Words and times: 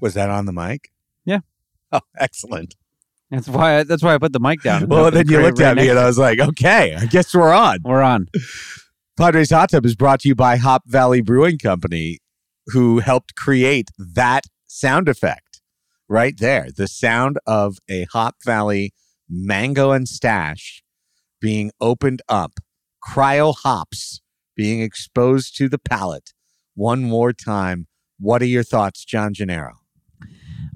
Was 0.00 0.14
that 0.14 0.30
on 0.30 0.46
the 0.46 0.52
mic? 0.52 0.90
Yeah. 1.24 1.40
Oh, 1.92 2.00
excellent. 2.18 2.74
That's 3.30 3.48
why. 3.48 3.78
I, 3.78 3.82
that's 3.82 4.02
why 4.02 4.14
I 4.14 4.18
put 4.18 4.32
the 4.32 4.40
mic 4.40 4.62
down. 4.62 4.86
Well, 4.88 5.10
then 5.10 5.28
you 5.28 5.40
looked 5.40 5.58
right 5.58 5.68
at 5.68 5.76
me 5.76 5.88
and 5.88 5.98
I 5.98 6.06
was 6.06 6.18
like, 6.18 6.38
okay, 6.38 6.94
I 6.94 7.06
guess 7.06 7.34
we're 7.34 7.52
on. 7.52 7.78
We're 7.84 8.02
on. 8.02 8.28
Padres 9.16 9.50
Hot 9.50 9.70
Tub 9.70 9.84
is 9.86 9.96
brought 9.96 10.20
to 10.20 10.28
you 10.28 10.34
by 10.34 10.56
Hop 10.56 10.82
Valley 10.86 11.22
Brewing 11.22 11.58
Company, 11.58 12.18
who 12.68 12.98
helped 12.98 13.34
create 13.34 13.90
that 13.98 14.44
sound 14.66 15.08
effect 15.08 15.60
right 16.08 16.34
there. 16.38 16.68
The 16.74 16.86
sound 16.86 17.38
of 17.46 17.78
a 17.88 18.06
Hop 18.12 18.36
Valley 18.44 18.92
mango 19.28 19.90
and 19.90 20.06
stash 20.06 20.82
being 21.40 21.70
opened 21.80 22.22
up, 22.28 22.52
cryo 23.06 23.54
hops 23.54 24.20
being 24.54 24.82
exposed 24.82 25.56
to 25.56 25.68
the 25.68 25.78
palate. 25.78 26.32
One 26.74 27.02
more 27.04 27.32
time. 27.32 27.86
What 28.18 28.42
are 28.42 28.46
your 28.46 28.62
thoughts, 28.62 29.04
John 29.04 29.34
Gennaro? 29.34 29.74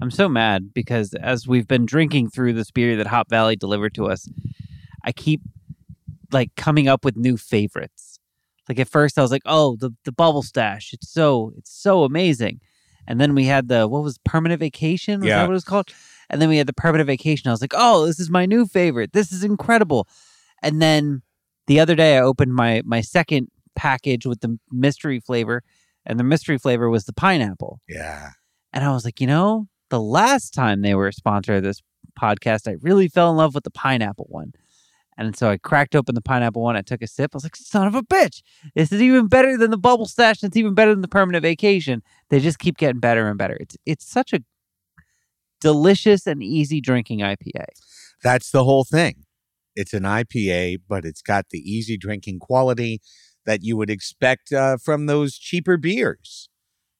I'm 0.01 0.11
so 0.11 0.27
mad 0.27 0.73
because 0.73 1.13
as 1.13 1.47
we've 1.47 1.67
been 1.67 1.85
drinking 1.85 2.29
through 2.31 2.53
this 2.53 2.71
beer 2.71 2.95
that 2.97 3.07
Hop 3.07 3.29
Valley 3.29 3.55
delivered 3.55 3.93
to 3.95 4.07
us, 4.07 4.27
I 5.05 5.11
keep 5.11 5.41
like 6.31 6.55
coming 6.55 6.87
up 6.87 7.05
with 7.05 7.15
new 7.17 7.37
favorites. 7.37 8.19
Like 8.69 8.79
at 8.79 8.89
first 8.89 9.17
I 9.17 9.21
was 9.21 9.31
like, 9.31 9.41
"Oh, 9.45 9.75
the 9.75 9.91
the 10.05 10.11
bubble 10.11 10.43
stash. 10.43 10.91
It's 10.93 11.09
so 11.09 11.53
it's 11.57 11.71
so 11.71 12.03
amazing." 12.03 12.61
And 13.07 13.19
then 13.19 13.35
we 13.35 13.45
had 13.45 13.67
the 13.67 13.87
what 13.87 14.03
was 14.03 14.17
permanent 14.25 14.59
vacation? 14.59 15.19
Was 15.21 15.27
Yeah. 15.27 15.37
that 15.37 15.43
what 15.43 15.51
it 15.51 15.53
was 15.53 15.63
called? 15.63 15.89
And 16.29 16.41
then 16.41 16.47
we 16.49 16.57
had 16.57 16.67
the 16.67 16.73
permanent 16.73 17.07
vacation. 17.07 17.49
I 17.49 17.51
was 17.51 17.61
like, 17.61 17.73
"Oh, 17.75 18.05
this 18.05 18.19
is 18.19 18.29
my 18.29 18.45
new 18.45 18.65
favorite. 18.65 19.13
This 19.13 19.31
is 19.31 19.43
incredible." 19.43 20.07
And 20.63 20.81
then 20.81 21.21
the 21.67 21.79
other 21.79 21.95
day 21.95 22.17
I 22.17 22.21
opened 22.21 22.53
my 22.53 22.81
my 22.85 23.01
second 23.01 23.49
package 23.75 24.25
with 24.25 24.39
the 24.41 24.57
mystery 24.71 25.19
flavor, 25.19 25.63
and 26.05 26.19
the 26.19 26.23
mystery 26.23 26.57
flavor 26.57 26.89
was 26.89 27.05
the 27.05 27.13
pineapple. 27.13 27.81
Yeah. 27.89 28.29
And 28.73 28.83
I 28.85 28.93
was 28.93 29.03
like, 29.03 29.19
you 29.19 29.27
know, 29.27 29.67
the 29.91 30.01
last 30.01 30.53
time 30.53 30.81
they 30.81 30.95
were 30.95 31.09
a 31.09 31.13
sponsor 31.13 31.55
of 31.55 31.63
this 31.63 31.83
podcast, 32.19 32.67
I 32.67 32.77
really 32.81 33.07
fell 33.07 33.29
in 33.29 33.37
love 33.37 33.53
with 33.53 33.63
the 33.63 33.71
pineapple 33.71 34.25
one. 34.29 34.53
And 35.17 35.37
so 35.37 35.49
I 35.49 35.57
cracked 35.57 35.95
open 35.95 36.15
the 36.15 36.21
pineapple 36.21 36.63
one. 36.63 36.75
I 36.75 36.81
took 36.81 37.01
a 37.03 37.07
sip. 37.07 37.31
I 37.33 37.35
was 37.35 37.43
like, 37.43 37.55
son 37.55 37.85
of 37.85 37.93
a 37.93 38.01
bitch. 38.01 38.41
This 38.73 38.91
is 38.91 39.01
even 39.01 39.27
better 39.27 39.57
than 39.57 39.69
the 39.69 39.77
bubble 39.77 40.07
stash. 40.07 40.41
It's 40.41 40.57
even 40.57 40.73
better 40.73 40.91
than 40.91 41.01
the 41.01 41.07
permanent 41.07 41.43
vacation. 41.43 42.01
They 42.29 42.39
just 42.39 42.57
keep 42.57 42.77
getting 42.77 42.99
better 42.99 43.27
and 43.27 43.37
better. 43.37 43.57
It's 43.59 43.77
it's 43.85 44.09
such 44.09 44.33
a 44.33 44.39
delicious 45.59 46.25
and 46.25 46.41
easy 46.41 46.81
drinking 46.81 47.19
IPA. 47.19 47.65
That's 48.23 48.49
the 48.49 48.63
whole 48.63 48.83
thing. 48.83 49.25
It's 49.75 49.93
an 49.93 50.03
IPA, 50.03 50.77
but 50.87 51.05
it's 51.05 51.21
got 51.21 51.49
the 51.51 51.59
easy 51.59 51.97
drinking 51.97 52.39
quality 52.39 52.99
that 53.45 53.63
you 53.63 53.77
would 53.77 53.89
expect 53.89 54.51
uh, 54.51 54.77
from 54.83 55.05
those 55.05 55.37
cheaper 55.37 55.77
beers. 55.77 56.49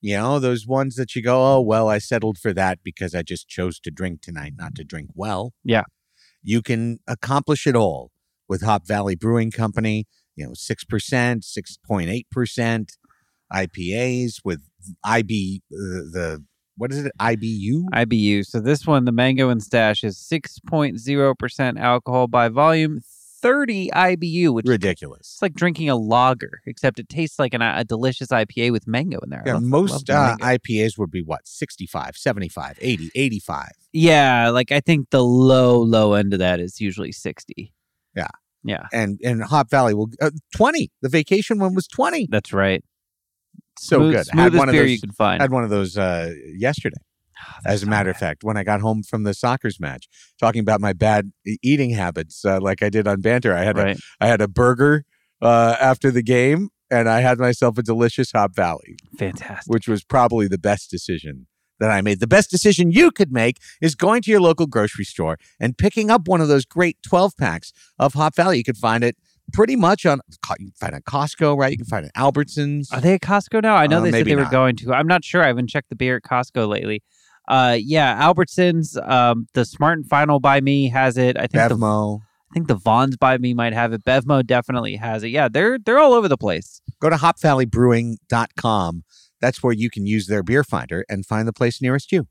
You 0.01 0.17
know, 0.17 0.39
those 0.39 0.65
ones 0.65 0.95
that 0.95 1.15
you 1.15 1.21
go, 1.21 1.55
oh, 1.55 1.61
well, 1.61 1.87
I 1.87 1.99
settled 1.99 2.39
for 2.39 2.53
that 2.53 2.79
because 2.83 3.13
I 3.13 3.21
just 3.21 3.47
chose 3.47 3.79
to 3.81 3.91
drink 3.91 4.21
tonight, 4.21 4.53
not 4.57 4.73
to 4.75 4.83
drink 4.83 5.11
well. 5.13 5.53
Yeah. 5.63 5.83
You 6.41 6.63
can 6.63 6.99
accomplish 7.07 7.67
it 7.67 7.75
all 7.75 8.09
with 8.49 8.63
Hop 8.63 8.87
Valley 8.87 9.15
Brewing 9.15 9.51
Company, 9.51 10.07
you 10.35 10.45
know, 10.45 10.53
6%, 10.53 10.85
6.8% 10.89 12.89
IPAs 13.53 14.39
with 14.43 14.61
IB, 15.03 15.61
uh, 15.71 15.77
the, 16.11 16.43
what 16.77 16.91
is 16.91 17.05
it? 17.05 17.11
IBU? 17.19 17.83
IBU. 17.93 18.43
So 18.45 18.59
this 18.59 18.87
one, 18.87 19.05
the 19.05 19.11
mango 19.11 19.49
and 19.49 19.61
stash, 19.61 20.03
is 20.03 20.17
6.0% 20.17 21.79
alcohol 21.79 22.27
by 22.27 22.49
volume, 22.49 23.01
30 23.41 23.89
IBU, 23.91 24.53
which 24.53 24.65
Ridiculous. 24.67 25.19
It's 25.33 25.41
like 25.41 25.53
drinking 25.53 25.89
a 25.89 25.95
lager, 25.95 26.61
except 26.65 26.99
it 26.99 27.09
tastes 27.09 27.39
like 27.39 27.53
an, 27.53 27.61
a 27.61 27.83
delicious 27.83 28.27
IPA 28.29 28.71
with 28.71 28.87
mango 28.87 29.19
in 29.19 29.29
there. 29.29 29.43
Yeah, 29.45 29.53
love- 29.55 29.63
most 29.63 30.09
uh. 30.09 30.35
IPAs 30.41 30.97
would 30.97 31.11
be 31.11 31.21
what 31.21 31.47
65, 31.47 32.15
75, 32.15 32.77
80, 32.81 33.11
85. 33.15 33.69
yeah, 33.93 34.49
like 34.49 34.71
I 34.71 34.79
think 34.79 35.09
the 35.09 35.23
low, 35.23 35.79
low 35.81 36.13
end 36.13 36.33
of 36.33 36.39
that 36.39 36.59
is 36.59 36.79
usually 36.79 37.11
60. 37.11 37.73
Yeah. 38.15 38.27
Yeah, 38.63 38.85
And 38.93 39.19
and 39.23 39.41
Hop 39.43 39.71
Valley 39.71 39.95
will 39.95 40.11
uh, 40.21 40.29
20. 40.55 40.91
The 41.01 41.09
vacation 41.09 41.57
one 41.57 41.73
was 41.73 41.87
20. 41.87 42.27
that's 42.29 42.53
right. 42.53 42.83
So 43.79 43.97
Smooth- 43.97 44.11
good. 44.13 44.17
Had 44.17 44.25
Smoothest 44.51 44.59
one 44.59 44.69
of 44.69 44.73
beer 44.73 44.81
those 44.83 44.91
you 44.91 44.99
can 44.99 45.11
find. 45.13 45.41
had 45.41 45.49
one 45.51 45.63
of 45.63 45.71
those 45.71 45.97
uh, 45.97 46.31
yesterday. 46.55 46.97
As 47.65 47.83
a 47.83 47.85
matter 47.85 48.09
of 48.09 48.17
fact, 48.17 48.43
when 48.43 48.57
I 48.57 48.63
got 48.63 48.81
home 48.81 49.03
from 49.03 49.23
the 49.23 49.33
soccer's 49.33 49.79
match, 49.79 50.07
talking 50.39 50.61
about 50.61 50.81
my 50.81 50.93
bad 50.93 51.31
eating 51.63 51.91
habits, 51.91 52.43
uh, 52.45 52.59
like 52.61 52.81
I 52.83 52.89
did 52.89 53.07
on 53.07 53.21
banter, 53.21 53.53
I 53.53 53.63
had 53.63 53.77
right. 53.77 53.97
a, 53.97 54.01
I 54.19 54.27
had 54.27 54.41
a 54.41 54.47
burger 54.47 55.03
uh, 55.41 55.75
after 55.79 56.11
the 56.11 56.23
game, 56.23 56.69
and 56.89 57.07
I 57.09 57.21
had 57.21 57.39
myself 57.39 57.77
a 57.77 57.83
delicious 57.83 58.31
Hop 58.33 58.55
Valley, 58.55 58.95
Fantastic. 59.17 59.71
which 59.71 59.87
was 59.87 60.03
probably 60.03 60.47
the 60.47 60.57
best 60.57 60.89
decision 60.91 61.47
that 61.79 61.89
I 61.89 62.01
made. 62.01 62.19
The 62.19 62.27
best 62.27 62.51
decision 62.51 62.91
you 62.91 63.09
could 63.11 63.31
make 63.31 63.57
is 63.81 63.95
going 63.95 64.21
to 64.23 64.31
your 64.31 64.39
local 64.41 64.67
grocery 64.67 65.03
store 65.05 65.37
and 65.59 65.75
picking 65.77 66.11
up 66.11 66.27
one 66.27 66.39
of 66.39 66.47
those 66.47 66.63
great 66.65 66.97
12 67.07 67.35
packs 67.37 67.73
of 67.97 68.13
Hop 68.13 68.35
Valley. 68.35 68.57
You 68.59 68.63
can 68.63 68.75
find 68.75 69.03
it 69.03 69.15
pretty 69.51 69.75
much 69.75 70.05
on, 70.05 70.19
you 70.59 70.67
can 70.67 70.71
find 70.79 70.93
it 70.93 70.97
at 70.97 71.05
Costco, 71.05 71.57
right? 71.57 71.71
You 71.71 71.77
can 71.77 71.87
find 71.87 72.05
it 72.05 72.11
at 72.15 72.21
Albertsons. 72.21 72.93
Are 72.93 73.01
they 73.01 73.15
at 73.15 73.21
Costco 73.21 73.63
now? 73.63 73.75
I 73.75 73.87
know 73.87 73.97
Uh, 73.97 74.01
they 74.01 74.11
said 74.11 74.25
they 74.27 74.35
were 74.35 74.45
going 74.45 74.75
to. 74.77 74.93
I'm 74.93 75.07
not 75.07 75.25
sure. 75.25 75.43
I 75.43 75.47
haven't 75.47 75.67
checked 75.67 75.89
the 75.89 75.95
beer 75.95 76.17
at 76.17 76.21
Costco 76.23 76.67
lately. 76.69 77.01
Uh, 77.51 77.77
yeah, 77.77 78.17
Albertsons. 78.23 78.97
Um, 79.09 79.47
the 79.53 79.65
Smart 79.65 79.97
and 79.97 80.07
Final 80.07 80.39
by 80.39 80.61
me 80.61 80.87
has 80.87 81.17
it. 81.17 81.35
I 81.37 81.47
think 81.47 81.67
the 81.69 81.75
Bevmo. 81.75 82.19
I 82.21 82.53
think 82.53 82.69
the 82.69 82.75
Vons 82.75 83.17
by 83.17 83.37
me 83.37 83.53
might 83.53 83.73
have 83.73 83.91
it. 83.91 84.05
Bevmo 84.05 84.45
definitely 84.45 84.95
has 84.95 85.23
it. 85.23 85.29
Yeah, 85.29 85.49
they're 85.49 85.77
they're 85.77 85.99
all 85.99 86.13
over 86.13 86.29
the 86.29 86.37
place. 86.37 86.81
Go 87.01 87.09
to 87.09 87.17
hopvalleybrewing.com. 87.17 89.03
That's 89.41 89.61
where 89.61 89.73
you 89.73 89.89
can 89.89 90.05
use 90.05 90.27
their 90.27 90.43
beer 90.43 90.63
finder 90.63 91.03
and 91.09 91.25
find 91.25 91.45
the 91.45 91.53
place 91.53 91.81
nearest 91.81 92.13
you. 92.13 92.27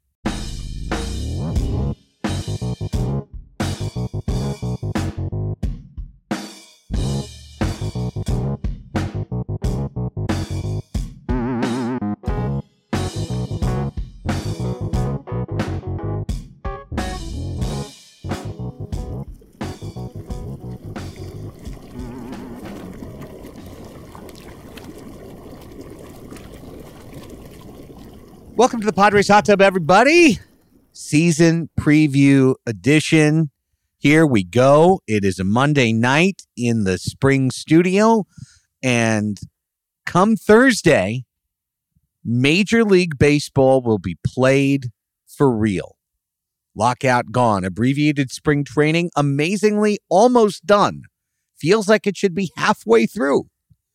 Welcome 28.60 28.80
to 28.80 28.86
the 28.86 28.92
Padres 28.92 29.28
Hot 29.28 29.46
Tub, 29.46 29.62
everybody. 29.62 30.38
Season 30.92 31.70
preview 31.80 32.56
edition. 32.66 33.48
Here 33.96 34.26
we 34.26 34.44
go. 34.44 35.00
It 35.06 35.24
is 35.24 35.38
a 35.38 35.44
Monday 35.44 35.94
night 35.94 36.42
in 36.58 36.84
the 36.84 36.98
spring 36.98 37.50
studio. 37.50 38.26
And 38.82 39.40
come 40.04 40.36
Thursday, 40.36 41.24
Major 42.22 42.84
League 42.84 43.16
Baseball 43.16 43.80
will 43.80 43.96
be 43.96 44.18
played 44.22 44.90
for 45.26 45.50
real. 45.50 45.96
Lockout 46.74 47.32
gone. 47.32 47.64
Abbreviated 47.64 48.30
spring 48.30 48.62
training, 48.62 49.10
amazingly 49.16 50.00
almost 50.10 50.66
done. 50.66 51.04
Feels 51.56 51.88
like 51.88 52.06
it 52.06 52.18
should 52.18 52.34
be 52.34 52.50
halfway 52.58 53.06
through. 53.06 53.44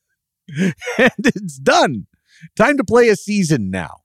and 0.58 0.74
it's 1.20 1.60
done. 1.60 2.08
Time 2.56 2.78
to 2.78 2.84
play 2.84 3.10
a 3.10 3.16
season 3.16 3.70
now. 3.70 3.98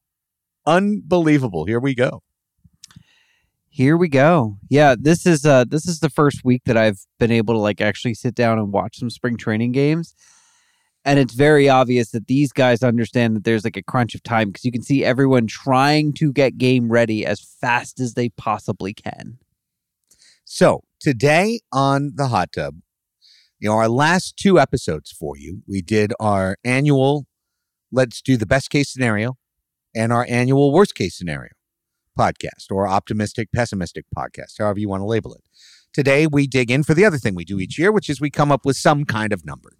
Unbelievable. 0.67 1.65
Here 1.65 1.81
we 1.81 1.95
go. 1.95 2.23
Here 3.69 3.97
we 3.97 4.09
go. 4.09 4.59
Yeah, 4.69 4.97
this 4.99 5.27
is 5.27 5.47
uh 5.47 5.65
this 5.65 5.87
is 5.87 6.01
the 6.01 6.11
first 6.11 6.45
week 6.45 6.63
that 6.67 6.77
I've 6.77 6.99
been 7.19 7.31
able 7.31 7.55
to 7.55 7.61
like 7.61 7.81
actually 7.81 8.15
sit 8.15 8.35
down 8.35 8.59
and 8.59 8.73
watch 8.73 8.99
some 8.99 9.11
spring 9.11 9.37
training 9.37 9.73
games. 9.73 10.15
And 11.05 11.19
it's 11.19 11.33
very 11.33 11.69
obvious 11.69 12.11
that 12.11 12.27
these 12.27 12.53
guys 12.53 12.83
understand 12.83 13.35
that 13.35 13.45
there's 13.45 13.65
like 13.65 13.77
a 13.77 13.83
crunch 13.83 14.15
of 14.15 14.23
time 14.23 14.49
because 14.49 14.65
you 14.65 14.73
can 14.73 14.83
see 14.83 15.03
everyone 15.05 15.47
trying 15.47 16.13
to 16.15 16.33
get 16.33 16.59
game 16.59 16.91
ready 16.91 17.25
as 17.25 17.41
fast 17.41 18.01
as 18.01 18.15
they 18.15 18.29
possibly 18.31 18.93
can. 18.93 19.39
So 20.45 20.83
today 20.99 21.61
on 21.73 22.13
the 22.17 22.27
hot 22.29 22.53
tub, 22.53 22.75
you 23.61 23.69
know, 23.69 23.77
our 23.77 23.89
last 23.89 24.37
two 24.37 24.59
episodes 24.59 25.11
for 25.13 25.39
you, 25.39 25.63
we 25.67 25.81
did 25.81 26.13
our 26.21 26.57
annual 26.65 27.27
let's 27.93 28.21
do 28.21 28.37
the 28.37 28.47
best 28.47 28.71
case 28.71 28.93
scenario 28.93 29.37
and 29.95 30.13
our 30.13 30.27
annual 30.29 30.73
worst 30.73 30.95
case 30.95 31.17
scenario 31.17 31.51
podcast 32.19 32.71
or 32.71 32.87
optimistic 32.87 33.49
pessimistic 33.55 34.05
podcast, 34.17 34.59
however 34.59 34.79
you 34.79 34.89
want 34.89 35.01
to 35.01 35.07
label 35.07 35.35
it. 35.35 35.43
Today 35.93 36.27
we 36.27 36.47
dig 36.47 36.71
in 36.71 36.85
for 36.85 36.95
the 36.95 37.05
other 37.05 37.19
thing 37.19 37.35
we 37.35 37.45
do 37.45 37.59
each 37.59 37.79
year, 37.79 37.91
which 37.91 38.09
is 38.09 38.21
we 38.21 38.31
come 38.31 38.53
up 38.53 38.65
with 38.65 38.77
some 38.77 39.05
kind 39.05 39.33
of 39.33 39.45
number. 39.45 39.71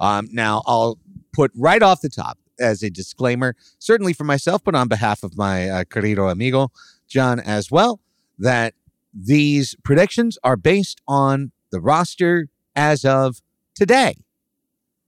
Um, 0.00 0.28
now 0.32 0.62
I'll 0.66 0.98
put 1.32 1.52
right 1.54 1.82
off 1.82 2.00
the 2.00 2.08
top 2.08 2.38
as 2.58 2.82
a 2.82 2.90
disclaimer, 2.90 3.54
certainly 3.78 4.12
for 4.12 4.24
myself, 4.24 4.62
but 4.64 4.74
on 4.74 4.88
behalf 4.88 5.22
of 5.22 5.36
my 5.36 5.68
uh, 5.68 5.84
querido 5.84 6.30
amigo 6.30 6.70
John 7.08 7.40
as 7.40 7.70
well, 7.70 8.00
that 8.38 8.74
these 9.12 9.74
predictions 9.84 10.38
are 10.44 10.56
based 10.56 11.00
on 11.06 11.52
the 11.70 11.80
roster 11.80 12.48
as 12.74 13.04
of 13.04 13.40
today, 13.74 14.16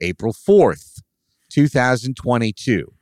April 0.01 0.33
4th, 0.33 1.01
2022. 1.51 2.93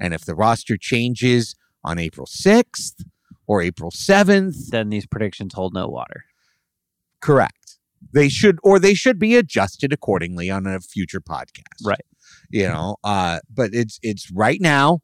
And 0.00 0.14
if 0.14 0.24
the 0.24 0.34
roster 0.34 0.76
changes 0.76 1.54
on 1.84 1.98
April 1.98 2.26
6th 2.26 3.04
or 3.46 3.62
April 3.62 3.90
7th, 3.90 4.68
Then 4.70 4.90
these 4.90 5.06
predictions 5.06 5.54
hold 5.54 5.74
no 5.74 5.88
water. 5.88 6.24
correct. 7.20 7.78
They 8.14 8.28
should 8.28 8.58
or 8.62 8.78
they 8.78 8.94
should 8.94 9.18
be 9.18 9.34
adjusted 9.36 9.92
accordingly 9.92 10.50
on 10.50 10.66
a 10.66 10.78
future 10.80 11.20
podcast. 11.20 11.84
Right. 11.84 12.04
You 12.50 12.68
know, 12.68 12.96
uh 13.02 13.40
but 13.52 13.70
it's 13.72 13.98
it's 14.02 14.30
right 14.30 14.60
now 14.60 15.00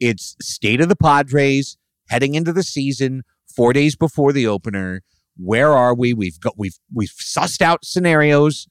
it's 0.00 0.34
state 0.40 0.80
of 0.80 0.88
the 0.88 0.96
Padres 0.96 1.76
heading 2.08 2.34
into 2.34 2.52
the 2.52 2.64
season 2.64 3.22
4 3.54 3.72
days 3.72 3.94
before 3.94 4.32
the 4.32 4.46
opener. 4.48 5.02
Where 5.36 5.72
are 5.72 5.94
we? 5.94 6.12
We've 6.14 6.40
got 6.40 6.54
we've 6.58 6.78
we've 6.92 7.10
sussed 7.16 7.62
out 7.62 7.84
scenarios 7.84 8.66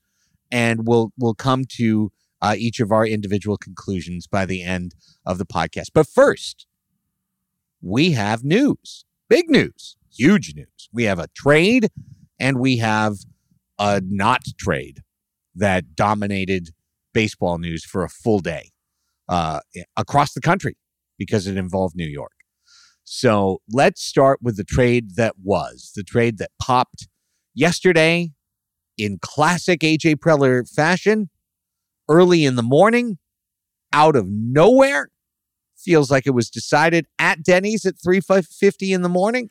and 0.50 0.86
we'll 0.86 1.10
we'll 1.18 1.34
come 1.34 1.64
to 1.76 2.12
uh, 2.42 2.56
each 2.58 2.80
of 2.80 2.90
our 2.92 3.06
individual 3.06 3.56
conclusions 3.56 4.26
by 4.26 4.44
the 4.44 4.62
end 4.62 4.94
of 5.24 5.38
the 5.38 5.46
podcast. 5.46 5.90
But 5.94 6.06
first, 6.06 6.66
we 7.80 8.12
have 8.12 8.44
news. 8.44 9.04
Big 9.28 9.48
news. 9.48 9.96
Huge 10.14 10.54
news. 10.54 10.88
We 10.92 11.04
have 11.04 11.18
a 11.18 11.28
trade 11.34 11.88
and 12.38 12.58
we 12.58 12.78
have 12.78 13.14
a 13.78 14.02
not 14.04 14.42
trade 14.58 15.02
that 15.54 15.94
dominated 15.94 16.70
baseball 17.14 17.58
news 17.58 17.84
for 17.84 18.04
a 18.04 18.08
full 18.08 18.40
day 18.40 18.70
uh, 19.28 19.60
across 19.96 20.32
the 20.32 20.40
country 20.40 20.76
because 21.18 21.46
it 21.46 21.56
involved 21.56 21.94
New 21.96 22.06
York. 22.06 22.32
So 23.04 23.60
let's 23.70 24.02
start 24.02 24.40
with 24.42 24.56
the 24.56 24.64
trade 24.64 25.16
that 25.16 25.34
was 25.42 25.92
the 25.94 26.02
trade 26.02 26.38
that 26.38 26.50
popped 26.60 27.08
yesterday 27.54 28.32
in 28.96 29.18
classic 29.20 29.80
AJ 29.80 30.16
Preller 30.16 30.68
fashion, 30.68 31.30
early 32.08 32.44
in 32.44 32.56
the 32.56 32.62
morning, 32.62 33.18
out 33.92 34.16
of 34.16 34.26
nowhere. 34.28 35.08
Feels 35.76 36.10
like 36.10 36.26
it 36.26 36.30
was 36.30 36.50
decided 36.50 37.06
at 37.18 37.42
Denny's 37.42 37.84
at 37.84 37.96
3.50 37.96 38.94
in 38.94 39.02
the 39.02 39.08
morning. 39.08 39.50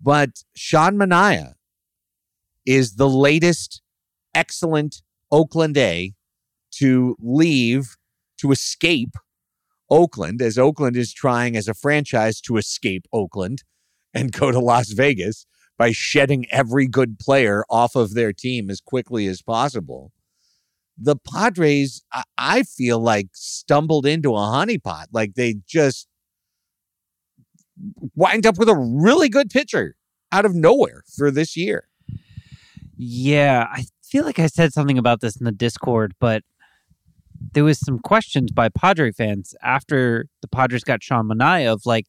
But 0.00 0.44
Sean 0.54 0.96
Manaea 0.96 1.54
is 2.66 2.96
the 2.96 3.08
latest 3.08 3.82
excellent 4.34 5.02
Oakland 5.30 5.76
A 5.76 6.12
to 6.72 7.16
leave, 7.20 7.96
to 8.38 8.52
escape 8.52 9.14
Oakland, 9.90 10.42
as 10.42 10.58
Oakland 10.58 10.96
is 10.96 11.12
trying 11.12 11.56
as 11.56 11.68
a 11.68 11.74
franchise 11.74 12.40
to 12.42 12.56
escape 12.56 13.06
Oakland 13.12 13.62
and 14.12 14.32
go 14.32 14.50
to 14.50 14.58
Las 14.58 14.90
Vegas 14.90 15.46
by 15.76 15.90
shedding 15.90 16.46
every 16.50 16.86
good 16.86 17.18
player 17.18 17.64
off 17.68 17.96
of 17.96 18.14
their 18.14 18.32
team 18.32 18.70
as 18.70 18.80
quickly 18.80 19.26
as 19.26 19.42
possible. 19.42 20.12
The 20.96 21.16
Padres, 21.16 22.02
I, 22.12 22.22
I 22.38 22.62
feel 22.62 23.00
like, 23.00 23.28
stumbled 23.32 24.06
into 24.06 24.34
a 24.34 24.38
honeypot. 24.38 25.06
Like 25.12 25.34
they 25.34 25.56
just 25.66 26.08
wind 28.14 28.46
up 28.46 28.58
with 28.58 28.68
a 28.68 28.76
really 28.76 29.28
good 29.28 29.50
pitcher 29.50 29.96
out 30.30 30.44
of 30.44 30.54
nowhere 30.54 31.02
for 31.16 31.30
this 31.30 31.56
year. 31.56 31.88
Yeah, 32.96 33.66
I 33.70 33.86
feel 34.02 34.24
like 34.24 34.38
I 34.38 34.46
said 34.46 34.72
something 34.72 34.98
about 34.98 35.20
this 35.20 35.36
in 35.36 35.44
the 35.44 35.52
Discord, 35.52 36.14
but 36.20 36.42
there 37.52 37.64
was 37.64 37.78
some 37.80 37.98
questions 37.98 38.52
by 38.52 38.68
Padre 38.68 39.10
fans 39.10 39.54
after 39.62 40.26
the 40.40 40.48
Padres 40.48 40.84
got 40.84 41.02
Sean 41.02 41.28
Manaea 41.28 41.72
of 41.72 41.84
like, 41.84 42.06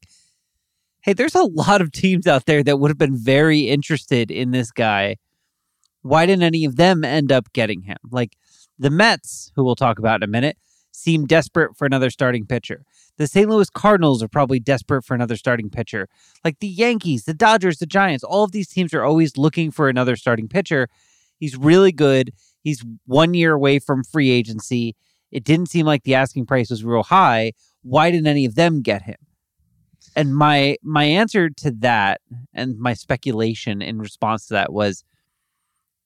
hey, 1.00 1.12
there's 1.12 1.34
a 1.34 1.42
lot 1.42 1.80
of 1.80 1.92
teams 1.92 2.26
out 2.26 2.46
there 2.46 2.62
that 2.62 2.78
would 2.78 2.90
have 2.90 2.98
been 2.98 3.16
very 3.16 3.68
interested 3.68 4.30
in 4.30 4.50
this 4.50 4.70
guy. 4.70 5.16
Why 6.02 6.26
didn't 6.26 6.44
any 6.44 6.64
of 6.64 6.76
them 6.76 7.04
end 7.04 7.32
up 7.32 7.52
getting 7.52 7.82
him? 7.82 7.98
Like 8.10 8.36
the 8.78 8.90
Mets, 8.90 9.52
who 9.54 9.64
we'll 9.64 9.76
talk 9.76 9.98
about 9.98 10.22
in 10.22 10.28
a 10.28 10.30
minute, 10.30 10.56
seem 10.92 11.26
desperate 11.26 11.76
for 11.76 11.84
another 11.84 12.10
starting 12.10 12.46
pitcher. 12.46 12.84
The 13.18 13.26
St. 13.26 13.48
Louis 13.48 13.70
Cardinals 13.70 14.22
are 14.22 14.28
probably 14.28 14.58
desperate 14.58 15.04
for 15.04 15.14
another 15.14 15.36
starting 15.36 15.70
pitcher. 15.70 16.08
Like 16.44 16.58
the 16.58 16.68
Yankees, 16.68 17.24
the 17.24 17.34
Dodgers, 17.34 17.78
the 17.78 17.86
Giants, 17.86 18.24
all 18.24 18.44
of 18.44 18.52
these 18.52 18.68
teams 18.68 18.94
are 18.94 19.04
always 19.04 19.36
looking 19.36 19.70
for 19.70 19.88
another 19.88 20.16
starting 20.16 20.48
pitcher. 20.48 20.88
He's 21.38 21.56
really 21.56 21.92
good. 21.92 22.32
He's 22.62 22.84
one 23.04 23.34
year 23.34 23.52
away 23.52 23.78
from 23.78 24.04
free 24.04 24.30
agency. 24.30 24.96
It 25.30 25.44
didn't 25.44 25.68
seem 25.68 25.86
like 25.86 26.04
the 26.04 26.14
asking 26.14 26.46
price 26.46 26.70
was 26.70 26.84
real 26.84 27.02
high. 27.02 27.52
Why 27.82 28.10
didn't 28.10 28.26
any 28.26 28.44
of 28.44 28.54
them 28.54 28.82
get 28.82 29.02
him? 29.02 29.16
And 30.14 30.34
my 30.34 30.76
my 30.82 31.04
answer 31.04 31.50
to 31.50 31.70
that 31.72 32.22
and 32.54 32.78
my 32.78 32.94
speculation 32.94 33.82
in 33.82 33.98
response 33.98 34.46
to 34.46 34.54
that 34.54 34.72
was 34.72 35.04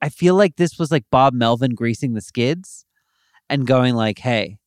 I 0.02 0.08
feel 0.08 0.35
like 0.35 0.56
this 0.56 0.79
was 0.79 0.91
like 0.91 1.05
Bob 1.11 1.35
Melvin 1.35 1.75
greasing 1.75 2.14
the 2.14 2.20
skids 2.20 2.85
and 3.49 3.67
going 3.67 3.94
like, 3.94 4.19
"Hey, 4.19 4.58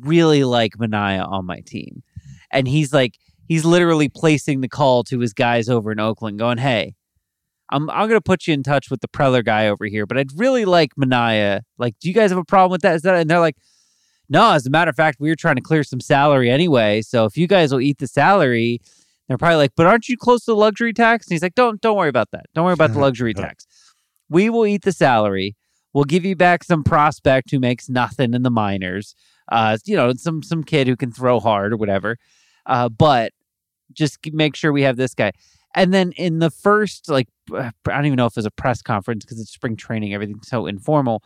really 0.00 0.44
like 0.44 0.76
Manaea 0.78 1.26
on 1.28 1.46
my 1.46 1.60
team." 1.60 2.02
And 2.50 2.66
he's 2.66 2.92
like 2.92 3.14
he's 3.46 3.64
literally 3.64 4.08
placing 4.08 4.60
the 4.60 4.68
call 4.68 5.04
to 5.04 5.20
his 5.20 5.32
guys 5.32 5.68
over 5.68 5.92
in 5.92 6.00
Oakland 6.00 6.38
going, 6.38 6.58
"Hey, 6.58 6.94
I'm 7.70 7.90
I'm 7.90 8.08
gonna 8.08 8.20
put 8.20 8.46
you 8.46 8.54
in 8.54 8.62
touch 8.62 8.90
with 8.90 9.00
the 9.00 9.08
Preller 9.08 9.44
guy 9.44 9.68
over 9.68 9.86
here, 9.86 10.06
but 10.06 10.18
I'd 10.18 10.38
really 10.38 10.64
like 10.64 10.94
Manaea. 10.96 11.62
Like, 11.76 11.98
do 12.00 12.08
you 12.08 12.14
guys 12.14 12.30
have 12.30 12.38
a 12.38 12.44
problem 12.44 12.72
with 12.72 12.82
that? 12.82 12.96
Is 12.96 13.02
that 13.02 13.16
and 13.16 13.28
they're 13.28 13.40
like, 13.40 13.56
no, 14.28 14.52
as 14.52 14.66
a 14.66 14.70
matter 14.70 14.90
of 14.90 14.96
fact, 14.96 15.20
we 15.20 15.28
were 15.28 15.36
trying 15.36 15.56
to 15.56 15.62
clear 15.62 15.82
some 15.82 16.00
salary 16.00 16.50
anyway. 16.50 17.02
So 17.02 17.24
if 17.24 17.36
you 17.36 17.46
guys 17.46 17.72
will 17.72 17.80
eat 17.80 17.98
the 17.98 18.06
salary, 18.06 18.80
they're 19.26 19.38
probably 19.38 19.56
like, 19.56 19.72
but 19.76 19.86
aren't 19.86 20.08
you 20.08 20.16
close 20.16 20.44
to 20.44 20.52
the 20.52 20.56
luxury 20.56 20.92
tax? 20.92 21.26
And 21.26 21.32
he's 21.32 21.42
like, 21.42 21.54
don't 21.54 21.80
don't 21.80 21.96
worry 21.96 22.08
about 22.08 22.30
that. 22.32 22.46
Don't 22.54 22.64
worry 22.64 22.74
about 22.74 22.92
the 22.92 22.98
luxury 23.06 23.34
tax. 23.34 23.66
We 24.28 24.50
will 24.50 24.66
eat 24.66 24.82
the 24.82 24.92
salary. 24.92 25.56
We'll 25.92 26.04
give 26.04 26.24
you 26.24 26.36
back 26.36 26.64
some 26.64 26.84
prospect 26.84 27.50
who 27.50 27.58
makes 27.58 27.88
nothing 27.88 28.34
in 28.34 28.42
the 28.42 28.50
minors. 28.50 29.14
Uh, 29.50 29.78
you 29.86 29.96
know, 29.96 30.12
some 30.14 30.42
some 30.42 30.62
kid 30.62 30.86
who 30.86 30.96
can 30.96 31.10
throw 31.10 31.40
hard 31.40 31.72
or 31.72 31.76
whatever. 31.76 32.18
Uh, 32.66 32.88
but 32.88 33.32
just 33.92 34.18
make 34.32 34.54
sure 34.54 34.72
we 34.72 34.82
have 34.82 34.96
this 34.96 35.14
guy. 35.14 35.32
And 35.74 35.92
then 35.92 36.12
in 36.12 36.38
the 36.38 36.50
first, 36.50 37.08
like, 37.08 37.28
I 37.52 37.72
don't 37.86 38.06
even 38.06 38.16
know 38.16 38.26
if 38.26 38.32
it 38.32 38.36
was 38.36 38.46
a 38.46 38.50
press 38.50 38.82
conference 38.82 39.24
because 39.24 39.40
it's 39.40 39.50
spring 39.50 39.76
training, 39.76 40.12
everything's 40.14 40.48
so 40.48 40.66
informal. 40.66 41.22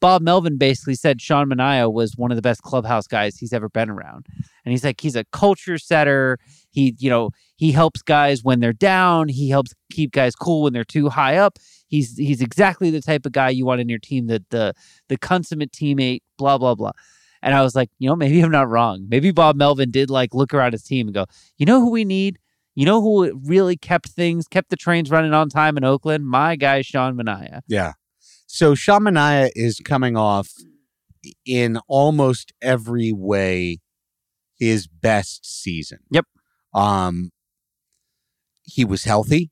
Bob 0.00 0.20
Melvin 0.20 0.58
basically 0.58 0.96
said 0.96 1.22
Sean 1.22 1.48
Manaea 1.48 1.92
was 1.92 2.16
one 2.16 2.32
of 2.32 2.36
the 2.36 2.42
best 2.42 2.62
clubhouse 2.62 3.06
guys 3.06 3.36
he's 3.36 3.52
ever 3.52 3.68
been 3.68 3.88
around. 3.88 4.26
And 4.64 4.72
he's 4.72 4.82
like, 4.82 5.00
he's 5.00 5.14
a 5.14 5.24
culture 5.26 5.78
setter. 5.78 6.38
He, 6.70 6.96
you 6.98 7.08
know, 7.08 7.30
he 7.62 7.70
helps 7.70 8.02
guys 8.02 8.42
when 8.42 8.58
they're 8.58 8.72
down. 8.72 9.28
He 9.28 9.48
helps 9.48 9.72
keep 9.92 10.10
guys 10.10 10.34
cool 10.34 10.64
when 10.64 10.72
they're 10.72 10.82
too 10.82 11.08
high 11.08 11.36
up. 11.36 11.60
He's 11.86 12.16
he's 12.16 12.40
exactly 12.40 12.90
the 12.90 13.00
type 13.00 13.24
of 13.24 13.30
guy 13.30 13.50
you 13.50 13.64
want 13.64 13.80
in 13.80 13.88
your 13.88 14.00
team, 14.00 14.26
the 14.26 14.44
the 14.50 14.74
the 15.08 15.16
consummate 15.16 15.70
teammate, 15.70 16.22
blah, 16.36 16.58
blah, 16.58 16.74
blah. 16.74 16.90
And 17.40 17.54
I 17.54 17.62
was 17.62 17.76
like, 17.76 17.88
you 18.00 18.08
know, 18.08 18.16
maybe 18.16 18.40
I'm 18.40 18.50
not 18.50 18.68
wrong. 18.68 19.06
Maybe 19.08 19.30
Bob 19.30 19.54
Melvin 19.54 19.92
did 19.92 20.10
like 20.10 20.34
look 20.34 20.52
around 20.52 20.72
his 20.72 20.82
team 20.82 21.06
and 21.06 21.14
go, 21.14 21.26
you 21.56 21.64
know 21.64 21.78
who 21.78 21.92
we 21.92 22.04
need? 22.04 22.40
You 22.74 22.84
know 22.84 23.00
who 23.00 23.32
really 23.44 23.76
kept 23.76 24.08
things, 24.08 24.48
kept 24.48 24.70
the 24.70 24.76
trains 24.76 25.08
running 25.08 25.32
on 25.32 25.48
time 25.48 25.76
in 25.76 25.84
Oakland? 25.84 26.26
My 26.26 26.56
guy, 26.56 26.82
Sean 26.82 27.16
Manaea. 27.16 27.60
Yeah. 27.68 27.92
So 28.48 28.74
Sean 28.74 29.02
Manaea 29.02 29.50
is 29.54 29.80
coming 29.84 30.16
off 30.16 30.50
in 31.46 31.78
almost 31.86 32.52
every 32.60 33.12
way 33.12 33.78
his 34.58 34.88
best 34.88 35.46
season. 35.46 35.98
Yep. 36.10 36.26
Um 36.74 37.30
he 38.62 38.84
was 38.84 39.04
healthy 39.04 39.50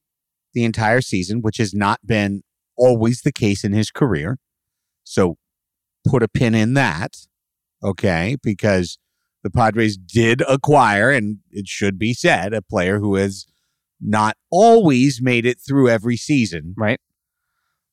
the 0.53 0.65
entire 0.65 1.01
season, 1.01 1.41
which 1.41 1.59
has 1.59 1.75
not 1.75 2.01
been 2.05 2.43
always 2.77 3.23
the 3.23 3.33
case 3.33 3.65
in 3.65 3.73
his 3.73 3.91
career. 3.91 4.39
So 5.05 5.37
put 6.07 6.23
a 6.23 6.29
pin 6.29 6.55
in 6.55 6.75
that. 6.75 7.17
Okay, 7.83 8.37
because 8.43 8.99
the 9.43 9.51
Padres 9.51 9.97
did 9.97 10.43
acquire, 10.43 11.11
and 11.11 11.39
it 11.51 11.67
should 11.67 11.99
be 11.99 12.13
said, 12.13 12.53
a 12.53 12.61
player 12.61 12.99
who 12.99 13.15
has 13.15 13.47
not 14.01 14.37
always 14.51 15.21
made 15.23 15.47
it 15.47 15.59
through 15.67 15.89
every 15.89 16.17
season. 16.17 16.75
Right. 16.77 17.01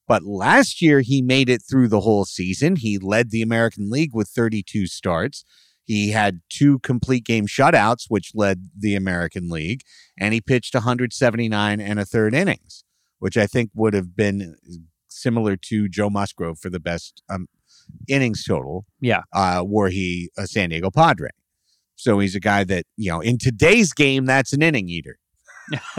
But 0.08 0.24
last 0.24 0.82
year, 0.82 1.02
he 1.02 1.22
made 1.22 1.50
it 1.50 1.62
through 1.70 1.90
the 1.90 2.02
whole 2.02 2.26
season. 2.26 2.78
He 2.78 2.98
led 2.98 3.30
the 3.30 3.42
American 3.42 3.90
League 3.90 4.14
with 4.14 4.30
32 4.30 4.88
starts. 4.88 5.44
He 5.88 6.12
had 6.12 6.42
two 6.50 6.80
complete 6.80 7.24
game 7.24 7.48
shutouts, 7.48 8.06
which 8.10 8.32
led 8.36 8.70
the 8.78 8.94
American 8.94 9.50
League, 9.50 9.84
and 10.20 10.34
he 10.34 10.42
pitched 10.42 10.76
179 10.76 11.80
and 11.80 12.00
a 12.00 12.06
third 12.06 12.36
innings, 12.36 12.84
which 13.20 13.38
I 13.38 13.48
think 13.48 13.72
would 13.74 13.94
have 13.94 14.14
been 14.14 14.56
similar 15.08 15.56
to 15.56 15.88
Joe 15.88 16.10
Musgrove 16.10 16.60
for 16.60 16.70
the 16.70 16.82
best 16.82 17.24
um, 17.30 17.48
innings 18.10 18.44
total. 18.44 18.86
Yeah. 19.00 19.22
Uh, 19.34 19.64
were 19.66 19.88
he 19.88 20.30
a 20.38 20.46
San 20.46 20.70
Diego 20.70 20.92
Padre. 20.92 21.30
So 21.96 22.20
he's 22.20 22.36
a 22.36 22.42
guy 22.42 22.66
that, 22.66 22.86
you 22.98 23.10
know, 23.10 23.22
in 23.22 23.38
today's 23.38 23.94
game, 23.94 24.26
that's 24.26 24.52
an 24.52 24.62
inning 24.62 24.90
eater. 24.90 25.18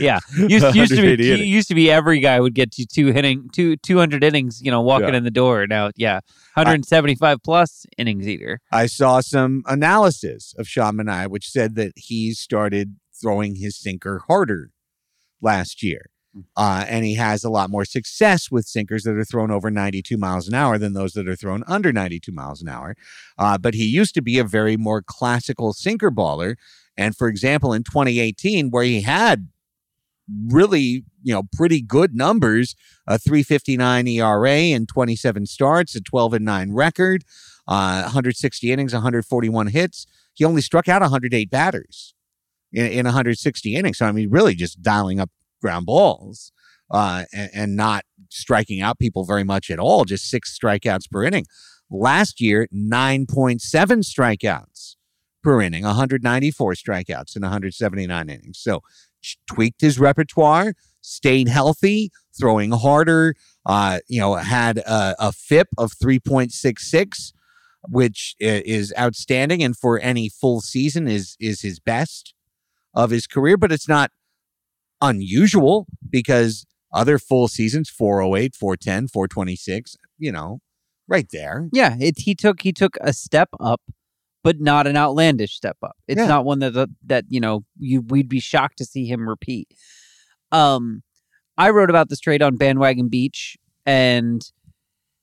yeah, 0.00 0.18
used, 0.36 0.74
used 0.74 0.94
to 0.94 1.02
be 1.02 1.12
innings. 1.14 1.46
used 1.46 1.68
to 1.68 1.74
be 1.74 1.90
every 1.90 2.20
guy 2.20 2.40
would 2.40 2.54
get 2.54 2.78
you 2.78 2.86
two 2.86 3.08
hitting 3.12 3.48
two 3.52 3.76
two 3.76 3.98
hundred 3.98 4.24
innings, 4.24 4.60
you 4.62 4.70
know, 4.70 4.80
walking 4.80 5.08
Yeah. 5.10 5.16
in 5.16 5.24
the 5.24 5.30
door. 5.30 5.66
Now, 5.66 5.90
yeah, 5.96 6.20
hundred 6.54 6.74
and 6.74 6.86
seventy 6.86 7.14
five 7.14 7.42
plus 7.42 7.86
innings 7.96 8.26
eater. 8.26 8.60
I 8.72 8.86
saw 8.86 9.20
some 9.20 9.62
analysis 9.66 10.54
of 10.58 10.66
Sean 10.68 10.96
Manaea, 10.96 11.28
which 11.28 11.48
said 11.48 11.74
that 11.76 11.92
he 11.96 12.32
started 12.34 12.96
throwing 13.20 13.56
his 13.56 13.76
sinker 13.78 14.22
harder 14.28 14.70
last 15.40 15.82
year. 15.82 16.06
Uh, 16.56 16.84
and 16.86 17.04
he 17.04 17.14
has 17.16 17.42
a 17.42 17.50
lot 17.50 17.68
more 17.68 17.84
success 17.84 18.48
with 18.48 18.64
sinkers 18.64 19.02
that 19.02 19.16
are 19.16 19.24
thrown 19.24 19.50
over 19.50 19.70
92 19.72 20.16
miles 20.16 20.46
an 20.46 20.54
hour 20.54 20.78
than 20.78 20.92
those 20.92 21.12
that 21.14 21.26
are 21.26 21.34
thrown 21.34 21.64
under 21.66 21.92
92 21.92 22.30
miles 22.30 22.62
an 22.62 22.68
hour. 22.68 22.94
Uh, 23.36 23.58
but 23.58 23.74
he 23.74 23.84
used 23.84 24.14
to 24.14 24.22
be 24.22 24.38
a 24.38 24.44
very 24.44 24.76
more 24.76 25.02
classical 25.02 25.72
sinker 25.72 26.12
baller. 26.12 26.54
And 26.98 27.16
for 27.16 27.28
example, 27.28 27.72
in 27.72 27.84
2018, 27.84 28.70
where 28.70 28.82
he 28.82 29.02
had 29.02 29.48
really, 30.48 31.04
you 31.22 31.32
know, 31.32 31.44
pretty 31.52 31.80
good 31.80 32.14
numbers, 32.14 32.74
a 33.06 33.18
359 33.18 34.08
ERA 34.08 34.50
and 34.50 34.88
27 34.88 35.46
starts, 35.46 35.94
a 35.94 36.00
12 36.00 36.34
and 36.34 36.44
9 36.44 36.72
record, 36.72 37.24
uh, 37.68 38.02
160 38.02 38.72
innings, 38.72 38.92
141 38.92 39.68
hits. 39.68 40.06
He 40.34 40.44
only 40.44 40.60
struck 40.60 40.88
out 40.88 41.00
108 41.00 41.50
batters 41.50 42.14
in, 42.72 42.86
in 42.86 43.04
160 43.06 43.74
innings. 43.74 43.98
So, 43.98 44.06
I 44.06 44.12
mean, 44.12 44.28
really 44.28 44.54
just 44.54 44.82
dialing 44.82 45.20
up 45.20 45.30
ground 45.62 45.86
balls 45.86 46.52
uh, 46.90 47.24
and, 47.32 47.50
and 47.54 47.76
not 47.76 48.04
striking 48.28 48.80
out 48.80 48.98
people 48.98 49.24
very 49.24 49.44
much 49.44 49.70
at 49.70 49.78
all, 49.78 50.04
just 50.04 50.28
six 50.28 50.58
strikeouts 50.58 51.10
per 51.10 51.22
inning. 51.22 51.46
Last 51.90 52.40
year, 52.40 52.68
9.7 52.74 53.60
strikeouts 53.60 54.96
per 55.42 55.60
inning, 55.60 55.84
194 55.84 56.74
strikeouts 56.74 57.36
in 57.36 57.42
179 57.42 58.28
innings. 58.28 58.58
So, 58.58 58.82
tweaked 59.46 59.80
his 59.80 59.98
repertoire, 59.98 60.74
stayed 61.00 61.48
healthy, 61.48 62.10
throwing 62.38 62.72
harder. 62.72 63.34
Uh, 63.66 64.00
you 64.08 64.20
know, 64.20 64.34
had 64.34 64.78
a, 64.78 65.14
a 65.18 65.32
FIP 65.32 65.68
of 65.76 65.92
3.66, 65.92 67.32
which 67.88 68.34
is 68.38 68.94
outstanding, 68.98 69.62
and 69.62 69.76
for 69.76 69.98
any 70.00 70.28
full 70.28 70.60
season 70.60 71.08
is 71.08 71.36
is 71.40 71.62
his 71.62 71.80
best 71.80 72.34
of 72.94 73.10
his 73.10 73.26
career. 73.26 73.56
But 73.56 73.72
it's 73.72 73.88
not 73.88 74.10
unusual 75.00 75.86
because 76.08 76.64
other 76.92 77.18
full 77.18 77.48
seasons 77.48 77.90
408, 77.90 78.54
410, 78.54 79.08
426. 79.08 79.96
You 80.18 80.32
know, 80.32 80.60
right 81.06 81.26
there. 81.32 81.68
Yeah, 81.72 81.96
it 81.98 82.20
he 82.20 82.34
took 82.34 82.62
he 82.62 82.72
took 82.72 82.96
a 83.00 83.12
step 83.12 83.48
up, 83.60 83.80
but 84.48 84.60
not 84.60 84.86
an 84.86 84.96
outlandish 84.96 85.54
step 85.54 85.76
up. 85.82 85.94
It's 86.06 86.18
Yeah. 86.18 86.26
not 86.26 86.46
one 86.46 86.60
that 86.60 86.72
that, 86.72 86.88
that 87.04 87.24
you 87.28 87.38
know 87.38 87.64
you 87.78 88.00
we'd 88.00 88.30
be 88.30 88.40
shocked 88.40 88.78
to 88.78 88.86
see 88.86 89.04
him 89.04 89.28
repeat. 89.28 89.68
Um, 90.52 91.02
I 91.58 91.68
wrote 91.68 91.90
about 91.90 92.08
this 92.08 92.18
trade 92.18 92.40
on 92.40 92.56
Bandwagon 92.56 93.10
Beach 93.10 93.58
and 93.84 94.40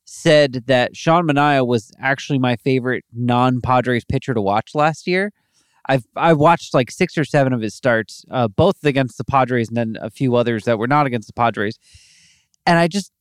said 0.05 0.65
that 0.67 0.96
Sean 0.96 1.25
Manaea 1.27 1.65
was 1.65 1.91
actually 2.00 2.38
my 2.38 2.55
favorite 2.58 3.03
non-Padres 3.13 4.05
pitcher 4.05 4.36
to 4.36 4.41
watch 4.44 4.75
last 4.75 5.08
year. 5.08 5.32
I've 5.89 6.05
I 6.15 6.34
watched 6.34 6.75
like 6.75 6.91
six 6.91 7.17
or 7.17 7.25
seven 7.25 7.51
of 7.51 7.62
his 7.62 7.74
starts, 7.74 8.24
uh, 8.29 8.48
both 8.48 8.84
against 8.84 9.17
the 9.17 9.24
Padres 9.24 9.70
and 9.70 9.77
then 9.77 9.96
a 10.00 10.12
few 10.12 10.36
others 10.36 10.65
that 10.65 10.77
were 10.77 10.88
not 10.88 11.08
against 11.08 11.25
the 11.27 11.34
Padres, 11.34 11.79
and 12.67 12.77
I 12.77 12.88
just 12.88 13.12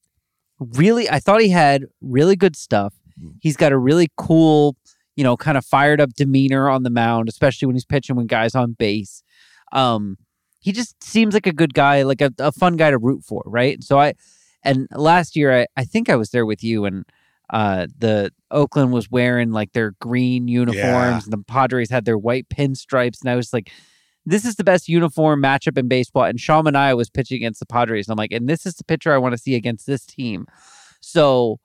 really 0.58 1.08
I 1.08 1.18
thought 1.18 1.40
he 1.40 1.48
had 1.48 1.86
really 2.02 2.36
good 2.36 2.56
stuff. 2.56 2.92
He's 3.40 3.56
got 3.56 3.72
a 3.72 3.78
really 3.78 4.08
cool, 4.18 4.76
you 5.16 5.24
know, 5.24 5.36
kind 5.36 5.56
of 5.56 5.64
fired 5.64 6.00
up 6.00 6.14
demeanor 6.14 6.68
on 6.68 6.82
the 6.82 6.90
mound, 6.90 7.28
especially 7.28 7.66
when 7.66 7.76
he's 7.76 7.84
pitching 7.84 8.16
when 8.16 8.26
guys 8.26 8.54
on 8.54 8.72
base. 8.72 9.22
Um, 9.72 10.16
he 10.60 10.72
just 10.72 11.02
seems 11.02 11.34
like 11.34 11.46
a 11.46 11.52
good 11.52 11.74
guy, 11.74 12.02
like 12.02 12.20
a, 12.20 12.30
a 12.38 12.50
fun 12.52 12.76
guy 12.76 12.90
to 12.90 12.98
root 12.98 13.22
for, 13.24 13.42
right? 13.46 13.82
So 13.84 13.98
I, 14.00 14.14
and 14.62 14.88
last 14.92 15.36
year 15.36 15.52
I, 15.60 15.66
I 15.76 15.84
think 15.84 16.08
I 16.08 16.16
was 16.16 16.30
there 16.30 16.46
with 16.46 16.64
you 16.64 16.84
and 16.86 17.04
uh 17.50 17.86
the 17.98 18.32
Oakland 18.50 18.90
was 18.90 19.10
wearing 19.10 19.50
like 19.50 19.72
their 19.72 19.90
green 20.00 20.48
uniforms 20.48 20.78
Yeah. 20.82 21.20
and 21.24 21.32
the 21.32 21.44
Padres 21.46 21.90
had 21.90 22.06
their 22.06 22.16
white 22.16 22.48
pinstripes 22.48 23.20
and 23.20 23.28
I 23.28 23.36
was 23.36 23.52
like 23.52 23.70
this 24.24 24.46
is 24.46 24.54
the 24.54 24.64
best 24.64 24.88
uniform 24.88 25.42
matchup 25.42 25.76
in 25.76 25.86
baseball 25.86 26.24
and 26.24 26.40
Sean 26.40 26.64
Manaea 26.64 26.96
was 26.96 27.10
pitching 27.10 27.36
against 27.36 27.60
the 27.60 27.66
Padres 27.66 28.08
and 28.08 28.12
I'm 28.12 28.16
like 28.16 28.32
and 28.32 28.48
this 28.48 28.64
is 28.64 28.76
the 28.76 28.84
pitcher 28.84 29.12
I 29.12 29.18
want 29.18 29.32
to 29.34 29.38
see 29.38 29.54
against 29.54 29.86
this 29.86 30.06
team. 30.06 30.46
So 31.02 31.60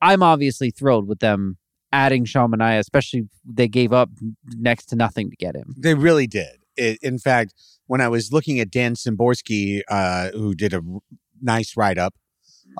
I'm 0.00 0.22
obviously 0.22 0.70
thrilled 0.70 1.08
with 1.08 1.18
them 1.18 1.58
adding 1.92 2.24
Sean 2.24 2.50
Manaea, 2.50 2.78
especially 2.78 3.28
they 3.44 3.68
gave 3.68 3.92
up 3.92 4.10
next 4.56 4.86
to 4.86 4.96
nothing 4.96 5.30
to 5.30 5.36
get 5.36 5.54
him. 5.56 5.74
They 5.78 5.94
really 5.94 6.26
did. 6.26 6.56
It, 6.76 6.98
in 7.02 7.18
fact, 7.18 7.54
when 7.86 8.00
I 8.00 8.08
was 8.08 8.32
looking 8.32 8.60
at 8.60 8.70
Dan 8.70 8.94
Szymborski, 8.94 9.80
uh, 9.88 10.30
who 10.30 10.54
did 10.54 10.72
a 10.72 10.76
r- 10.76 11.00
nice 11.42 11.76
write 11.76 11.98
up, 11.98 12.14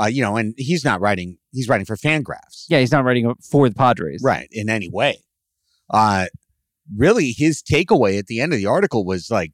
uh, 0.00 0.07
you 0.07 0.23
know, 0.23 0.37
and 0.37 0.55
he's 0.57 0.85
not 0.85 1.00
writing, 1.00 1.38
he's 1.52 1.69
writing 1.69 1.85
for 1.87 1.97
Fangraphs. 1.97 2.67
Yeah, 2.69 2.79
he's 2.79 2.93
not 2.93 3.05
writing 3.05 3.35
for 3.50 3.69
the 3.69 3.75
Padres. 3.75 4.21
right 4.23 4.49
in 4.52 4.69
any 4.71 4.88
way 4.88 5.19
uh 5.93 6.26
really 6.97 7.33
his 7.33 7.62
takeaway 7.62 8.17
at 8.17 8.26
the 8.29 8.40
end 8.40 8.52
of 8.52 8.59
the 8.61 8.67
article 8.67 9.05
was 9.05 9.29
like 9.29 9.50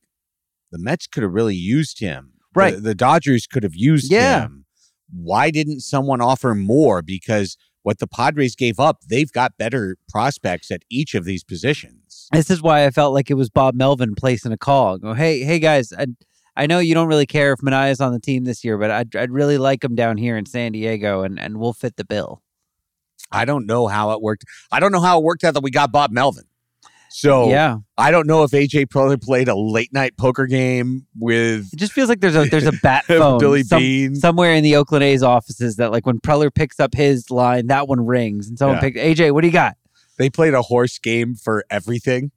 the 0.71 0.79
mets 0.79 1.07
could 1.07 1.23
have 1.23 1.33
really 1.33 1.55
used 1.55 1.99
him 2.01 2.33
Right. 2.55 2.75
the, 2.75 2.81
the 2.81 2.95
dodgers 2.95 3.47
could 3.47 3.63
have 3.63 3.75
used 3.75 4.13
Yeah. 4.13 4.43
him 4.43 4.67
why 5.11 5.51
didn't 5.51 5.81
someone 5.81 6.21
offer 6.21 6.55
more 6.55 7.01
because 7.01 7.57
what 7.87 8.01
the 8.01 8.07
padres 8.09 8.57
gave 8.57 8.81
up 8.81 8.99
they've 9.09 9.31
got 9.31 9.57
better 9.57 9.97
prospects 10.09 10.73
at 10.73 10.83
each 10.91 11.15
of 11.15 11.25
these 11.25 11.45
positions 11.45 12.29
This 12.33 12.51
is 12.51 12.61
why 12.61 12.85
I 12.85 12.91
felt 12.91 13.15
like 13.15 13.31
it 13.31 13.35
was 13.35 13.49
Bob 13.51 13.75
Melvin 13.77 14.15
placing 14.17 14.51
a 14.51 14.59
call. 14.59 14.99
Go, 14.99 15.15
hey, 15.15 15.45
hey 15.45 15.61
guys, 15.61 15.93
I, 15.93 16.07
I 16.57 16.67
know 16.67 16.81
you 16.81 16.93
don't 16.95 17.07
really 17.07 17.27
care 17.27 17.53
if 17.53 17.61
Manaea's 17.61 18.01
on 18.01 18.13
the 18.13 18.19
team 18.19 18.43
this 18.45 18.65
year, 18.65 18.77
but 18.79 18.91
I'd, 18.91 19.15
I'd 19.15 19.31
really 19.31 19.59
like 19.59 19.85
him 19.85 19.95
down 19.95 20.17
here 20.17 20.37
in 20.37 20.47
San 20.47 20.73
Diego, 20.73 21.23
and, 21.23 21.39
and 21.39 21.59
we'll 21.59 21.73
fit 21.73 21.97
the 21.97 22.05
bill. 22.05 22.43
i 23.31 23.45
don't 23.45 23.67
know 23.67 23.87
how 23.87 24.11
it 24.11 24.21
worked 24.21 24.45
i 24.73 24.81
don't 24.81 24.93
know 24.93 25.01
how 25.01 25.19
it 25.19 25.25
worked 25.25 25.45
out 25.45 25.55
that 25.55 25.63
we 25.63 25.71
got 25.71 25.93
bob 25.93 26.11
melvin 26.11 26.45
so 27.19 27.49
yeah, 27.49 27.77
i 27.97 28.11
don't 28.11 28.27
know 28.27 28.43
if 28.43 28.51
aj 28.51 28.87
Preller 28.89 29.21
played 29.21 29.49
a 29.49 29.55
late 29.57 29.93
night 29.93 30.17
poker 30.19 30.47
game 30.47 31.07
with 31.19 31.73
it 31.73 31.77
just 31.77 31.93
feels 31.93 32.09
like 32.11 32.21
there's 32.21 32.37
a 32.37 32.45
there's 32.45 32.67
a 32.67 32.73
bat 32.83 33.05
phone 33.07 33.39
Billy 33.39 33.63
some- 33.63 33.79
Beane. 33.81 34.15
somewhere 34.15 34.53
in 34.55 34.63
the 34.63 34.77
Oakland 34.77 35.03
A's 35.05 35.23
offices 35.23 35.77
that 35.77 35.93
like 35.93 36.05
when 36.05 36.19
Preller 36.21 36.55
picks 36.55 36.79
up 36.79 36.95
his 36.95 37.31
line, 37.31 37.69
that 37.69 37.89
one 37.89 38.05
rings, 38.05 38.49
and 38.49 38.59
someone 38.59 38.77
Yeah. 38.77 38.81
picks 38.83 39.01
AJ. 39.01 39.33
What 39.33 39.41
do 39.41 39.47
you 39.47 39.53
got? 39.53 39.77
they 40.19 40.29
played 40.31 40.55
a 40.55 40.63
horse 40.63 40.99
game 40.99 41.35
for 41.35 41.65
everything 41.71 42.31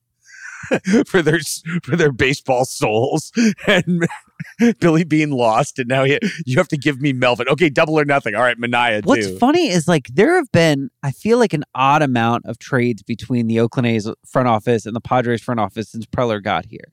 for 1.07 1.21
their 1.21 1.39
for 1.83 1.95
their 1.95 2.11
baseball 2.11 2.65
souls 2.65 3.31
and 3.67 4.07
Billy 4.79 5.03
Beane 5.03 5.31
lost 5.31 5.79
and 5.79 5.87
now 5.87 6.03
he, 6.03 6.17
you 6.45 6.57
have 6.57 6.67
to 6.69 6.77
give 6.77 7.01
me 7.01 7.13
Melvin 7.13 7.47
okay 7.49 7.69
double 7.69 7.99
or 7.99 8.05
nothing 8.05 8.35
all 8.35 8.41
right 8.41 8.57
Manaea 8.57 9.05
What's 9.05 9.27
too 9.27 9.37
funny 9.37 9.67
is 9.69 9.87
like 9.87 10.07
there 10.13 10.35
have 10.37 10.51
been, 10.51 10.89
I 11.03 11.11
feel 11.11 11.37
like 11.37 11.53
an 11.53 11.63
odd 11.75 12.01
amount 12.01 12.45
of 12.45 12.57
trades 12.59 13.03
between 13.03 13.47
the 13.47 13.59
Oakland 13.59 13.87
A's 13.87 14.09
front 14.25 14.47
office 14.47 14.85
and 14.85 14.95
the 14.95 15.01
Padres 15.01 15.41
front 15.41 15.59
office 15.59 15.89
since 15.89 16.05
Preller 16.05 16.41
got 16.41 16.65
here. 16.65 16.91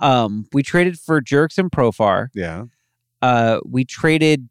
Um, 0.00 0.46
we 0.52 0.62
traded 0.62 0.98
for 0.98 1.20
Jurickson 1.20 1.70
Profar. 1.70 2.28
yeah 2.34 2.64
Uh, 3.22 3.60
we 3.64 3.84
traded 3.84 4.48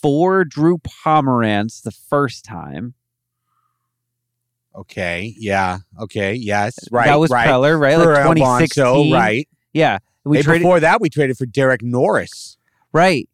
for 0.00 0.44
Drew 0.44 0.78
Pomeranz 0.78 1.82
the 1.82 1.90
first 1.90 2.44
time. 2.44 2.94
okay 4.74 5.34
yeah 5.36 5.78
okay 6.00 6.34
yes 6.34 6.78
right 6.92 7.06
that 7.06 7.18
was 7.18 7.30
right 7.30 7.48
Preller, 7.48 7.78
right? 7.80 7.96
for 7.96 8.12
like 8.14 8.36
Alonso, 8.36 9.04
2016, 9.04 9.12
right 9.12 9.48
Yeah, 9.72 9.98
we 10.24 10.38
Hey, 10.38 10.42
traded 10.42 10.62
before 10.62 10.80
that 10.80 11.00
we 11.00 11.08
traded 11.08 11.36
for 11.38 11.46
Derek 11.46 11.82
Norris 11.82 12.56
right. 12.92 13.28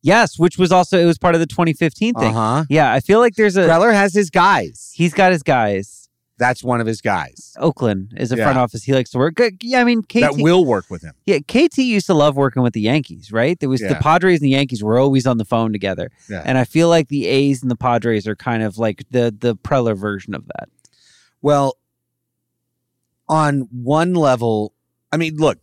Yes, 0.00 0.38
which 0.38 0.56
was 0.58 0.70
also 0.70 0.98
it 0.98 1.04
was 1.06 1.18
part 1.18 1.34
of 1.34 1.40
the 1.40 1.46
2015 1.46 2.14
thing. 2.14 2.24
uh-huh 2.36 2.64
Yeah, 2.68 2.92
I 2.92 3.00
feel 3.00 3.18
like 3.18 3.34
there's 3.34 3.56
a 3.56 3.66
Preller 3.66 3.92
has 3.92 4.14
his 4.14 4.30
guys 4.30 4.92
he's 4.94 5.12
got 5.14 5.32
his 5.32 5.42
guys. 5.42 6.08
That's 6.38 6.62
one 6.62 6.80
of 6.80 6.86
his 6.86 7.00
guys 7.00 7.52
Oakland 7.58 8.14
is 8.16 8.30
a 8.30 8.36
Yeah. 8.36 8.44
front 8.44 8.58
office 8.58 8.84
he 8.84 8.92
likes 8.94 9.10
to 9.10 9.18
work. 9.18 9.34
Yeah, 9.60 9.80
I 9.80 9.84
mean, 9.84 10.02
KT, 10.02 10.20
that 10.20 10.36
will 10.36 10.64
work 10.64 10.84
with 10.88 11.02
him. 11.02 11.14
yeah, 11.26 11.38
KT 11.40 11.78
used 11.78 12.06
to 12.06 12.14
love 12.14 12.36
working 12.36 12.62
with 12.62 12.74
the 12.74 12.80
Yankees, 12.80 13.32
right? 13.32 13.58
There 13.58 13.68
was 13.68 13.80
the 13.80 13.96
Padres 14.00 14.38
and 14.40 14.46
the 14.46 14.50
Yankees 14.50 14.82
were 14.84 14.98
always 15.00 15.26
on 15.26 15.38
the 15.38 15.44
phone 15.44 15.72
together, 15.72 16.10
Yeah. 16.30 16.42
and 16.44 16.56
I 16.56 16.62
feel 16.64 16.88
like 16.88 17.08
the 17.08 17.26
A's 17.26 17.60
and 17.62 17.70
the 17.70 17.76
Padres 17.76 18.28
are 18.28 18.36
kind 18.36 18.62
of 18.62 18.78
like 18.78 19.02
the 19.10 19.34
the 19.36 19.56
Preller 19.56 19.96
version 19.96 20.32
of 20.32 20.46
that. 20.46 20.68
Well, 21.42 21.76
on 23.28 23.68
one 23.72 24.14
level, 24.14 24.72
I 25.12 25.16
mean, 25.16 25.36
look, 25.38 25.58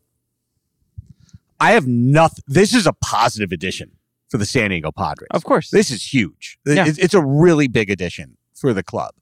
I 1.60 1.72
have 1.72 1.88
nothing. 1.88 2.44
This 2.48 2.74
is 2.74 2.86
a 2.86 2.94
positive 2.94 3.52
addition 3.52 3.92
for 4.30 4.38
the 4.38 4.46
San 4.46 4.70
Diego 4.72 4.92
Padres. 4.92 5.28
Of 5.32 5.44
course, 5.44 5.70
This 5.70 5.92
is 5.92 6.14
huge. 6.14 6.58
Yeah. 6.66 6.88
It's, 6.88 6.98
it's 6.98 7.14
a 7.14 7.24
really 7.24 7.68
big 7.68 7.90
addition 7.90 8.38
for 8.54 8.74
the 8.74 8.84
club. 8.84 9.14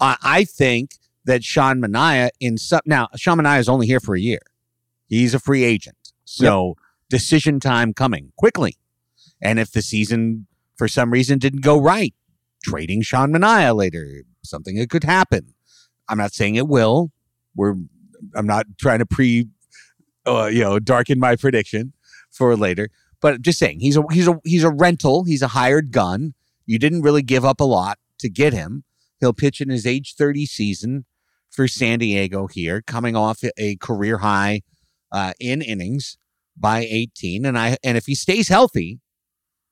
I 0.00 0.16
I 0.22 0.44
think 0.44 0.96
that 1.24 1.44
Sean 1.44 1.80
Manaea 1.80 2.30
in 2.40 2.56
some 2.58 2.80
now 2.86 3.08
Sean 3.16 3.38
Manaea 3.38 3.60
is 3.60 3.68
only 3.68 3.86
here 3.86 4.00
for 4.00 4.14
a 4.14 4.20
year. 4.20 4.40
He's 5.06 5.34
a 5.34 5.38
free 5.38 5.64
agent, 5.64 6.12
so 6.24 6.76
decision 7.10 7.60
time 7.60 7.92
coming 7.94 8.32
quickly. 8.36 8.76
And 9.40 9.58
if 9.58 9.70
the 9.72 9.82
season 9.82 10.46
for 10.76 10.88
some 10.88 11.10
reason 11.12 11.38
didn't 11.38 11.60
go 11.60 11.80
right, 11.80 12.14
trading 12.64 13.02
Sean 13.02 13.32
Manaea 13.32 13.74
later, 13.76 14.24
something 14.42 14.76
that 14.76 14.90
could 14.90 15.04
happen. 15.04 15.54
I'm 16.08 16.18
not 16.18 16.32
saying 16.32 16.56
it 16.56 16.68
will. 16.68 17.12
We're 17.54 17.74
I'm 18.34 18.46
not 18.46 18.66
trying 18.78 18.98
to 19.00 19.06
pre, 19.06 19.48
uh, 20.26 20.46
you 20.46 20.60
know, 20.60 20.78
darken 20.78 21.18
my 21.18 21.36
prediction 21.36 21.92
for 22.30 22.56
later. 22.56 22.88
But 23.20 23.40
just 23.42 23.58
saying, 23.58 23.80
he's 23.80 23.96
a 23.96 24.02
he's 24.12 24.28
a 24.28 24.38
he's 24.44 24.64
a 24.64 24.70
rental. 24.70 25.24
He's 25.24 25.42
a 25.42 25.48
hired 25.48 25.92
gun. 25.92 26.34
You 26.66 26.78
didn't 26.78 27.02
really 27.02 27.22
give 27.22 27.44
up 27.44 27.60
a 27.60 27.64
lot 27.64 27.98
to 28.18 28.28
get 28.28 28.52
him. 28.52 28.84
He'll 29.20 29.32
pitch 29.32 29.60
in 29.60 29.70
his 29.70 29.86
age 29.86 30.14
30 30.16 30.46
season 30.46 31.04
for 31.50 31.68
San 31.68 32.00
Diego 32.00 32.46
here, 32.46 32.82
coming 32.82 33.16
off 33.16 33.42
a 33.56 33.76
career 33.76 34.18
high 34.18 34.62
uh, 35.12 35.32
in 35.40 35.62
innings 35.62 36.18
by 36.56 36.80
18. 36.80 37.46
And 37.46 37.58
I 37.58 37.76
and 37.82 37.96
if 37.96 38.06
he 38.06 38.14
stays 38.14 38.48
healthy, 38.48 39.00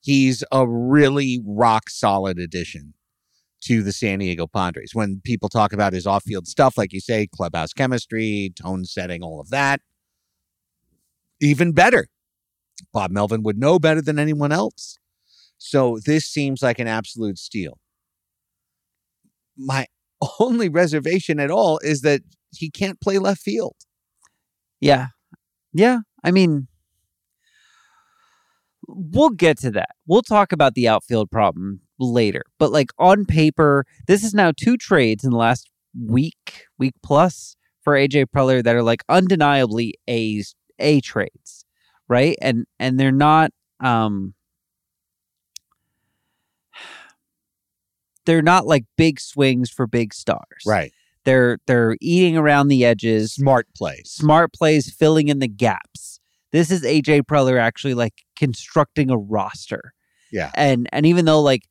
he's 0.01 0.45
a 0.53 0.67
really 0.67 1.41
rock 1.45 1.91
solid 1.91 2.39
addition 2.39 2.95
to 3.65 3.83
the 3.83 3.93
San 3.93 4.19
Diego 4.19 4.47
Padres. 4.47 4.95
When 4.95 5.21
people 5.23 5.49
talk 5.49 5.73
about 5.73 5.93
his 5.93 6.07
off-field 6.07 6.49
stuff, 6.49 6.77
like 6.77 6.93
you 6.93 7.01
say, 7.01 7.29
clubhouse 7.29 7.73
chemistry, 7.73 8.53
tone 8.61 8.85
setting, 8.85 9.23
all 9.23 9.41
of 9.41 9.51
that, 9.51 9.81
even 11.43 11.73
better. 11.73 12.09
Bob 12.93 13.11
Melvin 13.11 13.43
would 13.43 13.59
know 13.59 13.79
better 13.79 14.03
than 14.03 14.19
anyone 14.19 14.53
else. 14.53 14.99
So 15.59 15.99
this 16.05 16.25
seems 16.27 16.63
like 16.63 16.79
an 16.79 16.89
absolute 16.89 17.39
steal. 17.39 17.79
My 19.57 19.87
only 20.41 20.69
reservation 20.69 21.39
at 21.39 21.51
all 21.51 21.79
is 21.79 22.03
that 22.03 22.23
he 22.55 22.71
can't 22.71 23.01
play 23.01 23.19
left 23.19 23.41
field. 23.41 23.77
Yeah. 24.81 25.09
Yeah. 25.73 26.01
I 26.25 26.31
mean, 26.31 26.69
we'll 28.89 29.31
get 29.31 29.59
to 29.59 29.71
that. 29.71 29.91
We'll 30.07 30.23
talk 30.23 30.53
about 30.53 30.75
the 30.75 30.89
outfield 30.89 31.31
problem 31.31 31.81
later. 31.99 32.43
But 32.59 32.73
like 32.73 32.91
on 32.99 33.25
paper, 33.25 33.85
this 34.07 34.25
is 34.25 34.35
now 34.35 34.53
two 34.57 34.77
trades 34.77 35.25
in 35.25 35.31
the 35.31 35.37
last 35.37 35.71
week, 35.99 36.65
week 36.79 36.95
plus 37.03 37.57
for 37.83 37.95
AJ 37.95 38.27
Preller 38.35 38.63
that 38.63 38.77
are 38.77 38.83
like 38.83 39.03
undeniably 39.09 39.95
A's 40.09 40.55
A 40.83 41.01
trades, 41.01 41.65
right? 42.09 42.37
And 42.43 42.67
and 42.79 42.99
they're 43.01 43.13
not 43.13 43.51
um 43.81 44.35
they're 48.27 48.43
not 48.43 48.67
like 48.67 48.85
big 48.97 49.21
swings 49.21 49.71
for 49.71 49.87
big 49.87 50.13
stars. 50.15 50.65
Right. 50.67 50.93
They're 51.25 51.59
they're 51.67 51.97
eating 52.01 52.37
around 52.37 52.69
the 52.69 52.85
edges 52.85 53.33
Smart 53.35 53.69
plays. 53.77 54.11
smart 54.11 54.53
plays 54.53 54.93
filling 54.93 55.29
in 55.29 55.39
the 55.39 55.49
gaps. 55.49 56.21
This 56.51 56.71
is 56.71 56.83
AJ 56.83 57.23
Preller 57.23 57.59
actually 57.59 57.95
like 57.95 58.25
constructing 58.37 59.11
a 59.11 59.17
roster. 59.17 59.95
Yeah. 60.31 60.51
And 60.55 60.89
and 60.93 61.07
even 61.07 61.25
though 61.25 61.41
like 61.41 61.63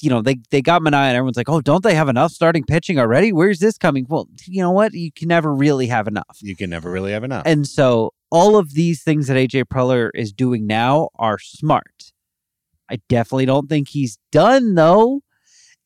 you 0.00 0.10
know, 0.10 0.22
they 0.22 0.36
they 0.50 0.62
got 0.62 0.82
Manaea 0.82 1.08
and 1.08 1.16
everyone's 1.16 1.36
like, 1.36 1.48
"Oh, 1.48 1.60
don't 1.60 1.82
they 1.82 1.94
have 1.94 2.08
enough 2.08 2.32
starting 2.32 2.64
pitching 2.64 2.98
already? 2.98 3.32
Where's 3.32 3.58
this 3.60 3.78
coming?" 3.78 4.06
Well, 4.08 4.28
you 4.46 4.62
know 4.62 4.70
what? 4.70 4.92
You 4.92 5.12
can 5.12 5.28
never 5.28 5.54
really 5.54 5.86
have 5.86 6.08
enough. 6.08 6.38
You 6.40 6.56
can 6.56 6.70
never 6.70 6.90
really 6.90 7.12
have 7.12 7.24
enough. 7.24 7.42
And 7.46 7.66
so 7.66 8.12
all 8.30 8.56
of 8.56 8.74
these 8.74 9.02
things 9.02 9.26
that 9.28 9.36
AJ 9.36 9.64
Preller 9.64 10.10
is 10.14 10.32
doing 10.32 10.66
now 10.66 11.08
are 11.16 11.38
smart. 11.38 12.12
I 12.90 12.98
definitely 13.08 13.46
don't 13.46 13.68
think 13.68 13.88
he's 13.88 14.18
done 14.32 14.74
though. 14.74 15.20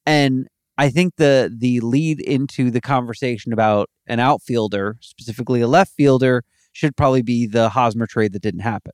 And 0.06 0.48
I 0.78 0.90
think 0.90 1.16
the 1.16 1.54
the 1.56 1.80
lead 1.80 2.20
into 2.20 2.70
the 2.70 2.80
conversation 2.80 3.52
about 3.52 3.90
an 4.06 4.20
outfielder, 4.20 4.96
specifically 5.00 5.60
a 5.60 5.68
left 5.68 5.92
fielder, 5.92 6.44
should 6.72 6.96
probably 6.96 7.22
be 7.22 7.46
the 7.46 7.68
Hosmer 7.70 8.06
trade 8.06 8.32
that 8.32 8.42
didn't 8.42 8.60
happen. 8.60 8.92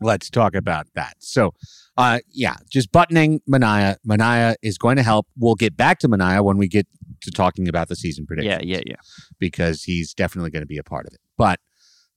Let's 0.00 0.30
talk 0.30 0.54
about 0.54 0.88
that. 0.94 1.14
So, 1.20 1.54
uh, 1.96 2.20
yeah, 2.30 2.56
just 2.70 2.90
buttoning 2.92 3.40
Manaea. 3.50 3.96
Manaea 4.06 4.54
is 4.62 4.78
going 4.78 4.96
to 4.96 5.02
help. 5.02 5.26
We'll 5.36 5.54
get 5.54 5.76
back 5.76 5.98
to 6.00 6.08
Manaea 6.08 6.42
when 6.42 6.56
we 6.56 6.68
get 6.68 6.86
to 7.22 7.30
talking 7.30 7.68
about 7.68 7.88
the 7.88 7.96
season 7.96 8.26
prediction. 8.26 8.50
yeah, 8.66 8.76
yeah. 8.76 8.82
Yeah. 8.86 8.96
Because 9.38 9.84
he's 9.84 10.14
definitely 10.14 10.50
going 10.50 10.62
to 10.62 10.66
be 10.66 10.78
a 10.78 10.84
part 10.84 11.06
of 11.06 11.12
it. 11.12 11.20
But 11.36 11.60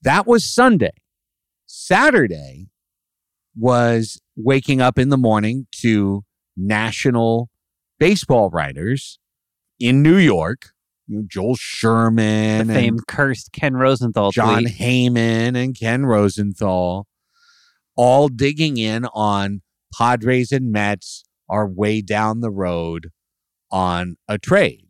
that 0.02 0.26
was 0.26 0.50
Sunday. 0.50 0.94
Saturday 1.66 2.68
was 3.56 4.22
waking 4.36 4.82
up 4.82 4.98
in 4.98 5.10
the 5.10 5.18
morning 5.18 5.68
to 5.82 6.24
national 6.56 7.50
baseball 8.00 8.50
writers 8.50 9.20
in 9.80 10.02
New 10.02 10.18
York. 10.18 10.70
You 11.08 11.18
know, 11.18 11.24
Joel 11.28 11.56
Sherman 11.56 12.68
The 12.68 12.74
famed 12.74 13.08
cursed 13.08 13.52
Ken 13.52 13.76
Rosenthal 13.76 14.32
John 14.32 14.64
tweet. 14.64 14.78
Heyman 14.78 15.56
and 15.56 15.78
Ken 15.78 16.06
Rosenthal, 16.06 17.08
all 17.96 18.28
digging 18.28 18.78
in 18.78 19.06
on 19.14 19.62
Padres 19.98 20.52
and 20.52 20.72
Mets 20.72 21.24
are 21.50 21.68
way 21.68 22.02
down 22.02 22.42
the 22.42 22.52
road 22.52 23.12
on 23.72 24.18
a 24.28 24.38
trade. 24.38 24.88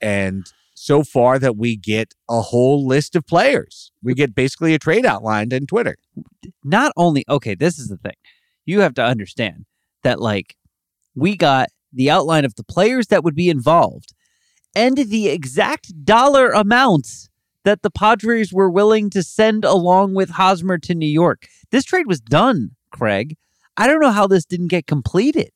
And 0.00 0.46
so 0.74 1.02
far 1.02 1.38
that 1.38 1.56
we 1.56 1.76
get 1.76 2.14
a 2.28 2.40
whole 2.40 2.86
list 2.86 3.16
of 3.16 3.26
players. 3.26 3.92
We 4.02 4.14
get 4.14 4.34
basically 4.34 4.74
a 4.74 4.78
trade 4.78 5.06
outlined 5.06 5.52
in 5.52 5.66
Twitter. 5.66 5.96
not 6.62 6.92
only 6.96 7.24
okay, 7.28 7.54
this 7.54 7.78
is 7.78 7.88
the 7.88 7.96
thing. 7.96 8.16
You 8.66 8.80
have 8.80 8.94
to 8.94 9.04
understand 9.04 9.64
that 10.02 10.20
like 10.20 10.56
we 11.14 11.36
got 11.36 11.68
the 11.92 12.10
outline 12.10 12.44
of 12.44 12.56
the 12.56 12.64
players 12.64 13.06
that 13.08 13.24
would 13.24 13.34
be 13.34 13.48
involved 13.48 14.12
and 14.74 14.96
the 14.98 15.28
exact 15.28 16.04
dollar 16.04 16.50
amounts 16.50 17.30
that 17.64 17.82
the 17.82 17.90
Padres 17.90 18.52
were 18.52 18.70
willing 18.70 19.08
to 19.10 19.22
send 19.22 19.64
along 19.64 20.14
with 20.14 20.30
Hosmer 20.30 20.78
to 20.78 20.94
New 20.94 21.08
York. 21.08 21.48
This 21.70 21.84
trade 21.84 22.06
was 22.06 22.20
done, 22.20 22.72
Craig. 22.90 23.36
I 23.76 23.86
don't 23.86 24.00
know 24.00 24.10
how 24.10 24.26
this 24.26 24.44
didn't 24.44 24.68
get 24.68 24.86
completed. 24.86 25.50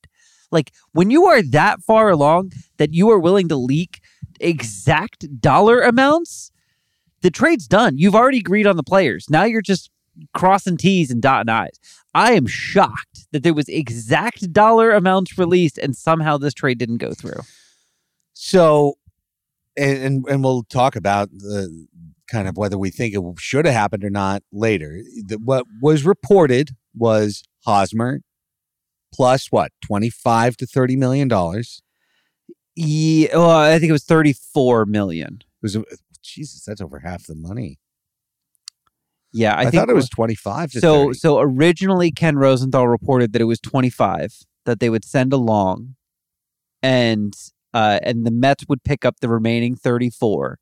Like 0.51 0.71
when 0.91 1.09
you 1.09 1.25
are 1.27 1.41
that 1.41 1.81
far 1.81 2.09
along 2.09 2.51
that 2.77 2.93
you 2.93 3.09
are 3.09 3.19
willing 3.19 3.47
to 3.49 3.55
leak 3.55 4.01
exact 4.39 5.39
dollar 5.39 5.81
amounts, 5.81 6.51
the 7.21 7.31
trade's 7.31 7.67
done. 7.67 7.97
You've 7.97 8.15
already 8.15 8.39
agreed 8.39 8.67
on 8.67 8.77
the 8.77 8.83
players. 8.83 9.29
Now 9.29 9.43
you're 9.43 9.61
just 9.61 9.89
crossing 10.33 10.77
T's 10.77 11.09
and 11.09 11.21
dotting 11.21 11.49
I's. 11.49 11.79
I 12.13 12.33
am 12.33 12.47
shocked 12.47 13.27
that 13.31 13.43
there 13.43 13.53
was 13.53 13.69
exact 13.69 14.51
dollar 14.51 14.91
amounts 14.91 15.37
released 15.37 15.77
and 15.77 15.95
somehow 15.95 16.37
this 16.37 16.53
trade 16.53 16.77
didn't 16.77 16.97
go 16.97 17.13
through. 17.13 17.41
So, 18.33 18.95
and 19.77 19.97
and, 20.03 20.25
and 20.27 20.43
we'll 20.43 20.63
talk 20.63 20.95
about 20.95 21.29
the 21.31 21.87
kind 22.29 22.47
of 22.47 22.57
whether 22.57 22.77
we 22.77 22.89
think 22.89 23.13
it 23.13 23.21
should 23.37 23.65
have 23.65 23.73
happened 23.73 24.03
or 24.03 24.09
not 24.09 24.43
later. 24.51 25.01
The, 25.25 25.37
what 25.37 25.65
was 25.81 26.05
reported 26.05 26.71
was 26.93 27.43
Hosmer 27.65 28.21
plus 29.13 29.47
what 29.51 29.71
twenty 29.85 30.09
five 30.09 30.57
to 30.57 30.65
thirty 30.65 30.95
million 30.95 31.27
dollars. 31.27 31.81
Yeah, 32.75 33.37
well, 33.37 33.49
I 33.49 33.77
think 33.79 33.89
it 33.89 33.93
was 33.93 34.05
34 34.05 34.85
million. 34.85 35.41
It 35.41 35.61
was 35.61 35.77
Jesus, 36.23 36.63
that's 36.63 36.79
over 36.79 36.99
half 36.99 37.27
the 37.27 37.35
money. 37.35 37.79
Yeah, 39.33 39.53
I, 39.55 39.59
I, 39.59 39.63
think 39.63 39.75
thought 39.75 39.89
it 39.89 39.95
was 39.95 40.09
twenty 40.09 40.35
five. 40.35 40.71
so 40.71 41.07
30. 41.07 41.13
so 41.17 41.39
originally 41.39 42.11
Ken 42.11 42.37
Rosenthal 42.37 42.87
reported 42.87 43.33
that 43.33 43.41
it 43.41 43.45
was 43.45 43.59
25 43.59 44.33
that 44.65 44.79
they 44.79 44.89
would 44.89 45.05
send 45.05 45.31
along 45.33 45.95
and 46.83 47.33
uh 47.73 47.99
and 48.03 48.25
the 48.25 48.31
Mets 48.31 48.65
would 48.67 48.83
pick 48.83 49.05
up 49.05 49.19
the 49.21 49.29
remaining 49.29 49.75
34. 49.75 50.59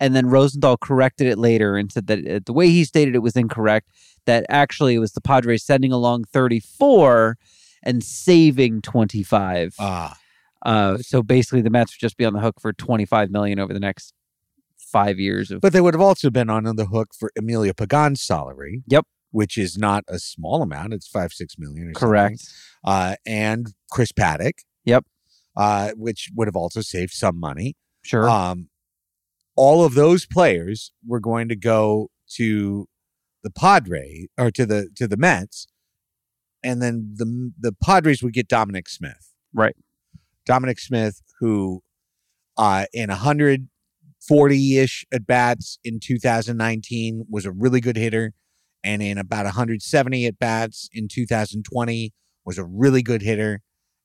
And 0.00 0.16
then 0.16 0.26
Rosenthal 0.26 0.76
corrected 0.78 1.26
it 1.26 1.38
later 1.38 1.76
and 1.76 1.92
said 1.92 2.06
that 2.06 2.26
uh, 2.26 2.40
the 2.44 2.52
way 2.54 2.68
he 2.70 2.84
stated 2.84 3.14
it 3.14 3.18
was 3.18 3.36
incorrect 3.36 3.90
that 4.24 4.46
actually 4.48 4.94
it 4.94 4.98
was 4.98 5.12
the 5.12 5.20
Padres 5.20 5.62
sending 5.62 5.92
along 5.92 6.24
34 6.32 7.36
and 7.82 8.02
saving 8.02 8.80
25. 8.82 9.74
ah, 9.78 10.16
Uh, 10.64 10.98
so 10.98 11.22
basically, 11.22 11.60
the 11.62 11.70
Mets 11.70 11.92
would 11.94 12.00
just 12.00 12.16
be 12.16 12.24
on 12.24 12.32
the 12.32 12.40
hook 12.40 12.60
for 12.60 12.72
twenty 12.72 13.04
five 13.06 13.30
million 13.30 13.58
over 13.58 13.72
the 13.72 13.80
next 13.80 14.12
five 14.78 15.18
years 15.18 15.50
of. 15.50 15.60
but 15.60 15.72
they 15.72 15.80
would 15.80 15.94
have 15.94 16.00
also 16.00 16.30
been 16.30 16.50
on 16.50 16.64
the 16.76 16.86
hook 16.86 17.08
for 17.18 17.30
Emilio 17.38 17.72
Pagan's 17.72 18.20
salary. 18.20 18.82
Yep. 18.88 19.06
which 19.32 19.56
is 19.56 19.78
not 19.78 20.02
a 20.08 20.18
small 20.18 20.60
amount. 20.62 20.92
It's 20.92 21.06
five 21.08 21.32
six 21.32 21.56
million. 21.58 21.88
Or 21.88 21.94
something. 21.94 22.08
correct. 22.08 22.48
uh, 22.84 23.14
and 23.26 23.72
Chris 23.90 24.12
Paddack. 24.12 24.60
Yep. 24.84 25.04
Uh, 25.56 25.90
which 25.96 26.30
would 26.34 26.48
have 26.48 26.56
also 26.56 26.80
saved 26.80 27.12
some 27.12 27.38
money. 27.38 27.76
Sure. 28.02 28.28
Um, 28.28 28.69
all 29.60 29.84
of 29.84 29.92
those 29.92 30.24
players 30.24 30.90
were 31.06 31.20
going 31.20 31.46
to 31.46 31.54
go 31.54 32.08
to 32.36 32.88
the 33.42 33.50
Padre 33.50 34.26
or 34.38 34.50
to 34.50 34.64
the 34.64 34.88
to 34.96 35.06
the 35.06 35.18
Mets, 35.18 35.66
and 36.62 36.80
then 36.80 37.12
the 37.14 37.52
the 37.60 37.72
Padres 37.72 38.22
would 38.22 38.32
get 38.32 38.48
Dominic 38.48 38.88
Smith. 38.88 39.34
Right. 39.52 39.76
Dominic 40.46 40.78
Smith, 40.78 41.20
who 41.40 41.82
uh, 42.56 42.86
in 42.94 43.10
140 43.10 44.78
ish 44.78 45.04
at 45.12 45.26
bats 45.26 45.78
in 45.84 46.00
2019 46.00 47.26
was 47.28 47.44
a 47.44 47.52
really 47.52 47.82
good 47.82 47.96
hitter, 47.96 48.32
and 48.82 49.02
in 49.02 49.18
about 49.18 49.44
170 49.44 50.24
at 50.24 50.38
bats 50.38 50.88
in 50.94 51.06
2020 51.06 52.14
was 52.46 52.56
a 52.56 52.64
really 52.64 53.02
good 53.02 53.20
hitter, 53.20 53.60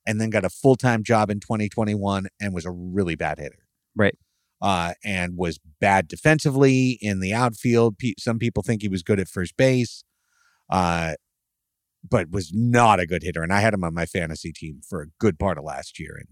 and 0.06 0.20
then 0.20 0.30
got 0.30 0.44
a 0.44 0.50
full 0.50 0.76
time 0.76 1.02
job 1.02 1.30
in 1.30 1.40
2021 1.40 2.28
and 2.42 2.54
was 2.54 2.66
a 2.66 2.72
really 2.72 3.16
bad 3.16 3.40
hitter 3.40 3.66
Right. 3.96 4.18
Uh, 4.62 4.94
and 5.04 5.38
was 5.38 5.60
bad 5.80 6.08
defensively 6.08 6.98
in 7.02 7.20
the 7.20 7.34
outfield. 7.34 7.98
Pe- 7.98 8.14
some 8.18 8.40
people 8.40 8.64
think 8.64 8.82
he 8.82 8.88
was 8.88 9.04
good 9.04 9.20
at 9.20 9.28
first 9.28 9.58
base, 9.58 10.04
uh, 10.70 11.14
but 12.08 12.32
was 12.32 12.52
not 12.54 13.00
a 13.00 13.08
good 13.08 13.24
hitter. 13.24 13.44
And 13.44 13.54
I 13.54 13.60
had 13.60 13.74
him 13.74 13.84
on 13.84 13.94
my 13.94 14.06
fantasy 14.06 14.52
team 14.52 14.82
for 14.88 15.02
a 15.02 15.08
good 15.20 15.38
part 15.38 15.58
of 15.58 15.64
last 15.64 16.00
year, 16.00 16.16
and 16.18 16.28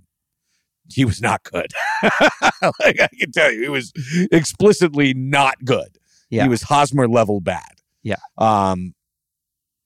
he 0.91 1.05
was 1.05 1.21
not 1.21 1.43
good. 1.43 1.71
like 2.03 2.99
I 2.99 3.09
can 3.19 3.31
tell 3.31 3.51
you, 3.51 3.63
he 3.63 3.69
was 3.69 3.91
explicitly 4.31 5.13
not 5.13 5.55
good. 5.63 5.97
Yeah. 6.29 6.43
He 6.43 6.49
was 6.49 6.63
Hosmer 6.63 7.07
level 7.07 7.41
bad. 7.41 7.81
Yeah. 8.01 8.15
Um. 8.37 8.93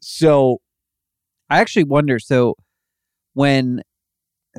So 0.02 0.62
I 1.50 1.60
actually 1.60 1.86
wonder. 1.86 2.20
So 2.20 2.56
when, 3.34 3.82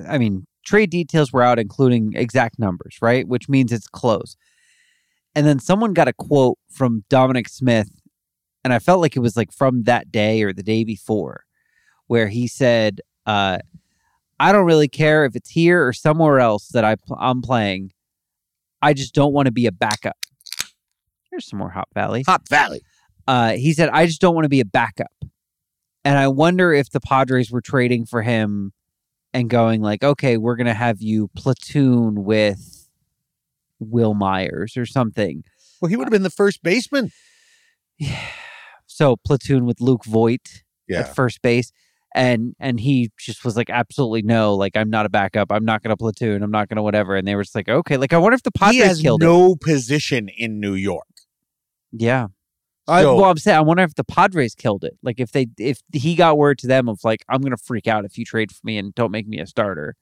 I 0.07 0.19
mean, 0.19 0.47
trade 0.69 0.91
details 0.91 1.33
were 1.33 1.43
out, 1.43 1.59
including 1.59 2.13
exact 2.15 2.59
numbers, 2.59 2.99
right? 3.01 3.27
Which 3.27 3.49
means 3.49 3.73
it's 3.73 3.89
close. 3.89 4.37
And 5.35 5.47
then 5.47 5.59
someone 5.59 5.95
got 5.95 6.09
a 6.09 6.13
quote 6.13 6.59
from 6.71 7.05
Dominic 7.09 7.49
Smith, 7.49 7.91
and 8.65 8.73
I 8.73 8.79
felt 8.79 9.01
like 9.01 9.17
it 9.17 9.21
was 9.21 9.37
like 9.37 9.53
from 9.53 9.85
that 9.85 10.13
day 10.13 10.43
or 10.43 10.53
the 10.53 10.63
day 10.63 10.85
before, 10.85 11.45
where 12.07 12.29
he 12.29 12.47
said, 12.47 13.01
uh, 13.27 13.59
"I 14.39 14.53
don't 14.53 14.67
really 14.67 14.89
care 14.89 15.25
if 15.25 15.35
it's 15.37 15.51
here 15.51 15.87
or 15.87 15.93
somewhere 15.93 16.41
else 16.41 16.69
that 16.69 16.85
I 16.85 16.97
pl- 16.97 17.19
I'm 17.19 17.41
playing. 17.43 17.93
I 18.83 18.95
just 18.95 19.15
don't 19.15 19.33
want 19.33 19.47
to 19.47 19.53
be 19.53 19.67
a 19.67 19.73
backup." 19.73 20.17
Here's 21.31 21.47
some 21.47 21.59
more 21.59 21.71
Hop 21.71 21.89
Valley 21.95 22.25
Hop 22.27 22.49
Valley. 22.49 22.83
uh, 23.27 23.53
he 23.53 23.73
said, 23.73 23.91
I 23.91 24.07
just 24.07 24.21
don't 24.21 24.35
want 24.35 24.45
to 24.45 24.49
be 24.49 24.61
a 24.61 24.65
backup. 24.65 25.13
And 26.05 26.19
I 26.19 26.29
wonder 26.29 26.73
if 26.73 26.91
the 26.91 27.01
Padres 27.01 27.51
were 27.51 27.61
trading 27.61 28.07
for 28.07 28.23
him 28.23 28.73
and 29.39 29.49
going 29.49 29.81
like, 29.81 30.03
okay, 30.03 30.37
we're 30.37 30.57
going 30.57 30.67
to 30.67 30.75
have 30.75 31.01
you 31.01 31.29
platoon 31.37 32.25
with 32.25 32.89
Wil 33.79 34.15
Myers 34.15 34.77
or 34.77 34.85
something. 34.87 35.45
Well, 35.81 35.89
he 35.89 35.97
would 35.97 36.07
have 36.07 36.13
been 36.13 36.23
the 36.25 36.31
first 36.31 36.63
baseman. 36.63 37.13
Yeah. 37.99 38.21
So 38.87 39.17
platoon 39.17 39.65
with 39.65 39.81
Luke 39.81 40.05
Voit 40.05 40.65
Yeah. 40.89 41.01
at 41.01 41.15
first 41.15 41.41
base. 41.43 41.71
And 42.15 42.57
and 42.59 42.81
he 42.81 43.11
just 43.19 43.45
was 43.45 43.57
like, 43.57 43.71
absolutely 43.71 44.23
no, 44.23 44.55
like 44.55 44.77
I'm 44.77 44.89
not 44.91 45.05
a 45.05 45.09
backup. 45.11 45.53
I'm 45.53 45.65
not 45.65 45.83
going 45.83 45.91
to 45.91 45.97
platoon. 45.97 46.43
I'm 46.43 46.51
not 46.51 46.69
going 46.69 46.77
to 46.77 46.83
whatever. 46.83 47.15
And 47.17 47.29
they 47.29 47.35
were 47.35 47.43
just 47.45 47.55
like, 47.55 47.69
okay, 47.69 47.97
like 47.97 48.13
I 48.13 48.19
wonder 48.19 48.35
if 48.35 48.43
the 48.43 48.51
he 48.55 48.59
Padres 48.59 48.83
has 48.83 49.01
killed 49.03 49.21
no 49.21 49.55
position 49.57 50.29
in 50.29 50.59
New 50.59 50.75
York. 50.75 51.07
Yeah. 51.93 52.29
I, 52.89 53.05
well, 53.05 53.25
I'm 53.25 53.37
saying 53.37 53.57
I 53.57 53.61
wonder 53.61 53.83
if 53.83 53.95
the 53.95 54.05
Padres 54.05 54.55
killed 54.55 54.83
it. 54.83 54.95
Like 55.03 55.21
if 55.21 55.33
they 55.33 55.47
if 55.59 55.81
he 55.93 56.15
got 56.15 56.39
word 56.39 56.59
to 56.61 56.67
them 56.67 56.89
of 56.89 57.01
like 57.05 57.25
I'm 57.29 57.43
gonna 57.43 57.59
freak 57.59 57.87
out 57.87 58.05
if 58.05 58.17
you 58.17 58.25
trade 58.25 58.51
for 58.51 58.61
me 58.65 58.79
and 58.79 58.95
don't 58.95 59.11
make 59.11 59.29
me 59.29 59.39
a 59.39 59.47
starter. 59.47 59.95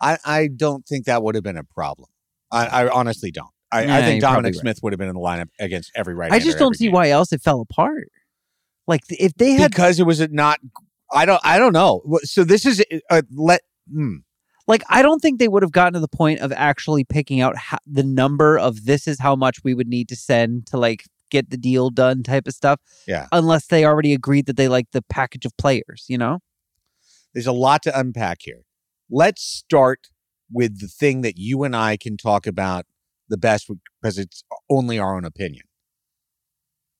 I, 0.00 0.18
I 0.24 0.48
don't 0.48 0.86
think 0.86 1.06
that 1.06 1.22
would 1.22 1.34
have 1.34 1.44
been 1.44 1.56
a 1.56 1.64
problem. 1.64 2.08
I, 2.50 2.66
I 2.66 2.88
honestly 2.88 3.30
don't. 3.30 3.48
I, 3.70 3.84
Yeah, 3.84 3.96
I 3.96 4.02
think 4.02 4.20
Dominic 4.20 4.54
right. 4.54 4.60
Smith 4.60 4.80
would 4.82 4.92
have 4.92 4.98
been 4.98 5.08
in 5.08 5.14
the 5.14 5.20
lineup 5.20 5.48
against 5.60 5.92
every 5.94 6.14
right. 6.14 6.32
I 6.32 6.38
just 6.38 6.58
don't 6.58 6.76
see 6.76 6.88
why 6.88 7.10
else 7.10 7.32
it 7.32 7.42
fell 7.42 7.60
apart. 7.60 8.08
Like 8.86 9.02
if 9.08 9.34
they 9.34 9.52
had 9.52 9.70
because 9.70 10.00
it 10.00 10.06
was 10.06 10.20
a 10.20 10.28
not. 10.28 10.60
I 11.12 11.26
don't. 11.26 11.40
I 11.44 11.58
don't 11.58 11.72
know. 11.72 12.02
So 12.22 12.44
this 12.44 12.64
is 12.64 12.82
uh, 13.10 13.22
let. 13.34 13.60
Hmm. 13.92 14.16
like 14.66 14.82
I 14.88 15.02
don't 15.02 15.20
think 15.20 15.38
they 15.38 15.48
would 15.48 15.62
have 15.62 15.72
gotten 15.72 15.92
to 15.92 16.00
the 16.00 16.08
point 16.08 16.40
of 16.40 16.52
actually 16.52 17.04
picking 17.04 17.42
out 17.42 17.56
ho- 17.56 17.76
the 17.86 18.02
number 18.02 18.58
of 18.58 18.86
this 18.86 19.06
is 19.06 19.20
how 19.20 19.36
much 19.36 19.62
we 19.62 19.74
would 19.74 19.88
need 19.88 20.08
to 20.08 20.16
send 20.16 20.66
to 20.68 20.78
like 20.78 21.04
get 21.34 21.50
the 21.50 21.56
deal 21.56 21.90
done 21.90 22.22
type 22.22 22.46
of 22.46 22.54
stuff. 22.54 22.80
Yeah. 23.08 23.26
Unless 23.32 23.66
they 23.66 23.84
already 23.84 24.14
agreed 24.14 24.46
that 24.46 24.56
they 24.56 24.68
like 24.68 24.92
the 24.92 25.02
package 25.02 25.44
of 25.44 25.56
players, 25.56 26.06
you 26.08 26.16
know? 26.16 26.38
There's 27.32 27.48
a 27.48 27.52
lot 27.52 27.82
to 27.82 27.98
unpack 27.98 28.38
here. 28.42 28.62
Let's 29.10 29.42
start 29.42 30.08
with 30.50 30.80
the 30.80 30.86
thing 30.86 31.22
that 31.22 31.36
you 31.36 31.64
and 31.64 31.74
I 31.74 31.96
can 31.96 32.16
talk 32.16 32.46
about 32.46 32.84
the 33.28 33.36
best 33.36 33.68
because 34.00 34.18
it's 34.18 34.44
only 34.70 34.98
our 34.98 35.16
own 35.16 35.24
opinion. 35.24 35.64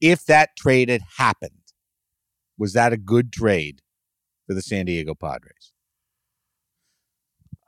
If 0.00 0.26
that 0.26 0.50
trade 0.58 0.88
had 0.88 1.02
happened, 1.18 1.52
was 2.58 2.72
that 2.72 2.92
a 2.92 2.96
good 2.96 3.32
trade 3.32 3.80
for 4.46 4.54
the 4.54 4.62
San 4.62 4.86
Diego 4.86 5.14
Padres? 5.14 5.72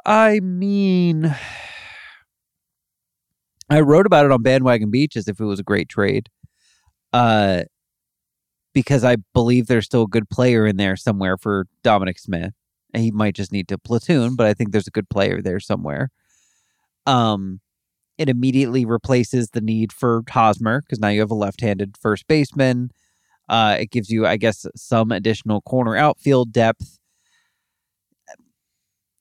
I 0.05 0.40
mean, 0.40 1.35
I 3.70 3.81
wrote 3.81 4.07
about 4.07 4.24
it 4.24 4.33
on 4.33 4.42
Bandwagon 4.42 4.90
Beach 4.90 5.16
as 5.16 5.29
if 5.29 5.40
it 5.40 5.44
was 5.44 5.61
a 5.61 5.64
great 5.64 5.88
trade, 5.88 6.29
uh, 7.16 7.64
because 8.74 9.05
I 9.05 9.16
believe 9.33 9.66
there's 9.68 9.87
still 9.87 10.02
a 10.02 10.09
good 10.09 10.29
player 10.29 10.66
in 10.66 10.76
there 10.76 10.96
somewhere 10.96 11.38
for 11.38 11.66
Dominic 11.83 12.18
Smith. 12.18 12.52
And 12.92 13.02
he 13.02 13.11
might 13.11 13.35
just 13.35 13.52
need 13.52 13.68
to 13.68 13.79
platoon, 13.79 14.37
but 14.37 14.46
I 14.46 14.52
think 14.52 14.70
there's 14.70 14.87
a 14.87 14.90
good 14.90 15.09
player 15.09 15.40
there 15.40 15.61
somewhere. 15.61 16.11
Um, 17.07 17.61
it 18.18 18.29
immediately 18.29 18.85
replaces 18.85 19.50
the 19.50 19.62
need 19.62 19.92
for 19.92 20.24
Hosmer 20.29 20.83
because 20.83 20.98
now 20.98 21.09
you 21.09 21.20
have 21.20 21.31
a 21.31 21.35
left-handed 21.35 21.96
first 21.98 22.26
baseman. 22.26 22.90
Uh, 23.48 23.79
it 23.81 23.90
gives 23.90 24.11
you, 24.11 24.26
I 24.26 24.37
guess, 24.37 24.66
some 24.76 25.11
additional 25.11 25.62
corner 25.62 25.96
outfield 25.96 26.52
depth 26.52 26.98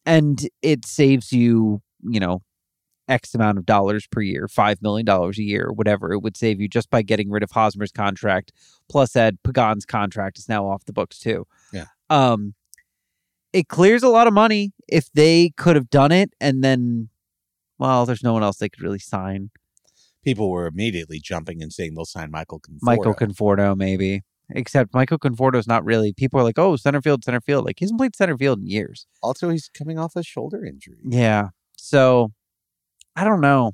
and 0.05 0.49
it 0.61 0.85
saves 0.85 1.31
you, 1.31 1.81
you 2.03 2.19
know, 2.19 2.41
X 3.07 3.35
amount 3.35 3.57
of 3.57 3.65
dollars 3.65 4.07
per 4.07 4.21
year, 4.21 4.47
$5 4.47 4.81
million 4.81 5.07
a 5.07 5.31
year, 5.41 5.71
whatever 5.71 6.11
it 6.13 6.19
would 6.19 6.35
save 6.35 6.59
you 6.59 6.67
just 6.67 6.89
by 6.89 7.01
getting 7.01 7.29
rid 7.29 7.43
of 7.43 7.51
Hosmer's 7.51 7.91
contract. 7.91 8.51
Plus, 8.89 9.15
Ed 9.15 9.37
Pagan's 9.43 9.85
contract 9.85 10.37
is 10.37 10.49
now 10.49 10.65
off 10.67 10.85
the 10.85 10.93
books 10.93 11.19
too. 11.19 11.45
Yeah. 11.71 11.85
Um, 12.09 12.53
it 13.53 13.67
clears 13.67 14.03
a 14.03 14.09
lot 14.09 14.27
of 14.27 14.33
money 14.33 14.73
if 14.87 15.11
they 15.13 15.51
could 15.55 15.75
have 15.75 15.89
done 15.89 16.11
it 16.11 16.33
and 16.41 16.63
then, 16.63 17.09
well, 17.77 18.05
there's 18.05 18.23
no 18.23 18.33
one 18.33 18.43
else 18.43 18.57
they 18.57 18.69
could 18.69 18.81
really 18.81 18.99
sign. 18.99 19.51
People 20.23 20.49
were 20.49 20.65
immediately 20.65 21.19
jumping 21.19 21.61
and 21.61 21.71
saying 21.71 21.93
they'll 21.93 22.05
sign 22.05 22.31
Michael 22.31 22.59
Conforto. 22.59 22.81
Michael 22.81 23.13
Conforto, 23.13 23.77
maybe. 23.77 24.23
Except 24.49 24.93
Michael 24.93 25.17
Conforto's 25.17 25.67
not 25.67 25.83
really. 25.85 26.13
People 26.13 26.39
are 26.39 26.43
like, 26.43 26.59
oh, 26.59 26.75
center 26.75 27.01
field, 27.01 27.23
center 27.23 27.41
field. 27.41 27.65
Like, 27.65 27.79
he 27.79 27.85
hasn't 27.85 27.99
played 27.99 28.15
center 28.15 28.37
field 28.37 28.59
in 28.59 28.67
years. 28.67 29.07
also, 29.23 29.49
he's 29.49 29.69
coming 29.69 29.97
off 29.97 30.15
a 30.15 30.23
shoulder 30.23 30.63
injury. 30.65 30.97
Yeah. 31.03 31.49
So 31.77 32.31
I 33.15 33.23
don't 33.23 33.41
know. 33.41 33.73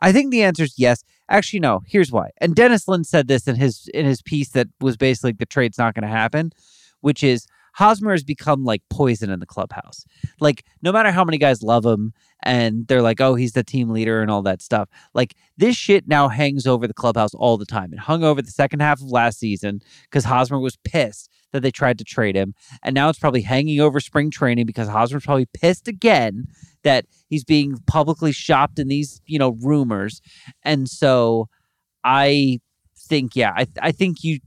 I 0.00 0.12
think 0.12 0.30
the 0.30 0.42
answer 0.42 0.64
is 0.64 0.74
yes. 0.78 1.02
Actually, 1.28 1.60
no. 1.60 1.80
Here's 1.86 2.12
why. 2.12 2.30
And 2.38 2.54
Dennis 2.54 2.86
Lin 2.86 3.04
said 3.04 3.28
this 3.28 3.48
in 3.48 3.56
his 3.56 3.88
in 3.94 4.06
his 4.06 4.22
piece 4.22 4.50
that 4.50 4.68
was 4.80 4.96
basically 4.96 5.32
the 5.32 5.46
trade's 5.46 5.78
not 5.78 5.94
going 5.94 6.02
to 6.02 6.08
happen, 6.08 6.52
which 7.00 7.22
is 7.22 7.46
Hosmer 7.74 8.12
has 8.12 8.24
become 8.24 8.64
like 8.64 8.82
poison 8.88 9.30
in 9.30 9.40
the 9.40 9.46
clubhouse. 9.46 10.04
Like 10.40 10.64
no 10.82 10.92
matter 10.92 11.10
how 11.10 11.24
many 11.24 11.38
guys 11.38 11.62
love 11.62 11.84
him 11.84 12.12
and 12.42 12.86
they're 12.86 13.02
like, 13.02 13.20
oh, 13.20 13.34
he's 13.34 13.52
the 13.52 13.64
team 13.64 13.90
leader 13.90 14.22
and 14.22 14.30
all 14.30 14.42
that 14.42 14.62
stuff. 14.62 14.88
Like 15.12 15.34
this 15.56 15.76
shit 15.76 16.06
now 16.06 16.28
hangs 16.28 16.66
over 16.66 16.86
the 16.86 16.94
clubhouse 16.94 17.34
all 17.34 17.56
the 17.56 17.66
time. 17.66 17.92
It 17.92 17.98
hung 17.98 18.22
over 18.22 18.40
the 18.40 18.50
second 18.50 18.80
half 18.80 19.00
of 19.00 19.08
last 19.08 19.38
season 19.38 19.80
because 20.04 20.24
Hosmer 20.24 20.58
was 20.58 20.76
pissed 20.84 21.30
that 21.52 21.60
they 21.60 21.70
tried 21.70 21.98
to 21.98 22.04
trade 22.04 22.36
him. 22.36 22.54
And 22.82 22.94
now 22.94 23.08
it's 23.08 23.18
probably 23.18 23.42
hanging 23.42 23.80
over 23.80 24.00
spring 24.00 24.30
training 24.30 24.66
because 24.66 24.88
Hosmer's 24.88 25.24
probably 25.24 25.46
pissed 25.46 25.88
again 25.88 26.46
that 26.82 27.06
he's 27.28 27.44
being 27.44 27.78
publicly 27.86 28.32
shopped 28.32 28.78
in 28.78 28.88
these, 28.88 29.20
you 29.26 29.38
know, 29.38 29.56
rumors. 29.60 30.20
And 30.62 30.88
so 30.88 31.48
I 32.04 32.60
think, 32.96 33.34
yeah, 33.34 33.52
I, 33.56 33.66
I 33.80 33.92
think 33.92 34.22
you, 34.22 34.40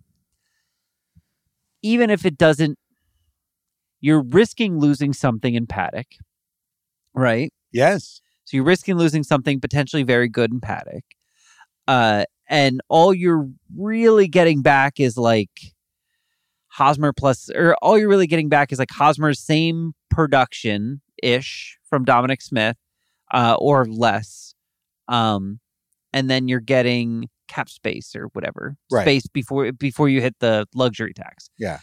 even 1.82 2.10
if 2.10 2.26
it 2.26 2.38
doesn't, 2.38 2.78
you're 4.00 4.22
risking 4.22 4.80
losing 4.80 5.14
something 5.14 5.56
in 5.56 5.68
Paddack, 5.68 6.06
right? 7.14 7.52
Yes. 7.72 8.22
So 8.46 8.58
you're 8.58 8.64
risking 8.66 8.96
losing 8.96 9.24
something 9.24 9.60
potentially 9.60 10.04
very 10.04 10.30
good 10.30 10.52
in 10.52 10.60
Paddack. 10.62 11.02
Uh, 11.88 12.26
and 12.50 12.82
all 12.90 13.14
you're 13.14 13.50
really 13.76 14.28
getting 14.28 14.62
back 14.62 15.00
is 15.00 15.18
like 15.18 15.50
Hosmer 16.70 17.12
plus, 17.12 17.50
or 17.50 17.76
all 17.82 17.98
you're 17.98 18.10
really 18.10 18.28
getting 18.28 18.50
back 18.50 18.72
is 18.72 18.80
like 18.80 18.92
Hosmer's 18.92 19.40
same 19.40 19.94
production 20.10 21.02
ish 21.24 21.78
from 21.90 22.06
Dominic 22.06 22.42
Smith, 22.42 22.78
uh, 23.34 23.56
or 23.60 23.86
less. 23.86 24.54
Um, 25.08 25.60
and 26.14 26.30
then 26.30 26.48
you're 26.48 26.60
getting 26.60 27.30
cap 27.48 27.70
space 27.70 28.16
or 28.16 28.26
whatever 28.34 28.76
Right. 28.92 29.04
space 29.04 29.28
before 29.28 29.72
before 29.72 30.10
you 30.10 30.22
hit 30.22 30.36
the 30.40 30.68
luxury 30.76 31.14
tax. 31.14 31.50
Yeah. 31.58 31.80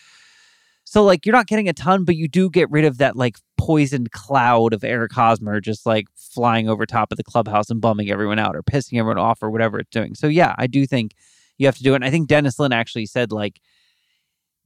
So 0.95 1.03
like 1.03 1.27
you're 1.27 1.35
not 1.35 1.49
getting 1.49 1.69
a 1.69 1.73
ton, 1.73 2.05
but 2.05 2.15
you 2.15 2.29
do 2.29 2.49
get 2.49 2.71
rid 2.71 2.85
of 2.85 2.99
that 2.99 3.17
like 3.17 3.39
poisoned 3.59 4.13
cloud 4.13 4.73
of 4.73 4.85
Eric 4.85 5.11
Hosmer 5.11 5.61
just 5.61 5.87
like 5.87 6.07
flying 6.15 6.69
over 6.69 6.87
top 6.87 7.11
of 7.11 7.19
the 7.19 7.25
clubhouse 7.25 7.69
and 7.69 7.81
bumming 7.81 8.13
everyone 8.13 8.39
out 8.39 8.55
or 8.55 8.63
pissing 8.63 9.01
everyone 9.01 9.19
off 9.19 9.43
or 9.43 9.51
whatever 9.51 9.81
it's 9.81 9.91
doing. 9.91 10.15
So 10.15 10.29
yeah, 10.29 10.55
I 10.57 10.69
do 10.69 10.87
think 10.87 11.17
you 11.59 11.67
have 11.67 11.77
to 11.79 11.83
do 11.83 11.95
it. 11.95 11.97
And 11.97 12.05
I 12.05 12.11
think 12.11 12.29
Dennis 12.29 12.61
Lin 12.61 12.73
actually 12.73 13.07
said 13.07 13.33
like 13.33 13.61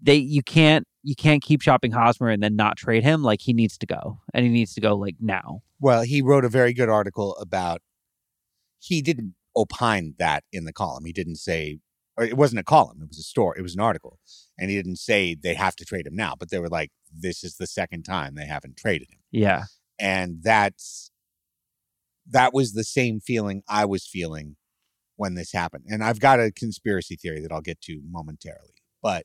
they 0.03 0.17
you 0.17 0.43
can't 0.43 0.87
you 1.03 1.17
can't 1.17 1.43
keep 1.43 1.63
shopping 1.63 1.93
Hosmer 1.93 2.29
and 2.29 2.43
then 2.43 2.57
not 2.57 2.77
trade 2.77 3.05
him. 3.05 3.23
Like 3.23 3.41
he 3.41 3.55
needs 3.55 3.79
to 3.79 3.87
go. 3.87 4.19
And 4.35 4.45
he 4.45 4.51
needs 4.51 4.75
to 4.75 4.83
go 4.83 4.97
like 4.97 5.17
now. 5.19 5.63
Well, 5.81 6.03
he 6.03 6.21
wrote 6.21 6.45
a 6.45 6.51
very 6.51 6.75
good 6.75 6.91
article 6.91 7.37
about. 7.37 7.81
He 8.81 9.01
didn't 9.01 9.35
opine 9.57 10.15
that 10.19 10.45
in 10.53 10.67
the 10.67 10.75
column. 10.75 11.07
He 11.07 11.13
didn't 11.15 11.37
say, 11.37 11.79
or 12.19 12.25
it 12.25 12.37
wasn't 12.37 12.59
a 12.61 12.65
column. 12.65 12.99
It 13.03 13.09
was 13.09 13.19
a 13.19 13.23
story. 13.23 13.59
It 13.59 13.63
was 13.63 13.75
an 13.75 13.81
article, 13.81 14.19
and 14.59 14.69
he 14.69 14.77
didn't 14.77 14.97
say 14.99 15.35
they 15.35 15.55
have 15.55 15.77
to 15.77 15.85
trade 15.85 16.07
him 16.07 16.17
now. 16.17 16.35
But 16.39 16.51
they 16.51 16.59
were 16.59 16.69
like, 16.69 16.91
this 17.11 17.43
is 17.45 17.57
the 17.57 17.67
second 17.67 18.03
time 18.03 18.35
they 18.35 18.45
haven't 18.47 18.77
traded 18.77 19.09
him, 19.11 19.21
Yeah. 19.31 19.65
and 19.99 20.43
that's 20.43 21.11
that 22.31 22.53
was 22.53 22.75
the 22.75 22.85
same 22.85 23.21
feeling 23.21 23.63
I 23.69 23.87
was 23.87 24.07
feeling 24.07 24.57
when 25.17 25.35
this 25.35 25.53
happened. 25.53 25.85
And 25.89 26.05
I've 26.05 26.21
got 26.21 26.39
a 26.41 26.53
conspiracy 26.53 27.17
theory 27.17 27.41
that 27.41 27.51
I'll 27.51 27.63
get 27.63 27.81
to 27.83 28.03
momentarily, 28.11 28.75
but 29.03 29.25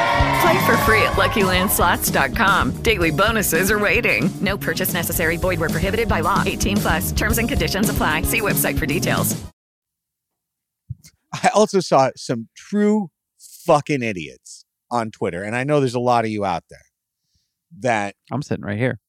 Play 0.41 0.65
for 0.65 0.77
free 0.77 1.03
at 1.03 1.13
LuckyLandSlots.com. 1.13 2.81
Daily 2.81 3.11
bonuses 3.11 3.69
are 3.69 3.79
waiting. 3.79 4.29
No 4.41 4.57
purchase 4.57 4.93
necessary. 4.93 5.37
Void 5.37 5.59
where 5.59 5.69
prohibited 5.69 6.07
by 6.07 6.21
law. 6.21 6.41
18 6.45 6.77
plus. 6.77 7.11
Terms 7.11 7.37
and 7.37 7.47
conditions 7.47 7.89
apply. 7.89 8.23
See 8.23 8.41
website 8.41 8.79
for 8.79 8.85
details. 8.85 9.39
I 11.33 11.49
also 11.53 11.79
saw 11.79 12.09
some 12.15 12.49
true 12.55 13.09
fucking 13.65 14.01
idiots 14.01 14.65
on 14.89 15.11
Twitter, 15.11 15.43
and 15.43 15.55
I 15.55 15.63
know 15.63 15.79
there's 15.79 15.95
a 15.95 15.99
lot 15.99 16.25
of 16.25 16.31
you 16.31 16.43
out 16.43 16.63
there 16.69 16.79
that 17.79 18.15
I'm 18.31 18.41
sitting 18.41 18.65
right 18.65 18.77
here. 18.77 18.99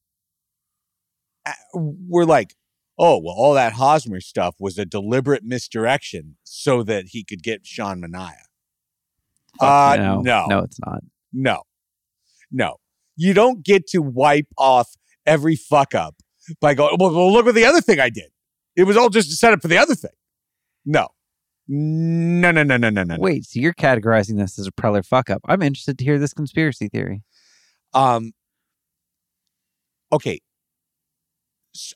We're 1.74 2.24
like, 2.24 2.54
"Oh, 2.98 3.18
well, 3.18 3.34
all 3.36 3.54
that 3.54 3.72
Hosmer 3.72 4.20
stuff 4.20 4.54
was 4.60 4.78
a 4.78 4.84
deliberate 4.84 5.42
misdirection 5.44 6.36
so 6.44 6.82
that 6.84 7.06
he 7.08 7.24
could 7.24 7.42
get 7.42 7.66
Sean 7.66 8.00
Manaea." 8.00 8.34
Uh, 9.60 9.96
no, 9.98 10.20
no, 10.20 10.46
no, 10.48 10.58
it's 10.60 10.78
not. 10.86 11.02
No, 11.32 11.62
no. 12.50 12.76
You 13.16 13.34
don't 13.34 13.64
get 13.64 13.86
to 13.88 14.00
wipe 14.00 14.48
off 14.56 14.88
every 15.26 15.56
fuck 15.56 15.94
up 15.94 16.16
by 16.60 16.74
going, 16.74 16.96
well, 16.98 17.14
well, 17.14 17.32
look 17.32 17.46
at 17.46 17.54
the 17.54 17.64
other 17.64 17.80
thing 17.80 18.00
I 18.00 18.10
did. 18.10 18.30
It 18.76 18.84
was 18.84 18.96
all 18.96 19.10
just 19.10 19.30
a 19.30 19.36
setup 19.36 19.62
for 19.62 19.68
the 19.68 19.78
other 19.78 19.94
thing. 19.94 20.12
No. 20.84 21.08
No, 21.68 22.50
no, 22.50 22.62
no, 22.62 22.76
no, 22.76 22.90
no, 22.90 23.04
no. 23.04 23.16
no. 23.16 23.16
Wait, 23.20 23.44
so 23.44 23.60
you're 23.60 23.74
categorizing 23.74 24.38
this 24.38 24.58
as 24.58 24.66
a 24.66 24.72
Preller 24.72 25.04
fuck 25.04 25.30
up? 25.30 25.42
I'm 25.46 25.62
interested 25.62 25.98
to 25.98 26.04
hear 26.04 26.18
this 26.18 26.32
conspiracy 26.32 26.88
theory. 26.88 27.22
Um, 27.94 28.32
okay. 30.12 30.40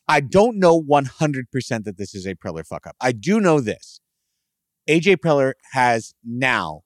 I 0.09 0.21
don't 0.21 0.59
know 0.59 0.81
100% 0.81 1.85
that 1.85 1.99
this 1.99 2.15
is 2.15 2.27
a 2.27 2.35
Preller 2.35 2.67
fuck 2.67 2.87
up. 2.87 2.97
I 3.01 3.13
do 3.13 3.41
know 3.41 3.61
this. 3.61 4.01
AJ 4.89 5.17
Preller 5.17 5.53
has 5.73 6.15
now 6.25 6.83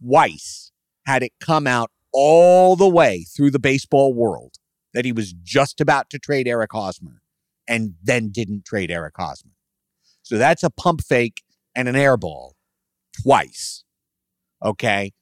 twice 0.00 0.71
had 1.06 1.22
it 1.22 1.32
come 1.40 1.66
out 1.66 1.90
all 2.12 2.76
the 2.76 2.88
way 2.88 3.24
through 3.24 3.50
the 3.50 3.58
baseball 3.58 4.14
world 4.14 4.56
that 4.94 5.04
he 5.04 5.12
was 5.12 5.32
just 5.32 5.80
about 5.80 6.10
to 6.10 6.18
trade 6.18 6.46
Eric 6.46 6.72
Hosmer 6.72 7.22
and 7.66 7.94
then 8.02 8.30
didn't 8.30 8.64
trade 8.64 8.90
Eric 8.90 9.14
Hosmer. 9.16 9.52
So 10.22 10.38
that's 10.38 10.62
a 10.62 10.70
pump 10.70 11.02
fake 11.02 11.42
and 11.74 11.88
an 11.88 11.96
air 11.96 12.16
ball 12.16 12.54
twice. 13.22 13.84
Okay. 14.62 15.12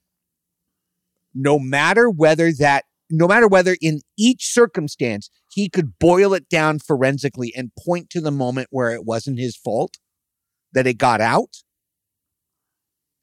No 1.34 1.58
matter 1.58 2.10
whether 2.10 2.52
that, 2.52 2.84
no 3.08 3.26
matter 3.26 3.48
whether 3.48 3.76
in 3.80 4.00
each 4.18 4.46
circumstance 4.46 5.30
he 5.48 5.68
could 5.68 5.98
boil 5.98 6.34
it 6.34 6.48
down 6.48 6.78
forensically 6.78 7.52
and 7.56 7.70
point 7.78 8.10
to 8.10 8.20
the 8.20 8.30
moment 8.30 8.68
where 8.70 8.92
it 8.92 9.04
wasn't 9.04 9.38
his 9.38 9.56
fault 9.56 9.98
that 10.72 10.86
it 10.86 10.98
got 10.98 11.20
out, 11.20 11.58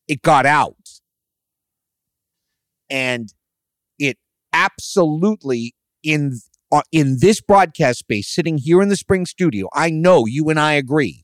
it 0.07 0.21
got 0.21 0.45
out. 0.45 0.76
And 2.89 3.33
it 3.99 4.17
absolutely 4.53 5.75
in 6.03 6.39
uh, 6.71 6.81
in 6.91 7.17
this 7.19 7.41
broadcast 7.41 7.99
space 7.99 8.27
sitting 8.27 8.57
here 8.57 8.81
in 8.81 8.89
the 8.89 8.95
spring 8.97 9.25
studio 9.25 9.67
i 9.73 9.89
know 9.89 10.25
you 10.25 10.49
and 10.49 10.59
i 10.59 10.73
agree 10.73 11.23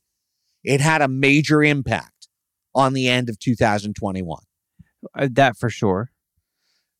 it 0.63 0.79
had 0.81 1.01
a 1.01 1.07
major 1.07 1.61
impact 1.63 2.27
on 2.73 2.93
the 2.93 3.07
end 3.07 3.29
of 3.29 3.37
2021 3.39 4.39
Uh, 5.15 5.27
that 5.31 5.57
for 5.57 5.69
sure. 5.69 6.11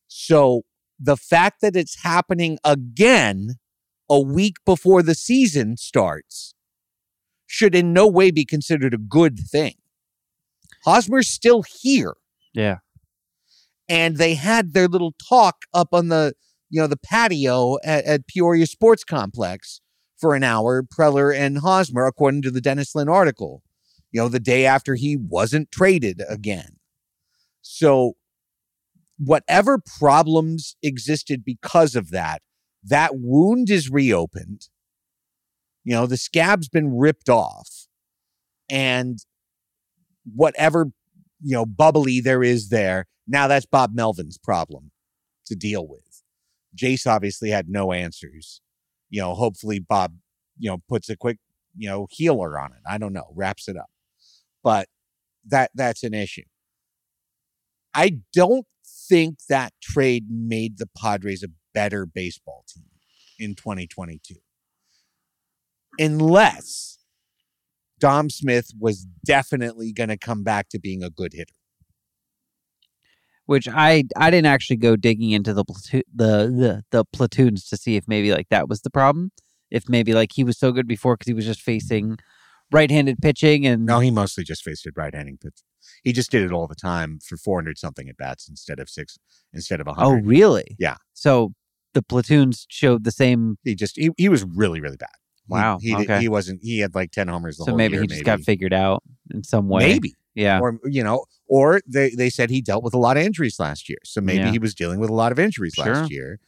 so 0.06 0.62
the 0.98 1.16
fact 1.16 1.60
that 1.60 1.74
it's 1.76 2.02
happening 2.02 2.58
again 2.64 3.54
a 4.08 4.20
week 4.20 4.56
before 4.64 5.02
the 5.02 5.14
season 5.14 5.76
starts 5.76 6.54
should 7.46 7.74
in 7.74 7.92
no 7.92 8.06
way 8.06 8.30
be 8.30 8.44
considered 8.44 8.94
a 8.94 8.98
good 8.98 9.38
thing 9.38 9.74
hosmer's 10.84 11.28
still 11.28 11.62
here 11.82 12.14
Yeah. 12.54 12.78
And 13.88 14.16
they 14.16 14.34
had 14.34 14.72
their 14.72 14.88
little 14.88 15.14
talk 15.28 15.64
up 15.74 15.88
on 15.92 16.08
the 16.08 16.34
you 16.70 16.80
know 16.80 16.86
the 16.86 16.96
patio 16.96 17.76
at, 17.84 18.04
at 18.04 18.26
Peoria 18.26 18.66
Sports 18.66 19.04
Complex 19.04 19.80
for 20.18 20.34
an 20.34 20.42
hour. 20.42 20.82
Preller 20.82 21.36
and 21.36 21.58
Hosmer, 21.58 22.06
according 22.06 22.42
to 22.42 22.50
the 22.50 22.60
Dennis 22.60 22.94
Lin 22.94 23.08
article, 23.08 23.62
you 24.10 24.20
know 24.20 24.28
the 24.28 24.40
day 24.40 24.66
after 24.66 24.94
he 24.94 25.16
wasn't 25.16 25.70
traded 25.70 26.22
again. 26.28 26.76
So 27.62 28.14
whatever 29.18 29.78
problems 29.78 30.76
existed 30.82 31.44
because 31.44 31.94
of 31.94 32.10
that, 32.10 32.42
that 32.82 33.12
wound 33.14 33.70
is 33.70 33.90
reopened. 33.90 34.68
You 35.84 35.94
know 35.94 36.06
the 36.06 36.16
scab's 36.16 36.68
been 36.68 36.96
ripped 36.96 37.28
off, 37.28 37.86
and 38.70 39.18
whatever 40.24 40.86
you 41.42 41.54
know 41.54 41.66
bubbly 41.66 42.20
there 42.20 42.42
is 42.42 42.70
there 42.70 43.06
now 43.26 43.46
that's 43.48 43.66
Bob 43.66 43.94
Melvin's 43.94 44.38
problem 44.38 44.90
to 45.46 45.54
deal 45.54 45.86
with. 45.86 46.22
Jayce 46.76 47.06
obviously 47.06 47.50
had 47.50 47.68
no 47.68 47.92
answers. 47.92 48.60
You 49.10 49.20
know, 49.20 49.34
hopefully 49.34 49.78
Bob, 49.78 50.14
you 50.58 50.70
know, 50.70 50.78
puts 50.88 51.08
a 51.08 51.16
quick, 51.16 51.38
you 51.76 51.88
know, 51.88 52.06
healer 52.10 52.58
on 52.58 52.72
it. 52.72 52.80
I 52.88 52.98
don't 52.98 53.12
know, 53.12 53.32
wraps 53.34 53.68
it 53.68 53.76
up. 53.76 53.90
But 54.62 54.88
that 55.46 55.70
that's 55.74 56.02
an 56.02 56.14
issue. 56.14 56.44
I 57.94 58.18
don't 58.32 58.66
think 59.08 59.38
that 59.48 59.72
trade 59.80 60.26
made 60.30 60.78
the 60.78 60.88
Padres 60.98 61.42
a 61.42 61.48
better 61.72 62.06
baseball 62.06 62.64
team 62.68 62.84
in 63.38 63.54
2022. 63.54 64.34
Unless 65.98 66.98
Dom 68.00 68.30
Smith 68.30 68.70
was 68.78 69.06
definitely 69.24 69.92
going 69.92 70.08
to 70.08 70.18
come 70.18 70.42
back 70.42 70.68
to 70.70 70.80
being 70.80 71.02
a 71.02 71.10
good 71.10 71.32
hitter. 71.32 71.54
Which 73.46 73.68
I 73.68 74.04
I 74.16 74.30
didn't 74.30 74.46
actually 74.46 74.76
go 74.76 74.96
digging 74.96 75.30
into 75.30 75.52
the 75.52 75.64
the, 76.14 76.26
the 76.48 76.82
the 76.90 77.04
platoons 77.12 77.68
to 77.68 77.76
see 77.76 77.96
if 77.96 78.04
maybe 78.08 78.32
like 78.32 78.48
that 78.50 78.68
was 78.68 78.80
the 78.80 78.90
problem. 78.90 79.32
If 79.70 79.88
maybe 79.88 80.14
like 80.14 80.30
he 80.34 80.44
was 80.44 80.58
so 80.58 80.72
good 80.72 80.86
before 80.88 81.16
because 81.16 81.26
he 81.28 81.34
was 81.34 81.44
just 81.44 81.60
facing 81.60 82.16
right-handed 82.72 83.18
pitching 83.20 83.66
and 83.66 83.84
No, 83.84 83.98
he 84.00 84.10
mostly 84.10 84.44
just 84.44 84.62
faced 84.62 84.86
it 84.86 84.94
right-handed 84.96 85.40
pitch. 85.40 85.62
He 86.02 86.12
just 86.12 86.30
did 86.30 86.42
it 86.42 86.52
all 86.52 86.66
the 86.66 86.74
time 86.74 87.18
for 87.26 87.36
400 87.36 87.76
something 87.78 88.08
at 88.08 88.16
bats 88.16 88.48
instead 88.48 88.78
of 88.80 88.88
six, 88.88 89.18
instead 89.52 89.80
of 89.80 89.86
100. 89.86 90.06
oh 90.06 90.20
really? 90.24 90.76
Yeah. 90.78 90.96
So 91.12 91.52
the 91.92 92.02
platoons 92.02 92.66
showed 92.70 93.04
the 93.04 93.12
same. 93.12 93.58
He 93.64 93.74
just 93.74 93.96
he, 93.96 94.10
he 94.16 94.28
was 94.28 94.44
really 94.44 94.80
really 94.80 94.96
bad. 94.96 95.10
Wow, 95.46 95.78
He, 95.80 95.94
did- 95.94 96.04
okay. 96.10 96.20
he 96.20 96.28
wasn't. 96.28 96.60
He 96.62 96.78
had 96.78 96.94
like 96.94 97.10
10 97.10 97.28
homers 97.28 97.58
the 97.58 97.64
So 97.64 97.72
whole 97.72 97.76
maybe 97.76 97.94
year. 97.94 98.02
he 98.02 98.06
just 98.08 98.24
got 98.24 98.40
figured 98.40 98.72
out 98.72 99.02
in 99.30 99.44
some 99.44 99.68
way. 99.68 99.86
Maybe 99.88 100.14
Yeah. 100.34 100.58
Or 100.60 100.78
you 100.84 101.02
know, 101.04 101.24
or 101.46 101.80
they 101.86 102.10
they 102.10 102.30
said 102.30 102.50
he 102.50 102.60
dealt 102.60 102.82
with 102.84 102.94
a 102.94 102.98
lot 102.98 103.16
of 103.16 103.22
injuries 103.22 103.58
last 103.60 103.88
year, 103.88 103.98
so 104.04 104.20
maybe 104.20 104.40
Yeah. 104.44 104.50
he 104.52 104.58
was 104.58 104.74
dealing 104.74 104.98
with 104.98 105.10
a 105.10 105.14
lot 105.14 105.32
of 105.32 105.38
injuries 105.38 105.74
Sure. 105.74 105.86
last 105.94 106.10
year, 106.10 106.40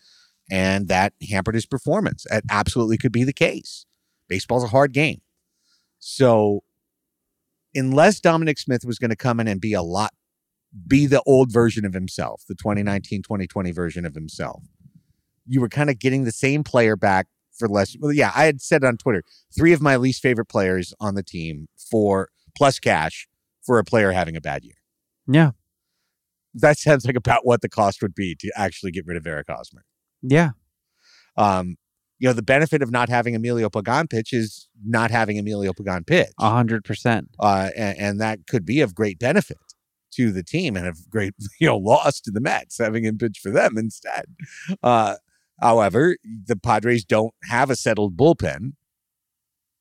and 0.51 0.89
that 0.89 1.13
hampered 1.31 1.55
his 1.55 1.67
performance. 1.67 2.27
It 2.31 2.45
absolutely 2.51 2.99
could 2.99 3.13
be 3.13 3.25
the 3.25 3.33
case. 3.33 3.87
Baseball's 4.29 4.65
a 4.65 4.69
hard 4.69 4.93
game, 4.93 5.21
so 6.01 6.63
unless 7.75 8.21
Dominic 8.21 8.59
Smith 8.59 8.85
was 8.85 8.99
going 8.99 9.11
to 9.11 9.17
come 9.17 9.39
in 9.41 9.49
and 9.49 9.61
be 9.61 9.73
a 9.73 9.83
lot, 9.83 10.13
be 10.87 11.07
the 11.07 11.23
old 11.27 11.53
version 11.53 11.85
of 11.85 11.95
himself, 11.95 12.43
the 12.49 12.55
2019 12.55 13.23
2020 13.23 13.71
version 13.73 14.05
of 14.05 14.15
himself, 14.15 14.65
you 15.47 15.61
were 15.61 15.69
kind 15.69 15.91
of 15.91 15.99
getting 15.99 16.25
the 16.25 16.33
same 16.33 16.65
player 16.65 16.97
back 16.97 17.27
for 17.57 17.69
less. 17.69 17.97
Well, 18.01 18.13
yeah, 18.13 18.33
I 18.35 18.45
had 18.47 18.61
said 18.61 18.83
on 18.85 18.97
Twitter 18.97 19.23
three 19.57 19.73
of 19.73 19.81
my 19.81 19.97
least 19.97 20.21
favorite 20.23 20.47
players 20.47 20.93
on 21.01 21.15
the 21.15 21.23
team 21.23 21.69
for 21.91 22.29
plus 22.57 22.79
cash 22.79 23.29
for 23.67 23.79
a 23.79 23.85
player 23.85 24.13
having 24.13 24.37
a 24.37 24.41
bad 24.41 24.65
year. 24.65 24.77
Yeah. 25.27 25.51
That 26.55 26.79
sounds 26.79 27.05
like 27.05 27.17
about 27.17 27.45
what 27.45 27.61
the 27.61 27.69
cost 27.69 28.01
would 28.01 28.15
be 28.15 28.35
to 28.37 28.51
actually 28.57 28.93
get 28.93 29.05
rid 29.05 29.17
of 29.17 29.27
Eric 29.27 29.49
Hosmer. 29.51 29.85
Yeah. 30.23 30.51
Um, 31.37 31.77
you 32.19 32.29
know, 32.29 32.33
the 32.33 32.43
benefit 32.43 32.81
of 32.81 32.91
not 32.91 33.11
having 33.11 33.35
Emilio 33.35 33.69
Pagan 33.69 34.09
pitch 34.09 34.33
is 34.33 34.69
not 34.85 35.11
having 35.11 35.39
Emilio 35.39 35.73
Pagan 35.75 36.05
pitch. 36.05 36.31
A 36.39 36.49
hundred 36.49 36.85
percent. 36.85 37.29
uh, 37.39 37.71
and, 37.77 37.99
and 37.99 38.21
that 38.21 38.47
could 38.47 38.65
be 38.65 38.81
of 38.81 38.95
great 38.95 39.19
benefit 39.19 39.59
to 40.13 40.33
the 40.33 40.43
team 40.43 40.77
and 40.77 40.87
of 40.87 41.11
great 41.11 41.35
you 41.61 41.67
know 41.67 41.77
loss 41.77 42.21
to 42.21 42.31
the 42.31 42.41
Mets 42.41 42.79
having 42.79 43.05
him 43.05 43.19
pitch 43.19 43.39
for 43.43 43.51
them 43.51 43.77
instead. 43.77 44.25
Uh, 44.83 45.17
however, 45.61 46.17
the 46.25 46.57
Padres 46.57 47.05
don't 47.05 47.35
have 47.51 47.69
a 47.69 47.77
settled 47.77 48.17
bullpen, 48.17 48.73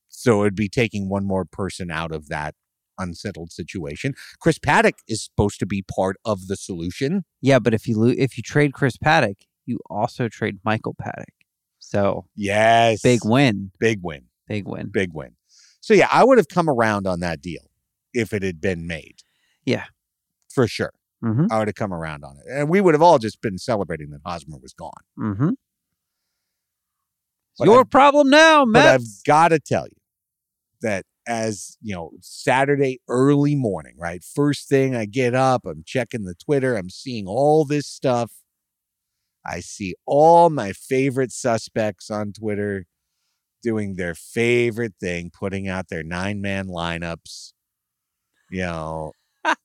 so 0.09 0.41
it'd 0.41 0.55
be 0.55 0.67
taking 0.67 1.07
one 1.07 1.25
more 1.25 1.45
person 1.45 1.89
out 1.89 2.11
of 2.11 2.27
that 2.27 2.53
unsettled 2.97 3.51
situation. 3.51 4.13
Chris 4.39 4.59
Paddack 4.59 4.99
is 5.07 5.23
supposed 5.23 5.59
to 5.59 5.65
be 5.65 5.81
part 5.83 6.17
of 6.25 6.47
the 6.47 6.55
solution. 6.55 7.23
Yeah, 7.41 7.59
but 7.59 7.73
if 7.73 7.87
you 7.87 7.97
lo- 7.99 8.13
if 8.17 8.37
you 8.37 8.43
trade 8.43 8.73
Chris 8.73 8.97
Paddack, 8.97 9.35
you 9.65 9.79
also 9.89 10.27
trade 10.27 10.59
Michael 10.63 10.95
Paddock. 10.99 11.29
So 11.79 12.25
Yes, 12.35 13.01
big 13.01 13.21
win. 13.23 13.71
big 13.79 13.99
win, 14.03 14.25
Big 14.47 14.67
win. 14.67 14.89
big 14.89 15.11
win. 15.13 15.35
So 15.81 15.93
yeah, 15.93 16.07
I 16.11 16.23
would 16.23 16.37
have 16.37 16.47
come 16.47 16.69
around 16.69 17.05
on 17.07 17.19
that 17.19 17.41
deal 17.41 17.69
if 18.13 18.33
it 18.33 18.41
had 18.43 18.59
been 18.61 18.87
made. 18.87 19.19
Yeah. 19.65 19.85
for 20.49 20.67
sure. 20.67 20.93
Mm-hmm. 21.23 21.45
I 21.51 21.59
would 21.59 21.67
have 21.67 21.75
come 21.75 21.93
around 21.93 22.23
on 22.23 22.37
it. 22.37 22.43
And 22.49 22.69
we 22.69 22.79
would 22.81 22.93
have 22.93 23.01
all 23.01 23.17
just 23.19 23.41
been 23.41 23.57
celebrating 23.57 24.09
that 24.11 24.21
Hosmer 24.25 24.57
was 24.57 24.73
gone. 24.73 24.91
Mm-hmm. 25.19 25.49
Your 27.63 27.79
I've- 27.81 27.89
problem 27.89 28.29
now, 28.29 28.65
But 28.65 28.85
I've 28.85 29.23
got 29.25 29.49
to 29.49 29.59
tell 29.59 29.85
you 29.85 29.97
that 30.81 31.05
as, 31.27 31.77
you 31.81 31.95
know, 31.95 32.11
Saturday 32.21 33.01
early 33.07 33.55
morning, 33.55 33.95
right? 33.97 34.23
First 34.23 34.69
thing 34.69 34.95
I 34.95 35.05
get 35.05 35.33
up, 35.33 35.65
I'm 35.65 35.83
checking 35.85 36.23
the 36.23 36.35
Twitter, 36.35 36.75
I'm 36.75 36.89
seeing 36.89 37.27
all 37.27 37.65
this 37.65 37.87
stuff. 37.87 38.31
I 39.45 39.59
see 39.59 39.95
all 40.05 40.49
my 40.49 40.73
favorite 40.73 41.31
suspects 41.31 42.09
on 42.09 42.33
Twitter 42.33 42.85
doing 43.61 43.95
their 43.95 44.15
favorite 44.15 44.93
thing, 44.99 45.31
putting 45.31 45.67
out 45.67 45.89
their 45.89 46.03
nine 46.03 46.41
man 46.41 46.67
lineups. 46.67 47.53
You 48.49 48.61
know, 48.61 49.11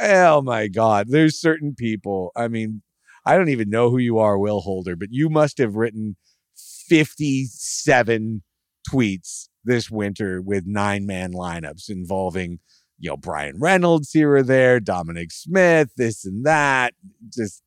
oh 0.00 0.42
my 0.42 0.68
God, 0.68 1.08
there's 1.08 1.40
certain 1.40 1.74
people. 1.74 2.32
I 2.36 2.48
mean, 2.48 2.82
I 3.24 3.36
don't 3.36 3.50
even 3.50 3.70
know 3.70 3.90
who 3.90 3.98
you 3.98 4.18
are, 4.18 4.38
Will 4.38 4.60
Holder, 4.60 4.96
but 4.96 5.08
you 5.10 5.28
must 5.28 5.58
have 5.58 5.76
written 5.76 6.16
57 6.56 8.42
tweets 8.90 9.48
this 9.68 9.90
winter 9.90 10.42
with 10.42 10.66
nine 10.66 11.06
man 11.06 11.32
lineups 11.32 11.88
involving, 11.88 12.58
you 12.98 13.10
know, 13.10 13.16
Bryan 13.16 13.60
Reynolds 13.60 14.10
here 14.10 14.34
or 14.34 14.42
there, 14.42 14.80
Dominic 14.80 15.30
Smith, 15.30 15.90
this 15.96 16.24
and 16.24 16.44
that. 16.44 16.94
Just, 17.32 17.62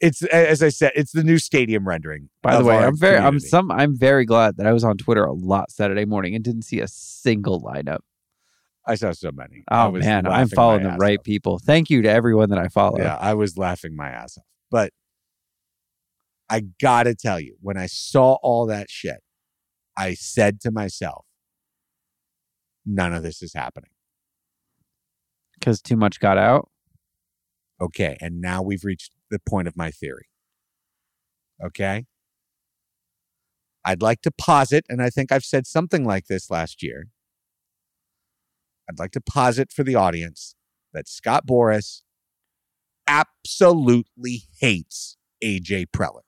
it's 0.00 0.22
as 0.22 0.62
I 0.62 0.68
said, 0.68 0.92
it's 0.94 1.10
the 1.12 1.24
new 1.24 1.38
stadium 1.38 1.88
rendering. 1.88 2.28
By 2.42 2.56
the 2.56 2.64
way, 2.64 2.76
I'm 2.76 2.96
very 2.96 3.18
I'm 3.18 3.40
some 3.40 3.72
I'm 3.72 3.98
very 3.98 4.24
glad 4.24 4.56
that 4.58 4.66
I 4.66 4.72
was 4.72 4.84
on 4.84 4.96
Twitter 4.96 5.24
a 5.24 5.32
lot 5.32 5.72
Saturday 5.72 6.04
morning 6.04 6.36
and 6.36 6.44
didn't 6.44 6.62
see 6.62 6.80
a 6.80 6.86
single 6.86 7.60
lineup. 7.60 7.98
I 8.86 8.94
saw 8.94 9.12
so 9.12 9.30
many. 9.32 9.64
Oh 9.70 9.90
man, 9.90 10.26
I'm 10.26 10.48
following 10.48 10.84
the 10.84 10.96
right 10.98 11.18
off. 11.18 11.24
people. 11.24 11.58
Thank 11.58 11.90
you 11.90 12.02
to 12.02 12.10
everyone 12.10 12.50
that 12.50 12.58
I 12.58 12.68
follow. 12.68 12.98
Yeah, 12.98 13.16
I 13.20 13.34
was 13.34 13.58
laughing 13.58 13.96
my 13.96 14.08
ass 14.08 14.38
off. 14.38 14.44
But 14.70 14.92
I 16.48 16.62
gotta 16.80 17.14
tell 17.14 17.40
you, 17.40 17.56
when 17.60 17.76
I 17.76 17.86
saw 17.86 18.38
all 18.42 18.66
that 18.66 18.88
shit, 18.88 19.18
I 19.98 20.14
said 20.14 20.60
to 20.60 20.70
myself, 20.70 21.26
none 22.86 23.12
of 23.12 23.24
this 23.24 23.42
is 23.42 23.52
happening. 23.52 23.90
Because 25.54 25.82
too 25.82 25.96
much 25.96 26.20
got 26.20 26.38
out. 26.38 26.70
Okay. 27.80 28.16
And 28.20 28.40
now 28.40 28.62
we've 28.62 28.84
reached 28.84 29.12
the 29.28 29.40
point 29.40 29.66
of 29.66 29.76
my 29.76 29.90
theory. 29.90 30.28
Okay. 31.62 32.06
I'd 33.84 34.02
like 34.02 34.20
to 34.22 34.30
posit, 34.30 34.84
and 34.88 35.02
I 35.02 35.10
think 35.10 35.32
I've 35.32 35.44
said 35.44 35.66
something 35.66 36.04
like 36.04 36.26
this 36.26 36.50
last 36.50 36.82
year. 36.82 37.08
I'd 38.88 38.98
like 38.98 39.12
to 39.12 39.20
posit 39.20 39.72
for 39.72 39.82
the 39.82 39.94
audience 39.94 40.54
that 40.92 41.08
Scott 41.08 41.46
Boras 41.46 42.02
absolutely 43.08 44.42
hates 44.60 45.16
AJ 45.42 45.86
Preller. 45.96 46.20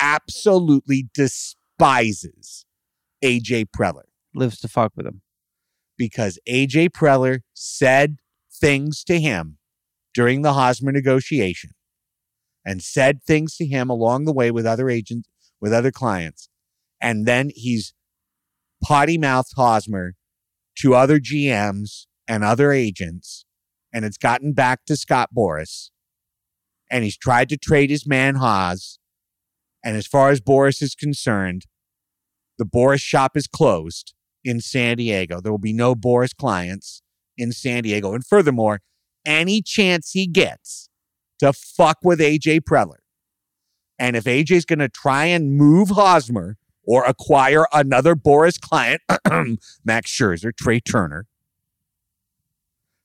Absolutely 0.00 1.08
despises 1.12 1.56
AJ 3.24 3.66
Preller 3.76 4.04
Lives 4.34 4.60
to 4.60 4.68
fuck 4.68 4.92
with 4.96 5.06
him. 5.06 5.22
because 5.96 6.38
AJ 6.48 6.90
Preller 6.90 7.40
said 7.54 8.16
things 8.52 9.02
to 9.04 9.20
him 9.20 9.58
during 10.14 10.42
the 10.42 10.52
Hosmer 10.52 10.92
negotiation 10.92 11.70
and 12.64 12.82
said 12.82 13.22
things 13.22 13.56
to 13.56 13.66
him 13.66 13.90
along 13.90 14.24
the 14.24 14.32
way 14.32 14.50
with 14.50 14.66
other 14.66 14.88
agents, 14.90 15.28
with 15.60 15.72
other 15.72 15.90
clients. 15.90 16.48
And 17.00 17.26
then 17.26 17.50
he's 17.54 17.94
potty 18.82 19.18
mouthed 19.18 19.52
Hosmer 19.56 20.14
to 20.80 20.94
other 20.94 21.18
GMs 21.18 22.06
and 22.26 22.44
other 22.44 22.72
agents. 22.72 23.44
And 23.92 24.04
it's 24.04 24.18
gotten 24.18 24.52
back 24.52 24.84
to 24.86 24.96
Scott 24.96 25.30
Boras. 25.36 25.90
And 26.90 27.04
he's 27.04 27.16
tried 27.16 27.48
to 27.48 27.56
trade 27.56 27.90
his 27.90 28.06
man 28.06 28.36
Haas. 28.36 28.98
And 29.88 29.96
as 29.96 30.06
far 30.06 30.28
as 30.28 30.42
Boras 30.42 30.82
is 30.82 30.94
concerned, 30.94 31.64
the 32.58 32.66
Boras 32.66 33.00
shop 33.00 33.38
is 33.38 33.46
closed 33.46 34.12
in 34.44 34.60
San 34.60 34.98
Diego. 34.98 35.40
There 35.40 35.50
will 35.50 35.56
be 35.56 35.72
no 35.72 35.94
Boras 35.94 36.36
clients 36.38 37.00
in 37.38 37.52
San 37.52 37.84
Diego. 37.84 38.12
And 38.12 38.22
furthermore, 38.22 38.80
any 39.24 39.62
chance 39.62 40.10
he 40.10 40.26
gets 40.26 40.90
to 41.38 41.54
fuck 41.54 41.96
with 42.04 42.20
AJ 42.20 42.64
Preller, 42.70 42.98
and 43.98 44.14
if 44.14 44.24
AJ's 44.24 44.66
going 44.66 44.78
to 44.80 44.90
try 44.90 45.24
and 45.24 45.56
move 45.56 45.88
Hosmer 45.88 46.58
or 46.86 47.04
acquire 47.04 47.64
another 47.72 48.14
Boras 48.14 48.60
client, 48.60 49.00
Max 49.86 50.10
Scherzer, 50.10 50.52
Trea 50.54 50.82
Turner, 50.82 51.24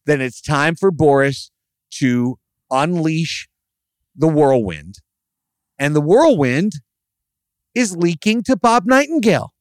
then 0.06 0.20
it's 0.20 0.42
time 0.42 0.76
for 0.76 0.92
Boras 0.92 1.50
to 1.92 2.40
unleash 2.70 3.48
the 4.14 4.28
whirlwind. 4.28 4.98
And 5.80 5.96
the 5.96 6.02
whirlwind 6.02 6.74
is 7.76 7.96
leaking 7.96 8.44
to 8.44 8.56
Bob 8.56 8.86
Nightingale. 8.86 9.54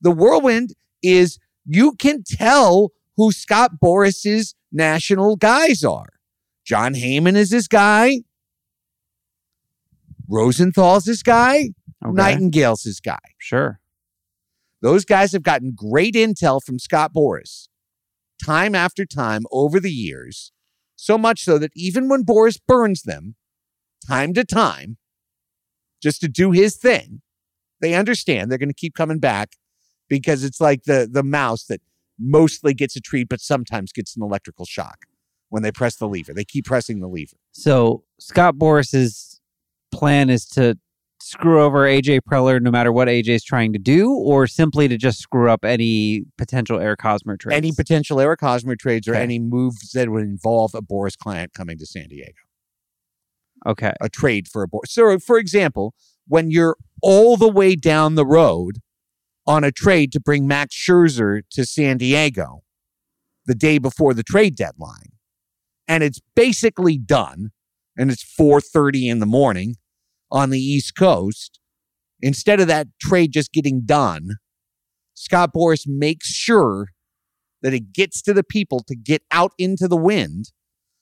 The 0.00 0.10
whirlwind 0.10 0.70
is 1.02 1.38
you 1.64 1.92
can 1.92 2.22
tell 2.24 2.92
who 3.16 3.32
Scott 3.32 3.72
Boras's 3.82 4.54
national 4.72 5.36
guys 5.36 5.84
are. 5.84 6.08
Jon 6.64 6.94
Heyman 6.94 7.36
is 7.36 7.50
this 7.50 7.68
guy. 7.68 8.20
Rosenthal's 10.28 11.04
this 11.04 11.22
guy. 11.22 11.70
Okay. 12.04 12.12
Nightingale's 12.12 12.82
this 12.82 13.00
guy. 13.00 13.18
Sure. 13.38 13.80
Those 14.82 15.04
guys 15.04 15.32
have 15.32 15.42
gotten 15.42 15.72
great 15.74 16.14
intel 16.14 16.62
from 16.62 16.78
Scott 16.78 17.12
Boras 17.14 17.68
time 18.44 18.74
after 18.74 19.04
time 19.04 19.42
over 19.50 19.80
the 19.80 19.90
years. 19.90 20.52
So 20.94 21.18
much 21.18 21.42
so 21.42 21.58
that 21.58 21.72
even 21.74 22.08
when 22.08 22.24
Boras 22.24 22.58
burns 22.66 23.02
them 23.02 23.34
time 24.08 24.32
to 24.34 24.44
time, 24.44 24.96
just 26.02 26.20
to 26.20 26.28
do 26.28 26.50
his 26.52 26.76
thing, 26.76 27.20
they 27.80 27.94
understand 27.94 28.50
they're 28.50 28.58
going 28.58 28.68
to 28.68 28.74
keep 28.74 28.94
coming 28.94 29.18
back 29.18 29.52
because 30.08 30.44
it's 30.44 30.60
like 30.60 30.84
the, 30.84 31.08
the 31.10 31.22
mouse 31.22 31.64
that 31.66 31.80
mostly 32.18 32.74
gets 32.74 32.96
a 32.96 33.00
treat, 33.00 33.28
but 33.28 33.40
sometimes 33.40 33.92
gets 33.92 34.16
an 34.16 34.22
electrical 34.22 34.64
shock 34.64 35.06
when 35.50 35.62
they 35.62 35.70
press 35.72 35.96
the 35.96 36.08
lever. 36.08 36.32
They 36.34 36.44
keep 36.44 36.64
pressing 36.64 37.00
the 37.00 37.08
lever. 37.08 37.36
So 37.52 38.04
Scott 38.18 38.56
Boras's 38.56 39.40
plan 39.92 40.30
is 40.30 40.44
to 40.46 40.76
screw 41.20 41.62
over 41.62 41.80
AJ 41.84 42.20
Preller 42.30 42.60
no 42.60 42.70
matter 42.70 42.92
what 42.92 43.08
AJ 43.08 43.28
is 43.28 43.44
trying 43.44 43.72
to 43.72 43.78
do, 43.78 44.12
or 44.12 44.46
simply 44.46 44.86
to 44.88 44.96
just 44.96 45.18
screw 45.18 45.50
up 45.50 45.64
any 45.64 46.24
potential 46.36 46.78
Eric 46.80 47.02
Hosmer 47.02 47.36
trades. 47.36 47.56
Any 47.56 47.72
potential 47.72 48.20
Eric 48.20 48.40
Hosmer 48.40 48.76
trades 48.76 49.08
or 49.08 49.14
Okay. 49.14 49.22
any 49.22 49.38
moves 49.38 49.92
that 49.92 50.08
would 50.10 50.22
involve 50.22 50.74
a 50.74 50.80
Boras 50.82 51.16
client 51.18 51.52
coming 51.54 51.76
to 51.78 51.86
San 51.86 52.08
Diego. 52.08 52.32
Okay. 53.68 53.92
a 54.00 54.08
trade 54.08 54.48
for 54.48 54.62
a 54.62 54.68
board. 54.68 54.88
So, 54.88 55.18
for 55.18 55.38
example, 55.38 55.94
when 56.26 56.50
you're 56.50 56.76
all 57.02 57.36
the 57.36 57.50
way 57.50 57.76
down 57.76 58.14
the 58.14 58.26
road 58.26 58.78
on 59.46 59.64
a 59.64 59.72
trade 59.72 60.12
to 60.12 60.20
bring 60.20 60.46
Max 60.46 60.74
Scherzer 60.76 61.40
to 61.52 61.64
San 61.64 61.96
Diego 61.96 62.60
the 63.46 63.54
day 63.54 63.78
before 63.78 64.12
the 64.12 64.22
trade 64.22 64.54
deadline. 64.54 65.12
And 65.88 66.02
it's 66.04 66.20
basically 66.36 66.98
done. 66.98 67.50
And 67.96 68.10
it's 68.10 68.22
4:30 68.22 69.08
in 69.08 69.18
the 69.18 69.26
morning 69.26 69.76
on 70.30 70.50
the 70.50 70.60
East 70.60 70.94
Coast. 70.96 71.58
Instead 72.20 72.60
of 72.60 72.68
that 72.68 72.88
trade 73.00 73.32
just 73.32 73.52
getting 73.52 73.82
done, 73.86 74.36
Scott 75.14 75.52
Boras 75.54 75.86
makes 75.86 76.28
sure 76.28 76.88
that 77.62 77.72
it 77.72 77.92
gets 77.92 78.20
to 78.22 78.34
the 78.34 78.44
people 78.44 78.84
to 78.86 78.94
get 78.94 79.22
out 79.30 79.52
into 79.58 79.88
the 79.88 79.96
wind 79.96 80.52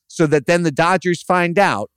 so 0.07 0.27
that 0.27 0.47
then 0.47 0.63
the 0.63 0.71
Dodgers 0.71 1.23
find 1.23 1.59
out 1.59 1.91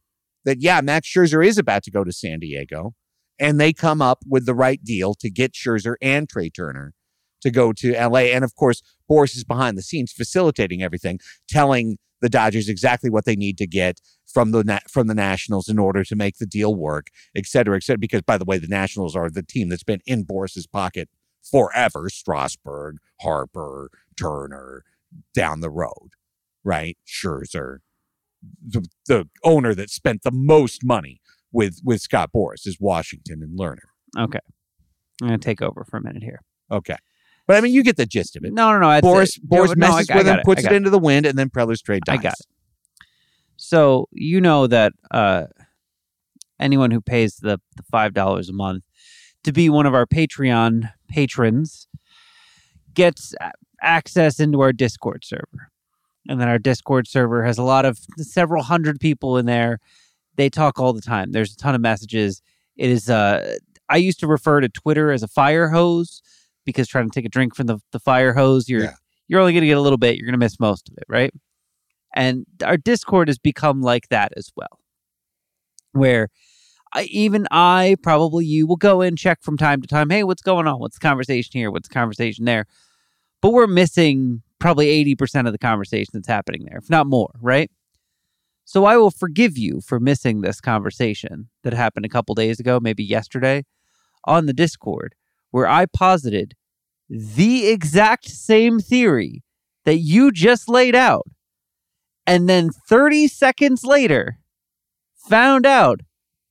that, 0.46 0.62
yeah, 0.62 0.82
Max 0.82 1.08
Scherzer 1.08 1.46
is 1.46 1.58
about 1.58 1.84
to 1.84 1.92
go 1.92 2.04
to 2.04 2.12
San 2.12 2.40
Diego 2.40 2.94
and 3.40 3.60
they 3.60 3.74
come 3.74 4.02
up 4.02 4.24
with 4.28 4.46
the 4.46 4.54
right 4.54 4.84
deal 4.84 5.14
to 5.16 5.30
get 5.30 5.54
Scherzer 5.54 5.96
and 6.02 6.28
Trea 6.28 6.50
Turner 6.50 6.94
to 7.42 7.52
go 7.52 7.72
to 7.74 7.94
LA. 7.94 8.32
And 8.32 8.44
of 8.44 8.56
course, 8.56 8.82
Boras 9.10 9.36
is 9.36 9.44
behind 9.44 9.78
the 9.78 9.82
scenes 9.82 10.12
facilitating 10.12 10.84
everything, 10.84 11.20
telling 11.48 11.98
the 12.22 12.30
Dodgers 12.30 12.68
exactly 12.68 13.10
what 13.10 13.26
they 13.26 13.36
need 13.36 13.58
to 13.60 13.68
get 13.68 14.02
from 14.28 14.52
the 14.52 14.82
from 14.90 15.08
the 15.08 15.16
Nationals 15.16 15.70
in 15.70 15.80
order 15.80 16.04
to 16.04 16.16
make 16.16 16.38
the 16.38 16.46
deal 16.46 16.76
work, 16.76 17.08
et 17.36 17.46
cetera, 17.46 17.78
et 17.78 17.84
cetera. 17.84 17.98
Because 17.98 18.22
by 18.24 18.38
the 18.38 18.46
way, 18.46 18.58
the 18.58 18.68
Nationals 18.68 19.16
are 19.16 19.30
the 19.30 19.44
team 19.44 19.70
that's 19.70 19.84
been 19.84 20.02
in 20.06 20.26
Boras's 20.26 20.68
pocket 20.68 21.10
forever. 21.50 22.10
Strasburg, 22.10 22.98
Harper, 23.22 23.90
Turner, 24.18 24.84
down 25.34 25.62
the 25.62 25.70
road, 25.70 26.12
right? 26.64 26.98
Scherzer, 27.08 27.78
the, 28.66 28.86
the 29.08 29.28
owner 29.44 29.74
that 29.76 29.90
spent 29.90 30.24
the 30.24 30.32
most 30.32 30.84
money 30.84 31.22
with 31.52 31.80
with 31.84 32.02
Scott 32.02 32.30
Boras 32.36 32.66
is 32.68 32.78
Washington 32.80 33.42
and 33.42 33.58
Lerner. 33.60 33.88
Okay. 34.18 34.40
I'm 35.22 35.28
going 35.28 35.40
to 35.40 35.44
take 35.46 35.62
over 35.62 35.84
for 35.90 35.98
a 35.98 36.02
minute 36.04 36.24
here. 36.24 36.42
Okay. 36.72 36.96
But 37.48 37.58
I 37.58 37.62
mean, 37.62 37.74
you 37.74 37.84
get 37.84 37.98
the 37.98 38.06
gist 38.06 38.36
of 38.36 38.44
it. 38.46 38.54
No, 38.54 38.72
no, 38.72 38.80
no. 38.80 38.88
Boras 39.02 39.30
say- 39.34 39.42
Boras 39.46 39.68
no, 39.70 39.74
no, 39.74 39.76
messes 39.76 40.10
I- 40.10 40.14
I 40.14 40.18
with 40.18 40.26
got 40.26 40.34
him, 40.34 40.40
it, 40.40 40.46
puts 40.46 40.66
I 40.66 40.70
it 40.72 40.76
into 40.76 40.90
the 40.90 41.00
wind, 41.00 41.26
and 41.26 41.38
then 41.38 41.50
Preller's 41.50 41.82
trade 41.82 42.04
dies. 42.06 42.20
I 42.20 42.22
got 42.22 42.34
it. 42.34 42.46
So 43.58 44.08
you 44.12 44.40
know 44.40 44.68
that 44.68 44.94
uh, 45.12 45.46
anyone 46.60 46.92
who 46.92 47.02
pays 47.02 47.38
the, 47.38 47.60
the 47.76 47.84
five 47.92 48.14
dollars 48.14 48.48
a 48.50 48.54
month 48.54 48.84
to 49.44 49.52
be 49.52 49.70
one 49.70 49.86
of 49.86 49.94
our 49.94 50.06
Patreon 50.06 50.92
patrons 51.10 51.88
gets 52.94 53.34
access 53.82 54.40
into 54.40 54.62
our 54.62 54.72
Discord 54.72 55.24
server, 55.26 55.72
and 56.30 56.39
then 56.39 56.47
our 56.47 56.59
Discord 56.59 57.07
server 57.07 57.43
has 57.43 57.57
a 57.57 57.63
lot 57.63 57.84
of 57.86 57.99
several 58.17 58.63
hundred 58.63 58.99
people 58.99 59.38
in 59.38 59.45
there. 59.45 59.80
They 60.36 60.49
talk 60.49 60.80
all 60.80 60.93
the 60.93 61.01
time. 61.01 61.32
There's 61.32 61.53
a 61.53 61.57
ton 61.57 61.75
of 61.75 61.82
messages. 61.82 62.41
It 62.77 62.89
is. 62.89 63.09
Uh, 63.09 63.57
I 63.89 63.97
used 63.97 64.19
to 64.21 64.27
refer 64.27 64.61
to 64.61 64.69
Twitter 64.69 65.11
as 65.11 65.23
a 65.23 65.27
fire 65.27 65.69
hose 65.69 66.21
because 66.65 66.88
trying 66.88 67.09
to 67.09 67.13
take 67.13 67.25
a 67.25 67.30
drink 67.30 67.55
from 67.55 67.65
the, 67.65 67.80
the 67.91 67.99
fire 67.99 68.34
hose, 68.34 68.69
you're 68.69 68.84
Yeah. 68.84 68.93
you're 69.27 69.39
only 69.41 69.53
going 69.53 69.61
to 69.63 69.67
get 69.67 69.77
a 69.77 69.82
little 69.82 69.97
bit. 69.97 70.15
You're 70.15 70.27
going 70.27 70.39
to 70.39 70.45
miss 70.45 70.59
most 70.59 70.88
of 70.88 70.95
it, 70.97 71.03
right? 71.09 71.34
And 72.15 72.45
our 72.63 72.77
Discord 72.77 73.27
has 73.27 73.39
become 73.39 73.82
like 73.82 74.07
that 74.09 74.32
as 74.38 74.51
well, 74.55 74.80
where 75.93 76.30
I, 76.93 77.03
even 77.03 77.47
I, 77.51 77.95
probably 78.01 78.45
you, 78.45 78.65
will 78.67 78.75
go 78.77 79.01
in, 79.01 79.15
check 79.15 79.41
from 79.41 79.57
time 79.57 79.82
to 79.82 79.88
time. 79.88 80.09
Hey, 80.09 80.23
what's 80.23 80.41
going 80.41 80.67
on? 80.67 80.80
What's 80.80 80.97
the 80.97 81.07
conversation 81.07 81.51
here? 81.53 81.69
What's 81.71 81.88
the 81.88 81.93
conversation 81.93 82.45
there? 82.45 82.65
But 83.41 83.51
we're 83.53 83.67
missing 83.67 84.41
probably 84.60 85.03
80% 85.16 85.47
of 85.47 85.51
the 85.51 85.57
conversation 85.57 86.12
that's 86.14 86.28
happening 86.28 86.66
there, 86.66 86.78
if 86.78 86.89
not 86.89 87.07
more, 87.07 87.32
right? 87.41 87.72
So 88.66 88.86
I 88.86 88.97
will 88.97 89.12
forgive 89.12 89.57
you 89.57 89.82
for 89.82 89.99
missing 89.99 90.41
this 90.41 90.62
conversation 90.62 91.49
that 91.64 91.74
happened 91.74 92.05
a 92.05 92.10
couple 92.10 92.36
days 92.36 92.60
ago, 92.60 92.80
maybe 92.80 93.03
yesterday, 93.03 93.66
on 94.26 94.45
the 94.45 94.53
Discord, 94.53 95.16
where 95.49 95.68
I 95.68 95.86
posited 95.88 96.53
the 97.10 97.68
exact 97.68 98.30
same 98.30 98.80
theory 98.80 99.43
that 99.86 99.97
you 99.97 100.32
just 100.32 100.70
laid 100.70 100.95
out. 100.95 101.26
And 102.28 102.47
then 102.47 102.70
30 102.70 103.28
seconds 103.28 103.84
later, 103.84 104.38
found 105.28 105.66
out 105.66 106.01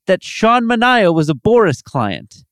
that 0.09 0.25
Sean 0.25 0.65
Manaea 0.65 1.15
was 1.15 1.29
a 1.29 1.35
Boras 1.35 1.85
client. 1.85 2.45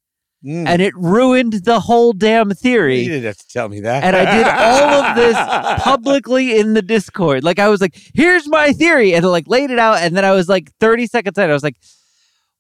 Mm. 0.47 0.67
And 0.69 0.81
it 0.81 0.95
ruined 0.95 1.53
the 1.65 1.81
whole 1.81 2.13
damn 2.13 2.51
theory 2.51 3.01
You 3.01 3.09
didn't 3.09 3.25
have 3.25 3.37
to 3.39 3.49
tell 3.49 3.69
me 3.69 3.81
that. 3.81 4.05
and 4.05 4.15
I 4.15 4.37
did 4.37 4.47
all 4.47 5.03
of 5.03 5.17
this 5.17 5.37
publicly 5.83 6.59
in 6.59 6.75
the 6.75 6.83
Discord. 6.83 7.43
Like 7.43 7.59
I 7.59 7.69
was 7.69 7.81
like, 7.81 7.97
"Here's 8.15 8.47
my 8.47 8.73
theory," 8.73 9.15
and 9.15 9.25
I 9.25 9.29
like 9.29 9.49
laid 9.49 9.71
it 9.71 9.79
out, 9.81 9.99
and 9.99 10.17
then 10.17 10.25
I 10.25 10.33
was 10.33 10.49
like, 10.49 10.71
thirty 10.79 11.07
seconds 11.07 11.37
later, 11.37 11.51
I 11.51 11.55
was 11.55 11.63
like, 11.65 11.77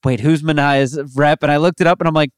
"Wait, 0.04 0.18
who's 0.20 0.42
Manaea's 0.42 0.98
rep?" 1.14 1.42
And 1.42 1.52
I 1.52 1.58
looked 1.58 1.80
it 1.80 1.86
up, 1.86 2.00
and 2.00 2.08
I'm 2.08 2.14
like, 2.14 2.30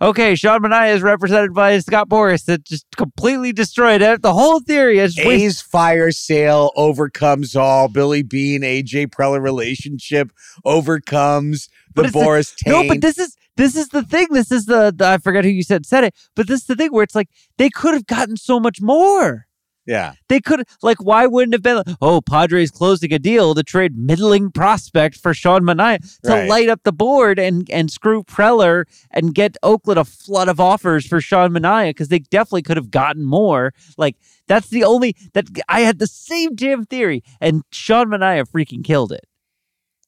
"Okay, 0.00 0.34
Sean 0.34 0.60
Manaea 0.62 0.94
is 0.94 1.02
represented 1.02 1.54
by 1.54 1.78
Scott 1.78 2.08
Boras." 2.08 2.44
That 2.46 2.64
just 2.64 2.86
completely 2.96 3.52
destroyed 3.52 4.02
it. 4.02 4.22
The 4.22 4.32
whole 4.34 4.58
theory. 4.60 5.00
I 5.00 5.06
just 5.06 5.20
A's 5.20 5.60
fire 5.60 6.10
sale 6.10 6.72
overcomes 6.76 7.54
all. 7.54 7.86
Billy 7.88 8.22
Beane, 8.24 8.62
AJ 8.62 9.08
Preller 9.08 9.40
relationship 9.40 10.32
overcomes 10.64 11.68
the 11.94 12.02
like- 12.04 12.12
Boras 12.12 12.54
No, 12.66 12.86
but 12.88 13.00
this 13.00 13.18
is 13.18 13.36
this 13.58 13.76
is 13.76 13.88
the 13.88 14.02
thing. 14.02 14.28
This 14.30 14.50
is 14.50 14.64
the, 14.64 14.94
the 14.96 15.06
I 15.06 15.18
forget 15.18 15.44
who 15.44 15.50
you 15.50 15.62
said 15.62 15.84
said 15.84 16.04
it, 16.04 16.14
but 16.34 16.46
this 16.48 16.60
is 16.62 16.66
the 16.66 16.74
thing 16.76 16.90
where 16.92 17.04
it's 17.04 17.14
like 17.14 17.28
they 17.58 17.68
could 17.68 17.92
have 17.92 18.06
gotten 18.06 18.38
so 18.38 18.58
much 18.58 18.80
more. 18.80 19.44
yeah. 19.86 20.12
They 20.28 20.40
could 20.40 20.62
like 20.82 20.98
why 21.02 21.26
wouldn't 21.26 21.54
have 21.54 21.62
been 21.62 21.76
like, 21.78 21.96
oh 22.00 22.20
Padres 22.20 22.70
closing 22.70 23.12
a 23.12 23.18
deal 23.18 23.54
to 23.54 23.62
trade 23.62 23.96
middling 23.96 24.50
prospect 24.50 25.16
for 25.16 25.32
Sean 25.34 25.62
Manaea 25.62 25.98
to 26.24 26.30
Right. 26.32 26.48
light 26.48 26.68
up 26.68 26.80
the 26.84 26.92
board 26.92 27.38
and 27.38 27.68
and 27.70 27.90
screw 27.90 28.22
Preller 28.22 28.84
and 29.10 29.34
get 29.34 29.56
Oakland 29.62 29.98
a 29.98 30.04
flood 30.04 30.48
of 30.48 30.60
offers 30.60 31.06
for 31.06 31.20
Sean 31.20 31.50
Manaea 31.52 31.90
because 31.90 32.08
they 32.08 32.18
definitely 32.20 32.62
could 32.62 32.76
have 32.76 32.90
gotten 32.90 33.24
more. 33.24 33.72
Like 33.96 34.16
that's 34.46 34.68
the 34.68 34.84
only 34.84 35.14
that 35.34 35.46
I 35.68 35.80
had 35.80 35.98
the 35.98 36.06
same 36.06 36.54
damn 36.54 36.84
theory 36.84 37.22
and 37.40 37.62
Sean 37.72 38.08
Manaea 38.08 38.44
freaking 38.46 38.84
killed 38.84 39.12
it. 39.12 39.24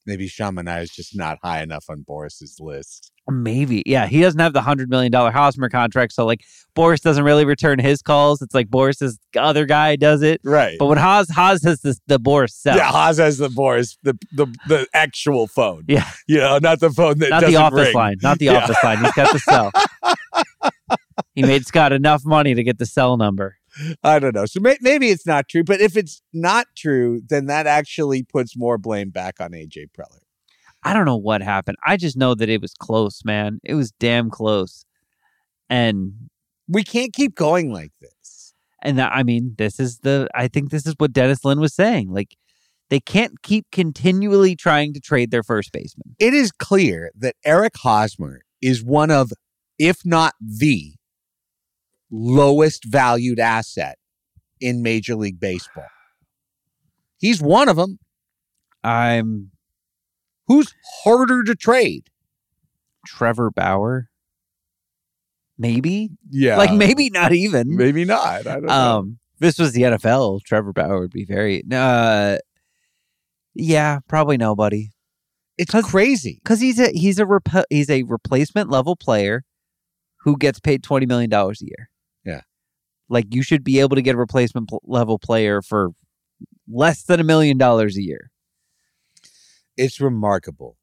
Maybe 0.07 0.27
Sean 0.29 0.55
Manaea 0.57 0.83
is 0.83 0.91
just 0.91 1.15
not 1.17 1.39
high 1.43 1.63
enough 1.63 1.85
on 1.89 2.05
Boras's 2.09 2.57
list. 2.61 3.13
Maybe. 3.29 3.83
Yeah. 3.87 4.07
He 4.07 4.21
doesn't 4.23 4.41
have 4.41 4.55
the 4.55 4.61
$100 4.61 4.89
million 4.89 5.13
Hosmer 5.13 5.69
contract. 5.69 6.13
So, 6.15 6.27
like, 6.27 6.41
Boras 6.75 7.01
doesn't 7.01 7.23
really 7.23 7.45
return 7.45 7.79
his 7.79 8.03
calls. 8.03 8.43
It's 8.43 8.55
like 8.55 8.69
Boras's 8.69 9.19
other 9.39 9.67
guy 9.67 9.95
does 9.97 10.23
it. 10.23 10.41
Right. 10.43 10.77
But 10.79 10.87
when 10.87 10.99
Haas, 10.99 11.31
Haas 11.31 11.63
has 11.65 11.83
this, 11.83 12.01
the 12.07 12.19
Boras 12.19 12.51
cell. 12.51 12.77
yeah, 12.77 12.91
Haas 12.91 13.19
has 13.19 13.39
the 13.39 13.49
Boras, 13.49 13.97
the 14.03 14.19
the 14.33 14.47
the 14.69 14.87
actual 14.95 15.47
phone. 15.47 15.85
Yeah. 15.87 16.09
You 16.27 16.39
know, 16.39 16.59
not 16.59 16.81
the 16.81 16.91
phone 16.91 17.19
that 17.21 17.31
Not 17.31 17.45
the 17.45 17.57
office 17.57 17.87
ring. 17.87 17.95
line. 17.95 18.17
Not 18.23 18.39
the 18.39 18.47
Yeah. 18.47 18.55
office 18.65 18.77
line. 18.83 18.99
He's 18.99 19.13
got 19.13 19.33
the 19.33 19.39
cell. 19.39 19.71
he 21.35 21.43
made 21.43 21.67
Scott 21.67 21.93
enough 21.93 22.23
money 22.25 22.55
to 22.55 22.63
get 22.63 22.79
the 22.79 22.87
cell 22.87 23.17
number. 23.17 23.57
I 24.03 24.19
don't 24.19 24.35
know. 24.35 24.47
So 24.47 24.61
may- 24.61 24.79
maybe 24.81 25.11
it's 25.11 25.27
not 25.27 25.49
true, 25.49 25.65
but 25.65 25.81
if 25.81 25.97
it's 25.97 26.23
not 26.33 26.67
true, 26.77 27.21
then 27.29 27.47
that 27.47 27.67
actually 27.67 28.23
puts 28.23 28.57
more 28.57 28.79
blame 28.79 29.11
back 29.11 29.41
on 29.41 29.53
AJ 29.53 29.91
Preller. 29.97 30.21
I 30.83 30.93
don't 30.93 31.05
know 31.05 31.17
what 31.17 31.43
happened. 31.43 31.77
I 31.87 31.97
just 31.97 32.17
know 32.17 32.35
that 32.35 32.49
it 32.49 32.61
was 32.61 32.75
close, 32.75 33.23
man. 33.25 33.61
It 33.63 33.75
was 33.75 33.93
damn 33.93 34.31
close. 34.31 34.85
And 35.69 36.31
We 36.69 36.83
can't 36.85 37.13
keep 37.13 37.35
going 37.35 37.73
like 37.73 37.93
this. 38.01 38.55
And 38.83 38.99
that, 38.99 39.13
I 39.13 39.23
mean, 39.23 39.55
this 39.59 39.79
is 39.79 39.99
the, 39.99 40.27
I 40.35 40.49
think 40.49 40.71
this 40.71 40.87
is 40.87 40.95
what 40.97 41.13
Dennis 41.13 41.45
Lin 41.45 41.61
was 41.61 41.75
saying. 41.75 42.11
Like, 42.11 42.37
they 42.89 42.99
can't 42.99 43.43
keep 43.43 43.67
continually 43.71 44.57
trying 44.57 44.95
to 44.95 45.01
trade 45.01 45.31
their 45.31 45.43
first 45.43 45.71
baseman. 45.71 46.17
It 46.19 46.35
is 46.35 46.51
clear 46.51 47.11
that 47.17 47.37
Eric 47.45 47.75
Hosmer 47.77 48.41
is 48.61 48.83
one 48.83 49.11
of, 49.11 49.33
if 49.81 50.05
not 50.05 50.35
the 50.39 50.93
lowest 52.11 52.85
valued 52.85 53.41
asset 53.41 53.97
in 54.61 54.83
Major 54.83 55.17
League 55.17 55.41
Baseball. 55.41 55.89
He's 57.19 57.41
one 57.41 57.69
of 57.69 57.77
them. 57.77 57.99
I'm 58.85 59.51
Who's 60.47 60.75
harder 61.05 61.43
to 61.45 61.55
trade? 61.55 62.09
Trevor 63.07 63.51
Bauer. 63.51 64.11
Maybe. 65.57 66.11
Yeah. 66.29 66.57
Like, 66.59 66.73
maybe 66.73 67.09
not 67.09 67.33
even. 67.33 67.77
Maybe 67.77 68.05
not. 68.05 68.27
I 68.27 68.43
don't 68.43 68.65
know. 68.67 68.73
Um, 68.73 69.19
if 69.35 69.39
this 69.39 69.59
was 69.59 69.73
the 69.73 69.83
NFL, 69.83 70.43
Trevor 70.43 70.73
Bauer 70.73 71.01
would 71.01 71.13
be 71.13 71.25
very, 71.25 71.63
uh, 71.73 72.39
yeah, 73.55 74.01
probably 74.09 74.37
nobody. 74.37 74.91
it's 75.57 75.73
crazy. 75.89 76.41
Because 76.43 76.61
he's 76.61 76.81
a, 76.81 76.91
he's 76.91 77.19
a, 77.19 77.27
rep- 77.27 77.67
he's 77.71 77.89
a 77.89 78.03
replacement 78.03 78.71
level 78.71 78.97
player 78.97 79.45
who 80.23 80.37
gets 80.37 80.61
paid 80.61 80.83
$20 80.83 81.07
million 81.09 81.33
a 81.33 81.53
year. 81.61 81.91
Yeah. 82.25 82.43
Like, 83.09 83.35
you 83.35 83.43
should 83.43 83.65
be 83.65 83.81
able 83.81 83.97
to 83.97 84.03
get 84.03 84.15
a 84.15 84.19
replacement 84.19 84.69
pl- 84.69 84.83
level 84.85 85.19
player 85.19 85.63
for 85.63 85.91
less 86.69 87.03
than 87.03 87.21
a 87.21 87.25
million 87.25 87.59
dollars 87.59 87.97
a 87.97 88.03
year. 88.03 88.31
it's 89.77 90.01
remarkable. 90.01 90.77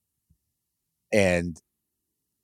And 1.14 1.62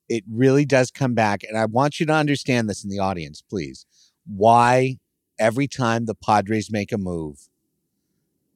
it 0.08 0.24
really 0.30 0.64
does 0.64 0.90
come 0.90 1.14
back. 1.14 1.42
And 1.42 1.58
I 1.58 1.64
want 1.66 1.98
you 2.00 2.06
to 2.06 2.12
understand 2.12 2.68
this 2.68 2.84
in 2.84 2.90
the 2.90 2.98
audience, 2.98 3.42
please. 3.42 3.86
Why 4.26 4.98
every 5.38 5.66
time 5.66 6.06
the 6.06 6.14
Padres 6.14 6.70
make 6.70 6.92
a 6.92 6.98
move, 6.98 7.48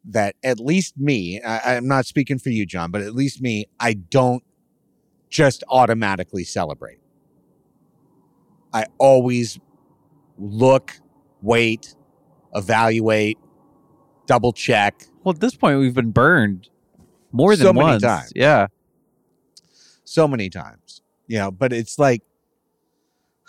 that 0.05 0.37
at 0.43 0.61
least 0.61 0.97
me, 0.97 1.41
I, 1.43 1.77
I'm 1.77 1.89
not 1.89 2.07
speaking 2.07 2.39
for 2.39 2.51
you, 2.51 2.65
John, 2.65 2.91
but 2.91 3.03
at 3.03 3.15
least 3.15 3.43
me, 3.43 3.67
I 3.79 3.95
don't 3.95 4.45
just 5.29 5.63
automatically 5.69 6.45
celebrate. 6.45 7.01
I 8.73 8.85
always 8.99 9.59
look, 10.39 10.93
wait, 11.43 11.95
evaluate, 12.55 13.39
double 14.27 14.53
check. 14.53 15.05
Well, 15.25 15.35
at 15.35 15.41
this 15.41 15.55
point, 15.57 15.79
we've 15.81 15.95
been 15.95 16.11
burned 16.11 16.69
more 17.33 17.57
than 17.57 17.65
So 17.67 17.73
many 17.73 17.85
once. 17.87 18.03
times. 18.03 18.33
Yeah. 18.35 18.67
so 20.05 20.27
many 20.29 20.49
times. 20.51 21.03
You 21.27 21.39
know, 21.39 21.51
but 21.51 21.73
it's 21.73 21.99
like 21.99 22.23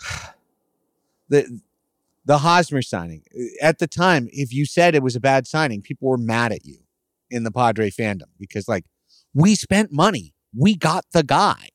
the 1.28 1.60
the 2.24 2.38
Hosmer 2.38 2.82
signing 2.82 3.22
uh, 3.38 3.44
at 3.66 3.78
the 3.78 3.86
time. 3.86 4.28
If 4.32 4.52
you 4.52 4.66
said 4.66 4.94
it 4.94 5.02
was 5.02 5.16
a 5.16 5.20
bad 5.20 5.46
signing, 5.46 5.80
people 5.82 6.08
were 6.08 6.18
mad 6.18 6.52
at 6.52 6.64
you 6.66 6.78
in 7.30 7.44
the 7.44 7.50
Padre 7.50 7.90
fandom 7.90 8.26
because, 8.38 8.68
like, 8.68 8.84
we 9.34 9.54
spent 9.54 9.92
money, 9.92 10.34
we 10.56 10.74
got 10.76 11.04
the 11.12 11.22
guy. 11.22 11.68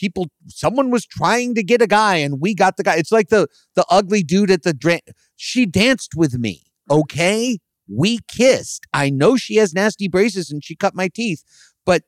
People, 0.00 0.28
someone 0.48 0.90
was 0.90 1.04
trying 1.04 1.54
to 1.56 1.62
get 1.62 1.82
a 1.82 1.86
guy, 1.86 2.16
and 2.16 2.40
we 2.40 2.54
got 2.54 2.78
the 2.78 2.82
guy. 2.82 2.96
It's 2.96 3.12
like 3.12 3.28
the 3.28 3.48
the 3.74 3.84
ugly 3.90 4.22
dude 4.22 4.50
at 4.50 4.62
the 4.62 5.00
she 5.36 5.66
danced 5.66 6.12
with 6.16 6.38
me. 6.38 6.62
Okay, 6.90 7.58
we 7.86 8.20
kissed. 8.26 8.86
I 8.94 9.10
know 9.10 9.36
she 9.36 9.56
has 9.56 9.74
nasty 9.74 10.08
braces 10.08 10.50
and 10.50 10.64
she 10.64 10.74
cut 10.74 10.94
my 10.94 11.08
teeth, 11.08 11.42
but 11.84 12.02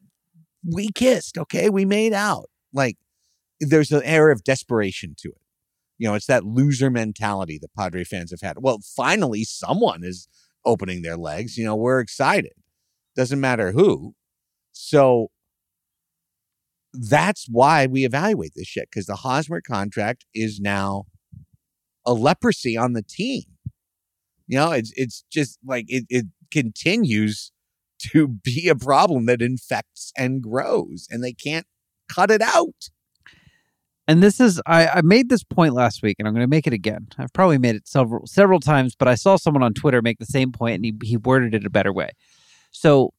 we 0.65 0.89
kissed. 0.95 1.37
Okay, 1.37 1.69
we 1.69 1.85
made 1.85 2.15
out. 2.15 2.47
Like 2.73 2.97
there's 3.61 3.93
an 3.93 4.03
air 4.05 4.31
of 4.31 4.43
desperation 4.43 5.15
to 5.19 5.29
it. 5.29 5.43
You 5.99 6.09
know, 6.09 6.15
it's 6.15 6.27
that 6.27 6.45
loser 6.45 6.89
mentality 6.89 7.59
that 7.61 7.75
Padre 7.77 8.05
fans 8.05 8.31
have 8.31 8.41
had. 8.41 8.57
Well, 8.61 8.79
finally, 8.97 9.45
someone 9.45 10.03
is 10.03 10.29
opening 10.65 11.03
their 11.03 11.19
legs. 11.19 11.59
You 11.59 11.67
know, 11.67 11.77
we're 11.77 12.01
excited. 12.01 12.55
Doesn't 13.15 13.41
matter 13.41 13.73
who. 13.73 14.15
So 14.73 15.29
that's 16.93 17.47
why 17.49 17.87
we 17.87 18.05
evaluate 18.05 18.53
this 18.55 18.67
shit 18.67 18.89
because 18.91 19.07
the 19.07 19.17
Hosmer 19.17 19.61
contract 19.61 20.25
is 20.35 20.61
now 20.61 21.05
a 22.05 22.13
leprosy 22.13 22.77
on 22.77 22.93
the 22.93 23.03
team. 23.03 23.45
You 24.47 24.59
know, 24.59 24.73
it's 24.73 24.93
it's 24.97 25.25
just 25.31 25.59
like 25.65 25.87
it 25.89 26.05
it 26.09 26.27
continues 26.51 27.53
to 28.11 28.29
be 28.45 28.69
a 28.69 28.77
problem 28.77 29.27
that 29.27 29.43
infects 29.43 30.13
and 30.17 30.43
grows, 30.43 31.07
and 31.11 31.23
they 31.23 31.33
can't 31.33 31.67
cut 32.09 32.31
it 32.31 32.43
out. 32.43 32.91
And 34.09 34.23
this 34.23 34.41
is 34.41 34.61
I, 34.67 34.89
I 34.89 35.01
made 35.03 35.29
this 35.29 35.45
point 35.45 35.75
last 35.75 36.03
week 36.03 36.17
and 36.19 36.27
I'm 36.27 36.35
gonna 36.35 36.49
make 36.49 36.67
it 36.67 36.73
again. 36.73 37.07
I've 37.19 37.33
probably 37.33 37.59
made 37.59 37.77
it 37.77 37.87
several 37.87 38.27
several 38.27 38.61
times, 38.61 38.97
but 38.97 39.09
I 39.09 39.15
saw 39.15 39.37
someone 39.37 39.63
on 39.63 39.75
Twitter 39.75 40.03
make 40.03 40.19
the 40.19 40.27
same 40.27 40.51
point 40.53 40.77
and 40.77 40.85
he, 40.85 40.95
he 41.03 41.17
worded 41.17 41.55
it 41.55 41.65
a 41.65 41.71
better 41.71 41.93
way. 41.93 42.11
So 42.73 43.15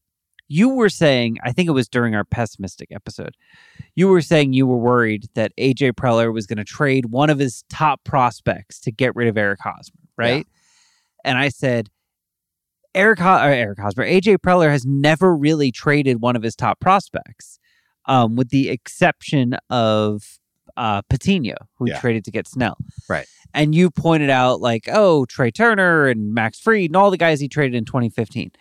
you 0.47 0.69
were 0.69 0.89
saying, 0.89 1.37
I 1.43 1.51
think 1.51 1.67
it 1.69 1.71
was 1.73 1.87
during 1.87 2.15
our 2.15 2.23
pessimistic 2.25 2.89
episode, 2.91 3.35
you 3.95 4.07
were 4.07 4.21
saying 4.21 4.53
you 4.53 4.67
were 4.67 4.77
worried 4.77 5.27
that 5.35 5.51
AJ 5.57 5.93
Preller 5.93 6.31
was 6.33 6.45
gonna 6.45 6.63
trade 6.63 7.07
one 7.07 7.29
of 7.29 7.39
his 7.39 7.63
top 7.69 8.03
prospects 8.03 8.79
to 8.81 8.91
get 8.91 9.15
rid 9.15 9.27
of 9.27 9.37
Eric 9.37 9.59
Hosmer, 9.61 9.99
right? 10.17 10.47
And 11.23 11.37
I 11.37 11.49
said 11.49 11.89
Eric 12.95 13.19
Ho- 13.19 13.37
or 13.37 13.49
Eric 13.51 13.79
Hosmer, 13.79 14.03
AJ 14.05 14.37
Preller 14.39 14.69
has 14.69 14.85
never 14.85 15.35
really 15.35 15.71
traded 15.71 16.21
one 16.21 16.35
of 16.35 16.43
his 16.43 16.55
top 16.55 16.79
prospects, 16.79 17.57
um, 18.05 18.35
with 18.35 18.49
the 18.49 18.69
exception 18.69 19.55
of 19.69 20.37
uh, 20.75 21.01
Patino, 21.03 21.55
who 21.77 21.87
Yeah. 21.87 21.99
traded 21.99 22.25
to 22.25 22.31
get 22.31 22.47
Snell. 22.47 22.77
Right. 23.07 23.25
And 23.53 23.75
you 23.75 23.91
pointed 23.91 24.29
out 24.31 24.59
like, 24.59 24.87
oh, 24.91 25.25
Trea 25.25 25.51
Turner 25.51 26.07
and 26.07 26.33
Max 26.33 26.59
Fried 26.59 26.89
and 26.89 26.95
all 26.95 27.11
the 27.11 27.17
guys 27.17 27.39
he 27.39 27.47
traded 27.47 27.75
in 27.75 27.85
2015. 27.85 28.51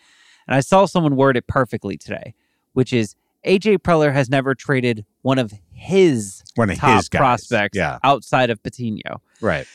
And 0.48 0.54
I 0.54 0.60
saw 0.60 0.86
someone 0.86 1.16
word 1.16 1.36
it 1.36 1.46
perfectly 1.46 1.96
today, 1.96 2.34
which 2.72 2.92
is 2.92 3.14
AJ 3.46 3.78
Preller 3.78 4.12
has 4.12 4.28
never 4.30 4.54
traded 4.54 5.04
one 5.22 5.38
of 5.38 5.52
his 5.72 6.42
One 6.54 6.70
of 6.70 6.78
top 6.78 6.96
his 6.96 7.08
guys. 7.08 7.18
prospects 7.18 7.76
Yeah. 7.76 7.98
outside 8.04 8.50
of 8.50 8.62
Patino. 8.62 9.20
Right. 9.40 9.66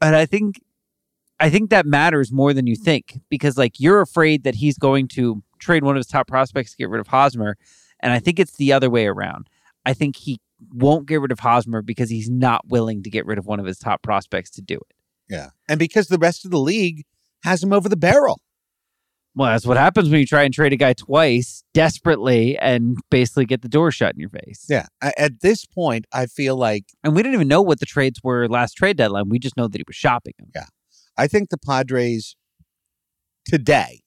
And 0.00 0.16
I 0.16 0.26
think 0.26 0.60
I 1.40 1.50
think 1.50 1.70
that 1.70 1.86
matters 1.86 2.30
more 2.30 2.52
than 2.54 2.66
you 2.68 2.76
think 2.76 3.18
because 3.28 3.58
like 3.58 3.80
you're 3.80 4.00
afraid 4.00 4.44
that 4.44 4.54
he's 4.56 4.78
going 4.78 5.08
to 5.08 5.42
trade 5.58 5.82
one 5.82 5.96
of 5.96 5.98
his 6.00 6.06
top 6.06 6.28
prospects 6.28 6.70
to 6.72 6.76
get 6.76 6.88
rid 6.88 7.00
of 7.00 7.08
Hosmer. 7.08 7.56
And 8.00 8.12
I 8.12 8.20
think 8.20 8.38
it's 8.38 8.56
the 8.56 8.72
other 8.72 8.88
way 8.88 9.06
around. 9.06 9.48
I 9.84 9.92
think 9.92 10.16
he 10.16 10.40
won't 10.72 11.06
get 11.06 11.20
rid 11.20 11.32
of 11.32 11.40
Hosmer 11.40 11.82
because 11.82 12.10
he's 12.10 12.30
not 12.30 12.68
willing 12.68 13.02
to 13.02 13.10
get 13.10 13.26
rid 13.26 13.38
of 13.38 13.46
one 13.46 13.58
of 13.58 13.66
his 13.66 13.78
top 13.78 14.02
prospects 14.02 14.50
to 14.50 14.62
do 14.62 14.76
it. 14.76 14.94
Yeah. 15.28 15.50
And 15.68 15.78
because 15.80 16.06
the 16.08 16.18
rest 16.18 16.44
of 16.44 16.52
the 16.52 16.60
league 16.60 17.04
has 17.42 17.60
him 17.62 17.72
over 17.72 17.88
the 17.88 17.96
barrel. 17.96 18.40
Well, 19.34 19.50
that's 19.50 19.64
what 19.64 19.78
happens 19.78 20.10
when 20.10 20.20
you 20.20 20.26
try 20.26 20.42
and 20.42 20.52
trade 20.52 20.74
a 20.74 20.76
guy 20.76 20.92
twice 20.92 21.64
desperately 21.72 22.58
and 22.58 22.98
basically 23.10 23.46
get 23.46 23.62
the 23.62 23.68
door 23.68 23.90
shut 23.90 24.14
in 24.14 24.20
your 24.20 24.28
face. 24.28 24.66
Yeah. 24.68 24.86
I, 25.00 25.14
at 25.16 25.40
this 25.40 25.64
point, 25.64 26.06
I 26.12 26.26
feel 26.26 26.56
like 26.56 26.84
And 27.02 27.14
we 27.14 27.22
didn't 27.22 27.34
even 27.34 27.48
know 27.48 27.62
what 27.62 27.80
the 27.80 27.86
trades 27.86 28.20
were 28.22 28.46
last 28.46 28.74
trade 28.74 28.98
deadline. 28.98 29.30
We 29.30 29.38
just 29.38 29.56
know 29.56 29.68
that 29.68 29.78
he 29.78 29.84
was 29.86 29.96
shopping. 29.96 30.34
Yeah. 30.54 30.66
I 31.16 31.28
think 31.28 31.48
the 31.48 31.58
Padres 31.58 32.36
today, 33.46 34.00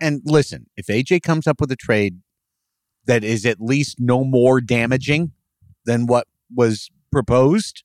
and 0.00 0.22
listen, 0.24 0.66
if 0.76 0.86
AJ 0.86 1.22
comes 1.22 1.46
up 1.46 1.60
with 1.60 1.70
a 1.70 1.76
trade 1.76 2.18
that 3.06 3.24
is 3.24 3.46
at 3.46 3.60
least 3.60 3.98
no 4.00 4.24
more 4.24 4.60
damaging 4.60 5.32
than 5.84 6.06
what 6.06 6.26
was 6.54 6.90
proposed, 7.10 7.84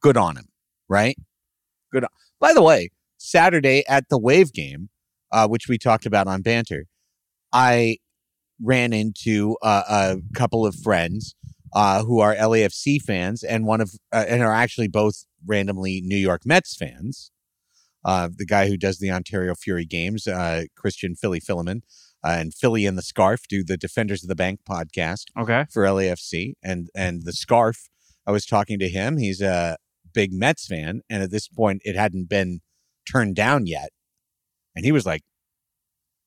good 0.00 0.16
on 0.16 0.36
him, 0.36 0.46
right? 0.88 1.16
Good. 1.92 2.04
On. 2.04 2.10
By 2.40 2.52
the 2.52 2.62
way, 2.62 2.90
Saturday 3.18 3.84
at 3.88 4.08
the 4.08 4.18
Wave 4.18 4.52
game, 4.52 4.88
uh, 5.32 5.48
which 5.48 5.68
we 5.68 5.78
talked 5.78 6.06
about 6.06 6.26
on 6.26 6.42
Banter, 6.42 6.86
I 7.52 7.98
ran 8.60 8.92
into 8.92 9.56
uh, 9.62 9.82
a 9.88 10.16
couple 10.36 10.64
of 10.64 10.74
friends 10.76 11.34
uh, 11.74 12.04
who 12.04 12.20
are 12.20 12.34
LAFC 12.34 13.00
fans 13.00 13.42
and 13.42 13.64
one 13.66 13.80
of 13.80 13.92
uh, 14.12 14.24
and 14.28 14.42
are 14.42 14.52
actually 14.52 14.88
both 14.88 15.24
randomly 15.46 16.00
New 16.04 16.16
York 16.16 16.42
Mets 16.44 16.76
fans. 16.76 17.30
Uh, 18.04 18.28
the 18.36 18.46
guy 18.46 18.68
who 18.68 18.76
does 18.76 18.98
the 18.98 19.10
Ontario 19.10 19.54
Fury 19.54 19.84
games, 19.86 20.26
uh, 20.26 20.64
Christian 20.76 21.14
Philly 21.14 21.40
uh, 21.48 21.70
and 22.24 22.52
Philly 22.54 22.84
and 22.84 22.98
the 22.98 23.02
Scarf 23.02 23.42
do 23.48 23.62
the 23.64 23.76
Defenders 23.76 24.22
of 24.24 24.28
the 24.28 24.34
Bank 24.34 24.60
podcast 24.68 25.24
Okay. 25.38 25.64
for 25.72 25.84
LAFC, 25.84 26.54
and 26.62 26.88
and 26.94 27.24
the 27.24 27.32
Scarf. 27.32 27.88
I 28.26 28.32
was 28.32 28.44
talking 28.46 28.78
to 28.80 28.88
him. 28.88 29.16
He's 29.18 29.40
a 29.40 29.76
big 30.12 30.32
Mets 30.32 30.66
fan, 30.66 31.02
and 31.08 31.22
at 31.22 31.30
this 31.30 31.48
point, 31.48 31.80
it 31.84 31.96
hadn't 31.96 32.28
been 32.28 32.60
turned 33.10 33.34
down 33.36 33.66
yet, 33.66 33.90
and 34.74 34.84
he 34.84 34.92
was 34.92 35.06
like, 35.06 35.22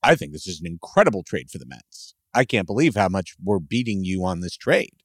"I 0.04 0.16
think 0.16 0.32
this 0.32 0.48
is 0.48 0.60
an 0.60 0.68
incredible 0.68 1.24
trade 1.24 1.50
for 1.50 1.58
the 1.58 1.66
Mets. 1.66 2.16
I 2.34 2.46
can't 2.46 2.68
believe 2.68 2.96
how 2.96 3.10
much 3.10 3.36
we're 3.42 3.60
beating 3.60 4.04
you 4.04 4.26
on 4.26 4.42
this 4.42 4.58
trade. 4.58 5.02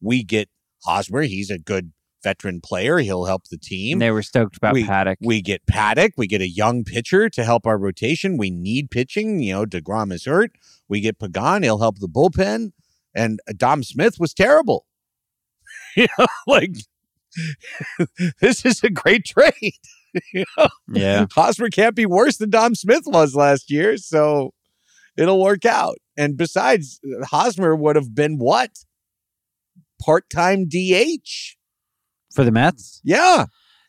We 0.00 0.24
get 0.24 0.48
Hosmer. 0.84 1.22
He's 1.22 1.50
a 1.50 1.58
good 1.58 1.92
veteran 2.22 2.60
player. 2.60 2.98
He'll 2.98 3.24
help 3.24 3.48
the 3.48 3.58
team. 3.58 3.98
They 3.98 4.10
were 4.10 4.22
stoked 4.22 4.56
about 4.56 4.72
we, 4.72 4.84
Paddack. 4.84 5.16
We 5.20 5.42
get 5.42 5.66
Paddack. 5.66 6.12
We 6.16 6.26
get 6.26 6.40
a 6.40 6.48
young 6.48 6.84
pitcher 6.84 7.28
to 7.30 7.44
help 7.44 7.66
our 7.66 7.78
rotation. 7.78 8.36
We 8.36 8.50
need 8.50 8.90
pitching. 8.90 9.40
You 9.40 9.52
know, 9.54 9.66
DeGrom 9.66 10.12
is 10.12 10.24
hurt. 10.24 10.52
We 10.88 11.00
get 11.00 11.18
Pagan. 11.18 11.62
He'll 11.62 11.78
help 11.78 11.98
the 11.98 12.08
bullpen. 12.08 12.72
And 13.14 13.40
Dom 13.56 13.82
Smith 13.82 14.16
was 14.18 14.32
terrible. 14.32 14.86
you 15.96 16.06
know, 16.18 16.26
like 16.46 16.72
this 18.40 18.64
is 18.64 18.82
a 18.82 18.90
great 18.90 19.24
trade. 19.24 19.74
you 20.32 20.44
know? 20.56 20.68
Yeah. 20.88 21.26
Hosmer 21.32 21.68
can't 21.68 21.94
be 21.94 22.06
worse 22.06 22.36
than 22.36 22.50
Dom 22.50 22.74
Smith 22.74 23.04
was 23.06 23.34
last 23.34 23.70
year, 23.70 23.96
so 23.96 24.52
it'll 25.16 25.40
work 25.40 25.64
out. 25.64 25.96
And 26.16 26.36
besides, 26.36 27.00
Hosmer 27.24 27.74
would 27.74 27.96
have 27.96 28.14
been 28.14 28.38
what? 28.38 28.70
Part-time 30.02 30.66
DH. 30.66 31.56
For 32.34 32.44
the 32.44 32.52
Mets? 32.52 33.00
Yeah. 33.04 33.46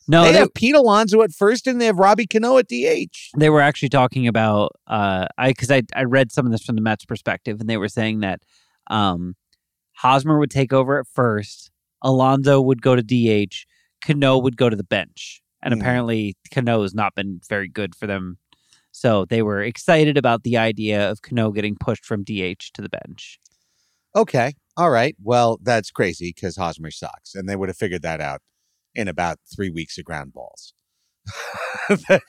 No, 0.08 0.24
they 0.24 0.32
they, 0.32 0.40
have 0.40 0.54
Pete 0.54 0.76
Alonso 0.76 1.22
at 1.22 1.32
first, 1.32 1.68
and 1.68 1.80
they 1.80 1.86
have 1.86 2.00
Robbie 2.00 2.28
Cano 2.28 2.58
at 2.58 2.68
DH. 2.68 3.16
they 3.38 3.50
were 3.50 3.62
actually 3.62 3.90
talking 3.90 4.28
about 4.28 4.72
uh 4.88 5.28
I 5.38 5.50
because 5.50 5.72
I 5.72 5.84
I 5.96 6.04
read 6.04 6.32
some 6.32 6.46
of 6.46 6.52
this 6.52 6.64
from 6.64 6.76
the 6.76 6.82
Mets 6.82 7.06
perspective 7.06 7.62
and 7.62 7.70
they 7.70 7.78
were 7.78 7.88
saying 7.88 8.22
that 8.22 8.42
um 8.90 9.36
Hosmer 9.98 10.40
would 10.40 10.50
take 10.52 10.74
over 10.74 11.00
at 11.00 11.06
first, 11.08 11.72
Alonso 12.02 12.60
would 12.60 12.82
go 12.82 12.96
to 12.96 13.04
DH, 13.04 13.66
Cano 14.04 14.38
would 14.40 14.58
go 14.58 14.70
to 14.70 14.76
the 14.76 14.84
bench. 14.84 15.41
And 15.64 15.74
Hmm. 15.74 15.82
apparently 15.82 16.36
Cano 16.54 16.82
has 16.82 16.94
not 16.94 17.16
been 17.16 17.40
very 17.48 17.68
good 17.68 17.96
for 17.96 18.08
them. 18.08 18.38
So 18.92 19.26
they 19.26 19.42
were 19.42 19.62
excited 19.62 20.18
about 20.18 20.44
the 20.44 20.58
idea 20.58 21.10
of 21.10 21.22
Cano 21.22 21.52
getting 21.52 21.76
pushed 21.80 22.04
from 22.06 22.24
DH 22.24 22.72
to 22.74 22.82
the 22.82 22.90
bench. 22.90 23.40
Okay, 24.16 24.54
all 24.76 24.90
right. 24.90 25.16
Well, 25.24 25.58
that's 25.64 25.92
crazy 25.92 26.34
because 26.36 26.58
Hosmer 26.58 26.92
sucks, 26.92 27.34
and 27.34 27.48
they 27.48 27.56
would 27.56 27.70
have 27.70 27.78
figured 27.78 28.02
that 28.02 28.20
out 28.20 28.42
in 28.94 29.08
about 29.08 29.38
three 29.56 29.70
weeks 29.70 29.98
of 29.98 30.04
ground 30.04 30.34
balls. 30.34 30.74
that, 31.90 32.22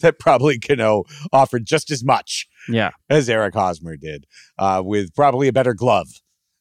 that 0.00 0.18
probably 0.18 0.58
Cano 0.58 1.04
offered 1.32 1.64
just 1.66 1.90
as 1.90 2.02
much 2.04 2.48
Yeah. 2.68 2.90
as 3.08 3.28
Eric 3.28 3.54
Hosmer 3.54 3.96
did, 3.96 4.26
uh, 4.58 4.82
with 4.84 5.14
probably 5.14 5.46
a 5.46 5.52
better 5.52 5.74
glove 5.74 6.08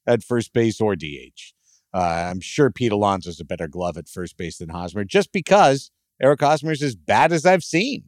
at 0.05 0.23
first 0.23 0.53
base 0.53 0.79
or 0.79 0.95
DH. 0.95 1.53
Uh, 1.91 2.27
I'm 2.29 2.39
sure 2.39 2.69
Pete 2.69 2.91
Alonso's 2.91 3.39
a 3.39 3.45
better 3.45 3.67
glove 3.67 3.97
at 3.97 4.07
first 4.07 4.37
base 4.37 4.57
than 4.59 4.69
Hosmer, 4.69 5.03
just 5.03 5.31
because 5.31 5.89
Eric 6.21 6.41
Hosmer's 6.41 6.81
as 6.81 6.95
bad 6.95 7.31
as 7.31 7.45
I've 7.45 7.63
seen. 7.63 8.03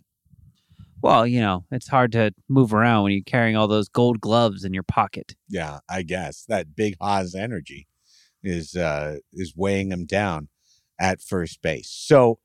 Well, 1.01 1.25
you 1.25 1.39
know, 1.39 1.65
it's 1.71 1.87
hard 1.87 2.11
to 2.11 2.31
move 2.47 2.73
around 2.73 3.03
when 3.03 3.13
you're 3.13 3.23
carrying 3.25 3.55
all 3.55 3.67
those 3.67 3.89
gold 3.89 4.21
gloves 4.21 4.63
in 4.63 4.73
your 4.73 4.83
pocket. 4.83 5.35
Yeah, 5.49 5.79
I 5.89 6.03
guess 6.03 6.45
that 6.47 6.75
big 6.75 6.95
Haas 7.01 7.33
energy 7.33 7.87
is 8.43 8.75
uh, 8.75 9.17
is 9.33 9.53
weighing 9.55 9.91
him 9.91 10.05
down 10.05 10.49
at 10.99 11.21
first 11.21 11.61
base. 11.63 11.89
So 11.89 12.37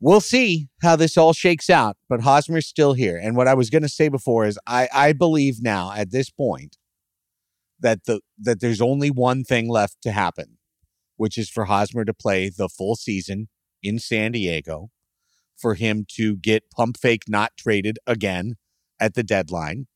we'll 0.00 0.20
see 0.20 0.68
how 0.82 0.96
this 0.96 1.16
all 1.16 1.32
shakes 1.32 1.70
out, 1.70 1.96
but 2.08 2.22
Hosmer's 2.22 2.66
still 2.66 2.94
here. 2.94 3.16
And 3.16 3.36
what 3.36 3.46
I 3.48 3.54
was 3.54 3.70
going 3.70 3.82
to 3.82 3.88
say 3.88 4.08
before 4.08 4.44
is 4.44 4.58
I, 4.66 4.88
I 4.92 5.12
believe 5.12 5.62
now 5.62 5.92
at 5.92 6.10
this 6.10 6.30
point 6.30 6.76
that 7.78 8.04
the 8.06 8.20
that 8.38 8.60
there's 8.60 8.80
only 8.80 9.10
one 9.10 9.44
thing 9.44 9.68
left 9.68 10.02
to 10.02 10.10
happen, 10.10 10.58
which 11.16 11.38
is 11.38 11.48
for 11.48 11.66
Hosmer 11.66 12.04
to 12.04 12.14
play 12.14 12.48
the 12.48 12.68
full 12.68 12.96
season 12.96 13.48
in 13.86 13.98
San 13.98 14.32
Diego, 14.32 14.90
for 15.56 15.74
him 15.74 16.04
to 16.16 16.36
get 16.36 16.70
pump 16.70 16.96
fake 16.98 17.22
not 17.28 17.52
traded 17.56 17.98
again 18.06 18.54
at 19.00 19.14
the 19.14 19.22
deadline. 19.22 19.86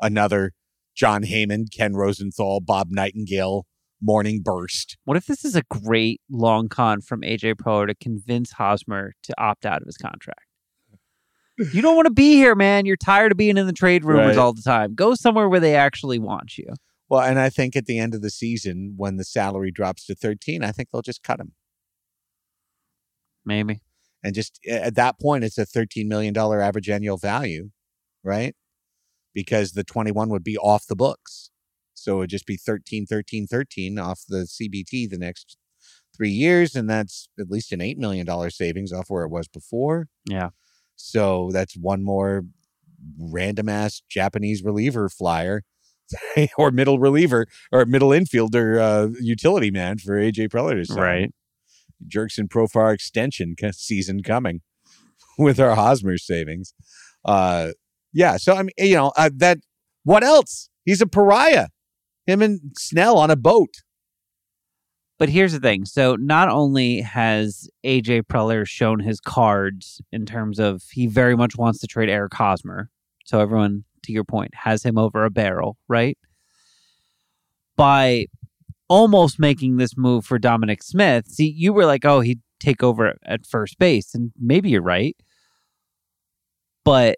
Another 0.00 0.52
John 0.94 1.22
Heyman, 1.22 1.66
Ken 1.74 1.94
Rosenthal, 1.94 2.60
Bob 2.60 2.88
Nightingale 2.90 3.66
morning 4.00 4.40
burst. 4.42 4.96
What 5.04 5.16
if 5.16 5.26
this 5.26 5.44
is 5.44 5.54
a 5.54 5.62
great 5.70 6.20
long 6.28 6.68
con 6.68 7.00
from 7.00 7.20
AJ 7.22 7.54
Preller 7.54 7.86
to 7.86 7.94
convince 7.94 8.52
Hosmer 8.52 9.12
to 9.22 9.34
opt 9.40 9.64
out 9.64 9.80
of 9.80 9.86
his 9.86 9.96
contract? 9.96 10.40
You 11.72 11.82
don't 11.82 11.94
want 11.94 12.06
to 12.06 12.12
be 12.12 12.32
here, 12.34 12.54
man. 12.54 12.86
You're 12.86 12.96
tired 12.96 13.30
of 13.30 13.38
being 13.38 13.56
in 13.56 13.66
the 13.66 13.72
trade 13.72 14.04
rumors 14.04 14.36
Right. 14.36 14.38
all 14.42 14.52
the 14.52 14.62
time. 14.62 14.94
Go 14.94 15.14
somewhere 15.14 15.48
where 15.48 15.60
they 15.60 15.76
actually 15.76 16.18
want 16.18 16.58
you. 16.58 16.66
Well, 17.08 17.20
and 17.20 17.38
I 17.38 17.50
think 17.50 17.76
at 17.76 17.86
the 17.86 17.98
end 17.98 18.14
of 18.14 18.22
the 18.22 18.30
season, 18.30 18.94
when 18.96 19.16
the 19.16 19.24
salary 19.24 19.70
drops 19.70 20.06
to 20.06 20.14
13, 20.14 20.64
I 20.64 20.72
think 20.72 20.88
they'll 20.90 21.02
just 21.02 21.22
cut 21.22 21.38
him. 21.38 21.52
Maybe. 23.44 23.80
And 24.22 24.34
just 24.34 24.60
at 24.68 24.94
that 24.94 25.18
point, 25.20 25.44
it's 25.44 25.58
a 25.58 25.66
$13 25.66 26.06
million 26.06 26.36
average 26.36 26.88
annual 26.88 27.16
value, 27.16 27.70
right? 28.22 28.54
Because 29.34 29.72
the 29.72 29.84
21 29.84 30.28
would 30.28 30.44
be 30.44 30.56
off 30.56 30.86
the 30.86 30.96
books. 30.96 31.50
So 31.94 32.16
it 32.16 32.18
would 32.18 32.30
just 32.30 32.46
be 32.46 32.56
13, 32.56 33.06
13, 33.06 33.46
13 33.46 33.98
off 33.98 34.22
the 34.28 34.46
CBT 34.46 35.10
the 35.10 35.18
next 35.18 35.56
three 36.16 36.30
years. 36.30 36.76
And 36.76 36.88
that's 36.88 37.28
at 37.38 37.50
least 37.50 37.72
an 37.72 37.80
$8 37.80 37.96
million 37.96 38.50
savings 38.50 38.92
off 38.92 39.06
where 39.08 39.24
it 39.24 39.30
was 39.30 39.48
before. 39.48 40.08
Yeah. 40.28 40.50
So 40.96 41.50
that's 41.52 41.76
one 41.76 42.04
more 42.04 42.44
random 43.18 43.68
ass 43.68 44.02
Japanese 44.08 44.62
reliever 44.62 45.08
flyer 45.08 45.62
or 46.58 46.70
middle 46.70 46.98
reliever 46.98 47.46
or 47.72 47.84
middle 47.86 48.10
infielder 48.10 48.78
uh, 48.78 49.08
utility 49.20 49.70
man 49.70 49.98
for 49.98 50.14
AJ 50.14 50.48
Preller 50.48 50.74
to 50.74 50.84
sign. 50.84 50.98
Right. 50.98 51.34
Jurickson 52.08 52.48
Profar 52.48 52.92
extension 52.92 53.54
season 53.72 54.22
coming 54.22 54.60
with 55.38 55.60
our 55.60 55.74
Hosmer 55.74 56.18
savings. 56.18 56.74
Uh, 57.24 57.72
yeah. 58.12 58.36
So, 58.36 58.54
I 58.54 58.62
mean, 58.62 58.72
you 58.78 58.96
know, 58.96 59.12
uh, 59.16 59.30
that 59.36 59.58
what 60.04 60.24
else? 60.24 60.68
He's 60.84 61.00
a 61.00 61.06
pariah. 61.06 61.68
Him 62.26 62.42
and 62.42 62.60
Snell 62.76 63.16
on 63.16 63.30
a 63.30 63.36
boat. 63.36 63.70
But 65.18 65.28
here's 65.28 65.52
the 65.52 65.60
thing. 65.60 65.84
So 65.84 66.16
not 66.16 66.48
only 66.48 67.00
has 67.00 67.68
AJ 67.84 68.22
Preller 68.24 68.66
shown 68.66 68.98
his 68.98 69.20
cards 69.20 70.00
in 70.10 70.26
terms 70.26 70.58
of 70.58 70.82
he 70.90 71.06
very 71.06 71.36
much 71.36 71.56
wants 71.56 71.78
to 71.80 71.86
trade 71.86 72.08
Eric 72.08 72.34
Hosmer. 72.34 72.90
So 73.24 73.38
everyone, 73.38 73.84
to 74.02 74.12
your 74.12 74.24
point, 74.24 74.52
has 74.54 74.82
him 74.82 74.98
over 74.98 75.24
a 75.24 75.30
barrel, 75.30 75.76
right? 75.86 76.18
By 77.76 78.26
almost 78.92 79.38
making 79.38 79.78
this 79.78 79.96
move 79.96 80.24
for 80.26 80.38
Dominic 80.38 80.82
Smith. 80.82 81.26
See, 81.26 81.48
you 81.50 81.72
were 81.72 81.86
like, 81.86 82.04
oh, 82.04 82.20
he'd 82.20 82.40
take 82.60 82.82
over 82.82 83.16
at 83.24 83.46
first 83.46 83.78
base. 83.78 84.14
And 84.14 84.32
maybe 84.38 84.68
you're 84.68 84.82
right. 84.82 85.16
But 86.84 87.16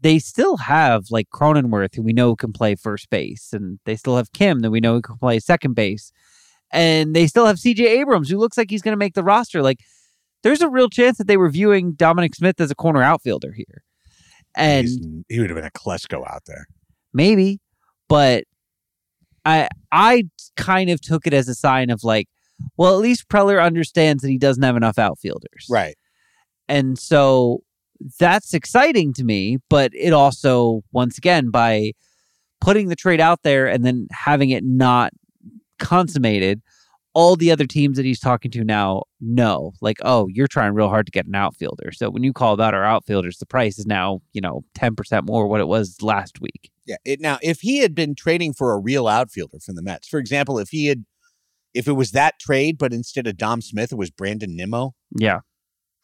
they 0.00 0.18
still 0.18 0.58
have 0.58 1.06
like 1.10 1.28
Cronenworth, 1.34 1.94
who 1.96 2.02
we 2.02 2.12
know 2.12 2.36
can 2.36 2.52
play 2.52 2.76
first 2.76 3.10
base, 3.10 3.52
and 3.52 3.80
they 3.86 3.96
still 3.96 4.16
have 4.16 4.32
Kim, 4.32 4.60
that 4.60 4.70
we 4.70 4.78
know 4.80 5.00
can 5.02 5.16
play 5.18 5.40
second 5.40 5.74
base, 5.74 6.12
and 6.70 7.16
they 7.16 7.26
still 7.26 7.46
have 7.46 7.56
CJ 7.56 7.80
Abrams, 7.80 8.28
who 8.30 8.38
looks 8.38 8.56
like 8.56 8.70
he's 8.70 8.82
going 8.82 8.92
to 8.92 8.98
make 8.98 9.14
the 9.14 9.24
roster. 9.24 9.62
Like, 9.62 9.80
there's 10.42 10.60
a 10.60 10.68
real 10.68 10.88
chance 10.88 11.18
that 11.18 11.26
they 11.26 11.36
were 11.38 11.50
viewing 11.50 11.92
Dominic 11.94 12.34
Smith 12.36 12.60
as 12.60 12.70
a 12.70 12.74
corner 12.76 13.02
outfielder 13.02 13.52
here, 13.52 13.82
and 14.54 14.86
He's- 14.86 15.24
he 15.28 15.40
would 15.40 15.50
have 15.50 15.56
been 15.56 15.64
a 15.66 15.70
Klesko 15.70 16.22
out 16.30 16.42
there. 16.46 16.66
maybe, 17.12 17.58
but 18.08 18.44
I 19.46 19.68
I 19.92 20.24
kind 20.56 20.90
of 20.90 21.00
took 21.00 21.26
it 21.26 21.32
as 21.32 21.48
a 21.48 21.54
sign 21.54 21.88
of 21.90 22.04
like, 22.04 22.28
well, 22.76 22.94
at 22.94 23.00
least 23.00 23.28
Preller 23.28 23.62
understands 23.64 24.22
that 24.22 24.28
he 24.30 24.38
doesn't 24.38 24.62
have 24.62 24.76
enough 24.76 24.98
outfielders, 24.98 25.66
Right. 25.70 25.96
and 26.68 26.98
so 26.98 27.60
that's 28.20 28.52
exciting 28.52 29.14
to 29.14 29.24
me, 29.24 29.58
but 29.70 29.90
it 29.94 30.12
also, 30.12 30.82
once 30.92 31.16
again, 31.16 31.50
by 31.50 31.92
putting 32.60 32.88
the 32.88 32.96
trade 32.96 33.20
out 33.20 33.42
there 33.42 33.66
and 33.66 33.84
then 33.84 34.06
having 34.12 34.50
it 34.50 34.64
not 34.64 35.12
consummated, 35.78 36.60
all 37.14 37.36
the 37.36 37.50
other 37.50 37.66
teams 37.66 37.96
that 37.96 38.04
he's 38.04 38.20
talking 38.20 38.50
to 38.50 38.64
now 38.64 39.02
know, 39.20 39.72
like, 39.80 39.96
oh, 40.02 40.26
you're 40.28 40.46
trying 40.46 40.74
real 40.74 40.88
hard 40.88 41.06
to 41.06 41.12
get 41.12 41.26
an 41.26 41.34
outfielder. 41.34 41.90
So 41.92 42.10
when 42.10 42.22
you 42.22 42.32
call 42.32 42.52
about 42.52 42.74
our 42.74 42.84
outfielders, 42.84 43.38
the 43.38 43.46
price 43.46 43.78
is 43.78 43.86
now, 43.86 44.20
you 44.32 44.40
know, 44.42 44.64
10% 44.78 45.26
more 45.26 45.46
what 45.46 45.60
it 45.60 45.68
was 45.68 46.02
last 46.02 46.40
week. 46.40 46.70
Yeah. 46.86 46.96
It, 47.04 47.20
now, 47.20 47.38
if 47.42 47.60
he 47.60 47.78
had 47.78 47.94
been 47.94 48.14
trading 48.14 48.52
for 48.54 48.72
a 48.72 48.78
real 48.78 49.08
outfielder 49.08 49.58
from 49.60 49.74
the 49.74 49.82
Mets, 49.82 50.08
for 50.08 50.18
example, 50.18 50.58
if 50.58 50.68
he 50.70 50.86
had, 50.86 51.04
if 51.74 51.88
it 51.88 51.92
was 51.92 52.12
that 52.12 52.38
trade, 52.40 52.78
but 52.78 52.92
instead 52.92 53.26
of 53.26 53.36
Dom 53.36 53.60
Smith, 53.60 53.92
it 53.92 53.96
was 53.98 54.10
Brandon 54.10 54.54
Nimmo, 54.56 54.94
Yeah. 55.18 55.40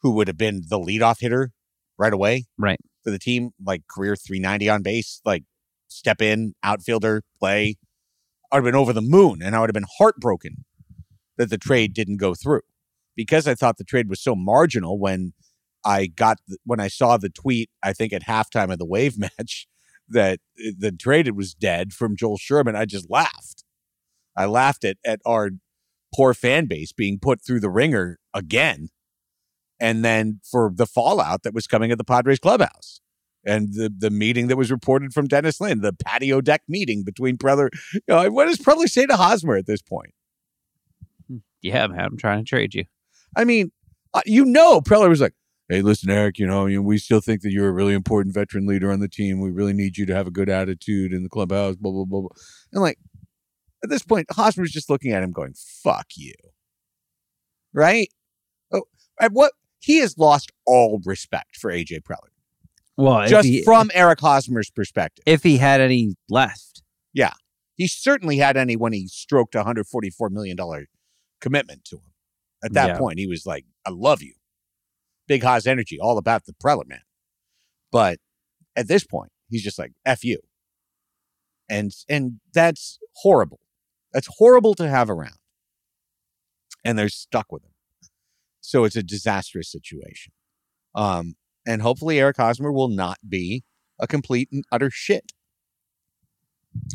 who 0.01 0.11
would 0.11 0.27
have 0.27 0.37
been 0.37 0.63
the 0.67 0.77
leadoff 0.79 1.19
hitter 1.21 1.51
right 1.97 2.13
away 2.13 2.45
Right. 2.57 2.79
for 3.03 3.11
the 3.11 3.19
team, 3.19 3.51
like 3.63 3.83
career 3.87 4.15
390 4.15 4.69
on 4.69 4.81
base, 4.83 5.21
like 5.23 5.43
step 5.87 6.21
in, 6.21 6.53
outfielder, 6.63 7.23
play. 7.39 7.75
I 8.51 8.57
would 8.57 8.65
have 8.65 8.71
been 8.73 8.79
over 8.79 8.93
the 8.93 9.01
moon 9.01 9.41
and 9.41 9.55
I 9.55 9.59
would 9.61 9.69
have 9.69 9.73
been 9.73 9.85
heartbroken 9.97 10.65
that 11.37 11.49
the 11.49 11.57
trade 11.57 11.93
didn't 11.93 12.17
go 12.17 12.35
through 12.35 12.61
because 13.15 13.47
I 13.47 13.55
thought 13.55 13.77
the 13.77 13.83
trade 13.83 14.09
was 14.09 14.21
so 14.21 14.35
marginal 14.35 14.99
when 14.99 15.33
I 15.85 16.07
got, 16.07 16.37
when 16.65 16.79
I 16.79 16.87
saw 16.87 17.17
the 17.17 17.29
tweet, 17.29 17.69
I 17.81 17.93
think 17.93 18.13
at 18.13 18.23
halftime 18.23 18.71
of 18.71 18.79
the 18.79 18.85
wave 18.85 19.17
match 19.39 19.67
that 20.09 20.39
the 20.57 20.91
trade 20.91 21.29
was 21.35 21.53
dead 21.53 21.93
from 21.93 22.15
Joel 22.15 22.37
Sherman. 22.37 22.75
I 22.75 22.85
just 22.85 23.09
laughed. 23.09 23.63
I 24.35 24.45
laughed 24.45 24.83
at, 24.83 24.97
at 25.05 25.19
our 25.25 25.51
poor 26.15 26.33
fan 26.33 26.65
base 26.65 26.91
being 26.91 27.19
put 27.19 27.41
through 27.41 27.59
the 27.59 27.69
ringer 27.69 28.19
again 28.33 28.89
and 29.79 30.03
then 30.05 30.39
for 30.49 30.71
the 30.73 30.85
fallout 30.85 31.43
that 31.43 31.53
was 31.53 31.67
coming 31.67 31.91
at 31.91 31.97
the 31.97 32.03
Padres 32.03 32.39
clubhouse 32.39 33.01
and 33.45 33.73
the 33.73 33.93
the 33.95 34.09
meeting 34.09 34.47
that 34.47 34.55
was 34.55 34.71
reported 34.71 35.13
from 35.13 35.27
Dennis 35.27 35.59
Lin, 35.59 35.81
the 35.81 35.93
patio 35.93 36.41
deck 36.41 36.61
meeting 36.67 37.03
between 37.03 37.35
brother. 37.35 37.69
You 37.93 38.01
know, 38.07 38.31
what 38.31 38.45
does 38.45 38.57
Preller 38.57 38.87
say 38.87 39.05
to 39.05 39.15
Hosmer 39.15 39.55
at 39.55 39.65
this 39.65 39.81
point? 39.81 40.13
Yeah, 41.61 41.87
man, 41.87 41.99
I'm 41.99 42.17
trying 42.17 42.39
to 42.43 42.47
trade 42.47 42.73
you. 42.73 42.85
I 43.35 43.43
mean, 43.43 43.71
uh, 44.13 44.21
you 44.25 44.45
know, 44.45 44.81
Preller 44.81 45.09
was 45.09 45.21
like, 45.21 45.33
"Hey, 45.69 45.81
listen, 45.81 46.09
Eric. 46.09 46.39
You 46.39 46.47
know, 46.47 46.65
we 46.81 46.97
still 46.97 47.21
think 47.21 47.41
that 47.41 47.51
you're 47.51 47.69
a 47.69 47.73
really 47.73 47.93
important 47.93 48.33
veteran 48.33 48.65
leader 48.67 48.91
on 48.91 48.99
the 48.99 49.07
team. 49.07 49.39
We 49.39 49.49
really 49.51 49.73
need 49.73 49.97
you 49.97 50.05
to 50.05 50.15
have 50.15 50.27
a 50.27 50.31
good 50.31 50.49
attitude 50.49 51.13
in 51.13 51.23
the 51.23 51.29
clubhouse." 51.29 51.75
Blah 51.75 51.91
blah 51.91 52.05
blah. 52.05 52.21
blah. 52.21 52.29
And 52.71 52.81
like 52.81 52.99
at 53.83 53.89
this 53.89 54.03
point, 54.03 54.27
Hosmer's 54.31 54.71
just 54.71 54.89
looking 54.89 55.11
at 55.11 55.23
him, 55.23 55.31
going, 55.31 55.53
"Fuck 55.55 56.07
you." 56.15 56.33
Right? 57.73 58.09
Oh, 58.71 58.83
at 59.19 59.31
what 59.31 59.53
he 59.79 59.97
has 59.99 60.17
lost 60.17 60.51
all 60.65 61.01
respect 61.05 61.57
for 61.57 61.71
AJ 61.71 62.01
Preller. 62.03 62.29
Well, 62.95 63.27
just 63.27 63.47
he- 63.47 63.63
from 63.63 63.89
Eric 63.93 64.19
Hosmer's 64.19 64.69
perspective. 64.69 65.23
if 65.25 65.43
he 65.43 65.57
had 65.57 65.81
any 65.81 66.15
left. 66.29 66.83
Yeah. 67.13 67.33
He 67.75 67.87
certainly 67.87 68.37
had 68.37 68.55
any 68.55 68.75
when 68.75 68.93
he 68.93 69.07
stroked 69.07 69.55
a 69.55 69.63
$144 69.63 70.29
million 70.29 70.55
commitment 71.41 71.83
to 71.85 71.97
him. 71.97 72.11
At 72.63 72.73
that 72.73 72.87
Yeah. 72.89 72.97
point, 72.99 73.17
he 73.17 73.25
was 73.27 73.45
like, 73.47 73.65
I 73.85 73.89
love 73.89 74.21
you. 74.21 74.35
Big 75.33 75.43
Haas 75.43 75.65
energy, 75.65 75.97
all 75.99 76.19
about 76.19 76.45
the 76.45 76.53
Preller 76.53 76.87
man. 76.87 77.01
But 77.91 78.19
at 78.75 78.87
this 78.87 79.03
point, 79.03 79.31
he's 79.49 79.63
just 79.63 79.79
like, 79.79 79.93
F 80.05 80.23
you. 80.23 80.39
And 81.67 81.91
and 82.07 82.39
that's 82.53 82.99
horrible. 83.15 83.59
That's 84.13 84.29
horrible 84.37 84.75
to 84.75 84.87
have 84.87 85.09
around. 85.09 85.39
And 86.85 86.99
they're 86.99 87.09
stuck 87.09 87.51
with 87.51 87.63
him. 87.63 87.71
So 88.61 88.83
it's 88.83 88.95
a 88.95 89.01
disastrous 89.01 89.71
situation. 89.71 90.33
Um, 90.93 91.33
and 91.65 91.81
hopefully 91.81 92.19
Eric 92.19 92.37
Hosmer 92.37 92.71
will 92.71 92.89
not 92.89 93.17
be 93.27 93.63
a 93.99 94.05
complete 94.05 94.49
and 94.51 94.63
utter 94.71 94.91
shit 94.91 95.31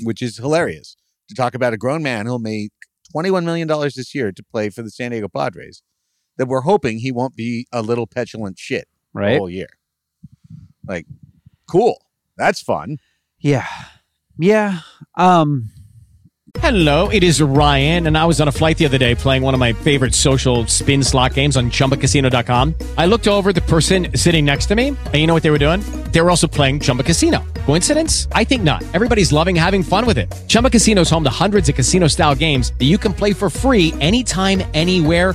which 0.03 0.23
is 0.23 0.37
hilarious 0.37 0.97
to 1.29 1.35
talk 1.35 1.55
about 1.55 1.73
a 1.73 1.77
grown 1.77 2.03
man 2.03 2.27
who'll 2.27 2.39
make 2.39 2.71
$21 3.15 3.45
million 3.45 3.69
this 3.69 4.15
year 4.15 4.33
to 4.33 4.43
play 4.43 4.71
for 4.71 4.83
the 4.83 4.91
San 4.91 5.11
Diego 5.11 5.29
Padres 5.29 5.83
that 6.39 6.47
we're 6.47 6.63
hoping 6.63 6.99
he 6.99 7.13
won't 7.13 7.37
be 7.37 7.67
a 7.73 7.83
little 7.83 8.07
petulant 8.07 8.59
shit 8.59 8.89
the 9.35 9.39
whole 9.39 9.51
year. 9.51 9.69
Like, 10.87 11.07
cool. 11.71 12.03
That's 12.37 12.63
fun. 12.63 12.99
Yeah. 13.41 13.67
Yeah. 14.39 14.81
Um, 15.17 15.71
Hello, 16.61 17.09
it 17.11 17.23
is 17.23 17.43
Ryan, 17.43 18.07
and 18.07 18.17
I 18.17 18.25
was 18.25 18.41
on 18.41 18.49
a 18.49 18.53
flight 18.53 18.79
the 18.79 18.87
other 18.87 18.97
day 18.97 19.15
playing 19.15 19.43
one 19.43 19.55
of 19.55 19.61
my 19.61 19.75
favorite 19.75 20.15
social 20.15 20.67
spin 20.67 21.05
slot 21.05 21.35
games 21.35 21.57
on 21.57 21.71
chumbacasino.com. 21.71 22.75
I 22.97 23.07
looked 23.07 23.29
over 23.29 23.53
the 23.53 23.61
person 23.61 24.09
sitting 24.17 24.45
next 24.45 24.67
to 24.67 24.75
me, 24.75 24.89
and 24.89 25.15
you 25.15 25.27
know 25.27 25.35
what 25.35 25.43
they 25.43 25.51
were 25.51 25.59
doing? 25.59 25.81
They 26.11 26.21
were 26.21 26.31
also 26.31 26.47
playing 26.47 26.81
Chumba 26.81 27.03
Casino. 27.03 27.45
Coincidence? 27.67 28.29
I 28.33 28.45
think 28.45 28.63
not. 28.63 28.83
Everybody's 28.95 29.31
loving 29.31 29.55
having 29.55 29.83
fun 29.83 30.07
with 30.07 30.17
it. 30.19 30.35
Chumba 30.49 30.71
Casino 30.71 31.03
is 31.03 31.11
home 31.11 31.23
to 31.25 31.31
hundreds 31.31 31.69
of 31.69 31.75
casino 31.75 32.09
style 32.09 32.35
games 32.35 32.73
that 32.79 32.87
you 32.87 32.99
can 32.99 33.13
play 33.13 33.35
for 33.35 33.51
free 33.51 33.93
anytime, 34.01 34.63
anywhere 34.75 35.35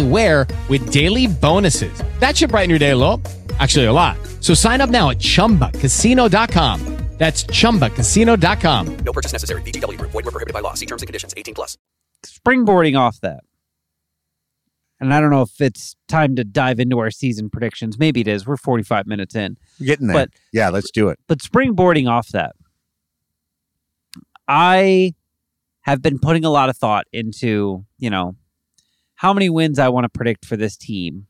with 0.09 0.91
daily 0.91 1.27
bonuses. 1.27 1.93
That 2.19 2.37
should 2.37 2.51
brighten 2.51 2.69
your 2.69 2.79
day 2.79 2.91
a 2.91 2.97
little. 2.97 3.21
Actually, 3.59 3.85
a 3.85 3.93
lot. 3.93 4.17
So 4.39 4.53
sign 4.53 4.81
up 4.81 4.89
now 4.89 5.09
at 5.09 5.17
chumbacasino.com. 5.17 6.97
That's 7.17 7.43
chumbacasino.com. 7.43 8.97
No 9.05 9.13
purchase 9.13 9.31
necessary. 9.31 9.61
VGW 9.61 9.95
Group. 9.99 10.09
Void 10.09 10.25
were 10.25 10.31
prohibited 10.31 10.55
by 10.55 10.61
law. 10.61 10.73
See 10.73 10.87
terms 10.87 11.03
and 11.03 11.07
conditions. 11.07 11.35
18 11.37 11.53
plus. 11.53 11.77
springboarding 12.25 12.97
off 12.97 13.21
that. 13.21 13.41
And 14.99 15.13
I 15.13 15.21
don't 15.21 15.29
know 15.29 15.43
if 15.43 15.61
it's 15.61 15.95
time 16.07 16.35
to 16.37 16.43
dive 16.43 16.79
into 16.79 16.97
our 16.97 17.11
season 17.11 17.51
predictions. 17.51 17.99
Maybe 17.99 18.21
it 18.21 18.27
is. 18.27 18.47
We're 18.47 18.57
45 18.57 19.05
minutes 19.05 19.35
in. 19.35 19.57
We're 19.79 19.85
getting 19.85 20.07
there. 20.07 20.15
But 20.15 20.29
yeah, 20.51 20.69
let's 20.69 20.89
do 20.89 21.09
it. 21.09 21.19
but 21.27 21.39
springboarding 21.39 22.09
off 22.09 22.29
that, 22.29 22.55
I 24.47 25.13
have 25.81 26.01
been 26.01 26.17
putting 26.17 26.43
a 26.43 26.49
lot 26.49 26.69
of 26.69 26.77
thought 26.77 27.05
into, 27.13 27.85
you 27.99 28.09
know, 28.09 28.35
how 29.21 29.33
many 29.33 29.51
wins 29.51 29.77
I 29.77 29.87
want 29.89 30.05
to 30.05 30.09
predict 30.09 30.45
for 30.45 30.57
this 30.57 30.75
team 30.75 31.27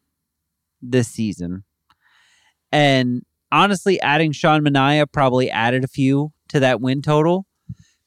this 0.82 1.10
season. 1.10 1.66
And 2.72 3.24
honestly, 3.52 4.00
adding 4.00 4.32
Sean 4.32 4.62
Manaea 4.62 5.12
probably 5.12 5.52
added 5.52 5.84
a 5.84 5.89
few 5.89 6.32
to 6.48 6.62
that 6.62 6.80
win 6.80 7.02
total 7.02 7.46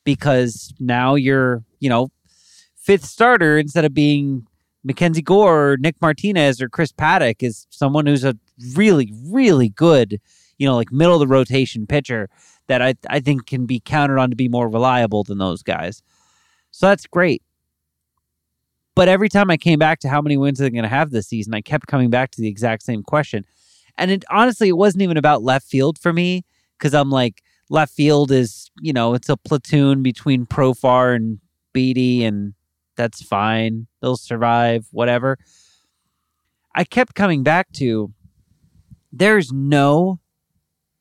because 0.03 0.73
now 0.81 1.17
you're, 1.17 1.65
you 1.81 1.91
know, 1.91 2.09
fifth 2.75 3.05
starter 3.05 3.59
instead 3.59 3.85
of 3.85 3.93
being 3.93 4.47
Mackenzie 4.85 5.21
Gore 5.21 5.73
or 5.73 5.77
Nick 5.77 5.97
Martinez 6.01 6.63
or 6.63 6.71
Chris 6.71 6.91
Paddack 6.91 7.43
is 7.43 7.67
someone 7.69 8.07
who's 8.07 8.25
a 8.25 8.39
really, 8.75 9.13
really 9.27 9.69
good, 9.69 10.19
you 10.57 10.67
know, 10.67 10.77
like 10.77 10.93
middle 10.93 11.13
of 11.13 11.21
the 11.21 11.27
rotation 11.27 11.87
pitcher 11.87 12.31
that 12.69 12.81
I, 12.81 12.95
I 13.11 13.21
think 13.21 13.45
can 13.45 13.67
be 13.67 13.81
counted 13.81 14.17
on 14.17 14.31
to 14.31 14.37
be 14.37 14.49
more 14.49 14.71
reliable 14.71 15.25
than 15.25 15.37
those 15.37 15.63
guys. 15.63 16.03
So 16.71 16.87
that's 16.89 17.07
great. 17.07 17.43
But 18.97 19.09
every 19.09 19.29
time 19.29 19.51
I 19.51 19.57
came 19.57 19.79
back 19.79 19.99
to 20.01 20.09
how 20.09 20.23
many 20.23 20.37
wins 20.37 20.61
are 20.61 20.65
they 20.65 20.71
going 20.71 20.85
to 20.85 20.89
have 20.89 21.11
this 21.11 21.27
season, 21.27 21.53
I 21.55 21.61
kept 21.61 21.87
coming 21.87 22.11
back 22.11 22.31
to 22.33 22.41
the 22.41 22.49
exact 22.49 22.83
same 22.85 23.03
question. 23.03 23.45
And 23.99 24.11
it 24.11 24.25
honestly, 24.31 24.69
it 24.69 24.77
wasn't 24.77 25.03
even 25.03 25.17
about 25.17 25.43
left 25.43 25.67
field 25.67 25.99
for 25.99 26.13
me 26.13 26.45
because 26.79 26.95
I'm 26.95 27.11
like, 27.11 27.43
left 27.71 27.93
field 27.93 28.31
is, 28.31 28.71
you 28.81 28.93
know, 28.93 29.15
it's 29.15 29.29
a 29.29 29.37
platoon 29.37 30.03
between 30.03 30.47
Profar 30.47 31.15
and 31.17 31.39
Beaty, 31.73 32.25
and 32.25 32.55
that's 32.97 33.23
fine. 33.23 33.87
They'll 34.01 34.17
survive, 34.17 34.87
whatever. 34.93 35.39
I 36.75 36.85
kept 36.85 37.15
coming 37.15 37.43
back 37.43 37.73
to 37.75 38.13
there's 39.13 39.53
no. 39.53 40.21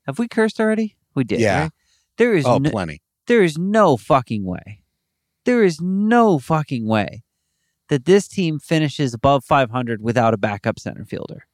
Have 0.06 0.20
we 0.20 0.28
cursed 0.28 0.60
already? 0.60 0.96
We 1.16 1.24
did. 1.24 1.40
Yeah. 1.40 1.62
right? 1.64 1.72
There 2.18 2.34
is 2.34 2.46
Oh, 2.46 2.58
no, 2.58 2.70
plenty. 2.70 3.02
there 3.28 3.44
is 3.44 3.58
no 3.58 3.98
fucking 3.98 4.46
way. 4.46 4.82
There 5.46 5.64
is 5.64 5.80
no 5.82 6.40
fucking 6.40 6.88
way 6.88 7.24
that 7.90 8.06
this 8.06 8.28
team 8.28 8.60
finishes 8.60 9.14
above 9.14 9.44
500 9.44 10.02
without 10.02 10.34
a 10.34 10.38
backup 10.38 10.80
center 10.80 11.06
fielder. 11.06 11.46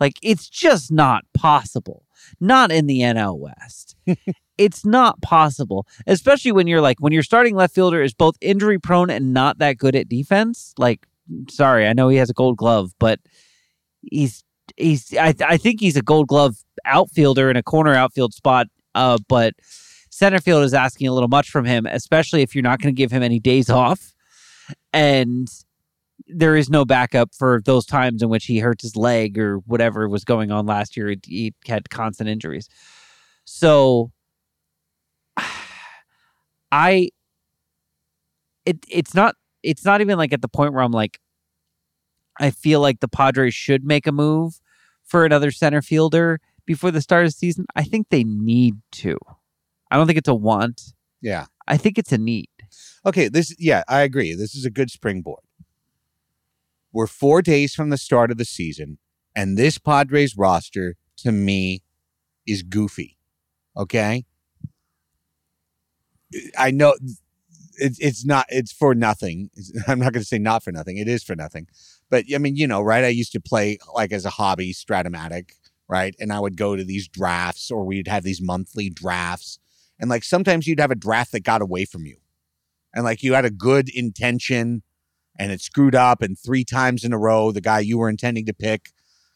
Like 0.00 0.14
it's 0.22 0.48
just 0.48 0.90
not 0.90 1.24
possible. 1.34 2.04
Not 2.40 2.72
in 2.72 2.86
the 2.86 3.00
NL 3.00 3.38
West. 3.38 3.96
it's 4.58 4.84
not 4.84 5.20
possible, 5.22 5.86
especially 6.06 6.52
when 6.52 6.66
you're 6.66 6.80
like 6.80 6.98
when 7.00 7.12
your 7.12 7.22
starting 7.22 7.54
left 7.54 7.74
fielder 7.74 8.02
is 8.02 8.14
both 8.14 8.36
injury 8.40 8.78
prone 8.78 9.10
and 9.10 9.32
not 9.32 9.58
that 9.58 9.78
good 9.78 9.94
at 9.94 10.08
defense. 10.08 10.74
Like 10.78 11.06
sorry, 11.48 11.86
I 11.86 11.92
know 11.92 12.08
he 12.08 12.16
has 12.18 12.30
a 12.30 12.34
gold 12.34 12.56
glove, 12.56 12.92
but 12.98 13.20
he's 14.02 14.44
he's 14.76 15.14
I 15.16 15.34
I 15.46 15.56
think 15.56 15.80
he's 15.80 15.96
a 15.96 16.02
gold 16.02 16.28
glove 16.28 16.56
outfielder 16.84 17.50
in 17.50 17.56
a 17.56 17.62
corner 17.62 17.94
outfield 17.94 18.34
spot 18.34 18.66
uh 18.96 19.18
but 19.28 19.54
center 20.10 20.40
field 20.40 20.64
is 20.64 20.74
asking 20.74 21.06
a 21.06 21.12
little 21.12 21.28
much 21.28 21.50
from 21.50 21.64
him, 21.64 21.86
especially 21.86 22.42
if 22.42 22.54
you're 22.54 22.62
not 22.62 22.80
going 22.80 22.94
to 22.94 22.96
give 22.96 23.10
him 23.10 23.22
any 23.22 23.40
days 23.40 23.70
off. 23.82 24.11
And 24.92 25.48
there 26.26 26.56
is 26.56 26.70
no 26.70 26.84
backup 26.84 27.34
for 27.34 27.60
those 27.64 27.86
times 27.86 28.22
in 28.22 28.28
which 28.28 28.46
he 28.46 28.58
hurt 28.58 28.80
his 28.80 28.96
leg 28.96 29.38
or 29.38 29.58
whatever 29.58 30.08
was 30.08 30.24
going 30.24 30.50
on 30.50 30.66
last 30.66 30.96
year. 30.96 31.14
He 31.26 31.54
had 31.66 31.90
constant 31.90 32.28
injuries. 32.28 32.68
So 33.44 34.12
I 36.72 37.10
it 38.64 38.78
it's 38.88 39.14
not 39.14 39.34
it's 39.62 39.84
not 39.84 40.00
even 40.00 40.18
like 40.18 40.32
at 40.32 40.42
the 40.42 40.48
point 40.48 40.72
where 40.72 40.82
I'm 40.82 40.92
like 40.92 41.18
I 42.40 42.50
feel 42.50 42.80
like 42.80 43.00
the 43.00 43.08
Padres 43.08 43.54
should 43.54 43.84
make 43.84 44.06
a 44.06 44.12
move 44.12 44.60
for 45.04 45.24
another 45.24 45.50
center 45.50 45.82
fielder 45.82 46.40
before 46.64 46.90
the 46.90 47.02
start 47.02 47.24
of 47.24 47.28
the 47.28 47.36
season. 47.36 47.66
I 47.76 47.82
think 47.82 48.08
they 48.08 48.24
need 48.24 48.76
to. 48.92 49.18
I 49.90 49.96
don't 49.96 50.06
think 50.06 50.18
it's 50.18 50.28
a 50.28 50.34
want. 50.34 50.94
Yeah. 51.20 51.46
I 51.68 51.76
think 51.76 51.98
it's 51.98 52.12
a 52.12 52.18
need. 52.18 52.48
Okay, 53.04 53.28
this 53.28 53.54
yeah, 53.58 53.82
I 53.88 54.02
agree. 54.02 54.34
This 54.34 54.54
is 54.54 54.64
a 54.64 54.70
good 54.70 54.90
springboard. 54.90 55.42
We're 56.92 57.06
4 57.06 57.40
days 57.42 57.74
from 57.74 57.90
the 57.90 57.96
start 57.96 58.30
of 58.30 58.36
the 58.36 58.44
season 58.44 58.98
and 59.34 59.56
this 59.56 59.78
Padres 59.78 60.36
roster 60.36 60.96
to 61.18 61.32
me 61.32 61.82
is 62.46 62.62
goofy. 62.62 63.16
Okay? 63.76 64.24
I 66.58 66.70
know 66.70 66.94
it's 67.76 67.98
it's 67.98 68.24
not 68.24 68.46
it's 68.48 68.72
for 68.72 68.94
nothing. 68.94 69.50
I'm 69.88 69.98
not 69.98 70.12
going 70.12 70.22
to 70.22 70.28
say 70.28 70.38
not 70.38 70.62
for 70.62 70.72
nothing. 70.72 70.98
It 70.98 71.08
is 71.08 71.22
for 71.22 71.36
nothing. 71.36 71.66
But 72.10 72.24
I 72.34 72.38
mean, 72.38 72.56
you 72.56 72.66
know, 72.66 72.82
right? 72.82 73.04
I 73.04 73.08
used 73.08 73.32
to 73.32 73.40
play 73.40 73.78
like 73.94 74.12
as 74.12 74.24
a 74.24 74.30
hobby 74.30 74.72
Strat-O-Matic, 74.72 75.52
right? 75.88 76.14
And 76.20 76.32
I 76.32 76.40
would 76.40 76.56
go 76.56 76.76
to 76.76 76.84
these 76.84 77.08
drafts 77.08 77.70
or 77.70 77.84
we'd 77.84 78.08
have 78.08 78.24
these 78.24 78.42
monthly 78.42 78.90
drafts. 78.90 79.58
And 79.98 80.10
like 80.10 80.24
sometimes 80.24 80.66
you'd 80.66 80.80
have 80.80 80.90
a 80.90 80.96
draft 80.96 81.32
that 81.32 81.40
got 81.40 81.62
away 81.62 81.84
from 81.84 82.06
you. 82.06 82.16
And 82.94 83.04
like 83.04 83.22
you 83.22 83.34
had 83.34 83.44
a 83.44 83.50
good 83.50 83.88
intention 83.88 84.82
and 85.38 85.50
it 85.50 85.60
screwed 85.60 85.94
up 85.94 86.22
and 86.22 86.38
three 86.38 86.64
times 86.64 87.04
in 87.04 87.12
a 87.12 87.18
row 87.18 87.52
the 87.52 87.60
guy 87.60 87.80
you 87.80 87.98
were 87.98 88.10
intending 88.10 88.46
to 88.46 88.52
pick 88.52 88.90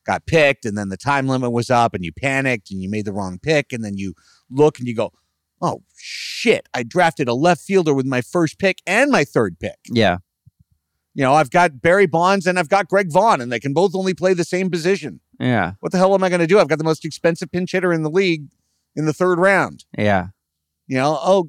got 0.07 0.25
picked 0.27 0.65
and 0.65 0.79
then 0.79 0.89
the 0.89 0.97
time 0.97 1.27
limit 1.27 1.53
was 1.53 1.69
up 1.69 1.93
and 1.93 2.05
you 2.05 2.13
panicked 2.13 2.71
and 2.71 2.81
you 2.81 2.89
made 2.89 3.05
the 3.05 3.13
wrong 3.13 3.39
pick 3.39 3.73
and 3.73 3.85
then 3.85 3.97
you 3.97 4.15
look 4.49 4.79
and 4.79 4.87
you 4.87 4.95
go, 4.95 5.13
"Oh 5.61 5.83
shit, 5.97 6.69
I 6.73 6.85
drafted 6.85 7.29
a 7.29 7.35
left 7.35 7.61
fielder 7.61 7.93
with 7.93 8.07
my 8.07 8.21
first 8.21 8.59
pick 8.59 8.79
and 8.87 9.11
my 9.11 9.25
third 9.25 9.59
pick." 9.59 9.79
Yeah. 9.91 10.19
You 11.13 11.23
know, 11.23 11.35
I've 11.35 11.51
got 11.51 11.81
Barry 11.81 12.07
Bonds 12.07 12.47
and 12.47 12.59
I've 12.59 12.69
got 12.69 12.89
Greg 12.89 13.11
Vaughn 13.11 13.41
and 13.41 13.51
they 13.51 13.59
can 13.59 13.73
both 13.73 13.95
only 13.95 14.15
play 14.15 14.35
the 14.35 14.45
same 14.45 14.71
position. 14.71 15.21
Yeah. 15.41 15.73
What 15.81 15.93
the 15.93 15.99
hell 15.99 16.15
am 16.15 16.23
I 16.23 16.29
going 16.29 16.41
to 16.41 16.47
do? 16.47 16.59
I've 16.59 16.69
got 16.69 16.79
the 16.79 16.85
most 16.85 17.05
expensive 17.05 17.51
pinch 17.51 17.73
hitter 17.73 17.93
in 17.93 18.03
the 18.03 18.11
league 18.11 18.49
in 18.95 19.07
the 19.07 19.13
third 19.13 19.39
round. 19.39 19.85
Yeah. 19.97 20.29
You 20.87 20.97
know, 20.97 21.19
oh, 21.21 21.49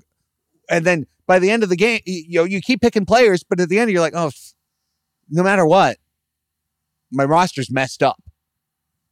and 0.70 0.86
then 0.86 1.06
by 1.28 1.40
the 1.40 1.52
end 1.52 1.62
of 1.62 1.70
the 1.70 1.76
game, 1.76 2.00
you, 2.06 2.40
know, 2.40 2.46
you 2.46 2.62
keep 2.62 2.82
picking 2.82 3.06
players, 3.06 3.44
but 3.44 3.60
at 3.60 3.70
the 3.70 3.78
end, 3.78 3.92
you're 3.92 4.02
like, 4.02 4.16
oh, 4.16 4.32
no 5.30 5.44
matter 5.44 5.66
what, 5.66 5.98
my 7.12 7.26
roster's 7.26 7.70
messed 7.70 8.02
up 8.02 8.22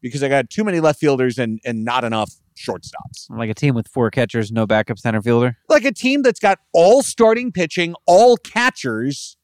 because 0.01 0.24
I 0.24 0.30
got 0.30 0.49
too 0.49 0.63
many 0.63 0.80
left 0.80 0.99
fielders 0.99 1.38
and 1.38 1.59
and 1.66 1.84
not 1.84 2.03
enough 2.03 2.32
shortstops. 2.55 3.30
Like 3.30 3.49
a 3.49 3.53
team 3.53 3.76
with 3.76 3.88
four 3.88 4.09
catchers, 4.09 4.51
no 4.51 4.66
backup 4.66 4.97
center 4.97 5.22
fielder. 5.22 5.57
Like 5.70 5.86
a 5.86 5.91
team 5.91 6.22
that's 6.22 6.39
got 6.39 6.59
all 6.74 7.03
starting 7.03 7.51
pitching, 7.51 7.95
all 8.05 8.38
catchers, 8.38 9.38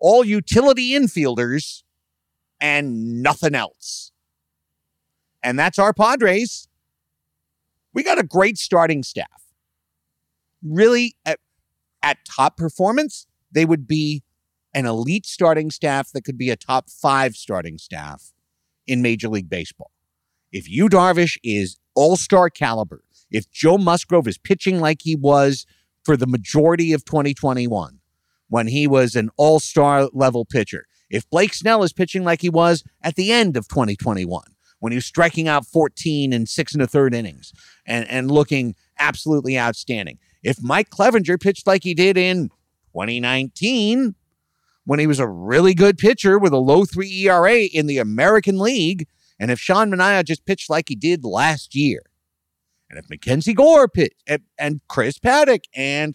all 0.00 0.24
utility 0.24 0.92
infielders, 0.92 1.82
and 2.60 3.22
nothing 3.22 3.54
else. 3.54 4.10
And 5.42 5.58
that's 5.58 5.78
our 5.78 5.92
Padres. 5.92 6.68
We 7.92 8.02
got 8.02 8.18
a 8.18 8.24
great 8.24 8.58
starting 8.58 9.02
staff. 9.02 9.42
Really, 10.62 11.14
at, 12.04 12.18
top 12.24 12.56
performance, 12.56 13.26
they 13.50 13.64
would 13.64 13.88
be 13.88 14.22
an 14.74 14.86
elite 14.86 15.24
starting 15.24 15.70
staff 15.70 16.10
that 16.12 16.22
could 16.22 16.36
be 16.36 16.50
a 16.50 16.56
top 16.56 16.90
five 16.90 17.34
starting 17.34 17.78
staff 17.78 18.32
in 18.86 19.00
Major 19.00 19.28
League 19.28 19.48
Baseball. 19.48 19.90
If 20.52 20.68
Yu 20.68 20.88
Darvish 20.88 21.38
is 21.42 21.78
all 21.94 22.16
star 22.16 22.50
caliber, 22.50 23.02
if 23.30 23.50
Joe 23.50 23.78
Musgrove 23.78 24.28
is 24.28 24.38
pitching 24.38 24.80
like 24.80 25.02
he 25.02 25.16
was 25.16 25.66
for 26.04 26.16
the 26.16 26.26
majority 26.26 26.92
of 26.92 27.04
2021, 27.04 28.00
when 28.48 28.66
he 28.66 28.86
was 28.86 29.16
an 29.16 29.30
all 29.36 29.58
star 29.58 30.08
level 30.12 30.44
pitcher, 30.44 30.86
if 31.08 31.28
Blake 31.30 31.54
Snell 31.54 31.82
is 31.82 31.92
pitching 31.92 32.24
like 32.24 32.42
he 32.42 32.50
was 32.50 32.84
at 33.02 33.14
the 33.14 33.32
end 33.32 33.56
of 33.56 33.68
2021, 33.68 34.42
when 34.80 34.92
he 34.92 34.96
was 34.96 35.06
striking 35.06 35.48
out 35.48 35.66
14 35.66 36.32
and 36.32 36.48
six 36.48 36.74
and 36.74 36.82
a 36.82 36.86
third 36.86 37.14
innings 37.14 37.52
and, 37.86 38.08
and 38.08 38.30
looking 38.30 38.74
absolutely 38.98 39.58
outstanding, 39.58 40.18
if 40.44 40.62
Mike 40.62 40.90
Clevinger 40.90 41.40
pitched 41.40 41.66
like 41.66 41.82
he 41.82 41.94
did 41.94 42.16
in 42.16 42.50
2019, 42.92 44.14
when 44.84 44.98
he 44.98 45.06
was 45.06 45.18
a 45.18 45.26
really 45.26 45.74
good 45.74 45.98
pitcher 45.98 46.38
with 46.38 46.52
a 46.52 46.58
low 46.58 46.84
three 46.84 47.10
ERA 47.26 47.62
in 47.62 47.86
the 47.86 47.98
American 47.98 48.58
League. 48.58 49.08
And 49.38 49.50
if 49.50 49.58
Sean 49.58 49.90
Manaea 49.90 50.24
just 50.24 50.46
pitched 50.46 50.70
like 50.70 50.88
he 50.88 50.94
did 50.94 51.24
last 51.24 51.74
year, 51.74 52.02
and 52.88 52.98
if 52.98 53.10
Mackenzie 53.10 53.54
Gore 53.54 53.88
pitched, 53.88 54.22
and, 54.26 54.42
and 54.58 54.80
Chris 54.88 55.18
Paddack 55.18 55.64
and 55.74 56.14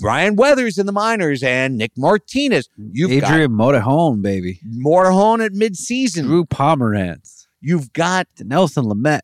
Ryan 0.00 0.36
Weathers 0.36 0.78
in 0.78 0.86
the 0.86 0.92
minors 0.92 1.42
and 1.42 1.76
Nick 1.76 1.92
Martinez, 1.96 2.68
you've 2.76 3.12
Adrian 3.12 3.52
Morejon, 3.52 4.22
baby. 4.22 4.58
got 4.62 4.82
Morejon 4.84 5.44
at 5.44 5.52
midseason. 5.52 6.24
Drew 6.24 6.44
Pomeranz. 6.44 7.46
You've 7.60 7.92
got 7.92 8.26
Nelson 8.40 8.84
Lamet. 8.84 9.20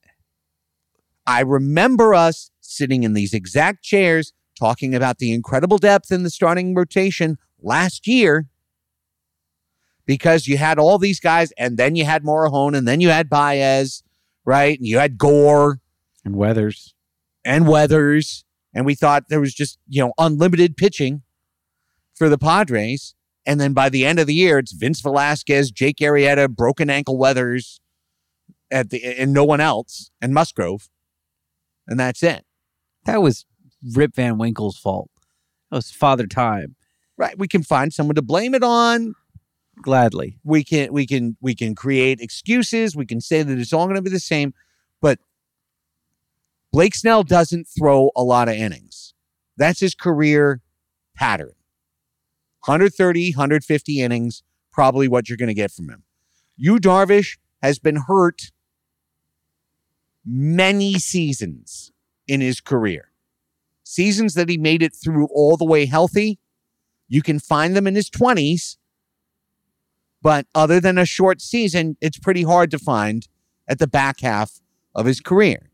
I 1.27 1.41
remember 1.41 2.15
us 2.15 2.51
sitting 2.79 3.03
in 3.03 3.13
these 3.13 3.35
exact 3.35 3.83
chairs 3.83 4.33
talking 4.59 4.95
about 4.95 5.19
the 5.19 5.33
incredible 5.33 5.79
depth 5.79 6.11
in 6.11 6.23
the 6.23 6.31
starting 6.31 6.75
rotation 6.75 7.37
last 7.61 8.07
year 8.07 8.47
because 10.07 10.47
you 10.49 10.57
had 10.57 10.79
all 10.79 10.99
these 10.99 11.21
guys 11.21 11.53
and 11.59 11.77
then 11.77 11.95
you 11.97 12.05
had 12.05 12.23
Morejon 12.23 12.77
and 12.77 12.89
then 12.89 13.01
you 13.01 13.11
had 13.11 13.29
Baez, 13.29 14.03
right? 14.45 14.79
And 14.79 14.87
you 14.87 14.99
had 14.99 15.19
Gore 15.19 15.81
And 16.25 16.35
Weathers. 16.37 16.95
and 17.45 17.69
Weathers. 17.69 18.45
And 18.75 18.87
we 18.87 18.95
thought 18.95 19.25
there 19.29 19.41
was 19.41 19.55
just, 19.55 19.79
you 19.87 20.03
know, 20.03 20.13
unlimited 20.19 20.77
pitching 20.77 21.23
for 22.15 22.29
the 22.29 22.39
Padres. 22.39 23.15
And 23.45 23.61
then 23.61 23.73
by 23.73 23.89
the 23.89 24.05
end 24.05 24.19
of 24.19 24.27
the 24.27 24.35
year, 24.35 24.59
it's 24.59 24.73
Vince 24.73 25.01
Velasquez, 25.01 25.71
Jake 25.71 25.97
Arrieta, 25.99 26.49
broken 26.49 26.91
ankle 26.91 27.17
Weathers, 27.19 27.81
at 28.71 28.91
the 28.91 29.03
and 29.03 29.33
no 29.33 29.45
one 29.45 29.61
else, 29.61 30.11
and 30.21 30.35
Musgrove. 30.35 30.91
And 31.87 31.99
that's 31.99 32.23
it. 32.23 32.45
That 33.09 33.23
was 33.23 33.47
Rip 33.95 34.15
Van 34.15 34.37
Winkle's 34.37 34.77
fault. 34.77 35.09
That 35.71 35.79
was 35.79 35.91
Father 35.91 36.27
Time. 36.27 36.77
Right. 37.17 37.39
We 37.39 37.49
can 37.49 37.63
find 37.63 37.91
someone 37.91 38.17
to 38.17 38.23
blame 38.23 38.55
it 38.55 38.63
on. 38.63 39.15
Gladly. 39.81 40.39
We 40.45 40.63
can 40.63 40.93
we 40.93 41.07
can 41.07 41.39
we 41.41 41.55
can 41.55 41.75
create 41.75 42.21
excuses. 42.21 42.95
We 42.95 43.07
can 43.07 43.23
say 43.23 43.43
that 43.43 43.59
it's 43.59 43.73
all 43.73 43.87
going 43.87 43.97
to 43.97 44.03
be 44.03 44.11
the 44.11 44.21
same. 44.21 44.53
But 45.01 45.21
Blake 46.71 46.95
Snell 46.95 47.23
doesn't 47.23 47.67
throw 47.67 48.11
a 48.15 48.23
lot 48.23 48.47
of 48.47 48.57
innings. 48.57 49.15
That's 49.57 49.81
his 49.81 49.95
career 49.95 50.61
pattern. 51.17 51.55
130, 52.67 53.31
150 53.31 54.01
innings, 54.03 54.43
probably 54.71 55.09
what 55.09 55.31
you're 55.31 55.39
going 55.39 55.49
to 55.49 55.55
get 55.55 55.71
from 55.71 55.89
him. 55.89 56.03
Yu 56.59 56.77
Darvish 56.77 57.39
has 57.63 57.79
been 57.79 57.97
hurt 58.07 58.53
many 60.27 60.99
seasons 60.99 61.91
in 62.29 62.41
his 62.41 62.61
career. 62.61 63.11
Seasons 63.83 64.35
that 64.35 64.49
he 64.49 64.59
made 64.59 64.83
it 64.83 64.95
through 64.95 65.27
all 65.35 65.57
the 65.57 65.65
way 65.65 65.87
healthy. 65.87 66.39
You 67.09 67.23
can 67.23 67.41
find 67.41 67.75
them 67.75 67.87
in 67.87 67.95
his 67.95 68.11
20s. 68.11 68.77
But 70.21 70.47
other 70.55 70.79
than 70.79 70.99
a 70.99 71.07
short 71.07 71.41
season, 71.41 71.97
it's 72.01 72.19
pretty 72.19 72.43
hard 72.43 72.71
to 72.73 72.79
find 72.79 73.27
at 73.67 73.79
the 73.79 73.87
back 73.87 74.21
half 74.21 74.61
of 74.95 75.07
his 75.07 75.21
career. 75.21 75.71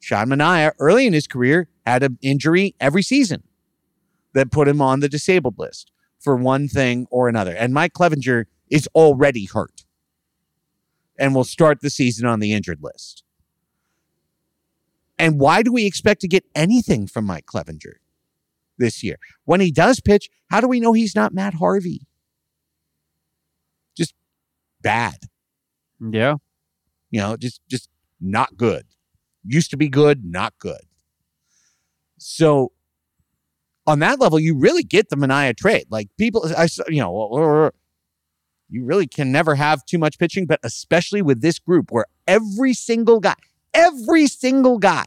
Sean 0.00 0.28
Manaea, 0.28 0.72
early 0.80 1.06
in 1.06 1.12
his 1.12 1.28
career, 1.28 1.68
had 1.86 2.02
an 2.02 2.18
injury 2.20 2.74
every 2.80 3.02
season 3.02 3.44
that 4.34 4.50
put 4.50 4.66
him 4.66 4.80
on 4.80 5.00
the 5.00 5.08
disabled 5.08 5.58
list 5.58 5.92
for 6.18 6.36
one 6.36 6.68
thing 6.68 7.06
or 7.10 7.28
another. 7.28 7.54
And 7.54 7.72
Mike 7.72 7.92
Clevinger 7.92 8.46
is 8.70 8.88
already 8.94 9.44
hurt 9.44 9.84
and 11.18 11.34
will 11.34 11.44
start 11.44 11.80
the 11.80 11.90
season 11.90 12.26
on 12.26 12.40
the 12.40 12.52
injured 12.52 12.80
list. 12.82 13.21
And 15.22 15.38
why 15.38 15.62
do 15.62 15.72
we 15.72 15.86
expect 15.86 16.20
to 16.22 16.28
get 16.28 16.44
anything 16.52 17.06
from 17.06 17.26
Mike 17.26 17.46
Clevinger 17.46 17.92
this 18.76 19.04
year? 19.04 19.18
When 19.44 19.60
he 19.60 19.70
does 19.70 20.00
pitch, 20.00 20.28
how 20.50 20.60
do 20.60 20.66
we 20.66 20.80
know 20.80 20.94
he's 20.94 21.14
not 21.14 21.32
Matt 21.32 21.54
Harvey? 21.54 22.08
Just 23.96 24.14
bad. 24.80 25.14
Yeah. 26.00 26.38
You 27.12 27.20
know, 27.20 27.36
just 27.36 27.60
just 27.70 27.88
not 28.20 28.56
good. 28.56 28.84
Used 29.44 29.70
to 29.70 29.76
be 29.76 29.88
good, 29.88 30.24
not 30.24 30.54
good. 30.58 30.82
So 32.18 32.72
on 33.86 34.00
that 34.00 34.18
level, 34.18 34.40
you 34.40 34.58
really 34.58 34.82
get 34.82 35.08
the 35.08 35.16
Manaea 35.16 35.56
trade. 35.56 35.84
Like 35.88 36.08
people, 36.18 36.50
I 36.58 36.66
you 36.88 37.00
know, 37.00 37.70
you 38.68 38.84
really 38.84 39.06
can 39.06 39.30
never 39.30 39.54
have 39.54 39.84
too 39.84 39.98
much 39.98 40.18
pitching, 40.18 40.46
but 40.46 40.58
especially 40.64 41.22
with 41.22 41.42
this 41.42 41.60
group 41.60 41.92
where 41.92 42.06
every 42.26 42.74
single 42.74 43.20
guy, 43.20 43.36
every 43.74 44.26
single 44.26 44.78
guy 44.78 45.06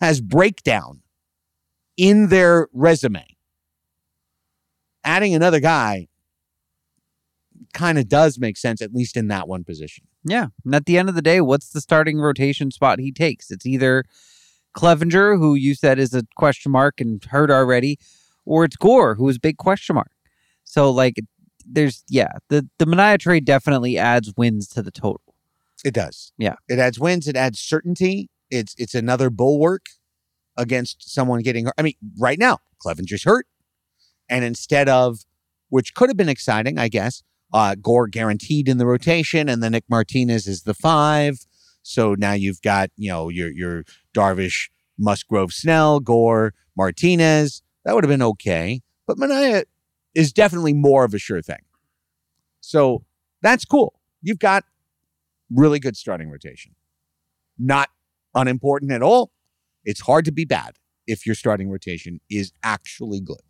has 0.00 0.20
breakdown 0.20 1.02
in 1.96 2.28
their 2.28 2.68
resume. 2.72 3.24
Adding 5.04 5.34
another 5.34 5.60
guy 5.60 6.08
kind 7.72 7.98
of 7.98 8.08
does 8.08 8.38
make 8.38 8.56
sense, 8.56 8.82
at 8.82 8.92
least 8.92 9.16
in 9.16 9.28
that 9.28 9.48
one 9.48 9.64
position. 9.64 10.06
Yeah. 10.24 10.48
And 10.64 10.74
at 10.74 10.86
the 10.86 10.98
end 10.98 11.08
of 11.08 11.14
the 11.14 11.22
day, 11.22 11.40
what's 11.40 11.70
the 11.70 11.80
starting 11.80 12.18
rotation 12.18 12.70
spot 12.70 12.98
he 12.98 13.12
takes? 13.12 13.50
It's 13.50 13.66
either 13.66 14.04
Clevinger, 14.76 15.38
who 15.38 15.54
you 15.54 15.74
said 15.74 15.98
is 15.98 16.14
a 16.14 16.22
question 16.36 16.72
mark 16.72 17.00
and 17.00 17.24
hurt 17.24 17.50
already, 17.50 17.98
or 18.44 18.64
it's 18.64 18.76
Gore, 18.76 19.14
who 19.14 19.28
is 19.28 19.38
big 19.38 19.56
question 19.56 19.94
mark. 19.94 20.10
So 20.64 20.90
like 20.90 21.16
there's 21.66 22.04
yeah, 22.08 22.32
the 22.48 22.68
the 22.78 22.84
Manaea 22.84 23.18
trade 23.18 23.44
definitely 23.44 23.98
adds 23.98 24.32
wins 24.36 24.68
to 24.68 24.82
the 24.82 24.90
total. 24.90 25.29
It 25.84 25.94
does. 25.94 26.32
Yeah. 26.38 26.56
It 26.68 26.78
adds 26.78 26.98
wins. 26.98 27.26
It 27.26 27.36
adds 27.36 27.58
certainty. 27.58 28.28
It's 28.50 28.74
it's 28.76 28.94
another 28.94 29.30
bulwark 29.30 29.86
against 30.56 31.12
someone 31.12 31.40
getting 31.40 31.66
hurt. 31.66 31.74
I 31.78 31.82
mean, 31.82 31.94
right 32.18 32.38
now, 32.38 32.58
Clevinger's 32.84 33.24
hurt. 33.24 33.46
And 34.28 34.44
instead 34.44 34.88
of, 34.88 35.20
which 35.68 35.94
could 35.94 36.08
have 36.08 36.16
been 36.16 36.28
exciting, 36.28 36.78
I 36.78 36.88
guess, 36.88 37.22
uh, 37.52 37.74
Gore 37.80 38.06
guaranteed 38.06 38.68
in 38.68 38.78
the 38.78 38.86
rotation, 38.86 39.48
and 39.48 39.62
then 39.62 39.72
Nick 39.72 39.84
Martinez 39.88 40.46
is 40.46 40.62
the 40.62 40.74
five. 40.74 41.38
So 41.82 42.14
now 42.14 42.32
you've 42.32 42.62
got, 42.62 42.90
you 42.96 43.10
know, 43.10 43.28
your 43.28 43.50
your 43.50 43.84
Darvish, 44.14 44.68
Musgrove, 44.98 45.52
Snell, 45.52 46.00
Gore, 46.00 46.54
Martinez. 46.76 47.62
That 47.84 47.94
would 47.94 48.04
have 48.04 48.10
been 48.10 48.22
okay. 48.22 48.82
But 49.06 49.16
Manaea 49.16 49.64
is 50.14 50.32
definitely 50.32 50.74
more 50.74 51.04
of 51.04 51.14
a 51.14 51.18
sure 51.18 51.42
thing. 51.42 51.62
So 52.60 53.04
that's 53.42 53.64
cool. 53.64 53.94
You've 54.22 54.38
got 54.38 54.64
really 55.50 55.78
good 55.78 55.96
starting 55.96 56.30
rotation. 56.30 56.74
Not 57.58 57.88
unimportant 58.34 58.92
at 58.92 59.02
all. 59.02 59.32
It's 59.84 60.00
hard 60.00 60.24
to 60.26 60.32
be 60.32 60.44
bad 60.44 60.76
if 61.06 61.26
your 61.26 61.34
starting 61.34 61.70
rotation 61.70 62.20
is 62.30 62.52
actually 62.62 63.20
good. 63.20 63.40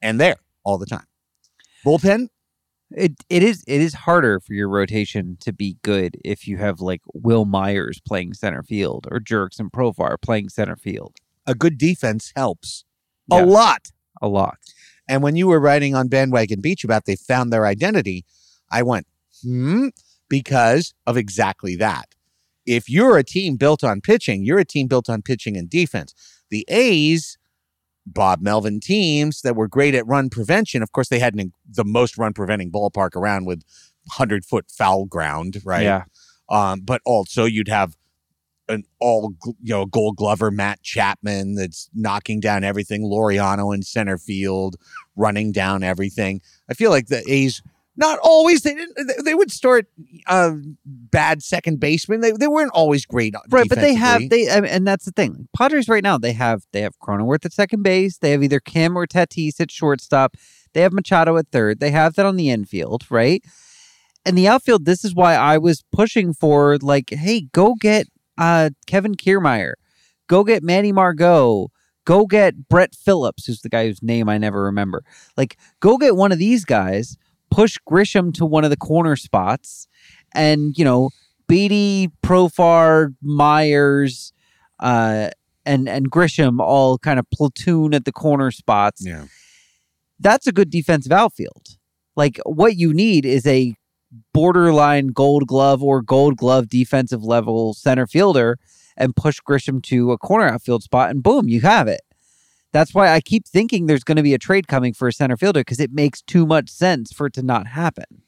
And 0.00 0.20
there 0.20 0.36
all 0.64 0.78
the 0.78 0.86
time. 0.86 1.06
Bullpen, 1.84 2.28
It 2.90 3.14
it 3.28 3.42
is 3.42 3.64
it 3.66 3.80
is 3.80 3.94
harder 3.94 4.38
for 4.40 4.52
your 4.54 4.68
rotation 4.68 5.36
to 5.40 5.52
be 5.52 5.78
good 5.82 6.16
if 6.24 6.46
you 6.46 6.58
have 6.58 6.80
like 6.80 7.00
Wil 7.14 7.44
Myers 7.44 8.00
playing 8.06 8.34
center 8.34 8.62
field 8.62 9.06
or 9.10 9.18
Jerks 9.18 9.58
and 9.58 9.72
Profar 9.72 10.20
playing 10.20 10.48
center 10.50 10.76
field. 10.76 11.16
a 11.46 11.54
good 11.56 11.76
defense 11.78 12.32
helps 12.36 12.84
Yeah. 13.28 13.42
a 13.42 13.46
lot. 13.46 13.90
A 14.20 14.28
lot. 14.28 14.58
And 15.08 15.22
when 15.24 15.34
you 15.34 15.48
were 15.48 15.58
writing 15.58 15.94
on 15.96 16.06
Bandwagon 16.08 16.60
Beach 16.60 16.84
about 16.84 17.04
they 17.06 17.16
found 17.16 17.52
their 17.52 17.66
identity, 17.66 18.24
I 18.70 18.82
went, 18.84 19.06
hmm, 19.42 19.88
because 20.32 20.94
of 21.06 21.18
exactly 21.18 21.76
that. 21.76 22.14
If 22.64 22.88
you're 22.88 23.18
a 23.18 23.22
team 23.22 23.56
built 23.56 23.84
on 23.84 24.00
pitching, 24.00 24.46
you're 24.46 24.58
a 24.58 24.64
team 24.64 24.86
built 24.86 25.10
on 25.10 25.20
pitching 25.20 25.58
and 25.58 25.68
defense. 25.68 26.14
The 26.48 26.64
A's, 26.68 27.36
Bob 28.06 28.40
Melvin 28.40 28.80
teams 28.80 29.42
that 29.42 29.56
were 29.56 29.68
great 29.68 29.94
at 29.94 30.06
run 30.06 30.30
prevention, 30.30 30.82
of 30.82 30.90
course, 30.92 31.10
they 31.10 31.18
had 31.18 31.34
an, 31.34 31.52
the 31.68 31.84
most 31.84 32.16
run 32.16 32.32
preventing 32.32 32.72
ballpark 32.72 33.14
around 33.14 33.44
with 33.44 33.62
100 34.06 34.46
foot 34.46 34.70
foul 34.70 35.04
ground, 35.04 35.58
right? 35.66 35.82
Yeah. 35.82 36.04
Um, 36.48 36.80
but 36.80 37.02
also 37.04 37.44
you'd 37.44 37.68
have 37.68 37.94
an 38.68 38.84
all 39.00 39.34
you 39.44 39.74
know 39.74 39.84
Gold 39.84 40.16
Glover 40.16 40.50
Matt 40.50 40.82
Chapman 40.82 41.56
that's 41.56 41.90
knocking 41.92 42.40
down 42.40 42.64
everything. 42.64 43.02
Laureano 43.02 43.74
in 43.74 43.82
center 43.82 44.16
field, 44.16 44.76
running 45.14 45.52
down 45.52 45.82
everything. 45.82 46.40
I 46.70 46.74
feel 46.74 46.90
like 46.90 47.08
the 47.08 47.22
A's 47.30 47.62
not 47.96 48.18
always 48.22 48.62
they 48.62 48.74
didn't 48.74 48.94
they- 49.06 49.22
they 49.24 49.34
would 49.34 49.50
start 49.50 49.86
uh, 50.26 50.52
bad 50.86 51.42
second 51.42 51.78
baseman. 51.80 52.20
They 52.20 52.32
they 52.32 52.48
weren't 52.48 52.70
always 52.72 53.04
great, 53.06 53.34
Right, 53.50 53.68
but 53.68 53.76
they 53.82 53.94
have 53.94 54.20
they 54.30 54.50
I 54.50 54.60
mean, 54.60 54.70
and 54.70 54.86
that's 54.86 55.04
the 55.04 55.10
thing. 55.12 55.48
Padres 55.56 55.88
right 55.88 56.02
now 56.02 56.18
they 56.18 56.32
have 56.32 56.64
they 56.72 56.80
have 56.80 56.98
Cronenworth 56.98 57.44
at 57.44 57.52
second 57.52 57.82
base. 57.82 58.18
They 58.18 58.30
have 58.30 58.42
either 58.42 58.60
Kim 58.60 58.96
or 58.96 59.06
Tatis 59.06 59.60
at 59.60 59.70
shortstop. 59.70 60.36
They 60.72 60.80
have 60.80 60.92
Machado 60.92 61.36
at 61.36 61.48
third. 61.48 61.80
They 61.80 61.90
have 61.90 62.14
that 62.14 62.24
on 62.26 62.36
the 62.36 62.48
infield, 62.50 63.04
right? 63.10 63.44
And 64.24 64.38
the 64.38 64.48
outfield. 64.48 64.84
This 64.84 65.04
is 65.04 65.14
why 65.14 65.34
I 65.34 65.58
was 65.58 65.84
pushing 65.92 66.32
for 66.32 66.78
like, 66.78 67.10
hey, 67.10 67.42
go 67.52 67.74
get 67.78 68.06
uh 68.38 68.70
Kevin 68.86 69.14
Kiermaier, 69.14 69.74
go 70.28 70.44
get 70.44 70.62
Manny 70.62 70.92
Margot, 70.92 71.68
go 72.06 72.24
get 72.24 72.68
Brett 72.68 72.94
Phillips, 72.94 73.44
who's 73.46 73.60
the 73.60 73.68
guy 73.68 73.86
whose 73.86 74.02
name 74.02 74.28
I 74.30 74.38
never 74.38 74.62
remember. 74.62 75.02
Like, 75.36 75.58
go 75.80 75.98
get 75.98 76.16
one 76.16 76.32
of 76.32 76.38
these 76.38 76.64
guys. 76.64 77.16
Push 77.52 77.78
Grisham 77.88 78.32
to 78.34 78.46
one 78.46 78.64
of 78.64 78.70
the 78.70 78.76
corner 78.76 79.16
spots, 79.16 79.86
and 80.34 80.76
you 80.76 80.84
know 80.84 81.10
Beaty, 81.48 82.10
Profar, 82.22 83.14
Myers, 83.22 84.32
uh, 84.80 85.30
and 85.64 85.88
and 85.88 86.10
Grisham 86.10 86.60
all 86.60 86.98
kind 86.98 87.18
of 87.18 87.30
platoon 87.30 87.94
at 87.94 88.04
the 88.04 88.12
corner 88.12 88.50
spots. 88.50 89.04
yeah. 89.04 89.26
That's 90.18 90.46
a 90.46 90.52
good 90.52 90.70
defensive 90.70 91.10
outfield. 91.10 91.78
Like 92.14 92.38
what 92.44 92.76
you 92.76 92.92
need 92.94 93.26
is 93.26 93.44
a 93.44 93.74
borderline 94.32 95.08
gold 95.08 95.46
glove 95.46 95.82
or 95.82 96.00
gold 96.00 96.36
glove 96.36 96.68
defensive 96.68 97.24
level 97.24 97.74
center 97.74 98.06
fielder 98.06 98.58
and 98.96 99.16
push 99.16 99.40
Grisham 99.40 99.82
to 99.84 100.12
a 100.12 100.18
corner 100.18 100.46
outfield 100.46 100.82
spot 100.82 101.10
and 101.10 101.22
boom, 101.22 101.48
you 101.48 101.60
have 101.62 101.88
it. 101.88 102.02
That's 102.72 102.94
why 102.94 103.12
I 103.12 103.20
keep 103.20 103.46
thinking 103.46 103.86
there's 103.86 104.04
going 104.04 104.16
to 104.16 104.22
be 104.22 104.34
a 104.34 104.38
trade 104.38 104.66
coming 104.66 104.94
for 104.94 105.08
a 105.08 105.12
center 105.12 105.36
fielder 105.36 105.60
because 105.60 105.80
it 105.80 105.92
makes 105.92 106.22
too 106.22 106.46
much 106.46 106.70
sense 106.70 107.12
for 107.12 107.26
it 107.26 107.34
to 107.34 107.42
not 107.42 107.68
happen. 107.68 108.22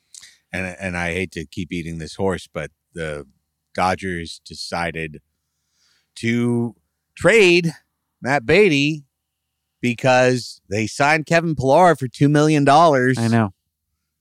And 0.52 0.76
and 0.78 0.96
I 0.96 1.12
hate 1.12 1.32
to 1.32 1.46
keep 1.46 1.72
eating 1.72 1.98
this 1.98 2.14
horse, 2.14 2.46
but 2.52 2.70
the 2.92 3.26
Dodgers 3.74 4.40
decided 4.44 5.20
to 6.16 6.76
trade 7.16 7.72
Matt 8.22 8.46
Beaty 8.46 9.04
because 9.80 10.60
they 10.70 10.86
signed 10.86 11.26
Kevin 11.26 11.54
Pillar 11.54 11.96
for 11.96 12.08
two 12.08 12.28
million 12.28 12.64
dollars. 12.64 13.18
I 13.18 13.28
know. 13.28 13.52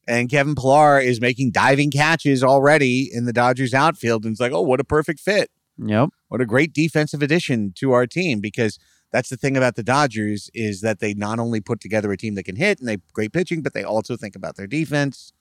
And 0.06 0.30
Kevin 0.30 0.56
Pillar 0.56 1.00
is 1.00 1.22
making 1.22 1.52
diving 1.52 1.92
catches 1.92 2.44
already 2.44 3.10
in 3.12 3.26
the 3.26 3.32
Dodgers 3.32 3.74
outfield. 3.74 4.26
And 4.26 4.34
it's 4.34 4.42
like, 4.42 4.52
oh, 4.52 4.62
what 4.62 4.82
a 4.82 4.84
perfect 4.84 5.22
fit. 5.22 5.50
Yep. 5.78 6.10
What 6.28 6.42
a 6.42 6.46
great 6.46 6.74
defensive 6.74 7.22
addition 7.22 7.72
to 7.78 7.94
our 7.94 8.06
team 8.06 8.42
because 8.42 8.78
that's 9.14 9.30
the 9.30 9.38
thing 9.38 9.56
about 9.56 9.76
the 9.76 9.84
Dodgers 9.84 10.50
is 10.56 10.82
that 10.82 11.00
they 11.00 11.14
not 11.14 11.40
only 11.40 11.62
put 11.62 11.80
together 11.80 12.12
a 12.12 12.18
team 12.18 12.34
that 12.34 12.44
can 12.44 12.56
hit 12.56 12.80
and 12.80 12.88
they 12.88 12.98
great 13.14 13.32
pitching, 13.32 13.62
but 13.62 13.74
they 13.74 13.84
also 13.84 14.18
think 14.18 14.36
about 14.36 14.58
their 14.58 14.68
defense 14.68 15.32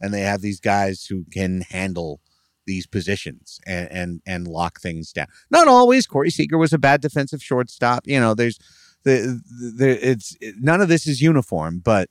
and 0.00 0.12
they 0.12 0.22
have 0.22 0.40
these 0.40 0.58
guys 0.58 1.04
who 1.04 1.26
can 1.30 1.60
handle 1.60 2.20
these 2.66 2.86
positions 2.86 3.60
and 3.66 3.90
and 3.92 4.22
and 4.26 4.48
lock 4.48 4.80
things 4.80 5.12
down. 5.12 5.26
Not 5.50 5.68
always. 5.68 6.06
Corey 6.06 6.30
Seager 6.30 6.56
was 6.56 6.72
a 6.72 6.78
bad 6.78 7.02
defensive 7.02 7.42
shortstop. 7.42 8.06
You 8.06 8.18
know, 8.18 8.34
there's 8.34 8.58
the, 9.04 9.40
the 9.76 10.10
it's 10.10 10.36
none 10.58 10.80
of 10.80 10.88
this 10.88 11.06
is 11.06 11.20
uniform, 11.20 11.80
but 11.84 12.08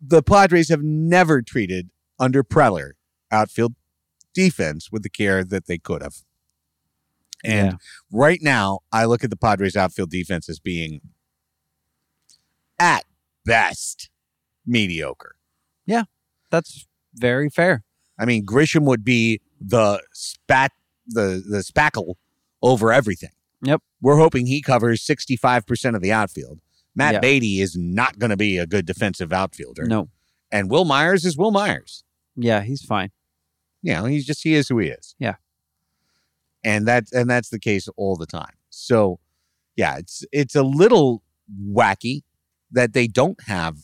the 0.00 0.22
Padres 0.22 0.68
have 0.68 0.82
never 0.82 1.42
treated 1.42 1.90
under 2.20 2.44
Preller 2.44 2.92
outfield 3.32 3.74
defense 4.32 4.92
with 4.92 5.02
the 5.02 5.10
care 5.10 5.42
that 5.42 5.66
they 5.66 5.78
could 5.78 6.02
have. 6.02 6.22
And 7.44 7.72
Yeah. 7.72 7.76
right 8.10 8.40
now, 8.42 8.80
I 8.92 9.04
look 9.04 9.22
at 9.24 9.30
the 9.30 9.36
Padres 9.36 9.76
outfield 9.76 10.10
defense 10.10 10.48
as 10.48 10.58
being 10.58 11.00
at 12.78 13.04
best 13.44 14.10
mediocre. 14.66 15.36
Yeah, 15.86 16.04
that's 16.50 16.86
very 17.14 17.48
fair. 17.50 17.84
I 18.18 18.24
mean, 18.24 18.44
Grisham 18.44 18.82
would 18.84 19.04
be 19.04 19.40
the 19.60 20.02
spat 20.12 20.72
the 21.06 21.42
the 21.46 21.58
spackle 21.58 22.14
over 22.62 22.92
everything. 22.92 23.30
Yep. 23.62 23.82
We're 24.00 24.18
hoping 24.18 24.46
he 24.46 24.60
covers 24.62 25.02
65% 25.02 25.96
of 25.96 26.02
the 26.02 26.12
outfield. 26.12 26.60
Matt 26.94 27.14
Yeah. 27.14 27.20
Beaty 27.20 27.60
is 27.60 27.76
not 27.76 28.18
going 28.18 28.30
to 28.30 28.36
be 28.36 28.56
a 28.58 28.66
good 28.66 28.86
defensive 28.86 29.32
outfielder. 29.32 29.86
No. 29.86 30.10
And 30.52 30.70
Wil 30.70 30.84
Myers 30.84 31.24
is 31.24 31.36
Wil 31.36 31.50
Myers. 31.50 32.04
Yeah, 32.36 32.62
he's 32.62 32.82
fine. 32.84 33.10
You 33.82 33.94
know, 33.94 34.04
he's 34.04 34.26
just 34.26 34.42
he 34.44 34.54
is 34.54 34.68
who 34.68 34.78
he 34.78 34.88
is. 34.88 35.14
Yeah. 35.18 35.36
And 36.64 36.86
that 36.86 37.04
and 37.12 37.30
that's 37.30 37.50
the 37.50 37.60
case 37.60 37.88
all 37.96 38.16
the 38.16 38.26
time. 38.26 38.54
So, 38.70 39.20
yeah, 39.76 39.98
it's 39.98 40.24
it's 40.32 40.54
a 40.54 40.62
little 40.62 41.22
wacky 41.72 42.22
that 42.72 42.92
they 42.92 43.06
don't 43.06 43.40
have 43.46 43.76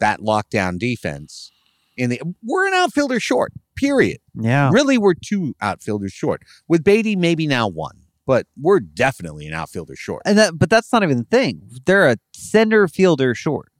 that 0.00 0.20
lockdown 0.20 0.78
defense 0.78 1.50
in 1.96 2.10
the 2.10 2.20
we're 2.42 2.66
an 2.66 2.74
outfielder 2.74 3.20
short. 3.20 3.52
Period. 3.76 4.18
Yeah. 4.34 4.70
Really, 4.72 4.98
we're 4.98 5.14
two 5.14 5.54
outfielders 5.60 6.12
short. 6.12 6.42
With 6.68 6.84
Beaty, 6.84 7.16
maybe 7.16 7.46
now 7.46 7.68
one, 7.68 7.98
but 8.26 8.46
we're 8.60 8.80
definitely 8.80 9.46
an 9.46 9.54
outfielder 9.54 9.96
short. 9.96 10.22
And 10.24 10.38
that, 10.38 10.58
but 10.58 10.70
that's 10.70 10.92
not 10.92 11.02
even 11.02 11.18
the 11.18 11.24
thing. 11.24 11.62
They're 11.84 12.08
a 12.08 12.16
center 12.32 12.86
fielder 12.88 13.34
short. 13.34 13.70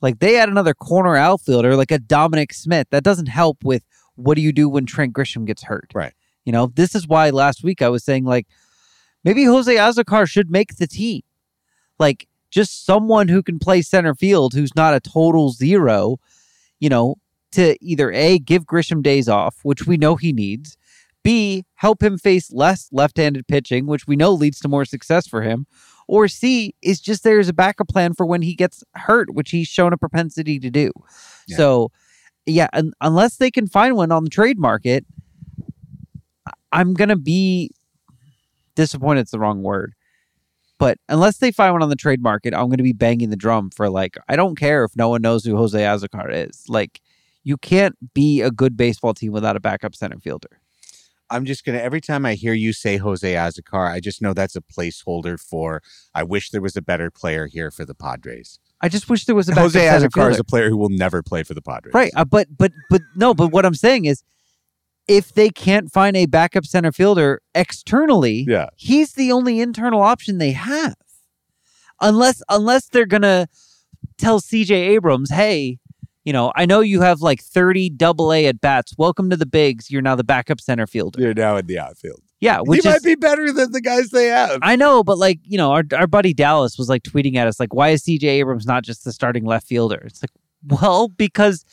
Like 0.00 0.20
they 0.20 0.34
had 0.34 0.48
another 0.48 0.74
corner 0.74 1.16
outfielder, 1.16 1.76
like 1.76 1.90
a 1.90 1.98
Dominic 1.98 2.52
Smith. 2.52 2.88
That 2.90 3.02
doesn't 3.02 3.26
help 3.26 3.64
with 3.64 3.82
what 4.14 4.36
do 4.36 4.42
you 4.42 4.52
do 4.52 4.68
when 4.68 4.86
Trent 4.86 5.12
Grisham 5.12 5.44
gets 5.44 5.64
hurt. 5.64 5.90
Right. 5.94 6.12
You 6.46 6.52
know, 6.52 6.68
this 6.74 6.94
is 6.94 7.06
why 7.06 7.28
last 7.30 7.62
week 7.62 7.82
I 7.82 7.90
was 7.90 8.04
saying 8.04 8.24
like 8.24 8.46
maybe 9.24 9.44
Jose 9.44 9.74
Azocar 9.74 10.26
should 10.26 10.50
make 10.50 10.76
the 10.76 10.86
team. 10.86 11.22
Like 11.98 12.28
just 12.50 12.86
someone 12.86 13.28
who 13.28 13.42
can 13.42 13.58
play 13.58 13.82
center 13.82 14.14
field 14.14 14.54
who's 14.54 14.74
not 14.74 14.94
a 14.94 15.00
total 15.00 15.50
zero, 15.50 16.18
you 16.78 16.88
know, 16.88 17.16
to 17.52 17.76
either 17.84 18.12
A, 18.12 18.38
give 18.38 18.64
Grisham 18.64 19.02
days 19.02 19.28
off, 19.28 19.56
which 19.62 19.86
we 19.86 19.96
know 19.96 20.16
he 20.16 20.32
needs, 20.32 20.76
B, 21.22 21.64
help 21.74 22.02
him 22.02 22.18
face 22.18 22.52
less 22.52 22.88
left 22.92 23.16
handed 23.16 23.48
pitching, 23.48 23.86
which 23.86 24.06
we 24.06 24.14
know 24.14 24.32
leads 24.32 24.60
to 24.60 24.68
more 24.68 24.84
success 24.84 25.26
for 25.26 25.42
him, 25.42 25.66
or 26.06 26.28
C, 26.28 26.74
is 26.82 27.00
just 27.00 27.24
there 27.24 27.40
as 27.40 27.48
a 27.48 27.52
backup 27.52 27.88
plan 27.88 28.14
for 28.14 28.24
when 28.24 28.42
he 28.42 28.54
gets 28.54 28.84
hurt, 28.94 29.34
which 29.34 29.50
he's 29.50 29.66
shown 29.66 29.92
a 29.92 29.98
propensity 29.98 30.60
to 30.60 30.70
do. 30.70 30.92
Yeah. 31.48 31.56
So, 31.56 31.90
yeah, 32.44 32.68
un- 32.72 32.92
unless 33.00 33.38
they 33.38 33.50
can 33.50 33.66
find 33.66 33.96
one 33.96 34.12
on 34.12 34.22
the 34.22 34.30
trade 34.30 34.58
market, 34.58 35.04
I'm 36.76 36.94
going 36.94 37.08
to 37.08 37.16
be 37.16 37.70
disappointed. 38.74 39.22
It's 39.22 39.30
the 39.30 39.38
wrong 39.38 39.62
word. 39.62 39.94
But 40.78 40.98
unless 41.08 41.38
they 41.38 41.50
find 41.50 41.72
one 41.72 41.82
on 41.82 41.88
the 41.88 41.96
trade 41.96 42.22
market, 42.22 42.52
I'm 42.52 42.66
going 42.66 42.76
to 42.76 42.82
be 42.82 42.92
banging 42.92 43.30
the 43.30 43.36
drum 43.36 43.70
for 43.70 43.88
like, 43.88 44.18
I 44.28 44.36
don't 44.36 44.56
care 44.56 44.84
if 44.84 44.94
no 44.94 45.08
one 45.08 45.22
knows 45.22 45.42
who 45.44 45.56
Jose 45.56 45.78
Azocar 45.78 46.30
is. 46.30 46.64
Like, 46.68 47.00
you 47.44 47.56
can't 47.56 47.96
be 48.12 48.42
a 48.42 48.50
good 48.50 48.76
baseball 48.76 49.14
team 49.14 49.32
without 49.32 49.56
a 49.56 49.60
backup 49.60 49.94
center 49.94 50.18
fielder. 50.18 50.60
I'm 51.28 51.44
just 51.44 51.64
gonna 51.64 51.78
every 51.78 52.00
time 52.00 52.24
I 52.24 52.34
hear 52.34 52.52
you 52.52 52.72
say 52.72 52.98
Jose 52.98 53.32
Azocar, 53.32 53.90
I 53.90 53.98
just 53.98 54.22
know 54.22 54.32
that's 54.32 54.54
a 54.54 54.60
placeholder 54.60 55.40
for 55.40 55.82
I 56.14 56.22
wish 56.22 56.50
there 56.50 56.60
was 56.60 56.76
a 56.76 56.82
better 56.82 57.10
player 57.10 57.46
here 57.46 57.72
for 57.72 57.84
the 57.84 57.94
Padres. 57.96 58.60
I 58.80 58.88
just 58.88 59.08
wish 59.08 59.24
there 59.24 59.34
was 59.34 59.48
a 59.48 59.54
Jose 59.54 59.80
Azocar 59.80 60.30
is 60.30 60.38
a 60.38 60.44
player 60.44 60.68
who 60.68 60.76
will 60.76 60.88
never 60.88 61.24
play 61.24 61.42
for 61.42 61.54
the 61.54 61.62
Padres. 61.62 61.94
Right. 61.94 62.12
Uh, 62.14 62.24
but 62.24 62.46
but 62.56 62.70
but 62.90 63.02
no, 63.16 63.34
but 63.34 63.48
what 63.48 63.66
I'm 63.66 63.74
saying 63.74 64.04
is 64.04 64.22
if 65.08 65.32
they 65.34 65.50
can't 65.50 65.92
find 65.92 66.16
a 66.16 66.26
backup 66.26 66.64
center 66.66 66.92
fielder 66.92 67.40
externally, 67.54 68.44
Yeah. 68.48 68.68
he's 68.76 69.12
the 69.12 69.30
only 69.32 69.60
internal 69.60 70.02
option 70.02 70.38
they 70.38 70.52
have. 70.52 70.94
Unless 72.00 72.42
unless 72.48 72.88
they're 72.88 73.06
gonna 73.06 73.48
tell 74.18 74.40
CJ 74.40 74.70
Abrams, 74.74 75.30
hey, 75.30 75.78
you 76.24 76.32
know, 76.32 76.52
I 76.56 76.66
know 76.66 76.80
you 76.80 77.00
have 77.02 77.20
like 77.20 77.40
30 77.40 77.90
double 77.90 78.32
A 78.32 78.46
at 78.46 78.60
bats. 78.60 78.94
Welcome 78.98 79.30
to 79.30 79.36
the 79.36 79.46
bigs. 79.46 79.90
You're 79.90 80.02
now 80.02 80.14
the 80.16 80.24
backup 80.24 80.60
center 80.60 80.86
fielder. 80.86 81.20
They're 81.20 81.34
now 81.34 81.56
in 81.56 81.66
the 81.66 81.78
outfield. 81.78 82.20
Yeah, 82.40 82.60
which 82.60 82.82
he 82.82 82.88
is 82.88 82.94
might 82.96 83.02
be 83.02 83.14
better 83.14 83.50
than 83.50 83.72
the 83.72 83.80
guys 83.80 84.10
they 84.10 84.26
have. 84.26 84.58
I 84.60 84.76
know, 84.76 85.02
but 85.02 85.16
like, 85.16 85.38
you 85.42 85.56
know, 85.56 85.70
our 85.72 85.84
our 85.94 86.06
buddy 86.06 86.34
Dallas 86.34 86.76
was 86.76 86.88
like 86.88 87.02
tweeting 87.02 87.36
at 87.36 87.46
us, 87.46 87.58
like, 87.58 87.72
why 87.72 87.90
is 87.90 88.02
CJ 88.04 88.24
Abrams 88.24 88.66
not 88.66 88.84
just 88.84 89.04
the 89.04 89.12
starting 89.12 89.46
left 89.46 89.66
fielder? 89.66 90.02
It's 90.04 90.22
like, 90.22 90.32
well, 90.66 91.08
because 91.08 91.64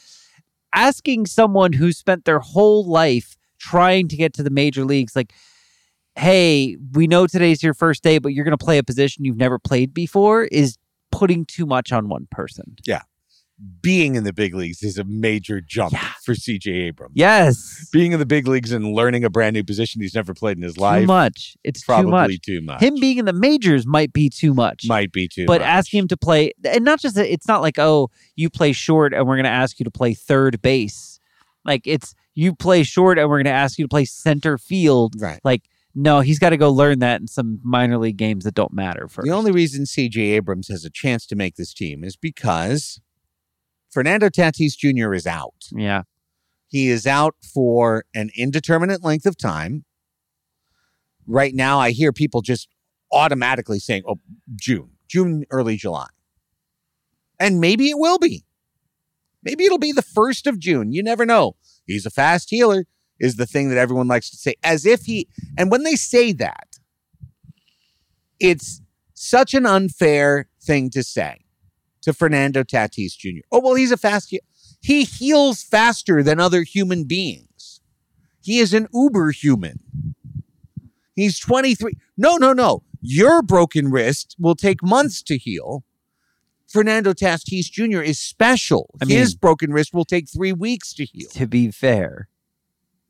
asking 0.73 1.25
someone 1.27 1.73
who 1.73 1.91
spent 1.91 2.25
their 2.25 2.39
whole 2.39 2.85
life 2.85 3.35
trying 3.59 4.07
to 4.09 4.15
get 4.15 4.33
to 4.33 4.43
the 4.43 4.49
major 4.49 4.85
leagues, 4.85 5.15
like, 5.15 5.33
hey, 6.15 6.77
we 6.93 7.07
know 7.07 7.27
today's 7.27 7.63
your 7.63 7.73
first 7.73 8.03
day, 8.03 8.17
but 8.17 8.33
you're 8.33 8.45
gonna 8.45 8.57
play 8.57 8.77
a 8.77 8.83
position 8.83 9.25
you've 9.25 9.37
never 9.37 9.57
played 9.57 9.93
before 9.93 10.43
is 10.45 10.77
putting 11.11 11.45
too 11.45 11.65
much 11.65 11.91
on 11.91 12.09
one 12.09 12.27
person. 12.31 12.75
Being 13.81 14.15
in 14.15 14.23
the 14.23 14.33
big 14.33 14.55
leagues 14.55 14.81
is 14.81 14.97
a 14.97 15.03
major 15.03 15.61
jump 15.61 15.93
Yeah. 15.93 16.09
for 16.25 16.33
CJ 16.33 16.67
Abrams. 16.87 17.13
Yes. 17.15 17.87
Being 17.93 18.11
in 18.11 18.19
the 18.19 18.25
big 18.25 18.47
leagues 18.47 18.71
and 18.71 18.93
learning 18.93 19.23
a 19.23 19.29
brand 19.29 19.53
new 19.53 19.63
position 19.63 20.01
he's 20.01 20.15
never 20.15 20.33
played 20.33 20.57
in 20.57 20.63
his 20.63 20.73
Too 20.73 20.81
life 20.81 21.03
Too 21.03 21.07
much. 21.07 21.55
It's 21.63 21.83
probably 21.83 22.09
too 22.11 22.11
much. 22.11 22.41
too 22.41 22.61
much. 22.61 22.81
Him 22.81 22.95
being 22.99 23.19
in 23.19 23.25
the 23.25 23.31
majors 23.33 23.85
might 23.85 24.11
be 24.11 24.29
too 24.29 24.53
much. 24.55 24.85
might 24.87 25.11
be 25.11 25.27
too 25.27 25.45
but 25.45 25.61
much. 25.61 25.67
asking 25.67 25.99
him 25.99 26.07
to 26.09 26.17
play 26.17 26.51
and 26.65 26.83
not 26.83 26.99
just 26.99 27.15
that 27.15 27.31
it's 27.31 27.47
not 27.47 27.61
like 27.61 27.77
oh 27.77 28.09
you 28.35 28.49
play 28.49 28.71
short 28.73 29.13
and 29.13 29.27
we're 29.27 29.35
going 29.35 29.43
to 29.45 29.49
ask 29.49 29.79
you 29.79 29.83
to 29.83 29.91
play 29.91 30.13
third 30.15 30.61
base 30.63 31.19
like 31.63 31.83
it's 31.85 32.15
you 32.33 32.55
play 32.55 32.81
short 32.83 33.19
and 33.19 33.29
we're 33.29 33.37
going 33.37 33.45
to 33.45 33.51
ask 33.51 33.77
you 33.77 33.85
to 33.85 33.89
play 33.89 34.03
center 34.05 34.57
field 34.57 35.13
Right. 35.19 35.39
like 35.43 35.61
no 35.93 36.21
he's 36.21 36.39
got 36.39 36.49
to 36.49 36.57
go 36.57 36.71
learn 36.71 36.99
that 36.99 37.21
in 37.21 37.27
some 37.27 37.59
minor 37.63 37.99
league 37.99 38.17
games 38.17 38.45
that 38.45 38.55
don't 38.55 38.73
matter 38.73 39.07
first 39.07 39.25
The 39.27 39.31
only 39.33 39.51
reason 39.51 39.83
CJ 39.85 40.17
Abrams 40.33 40.67
has 40.69 40.83
a 40.83 40.89
chance 40.89 41.27
to 41.27 41.35
make 41.35 41.55
this 41.55 41.71
team 41.73 42.03
is 42.03 42.15
because 42.17 42.99
Fernando 43.93 44.29
Tatis 44.29 44.75
Jr. 44.75 45.13
is 45.13 45.27
out. 45.27 45.67
yeah 45.71 46.03
He 46.67 46.89
is 46.89 47.05
out 47.05 47.35
for 47.53 48.05
an 48.15 48.31
indeterminate 48.35 49.03
length 49.03 49.25
of 49.25 49.37
time. 49.37 49.85
Right 51.27 51.53
now, 51.53 51.79
I 51.79 51.91
hear 51.91 52.11
people 52.11 52.41
just 52.41 52.67
automatically 53.11 53.79
saying, 53.79 54.03
oh, 54.07 54.19
June, 54.55 54.89
June, 55.07 55.45
early 55.51 55.77
July. 55.77 56.07
And 57.39 57.61
maybe 57.61 57.89
it 57.89 57.97
will 57.97 58.17
be. 58.17 58.45
Maybe 59.43 59.65
it'll 59.65 59.77
be 59.77 59.91
the 59.91 60.01
first 60.01 60.47
of 60.47 60.57
June. 60.59 60.91
You 60.91 61.03
never 61.03 61.25
know. 61.25 61.55
He's 61.85 62.05
a 62.05 62.09
fast 62.09 62.49
healer, 62.49 62.85
is 63.19 63.35
the 63.35 63.45
thing 63.45 63.69
that 63.69 63.77
everyone 63.77 64.07
likes 64.07 64.29
to 64.31 64.37
say, 64.37 64.55
as 64.63 64.85
if 64.85 65.01
he, 65.01 65.27
and 65.57 65.69
when 65.69 65.83
they 65.83 65.95
say 65.95 66.31
that, 66.33 66.77
it's 68.39 68.81
such 69.13 69.53
an 69.53 69.65
unfair 69.65 70.49
thing 70.61 70.89
to 70.89 71.03
say 71.03 71.43
to 72.03 72.13
Fernando 72.13 72.63
Tatis 72.63 73.17
Jr. 73.17 73.41
Oh, 73.51 73.59
well, 73.59 73.75
he's 73.75 73.91
a 73.91 73.97
fast 73.97 74.29
he- 74.29 74.41
he 74.81 75.03
heals 75.03 75.63
faster 75.63 76.21
than 76.23 76.39
other 76.39 76.63
human 76.63 77.05
beings. 77.05 77.81
He 78.41 78.59
is 78.59 78.73
an 78.73 78.87
uber 78.93 79.31
human. 79.31 79.79
He's 81.15 81.39
23. 81.39 81.93
No, 82.17 82.35
no, 82.37 82.53
no. 82.53 82.83
Your 83.01 83.41
broken 83.41 83.89
wrist 83.91 84.35
will 84.39 84.55
take 84.55 84.83
months 84.83 85.21
to 85.23 85.37
heal. 85.37 85.83
Fernando 86.67 87.13
Tatis 87.13 87.69
Jr. 87.71 88.01
is 88.01 88.19
special. 88.19 88.89
I 89.01 89.05
His 89.05 89.31
mean- 89.31 89.37
broken 89.39 89.71
wrist 89.71 89.93
will 89.93 90.05
take 90.05 90.27
three 90.29 90.53
weeks 90.53 90.93
to 90.95 91.05
heal. 91.05 91.29
To 91.33 91.47
be 91.47 91.69
fair, 91.71 92.27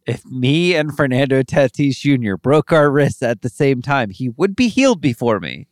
if 0.06 0.26
me 0.26 0.76
and 0.76 0.96
Fernando 0.96 1.42
Tatis 1.44 1.98
Jr. 2.00 2.36
broke 2.36 2.72
our 2.74 2.92
wrists 2.92 3.24
at 3.24 3.42
the 3.42 3.50
same 3.50 3.82
time, 3.82 4.10
he 4.10 4.28
would 4.30 4.56
be 4.56 4.68
healed 4.68 5.00
before 5.02 5.40
me. 5.40 5.68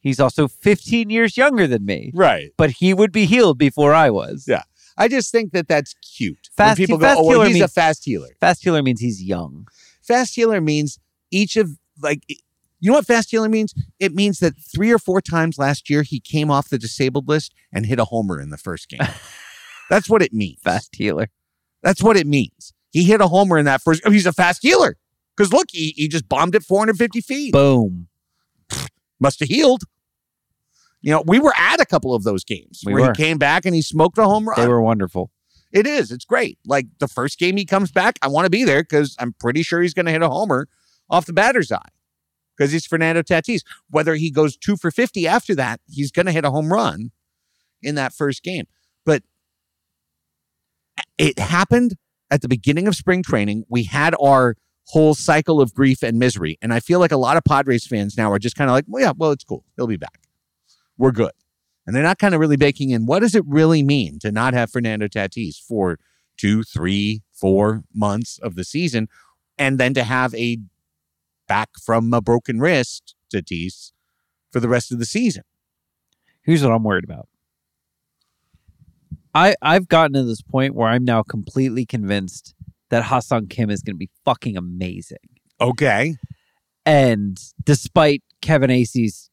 He's 0.00 0.20
also 0.20 0.46
15 0.48 1.10
years 1.10 1.36
younger 1.36 1.66
than 1.66 1.84
me, 1.84 2.12
Right. 2.14 2.50
but 2.56 2.70
he 2.70 2.94
would 2.94 3.10
be 3.12 3.26
healed 3.26 3.58
before 3.58 3.92
I 3.92 4.10
was. 4.10 4.44
Yeah. 4.46 4.62
I 4.96 5.08
just 5.08 5.30
think 5.32 5.52
that 5.52 5.68
that's 5.68 5.94
cute. 6.16 6.48
Fast- 6.56 6.78
when 6.78 6.86
people 6.86 7.00
fast 7.00 7.16
go, 7.18 7.22
oh, 7.24 7.28
well, 7.28 7.42
he's 7.42 7.60
a 7.60 7.68
fast 7.68 8.04
healer. 8.04 8.30
Fast 8.40 8.62
healer 8.62 8.82
means 8.82 9.00
he's 9.00 9.22
young. 9.22 9.66
Fast 10.02 10.34
healer 10.36 10.60
means 10.60 10.98
each 11.30 11.56
of 11.56 11.70
like 12.00 12.22
you 12.78 12.90
know 12.90 12.94
what 12.98 13.06
fast 13.06 13.30
healer 13.30 13.48
means? 13.48 13.74
It 13.98 14.14
means 14.14 14.38
that 14.40 14.54
three 14.74 14.92
or 14.92 14.98
four 14.98 15.20
times 15.20 15.58
last 15.58 15.90
year 15.90 16.02
he 16.02 16.20
came 16.20 16.50
off 16.50 16.68
the 16.68 16.78
disabled 16.78 17.26
list 17.28 17.52
and 17.72 17.86
hit 17.86 17.98
a 17.98 18.04
homer 18.04 18.40
in 18.40 18.50
the 18.50 18.58
first 18.58 18.88
game. 18.88 19.00
That's 19.90 20.08
what 20.08 20.22
it 20.22 20.32
means. 20.32 20.60
Fast 20.62 20.94
healer. 20.96 21.28
That's 21.82 22.02
what 22.02 22.16
it 22.16 22.26
means. 22.26 22.72
He 22.90 23.04
hit 23.04 23.20
a 23.20 23.28
homer 23.28 23.58
in 23.58 23.64
that 23.66 23.82
first. 23.82 24.02
Oh, 24.04 24.10
he's 24.10 24.26
a 24.26 24.32
fast 24.32 24.62
healer 24.62 24.96
because 25.36 25.52
look, 25.52 25.66
he, 25.72 25.92
he 25.96 26.08
just 26.08 26.28
bombed 26.28 26.54
it 26.54 26.62
450 26.62 27.20
feet. 27.20 27.52
Boom. 27.52 28.08
Must 29.20 29.40
have 29.40 29.48
healed. 29.48 29.82
You 31.02 31.12
know, 31.12 31.22
we 31.26 31.38
were 31.38 31.54
at 31.56 31.80
a 31.80 31.86
couple 31.86 32.14
of 32.14 32.24
those 32.24 32.42
games 32.44 32.82
We 32.84 32.92
where 32.94 33.02
were. 33.02 33.12
he 33.16 33.22
came 33.22 33.38
back 33.38 33.64
and 33.64 33.74
he 33.74 33.82
smoked 33.82 34.18
a 34.18 34.24
home 34.24 34.48
run. 34.48 34.60
They 34.60 34.68
were 34.68 34.82
wonderful. 34.82 35.30
It 35.72 35.86
is. 35.86 36.10
It's 36.10 36.24
great. 36.24 36.58
Like 36.66 36.86
the 36.98 37.08
first 37.08 37.38
game 37.38 37.56
he 37.56 37.64
comes 37.64 37.90
back, 37.92 38.18
I 38.22 38.28
want 38.28 38.46
to 38.46 38.50
be 38.50 38.64
there 38.64 38.82
because 38.82 39.14
I'm 39.18 39.34
pretty 39.34 39.62
sure 39.62 39.82
he's 39.82 39.94
going 39.94 40.06
to 40.06 40.12
hit 40.12 40.22
a 40.22 40.28
homer 40.28 40.68
off 41.10 41.26
the 41.26 41.32
batter's 41.32 41.70
eye 41.70 41.88
because 42.56 42.72
he's 42.72 42.86
Fernando 42.86 43.22
Tatis. 43.22 43.62
Whether 43.90 44.14
he 44.14 44.30
goes 44.30 44.56
two 44.56 44.76
for 44.76 44.90
50 44.90 45.26
after 45.26 45.54
that, 45.54 45.80
he's 45.88 46.10
going 46.10 46.26
to 46.26 46.32
hit 46.32 46.44
a 46.44 46.50
home 46.50 46.72
run 46.72 47.10
in 47.82 47.94
that 47.96 48.12
first 48.12 48.42
game. 48.42 48.66
But 49.04 49.22
it 51.18 51.38
happened 51.38 51.96
at 52.30 52.42
the 52.42 52.48
beginning 52.48 52.88
of 52.88 52.94
spring 52.96 53.22
training. 53.22 53.64
We 53.68 53.84
had 53.84 54.14
our 54.20 54.56
whole 54.86 55.14
cycle 55.14 55.60
of 55.60 55.74
grief 55.74 56.02
and 56.02 56.18
misery. 56.18 56.58
And 56.62 56.72
I 56.72 56.80
feel 56.80 57.00
like 57.00 57.12
a 57.12 57.16
lot 57.16 57.36
of 57.36 57.44
Padres 57.44 57.86
fans 57.86 58.16
now 58.16 58.30
are 58.30 58.38
just 58.38 58.56
kind 58.56 58.70
of 58.70 58.74
like, 58.74 58.84
well, 58.86 59.02
yeah, 59.02 59.12
well, 59.16 59.32
it's 59.32 59.44
cool. 59.44 59.64
He'll 59.76 59.86
be 59.86 59.96
back. 59.96 60.28
We're 60.96 61.12
good. 61.12 61.32
And 61.86 61.94
they're 61.94 62.02
not 62.02 62.18
kind 62.18 62.34
of 62.34 62.40
really 62.40 62.56
baking 62.56 62.90
in 62.90 63.06
what 63.06 63.20
does 63.20 63.34
it 63.34 63.44
really 63.46 63.82
mean 63.82 64.18
to 64.20 64.32
not 64.32 64.54
have 64.54 64.70
Fernando 64.70 65.06
Tatis 65.06 65.60
for 65.60 65.98
two, 66.36 66.62
three, 66.62 67.22
four 67.32 67.84
months 67.94 68.38
of 68.38 68.56
the 68.56 68.64
season, 68.64 69.08
and 69.58 69.78
then 69.78 69.94
to 69.94 70.04
have 70.04 70.34
a 70.34 70.58
back 71.46 71.70
from 71.84 72.12
a 72.12 72.20
broken 72.20 72.60
wrist 72.60 73.14
Tatis 73.32 73.92
for 74.50 74.60
the 74.60 74.68
rest 74.68 74.90
of 74.92 74.98
the 74.98 75.06
season. 75.06 75.44
Here's 76.42 76.62
what 76.62 76.72
I'm 76.72 76.82
worried 76.82 77.04
about. 77.04 77.28
I 79.34 79.54
I've 79.60 79.88
gotten 79.88 80.14
to 80.14 80.24
this 80.24 80.42
point 80.42 80.74
where 80.74 80.88
I'm 80.88 81.04
now 81.04 81.22
completely 81.22 81.86
convinced 81.86 82.54
that 82.90 83.04
Ha-Seong 83.04 83.50
Kim 83.50 83.70
is 83.70 83.82
going 83.82 83.94
to 83.94 83.98
be 83.98 84.10
fucking 84.24 84.56
amazing. 84.56 85.18
Okay. 85.60 86.16
And 86.84 87.38
despite 87.64 88.22
Kevin 88.42 88.70
Acee's 88.70 89.30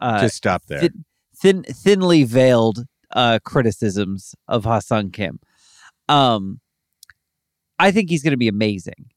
uh, 0.00 0.20
Just 0.20 0.36
stop 0.36 0.64
there. 0.66 0.80
thin, 0.80 1.04
thin 1.36 1.62
thinly 1.64 2.24
veiled 2.24 2.84
uh, 3.14 3.38
criticisms 3.44 4.34
of 4.48 4.64
Ha-Seong 4.64 5.12
Kim, 5.12 5.38
um, 6.08 6.60
I 7.78 7.90
think 7.90 8.10
he's 8.10 8.22
going 8.22 8.32
to 8.32 8.38
be 8.38 8.48
amazing. 8.48 9.10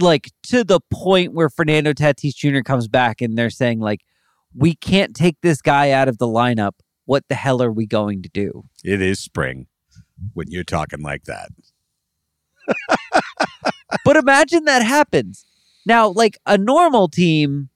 Like 0.00 0.30
to 0.44 0.64
the 0.64 0.80
point 0.90 1.34
where 1.34 1.50
Fernando 1.50 1.92
Tatis 1.92 2.34
Jr. 2.34 2.60
comes 2.60 2.88
back 2.88 3.20
and 3.20 3.36
they're 3.36 3.50
saying 3.50 3.78
like, 3.78 4.00
we 4.54 4.74
can't 4.74 5.14
take 5.14 5.36
this 5.42 5.60
guy 5.60 5.90
out 5.90 6.08
of 6.08 6.18
the 6.18 6.26
lineup. 6.26 6.72
What 7.04 7.24
the 7.28 7.34
hell 7.34 7.62
are 7.62 7.72
we 7.72 7.86
going 7.86 8.22
to 8.22 8.28
do? 8.28 8.64
it 8.84 9.00
is 9.00 9.18
spring 9.20 9.66
when 10.34 10.50
you're 10.50 10.64
talking 10.64 11.02
like 11.02 11.24
that. 11.24 11.48
but 14.04 14.16
imagine 14.16 14.64
that 14.64 14.82
happens. 14.82 15.44
Now, 15.84 16.08
like 16.08 16.38
a 16.46 16.56
normal 16.56 17.08
team 17.08 17.70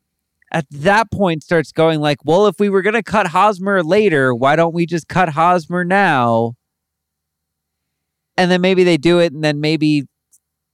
at 0.52 0.66
that 0.70 1.10
point 1.10 1.42
starts 1.42 1.72
going 1.72 2.00
like, 2.00 2.18
well, 2.24 2.46
if 2.46 2.58
we 2.60 2.68
were 2.68 2.82
going 2.82 2.94
to 2.94 3.02
cut 3.02 3.28
Hosmer 3.28 3.82
later, 3.82 4.34
why 4.34 4.56
don't 4.56 4.74
we 4.74 4.86
just 4.86 5.08
cut 5.08 5.30
Hosmer 5.30 5.84
now? 5.84 6.54
And 8.36 8.50
then 8.50 8.60
maybe 8.60 8.84
they 8.84 8.96
do 8.96 9.18
it, 9.18 9.32
and 9.32 9.42
then 9.42 9.60
maybe 9.60 10.04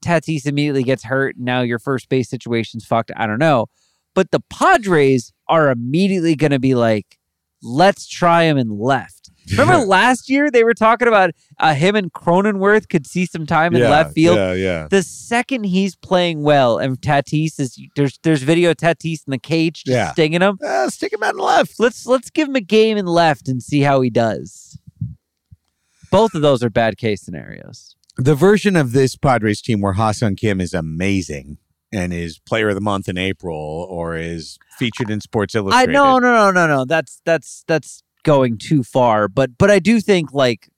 Tatis 0.05 0.47
immediately 0.47 0.83
gets 0.83 1.05
hurt, 1.05 1.37
and 1.37 1.45
now 1.45 1.63
your 1.63 1.79
first 1.79 2.09
base 2.09 2.29
situation's 2.29 2.85
fucked. 2.85 3.13
I 3.17 3.27
don't 3.27 3.39
know. 3.39 3.67
But 4.15 4.31
the 4.31 4.41
Padres 4.51 5.33
are 5.49 5.71
immediately 5.71 6.35
going 6.35 6.51
to 6.51 6.59
be 6.59 6.75
like, 6.75 7.19
let's 7.63 8.07
try 8.07 8.45
him 8.45 8.59
in 8.59 8.79
left. 8.79 9.22
Remember 9.51 9.85
last 9.85 10.31
year 10.31 10.51
they 10.51 10.63
were 10.65 10.75
talking 10.75 11.09
about 11.09 11.31
uh, 11.59 11.75
him 11.75 11.97
and 11.97 12.13
Cronenworth 12.13 12.89
could 12.89 13.07
see 13.07 13.27
some 13.27 13.45
time 13.45 13.75
in 13.75 13.83
left 13.83 14.15
field. 14.15 14.37
Yeah, 14.37 14.53
yeah. 14.53 14.89
The 14.89 15.03
second 15.03 15.65
he's 15.65 15.97
playing 15.97 16.43
well 16.43 16.79
and 16.79 17.01
Tatis 17.01 17.59
is 17.59 17.77
there's 17.97 18.19
there's 18.23 18.43
video 18.43 18.71
of 18.71 18.77
Tatis 18.77 19.27
in 19.27 19.31
the 19.33 19.39
cage 19.39 19.85
just 19.85 19.95
Yeah. 19.95 20.13
stinging 20.13 20.43
him. 20.43 20.59
Uh, 20.65 20.89
stick 20.91 21.13
him 21.13 21.23
out 21.23 21.35
in 21.35 21.41
left. 21.41 21.75
Let's 21.81 22.07
let's 22.07 22.31
give 22.31 22.49
him 22.49 22.57
a 22.57 22.61
game 22.61 22.97
in 22.97 23.07
left 23.07 23.49
and 23.49 23.63
see 23.63 23.81
how 23.81 24.01
he 24.01 24.11
does. 24.11 24.79
Both 26.11 26.35
of 26.35 26.43
those 26.43 26.63
are 26.63 26.71
bad 26.71 26.97
case 26.99 27.23
scenarios. 27.23 27.97
The 28.19 28.35
version 28.35 28.77
of 28.77 28.93
this 28.93 29.17
Padres 29.17 29.63
team 29.63 29.81
where 29.81 29.95
Ha-Seong 29.95 30.37
Kim 30.37 30.61
is 30.61 30.75
amazing 30.75 31.57
and 31.91 32.13
is 32.13 32.39
player 32.39 32.69
of 32.69 32.75
the 32.75 32.81
month 32.83 33.09
in 33.09 33.17
April 33.17 33.57
or 33.91 34.17
is 34.17 34.59
featured 34.79 35.11
in 35.11 35.21
Sports 35.21 35.55
Illustrated. 35.55 35.91
I 35.97 35.99
Illustrated. 35.99 36.23
no 36.23 36.33
no 36.33 36.51
no 36.53 36.67
no 36.67 36.77
no 36.77 36.85
that's 36.85 37.21
that's 37.25 37.65
that's 37.67 38.03
going 38.23 38.59
too 38.59 38.83
far. 38.83 39.29
But 39.29 39.57
but 39.59 39.71
I 39.71 39.79
do 39.79 40.01
think 40.01 40.33
like 40.33 40.69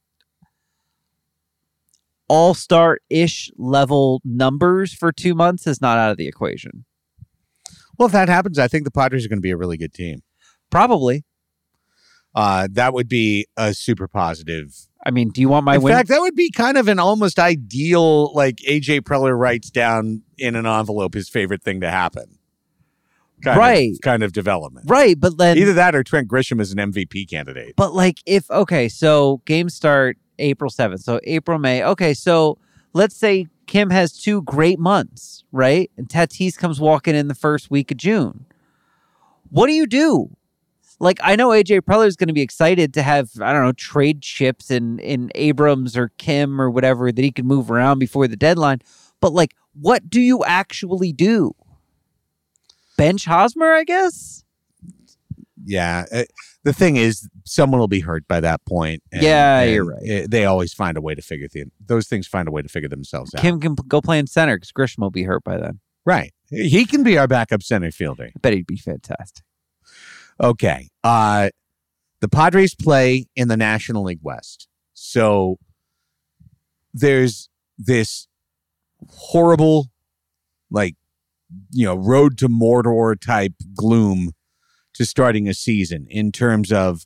all 2.28 2.54
star 2.54 2.98
ish 3.10 3.50
level 3.56 4.20
numbers 4.24 4.92
for 4.92 5.12
two 5.12 5.34
months 5.34 5.66
is 5.66 5.80
not 5.80 5.98
out 5.98 6.10
of 6.10 6.16
the 6.16 6.26
equation. 6.26 6.84
Well, 7.98 8.06
if 8.06 8.12
that 8.12 8.28
happens, 8.28 8.58
I 8.58 8.68
think 8.68 8.84
the 8.84 8.90
Padres 8.90 9.24
are 9.24 9.28
going 9.28 9.38
to 9.38 9.42
be 9.42 9.50
a 9.50 9.56
really 9.56 9.76
good 9.76 9.94
team. 9.94 10.22
Probably. 10.70 11.24
Uh, 12.34 12.66
that 12.72 12.92
would 12.92 13.08
be 13.08 13.46
a 13.56 13.72
super 13.72 14.08
positive. 14.08 14.74
I 15.06 15.12
mean, 15.12 15.28
do 15.28 15.40
you 15.40 15.48
want 15.48 15.64
my 15.64 15.76
in 15.76 15.82
win? 15.82 15.94
fact, 15.94 16.08
that 16.08 16.20
would 16.20 16.34
be 16.34 16.50
kind 16.50 16.76
of 16.76 16.88
an 16.88 16.98
almost 16.98 17.38
ideal, 17.38 18.32
like 18.34 18.56
AJ 18.68 19.02
Preller 19.02 19.38
writes 19.38 19.70
down 19.70 20.22
in 20.38 20.56
an 20.56 20.66
envelope 20.66 21.14
his 21.14 21.28
favorite 21.28 21.62
thing 21.62 21.80
to 21.82 21.90
happen. 21.90 22.38
Kind 23.44 23.56
of- 23.56 23.60
Right. 23.60 23.92
kind 24.02 24.22
of 24.22 24.32
development. 24.32 24.86
right, 24.88 25.18
but 25.18 25.36
then 25.38 25.58
Either 25.58 25.72
that 25.74 25.94
or 25.94 26.02
Trent 26.02 26.28
Grisham 26.28 26.60
is 26.60 26.72
an 26.72 26.78
MVP 26.78 27.28
candidate. 27.28 27.74
But 27.76 27.94
like 27.94 28.18
if 28.26 28.50
okay, 28.50 28.88
so 28.88 29.42
games 29.44 29.74
start 29.74 30.16
April 30.38 30.70
7th. 30.70 31.00
So 31.00 31.20
April, 31.24 31.58
May. 31.58 31.84
Okay, 31.84 32.14
so 32.14 32.58
let's 32.92 33.14
say 33.16 33.46
Kim 33.66 33.90
has 33.90 34.12
two 34.12 34.42
great 34.42 34.78
months, 34.78 35.44
right? 35.52 35.90
And 35.96 36.08
Tatis 36.08 36.56
comes 36.56 36.80
walking 36.80 37.14
in 37.14 37.28
the 37.28 37.34
first 37.34 37.70
week 37.70 37.90
of 37.90 37.96
June. 37.98 38.46
What 39.50 39.66
do 39.68 39.72
you 39.72 39.86
do? 39.86 40.30
Like 41.00 41.18
I 41.22 41.36
know 41.36 41.48
AJ 41.50 41.80
Preller 41.82 42.06
is 42.06 42.16
going 42.16 42.28
to 42.28 42.34
be 42.34 42.40
excited 42.42 42.94
to 42.94 43.02
have 43.02 43.30
I 43.40 43.52
don't 43.52 43.62
know 43.64 43.72
trade 43.72 44.22
chips 44.22 44.70
in 44.70 44.98
in 45.00 45.30
Abrams 45.34 45.96
or 45.96 46.10
Kim 46.18 46.60
or 46.60 46.70
whatever 46.70 47.10
that 47.12 47.22
he 47.22 47.30
can 47.32 47.46
move 47.46 47.70
around 47.70 47.98
before 47.98 48.26
the 48.28 48.36
deadline. 48.36 48.80
But 49.20 49.32
like, 49.32 49.54
what 49.74 50.08
do 50.08 50.20
you 50.20 50.44
actually 50.44 51.12
do? 51.12 51.54
Bench 52.96 53.24
Hosmer, 53.24 53.72
I 53.72 53.84
guess. 53.84 54.44
Yeah. 55.66 56.04
uh, 56.12 56.24
the 56.62 56.72
thing 56.72 56.96
is, 56.96 57.28
someone 57.44 57.80
will 57.80 57.88
be 57.88 58.00
hurt 58.00 58.26
by 58.28 58.40
that 58.40 58.64
point. 58.66 59.02
and- 59.12 59.22
Yeah, 59.22 59.60
and 59.60 59.72
you're 59.72 59.84
right. 59.84 60.02
it- 60.02 60.30
they 60.30 60.44
always 60.44 60.72
find 60.74 60.96
a 60.96 61.00
way 61.00 61.14
to 61.14 61.22
figure 61.22 61.48
the, 61.50 61.64
those 61.84 62.06
things 62.06 62.26
find 62.26 62.48
a 62.48 62.50
way 62.50 62.62
to 62.62 62.68
figure 62.68 62.88
themselves 62.88 63.34
out. 63.34 63.40
Kim 63.40 63.60
can 63.60 63.74
go 63.74 64.00
play 64.00 64.18
in 64.18 64.26
center 64.26 64.56
because 64.56 64.72
Grisham 64.72 64.98
will 65.00 65.10
be 65.10 65.22
hurt 65.24 65.42
by 65.44 65.56
then. 65.58 65.80
right. 66.04 66.32
He 66.50 66.84
can 66.84 67.02
be 67.02 67.18
our 67.18 67.26
backup 67.26 67.62
center 67.62 67.90
fielder. 67.90 68.26
I 68.26 68.38
bet 68.40 68.52
he'd 68.52 68.66
be 68.66 68.76
fantastic. 68.76 69.44
Okay. 70.40 70.88
Uh 71.02 71.48
the 72.20 72.28
Padres 72.28 72.74
play 72.74 73.26
in 73.34 73.48
the 73.48 73.56
National 73.56 74.04
League 74.04 74.20
West. 74.22 74.68
So 74.92 75.58
there's 76.92 77.48
this 77.76 78.28
horrible 79.08 79.86
like 80.70 80.94
you 81.70 81.86
know, 81.86 81.94
road 81.94 82.38
to 82.38 82.48
Mordor 82.48 83.20
type 83.20 83.54
gloom 83.76 84.32
to 84.94 85.04
starting 85.04 85.48
a 85.48 85.54
season 85.54 86.06
in 86.08 86.32
terms 86.32 86.72
of 86.72 87.04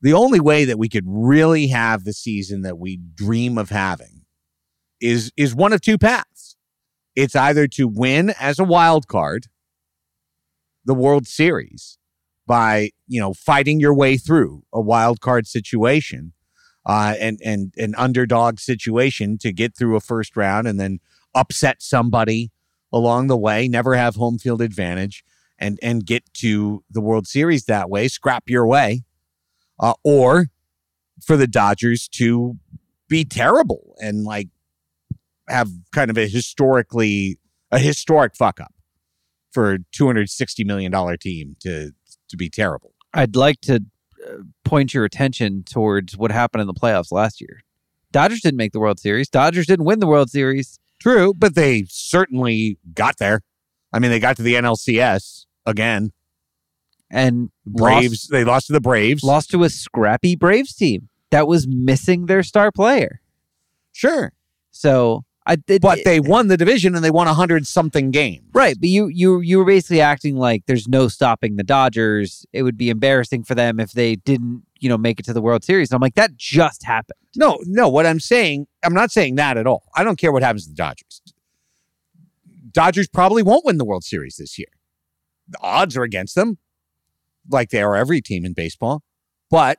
the 0.00 0.12
only 0.12 0.40
way 0.40 0.64
that 0.64 0.78
we 0.78 0.88
could 0.88 1.04
really 1.06 1.68
have 1.68 2.04
the 2.04 2.12
season 2.12 2.62
that 2.62 2.78
we 2.78 2.96
dream 2.96 3.58
of 3.58 3.70
having 3.70 4.22
is 5.00 5.32
is 5.36 5.54
one 5.54 5.72
of 5.72 5.80
two 5.80 5.98
paths. 5.98 6.56
It's 7.14 7.34
either 7.34 7.66
to 7.68 7.88
win 7.88 8.34
as 8.38 8.58
a 8.58 8.64
wild 8.64 9.08
card 9.08 9.46
the 10.84 10.94
World 10.94 11.26
Series 11.26 11.98
by 12.46 12.90
you 13.08 13.20
know 13.20 13.34
fighting 13.34 13.80
your 13.80 13.94
way 13.94 14.16
through 14.16 14.62
a 14.72 14.80
wild 14.80 15.20
card 15.20 15.46
situation 15.46 16.32
uh, 16.86 17.14
and 17.18 17.40
and 17.44 17.74
an 17.76 17.94
underdog 17.96 18.60
situation 18.60 19.38
to 19.38 19.52
get 19.52 19.76
through 19.76 19.96
a 19.96 20.00
first 20.00 20.36
round 20.36 20.68
and 20.68 20.78
then 20.78 21.00
upset 21.34 21.82
somebody 21.82 22.50
along 22.92 23.26
the 23.26 23.36
way, 23.36 23.68
never 23.68 23.94
have 23.94 24.16
home 24.16 24.38
field 24.38 24.62
advantage, 24.62 25.24
and 25.58 25.78
and 25.82 26.06
get 26.06 26.22
to 26.34 26.84
the 26.90 27.00
World 27.00 27.26
Series 27.26 27.64
that 27.64 27.90
way, 27.90 28.08
scrap 28.08 28.44
your 28.48 28.66
way, 28.66 29.04
uh, 29.80 29.94
or 30.04 30.46
for 31.24 31.36
the 31.36 31.46
Dodgers 31.46 32.08
to 32.08 32.58
be 33.08 33.24
terrible 33.24 33.94
and 34.00 34.24
like 34.24 34.48
have 35.48 35.70
kind 35.92 36.10
of 36.10 36.18
a 36.18 36.26
historically 36.28 37.38
a 37.70 37.78
historic 37.78 38.36
fuck 38.36 38.60
up 38.60 38.74
for 39.50 39.72
a 39.72 39.78
two 39.92 40.06
hundred 40.06 40.28
sixty 40.28 40.64
million 40.64 40.92
dollar 40.92 41.16
team 41.16 41.56
to 41.60 41.92
to 42.28 42.36
be 42.36 42.50
terrible. 42.50 42.92
I'd 43.14 43.36
like 43.36 43.60
to 43.62 43.84
uh, 44.26 44.42
point 44.64 44.92
your 44.92 45.04
attention 45.04 45.62
towards 45.64 46.16
what 46.16 46.30
happened 46.30 46.60
in 46.60 46.66
the 46.66 46.74
playoffs 46.74 47.12
last 47.12 47.40
year. 47.40 47.62
Dodgers 48.12 48.40
didn't 48.40 48.58
make 48.58 48.72
the 48.72 48.80
World 48.80 48.98
Series. 48.98 49.28
Dodgers 49.28 49.66
didn't 49.66 49.84
win 49.84 50.00
the 50.00 50.06
World 50.06 50.30
Series. 50.30 50.78
True, 51.00 51.34
but 51.34 51.54
they 51.54 51.84
certainly 51.88 52.78
got 52.94 53.18
there. 53.18 53.42
I 53.92 53.98
mean, 53.98 54.10
they 54.10 54.20
got 54.20 54.36
to 54.36 54.42
the 54.42 54.54
NLCS 54.54 55.46
again. 55.64 56.12
And 57.10 57.50
Braves, 57.64 58.10
lost, 58.10 58.30
they 58.30 58.44
lost 58.44 58.66
to 58.66 58.72
the 58.72 58.80
Braves. 58.80 59.22
lost 59.22 59.50
to 59.50 59.62
a 59.62 59.70
scrappy 59.70 60.34
Braves 60.34 60.74
team 60.74 61.08
that 61.30 61.46
was 61.46 61.66
missing 61.68 62.26
their 62.26 62.42
star 62.42 62.72
player. 62.72 63.20
Sure. 63.92 64.32
So 64.72 65.24
I 65.46 65.56
did, 65.56 65.80
But 65.80 66.00
they 66.04 66.18
won 66.18 66.48
the 66.48 66.56
division 66.56 66.96
and 66.96 67.04
they 67.04 67.10
won 67.10 67.28
a 67.28 67.30
100 67.30 67.66
something 67.66 68.10
games. 68.10 68.42
Right, 68.52 68.76
but 68.78 68.88
you 68.88 69.06
you 69.06 69.40
you 69.40 69.58
were 69.58 69.64
basically 69.64 70.00
acting 70.00 70.36
like 70.36 70.64
there's 70.66 70.88
no 70.88 71.06
stopping 71.06 71.54
the 71.56 71.62
Dodgers. 71.62 72.44
It 72.52 72.64
would 72.64 72.76
be 72.76 72.90
embarrassing 72.90 73.44
for 73.44 73.54
them 73.54 73.78
if 73.78 73.92
they 73.92 74.16
didn't, 74.16 74.64
you 74.80 74.88
know, 74.88 74.98
make 74.98 75.18
it 75.18 75.24
to 75.24 75.32
the 75.32 75.42
World 75.42 75.64
Series. 75.64 75.92
I'm 75.92 76.00
like 76.00 76.14
that 76.14 76.36
just 76.36 76.84
happened. 76.84 77.18
No, 77.34 77.58
no, 77.64 77.88
what 77.88 78.06
I'm 78.06 78.20
saying, 78.20 78.66
I'm 78.84 78.94
not 78.94 79.10
saying 79.10 79.36
that 79.36 79.56
at 79.56 79.66
all. 79.66 79.84
I 79.94 80.04
don't 80.04 80.18
care 80.18 80.32
what 80.32 80.42
happens 80.42 80.64
to 80.64 80.70
the 80.70 80.76
Dodgers. 80.76 81.22
Dodgers 82.70 83.08
probably 83.08 83.42
won't 83.42 83.64
win 83.64 83.78
the 83.78 83.84
World 83.84 84.04
Series 84.04 84.36
this 84.36 84.58
year. 84.58 84.68
The 85.48 85.58
odds 85.60 85.96
are 85.96 86.02
against 86.02 86.34
them, 86.34 86.58
like 87.50 87.70
they 87.70 87.82
are 87.82 87.96
every 87.96 88.20
team 88.20 88.44
in 88.44 88.52
baseball. 88.52 89.02
But 89.50 89.78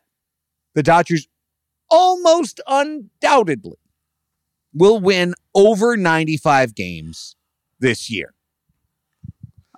the 0.73 0.83
Dodgers 0.83 1.27
almost 1.89 2.61
undoubtedly 2.67 3.77
will 4.73 4.99
win 4.99 5.33
over 5.55 5.97
95 5.97 6.75
games 6.75 7.35
this 7.79 8.09
year. 8.09 8.33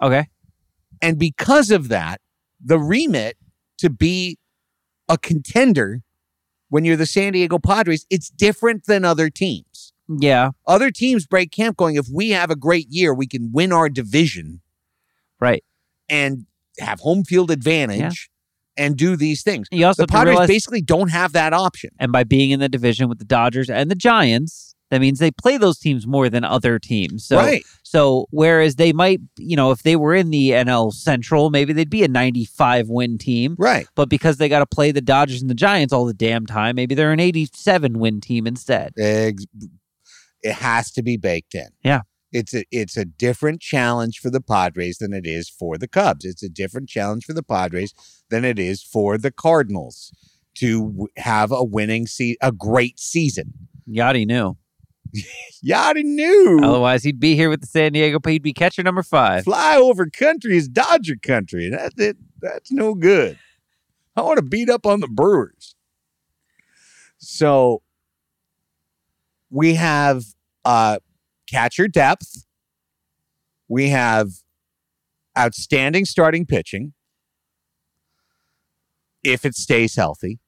Okay. 0.01 0.27
And 1.01 1.17
because 1.17 1.71
of 1.71 1.89
that, 1.89 2.21
the 2.63 2.79
remit 2.79 3.37
to 3.77 3.89
be 3.89 4.37
a 5.09 5.17
contender 5.17 6.01
when 6.69 6.85
you're 6.85 6.95
the 6.95 7.05
San 7.07 7.33
Diego 7.33 7.57
Padres, 7.59 8.05
it's 8.09 8.29
different 8.29 8.85
than 8.85 9.03
other 9.03 9.29
teams. 9.29 9.91
Yeah. 10.07 10.51
Other 10.67 10.91
teams 10.91 11.25
break 11.27 11.51
camp 11.51 11.75
going, 11.77 11.95
if 11.95 12.07
we 12.13 12.29
have 12.29 12.49
a 12.51 12.55
great 12.55 12.87
year, 12.89 13.13
we 13.13 13.27
can 13.27 13.51
win 13.51 13.71
our 13.73 13.89
division 13.89 14.61
Right. 15.39 15.63
and 16.07 16.45
have 16.79 16.99
home 16.99 17.23
field 17.23 17.49
advantage 17.51 18.29
and 18.77 18.95
do 18.95 19.15
these 19.15 19.41
things. 19.43 19.67
You 19.71 19.85
also 19.85 20.03
the 20.03 20.07
Padres 20.07 20.33
realize- 20.33 20.47
basically 20.47 20.81
don't 20.81 21.09
have 21.09 21.33
that 21.33 21.53
option. 21.53 21.89
And 21.99 22.11
by 22.11 22.23
being 22.23 22.51
in 22.51 22.59
the 22.59 22.69
division 22.69 23.09
with 23.09 23.19
the 23.19 23.25
Dodgers 23.25 23.69
and 23.69 23.89
the 23.91 23.95
Giants, 23.95 24.68
that 24.91 25.01
means 25.01 25.19
they 25.19 25.31
play 25.31 25.57
those 25.57 25.77
teams 25.79 26.07
more 26.07 26.29
than 26.29 26.43
other 26.43 26.79
teams. 26.79 27.25
So 27.25 27.37
Right. 27.37 27.63
so 27.83 28.25
whereas 28.31 28.75
they 28.75 28.91
might, 28.93 29.19
you 29.37 29.55
know, 29.55 29.71
if 29.71 29.83
they 29.83 29.95
were 29.95 30.15
in 30.15 30.29
the 30.31 30.51
NL 30.53 30.91
Central, 30.91 31.49
maybe 31.49 31.73
they'd 31.73 31.89
be 31.89 32.03
a 32.03 32.07
95 32.07 32.89
win 32.89 33.17
team. 33.17 33.55
Right. 33.59 33.85
But 33.95 34.09
because 34.09 34.37
they 34.37 34.49
got 34.49 34.59
to 34.59 34.65
play 34.65 34.91
the 34.91 35.01
Dodgers 35.01 35.41
and 35.41 35.49
the 35.49 35.53
Giants 35.55 35.93
all 35.93 36.05
the 36.05 36.13
damn 36.13 36.45
time, 36.45 36.75
maybe 36.75 36.95
they're 36.95 37.11
an 37.11 37.19
87 37.19 37.99
win 37.99 38.19
team 38.21 38.47
instead. 38.47 38.93
It 38.97 40.53
has 40.53 40.91
to 40.91 41.03
be 41.03 41.17
baked 41.17 41.53
in. 41.55 41.67
Yeah. 41.83 42.01
It's 42.31 42.53
a 42.53 42.63
it's 42.71 42.95
a 42.95 43.05
different 43.05 43.59
challenge 43.59 44.19
for 44.19 44.29
the 44.29 44.39
Padres 44.41 44.99
than 44.99 45.13
it 45.13 45.25
is 45.25 45.49
for 45.49 45.77
the 45.77 45.87
Cubs. 45.87 46.25
It's 46.25 46.43
a 46.43 46.49
different 46.49 46.87
challenge 46.87 47.25
for 47.25 47.33
the 47.33 47.41
Padres 47.43 47.93
than 48.29 48.45
it 48.45 48.59
is 48.59 48.83
for 48.83 49.17
the 49.17 49.31
Cardinals 49.31 50.13
to 50.55 51.07
have 51.17 51.51
a 51.51 51.63
winning 51.63 52.05
se- 52.05 52.37
a 52.41 52.51
great 52.51 52.99
season. 52.99 53.53
Yachty 53.89 54.27
knew. 54.27 54.57
Yachty 55.65 56.03
knew. 56.03 56.59
Otherwise, 56.63 57.03
he'd 57.03 57.19
be 57.19 57.35
here 57.35 57.49
with 57.49 57.61
the 57.61 57.67
San 57.67 57.93
Diego. 57.93 58.19
He'd 58.25 58.43
be 58.43 58.53
catcher 58.53 58.83
number 58.83 59.03
five. 59.03 59.45
Flyover 59.45 60.11
country 60.11 60.57
is 60.57 60.67
Dodger 60.67 61.15
country. 61.21 61.69
That's 61.69 61.99
it. 61.99 62.17
That's 62.41 62.71
no 62.71 62.95
good. 62.95 63.37
I 64.15 64.21
want 64.21 64.37
to 64.37 64.43
beat 64.43 64.69
up 64.69 64.85
on 64.85 64.99
the 64.99 65.07
Brewers. 65.07 65.75
So 67.17 67.81
we 69.49 69.75
have 69.75 70.23
uh 70.65 70.99
catcher 71.49 71.87
depth. 71.87 72.45
We 73.67 73.89
have 73.89 74.29
outstanding 75.37 76.05
starting 76.05 76.45
pitching 76.45 76.93
if 79.23 79.45
it 79.45 79.55
stays 79.55 79.95
healthy 79.95 80.39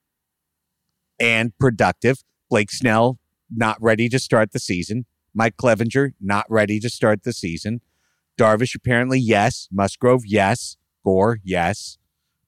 and 1.20 1.58
productive. 1.58 2.24
Blake 2.50 2.72
Snell 2.72 3.20
not 3.54 3.78
ready 3.82 4.10
to 4.10 4.20
start 4.20 4.52
the 4.52 4.60
season. 4.60 5.06
Mike 5.34 5.58
Clevinger 5.58 6.14
not 6.20 6.46
ready 6.50 6.80
to 6.80 6.90
start 6.90 7.24
the 7.24 7.34
season. 7.34 7.82
Darvish 8.38 8.76
apparently 8.76 9.20
yes. 9.20 9.68
Musgrove 9.72 10.24
yes. 10.26 10.78
Gore 11.04 11.40
yes. 11.44 11.98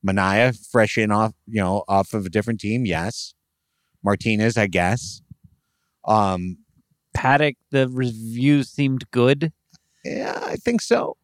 Manaea 0.05 0.57
fresh 0.71 0.97
in 0.97 1.11
off 1.11 1.33
you 1.47 1.61
know 1.61 1.83
off 1.87 2.13
of 2.13 2.25
a 2.25 2.29
different 2.29 2.59
team 2.59 2.85
yes. 2.85 3.33
Martinez 4.03 4.57
I 4.57 4.67
guess. 4.67 5.21
Um 6.05 6.57
Paddack, 7.15 7.55
the 7.69 7.87
reviews 7.89 8.69
seemed 8.69 9.09
good. 9.11 9.53
yeah, 10.03 10.39
I 10.43 10.55
think 10.55 10.81
so. 10.81 11.15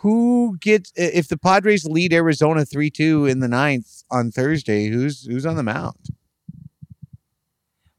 Who 0.00 0.58
gets 0.60 0.92
if 0.96 1.28
the 1.28 1.38
Padres 1.38 1.84
lead 1.84 2.12
Arizona 2.12 2.64
three 2.64 2.90
two 2.90 3.26
in 3.26 3.40
the 3.40 3.48
ninth 3.48 4.02
on 4.10 4.30
Thursday? 4.30 4.88
Who's 4.88 5.24
who's 5.24 5.46
on 5.46 5.56
the 5.56 5.62
mound? 5.62 5.96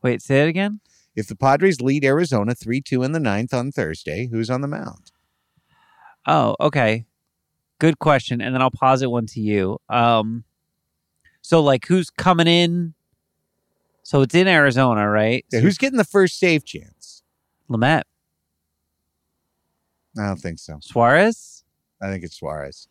Wait, 0.03 0.21
say 0.21 0.43
it 0.43 0.49
again. 0.49 0.81
If 1.15 1.27
the 1.27 1.35
Padres 1.35 1.81
lead 1.81 2.03
Arizona 2.03 2.53
three 2.53 2.81
two 2.81 3.03
in 3.03 3.13
the 3.13 3.19
ninth 3.19 3.53
on 3.53 3.71
Thursday, 3.71 4.27
who's 4.27 4.49
on 4.49 4.61
the 4.61 4.67
mound? 4.67 5.11
Oh, 6.27 6.55
okay. 6.59 7.05
Good 7.79 7.99
question. 7.99 8.41
And 8.41 8.53
then 8.53 8.61
I'll 8.61 8.71
posit 8.71 9.09
one 9.09 9.25
to 9.27 9.41
you. 9.41 9.79
Um, 9.89 10.43
so 11.41 11.61
like 11.61 11.85
who's 11.87 12.09
coming 12.09 12.47
in? 12.47 12.93
So 14.03 14.21
it's 14.21 14.35
in 14.35 14.47
Arizona, 14.47 15.09
right? 15.09 15.45
Yeah, 15.51 15.61
who's 15.61 15.77
getting 15.77 15.97
the 15.97 16.03
first 16.03 16.37
save 16.37 16.65
chance? 16.65 17.23
Lamet, 17.69 18.03
I 20.17 20.27
don't 20.27 20.37
think 20.37 20.59
so. 20.59 20.77
Suarez. 20.81 21.63
I 22.01 22.09
think 22.09 22.23
it's 22.23 22.35
Suarez. 22.35 22.87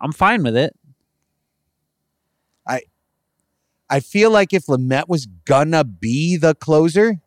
I'm 0.00 0.12
fine 0.12 0.42
with 0.42 0.56
it. 0.56 0.74
I 2.66 2.82
feel 4.00 4.30
like 4.30 4.52
if 4.52 4.66
Lamet 4.66 5.08
was 5.08 5.26
gonna 5.44 5.84
be 5.84 6.36
the 6.36 6.54
closer, 6.54 7.20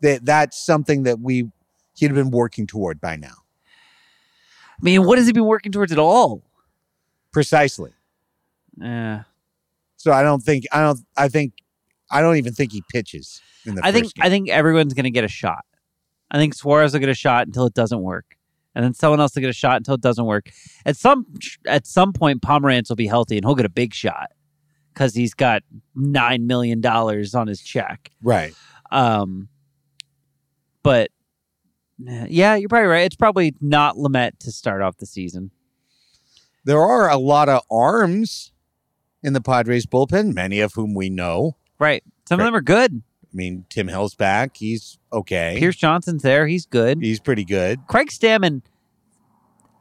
that 0.00 0.24
that's 0.24 0.64
something 0.64 1.04
that 1.04 1.20
we 1.20 1.50
he'd 1.96 2.06
have 2.06 2.16
been 2.16 2.30
working 2.30 2.66
toward 2.66 3.00
by 3.00 3.16
now. 3.16 3.44
I 4.70 4.82
mean, 4.82 5.04
what 5.04 5.18
has 5.18 5.26
he 5.26 5.32
been 5.32 5.44
working 5.44 5.72
towards 5.72 5.92
at 5.92 5.98
all? 5.98 6.42
Precisely. 7.32 7.92
Yeah. 8.76 9.22
So 9.96 10.12
I 10.12 10.22
don't 10.22 10.42
think 10.42 10.64
I 10.72 10.80
don't 10.80 11.00
I 11.16 11.28
think 11.28 11.54
I 12.10 12.20
don't 12.20 12.36
even 12.36 12.52
think 12.52 12.72
he 12.72 12.82
pitches 12.90 13.40
in 13.64 13.76
the 13.76 13.84
I 13.84 13.92
think 13.92 14.12
game. 14.14 14.26
I 14.26 14.28
think 14.28 14.48
everyone's 14.48 14.94
gonna 14.94 15.10
get 15.10 15.24
a 15.24 15.28
shot. 15.28 15.64
I 16.30 16.38
think 16.38 16.54
Suarez 16.54 16.92
will 16.92 17.00
get 17.00 17.08
a 17.08 17.14
shot 17.14 17.46
until 17.46 17.66
it 17.66 17.74
doesn't 17.74 18.02
work, 18.02 18.36
and 18.74 18.84
then 18.84 18.94
someone 18.94 19.20
else 19.20 19.34
will 19.34 19.42
get 19.42 19.50
a 19.50 19.54
shot 19.54 19.76
until 19.76 19.94
it 19.94 20.00
doesn't 20.00 20.24
work. 20.24 20.50
At 20.84 20.96
some 20.96 21.26
at 21.66 21.86
some 21.86 22.12
point, 22.12 22.42
Pomeranz 22.42 22.88
will 22.88 22.96
be 22.96 23.06
healthy 23.06 23.36
and 23.36 23.44
he'll 23.46 23.54
get 23.54 23.66
a 23.66 23.70
big 23.70 23.94
shot 23.94 24.32
because 24.94 25.14
he's 25.14 25.34
got 25.34 25.62
nine 25.94 26.46
million 26.46 26.80
dollars 26.80 27.34
on 27.34 27.46
his 27.48 27.60
check. 27.60 28.10
right. 28.22 28.54
Um, 28.90 29.48
but 30.82 31.10
yeah, 31.98 32.54
you're 32.54 32.68
probably 32.68 32.88
right. 32.88 33.04
It's 33.04 33.16
probably 33.16 33.54
not 33.60 33.96
Lamet 33.96 34.38
to 34.40 34.52
start 34.52 34.82
off 34.82 34.98
the 34.98 35.06
season. 35.06 35.50
There 36.64 36.80
are 36.80 37.10
a 37.10 37.16
lot 37.18 37.48
of 37.48 37.62
arms 37.70 38.52
in 39.22 39.32
the 39.32 39.40
Padres 39.40 39.86
bullpen, 39.86 40.34
many 40.34 40.60
of 40.60 40.74
whom 40.74 40.94
we 40.94 41.10
know. 41.10 41.56
Right. 41.78 42.04
Some 42.28 42.40
of 42.40 42.46
them 42.46 42.54
are 42.54 42.60
good. 42.60 43.02
I 43.22 43.36
mean, 43.36 43.64
Tim 43.68 43.88
Hill's 43.88 44.14
back. 44.14 44.56
He's 44.56 44.98
okay. 45.12 45.56
Pierce 45.58 45.76
Johnson's 45.76 46.22
there. 46.22 46.46
He's 46.46 46.66
good. 46.66 47.02
He's 47.02 47.20
pretty 47.20 47.44
good. 47.44 47.80
Craig 47.88 48.08
Stammen. 48.08 48.62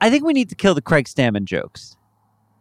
I 0.02 0.10
think 0.10 0.26
we 0.26 0.34
need 0.34 0.49
to 0.49 0.56
kill 0.56 0.73
the 0.73 0.81
Craig 0.81 1.06
Stammen 1.06 1.45
jokes. 1.45 1.95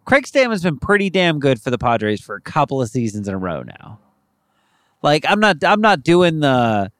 Craig 0.04 0.24
Stammen's 0.24 0.62
been 0.62 0.78
pretty 0.78 1.10
damn 1.10 1.38
good 1.38 1.60
for 1.60 1.70
the 1.70 1.78
Padres 1.78 2.20
for 2.20 2.34
a 2.34 2.40
couple 2.40 2.82
of 2.82 2.88
seasons 2.88 3.28
in 3.28 3.34
a 3.34 3.38
row 3.38 3.62
now. 3.62 3.98
Like 5.02 5.24
I'm 5.28 5.40
not 5.40 5.62
I'm 5.64 5.80
not 5.80 6.02
doing 6.02 6.40
the 6.40 6.90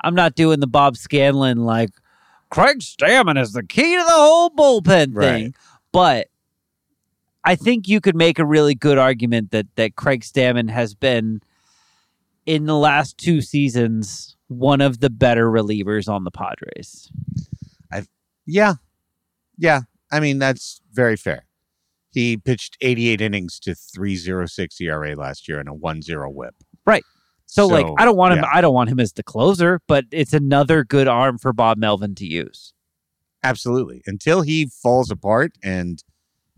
I'm 0.00 0.14
not 0.14 0.34
doing 0.34 0.60
the 0.60 0.66
Bob 0.66 0.96
Scanlan 0.96 1.64
like 1.64 1.90
Craig 2.50 2.80
Stammen 2.80 3.40
is 3.40 3.52
the 3.52 3.62
key 3.62 3.96
to 3.96 4.04
the 4.04 4.10
whole 4.10 4.50
bullpen 4.50 5.14
thing. 5.14 5.14
Right. 5.14 5.54
But 5.92 6.28
I 7.44 7.56
think 7.56 7.88
you 7.88 8.00
could 8.00 8.16
make 8.16 8.38
a 8.38 8.44
really 8.44 8.74
good 8.74 8.98
argument 8.98 9.50
that 9.50 9.66
that 9.76 9.96
Craig 9.96 10.22
Stammen 10.22 10.70
has 10.70 10.94
been 10.94 11.40
in 12.46 12.66
the 12.66 12.76
last 12.76 13.18
two 13.18 13.40
seasons 13.40 14.36
one 14.48 14.80
of 14.80 14.98
the 14.98 15.10
better 15.10 15.46
relievers 15.46 16.08
on 16.08 16.24
the 16.24 16.30
Padres. 16.30 17.10
I 17.92 18.04
Yeah. 18.46 18.74
Yeah. 19.56 19.82
I 20.10 20.18
mean, 20.18 20.38
that's 20.38 20.80
very 20.92 21.16
fair. 21.16 21.44
He 22.12 22.36
pitched 22.36 22.76
88 22.80 23.20
innings 23.20 23.58
to 23.60 23.74
306 23.74 24.80
ERA 24.80 25.14
last 25.14 25.48
year 25.48 25.60
and 25.60 25.68
a 25.68 25.72
1-0 25.72 26.32
whip. 26.32 26.54
Right. 26.84 27.04
So, 27.46 27.66
like 27.66 27.86
I 27.98 28.04
don't 28.04 28.16
want 28.16 28.34
him 28.34 28.44
yeah. 28.44 28.50
I 28.52 28.60
don't 28.60 28.74
want 28.74 28.90
him 28.90 29.00
as 29.00 29.12
the 29.12 29.24
closer, 29.24 29.80
but 29.88 30.04
it's 30.12 30.32
another 30.32 30.84
good 30.84 31.08
arm 31.08 31.36
for 31.36 31.52
Bob 31.52 31.78
Melvin 31.78 32.14
to 32.16 32.24
use. 32.24 32.72
Absolutely. 33.42 34.02
Until 34.06 34.42
he 34.42 34.66
falls 34.66 35.10
apart 35.10 35.52
and 35.62 36.02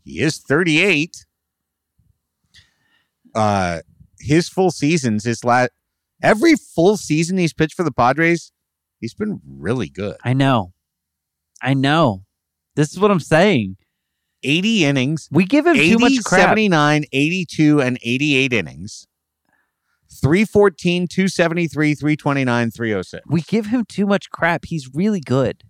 he 0.04 0.20
is 0.20 0.38
38. 0.38 1.24
Uh 3.34 3.80
his 4.20 4.48
full 4.48 4.70
seasons, 4.70 5.24
his 5.24 5.44
last 5.44 5.70
every 6.22 6.56
full 6.56 6.96
season 6.96 7.38
he's 7.38 7.54
pitched 7.54 7.74
for 7.74 7.84
the 7.84 7.92
Padres, 7.92 8.52
he's 9.00 9.14
been 9.14 9.40
really 9.46 9.88
good. 9.88 10.16
I 10.22 10.34
know. 10.34 10.74
I 11.62 11.72
know. 11.72 12.24
This 12.76 12.92
is 12.92 13.00
what 13.00 13.10
I'm 13.10 13.20
saying. 13.20 13.76
80 14.43 14.85
innings, 14.85 15.28
We 15.31 15.44
give 15.44 15.66
him 15.66 15.77
80, 15.77 15.90
too 15.90 15.98
much 15.98 16.24
crap. 16.24 16.40
79, 16.48 17.05
82, 17.12 17.81
and 17.81 17.98
88 18.02 18.52
innings. 18.52 19.06
314, 20.20 21.09
273, 21.09 21.94
329, 21.94 22.70
306. 22.70 23.24
We 23.28 23.40
give 23.43 23.66
him 23.66 23.85
too 23.85 24.06
much 24.06 24.31
crap. 24.31 24.64
He's 24.66 24.89
really 24.94 25.20
good. 25.20 25.64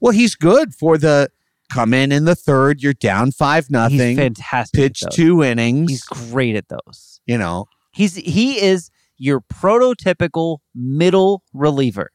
Well, 0.00 0.12
he's 0.12 0.34
good 0.34 0.74
for 0.74 0.98
the 0.98 1.30
come 1.72 1.94
in 1.94 2.12
in 2.12 2.24
the 2.26 2.34
third, 2.34 2.82
you're 2.82 2.92
down 2.92 3.32
5 3.32 3.64
He's 3.64 3.70
nothing. 3.70 4.16
fantastic. 4.16 4.78
at 4.78 4.82
Pitch 4.82 5.02
two 5.12 5.42
innings. 5.42 5.90
He's 5.90 6.04
great 6.04 6.56
at 6.56 6.68
those. 6.68 7.20
you 7.26 7.38
know, 7.38 7.66
He's 7.92 8.16
he 8.16 8.60
is 8.60 8.90
your 9.18 9.40
prototypical 9.40 10.58
middle 10.74 11.42
reliever. 11.54 12.10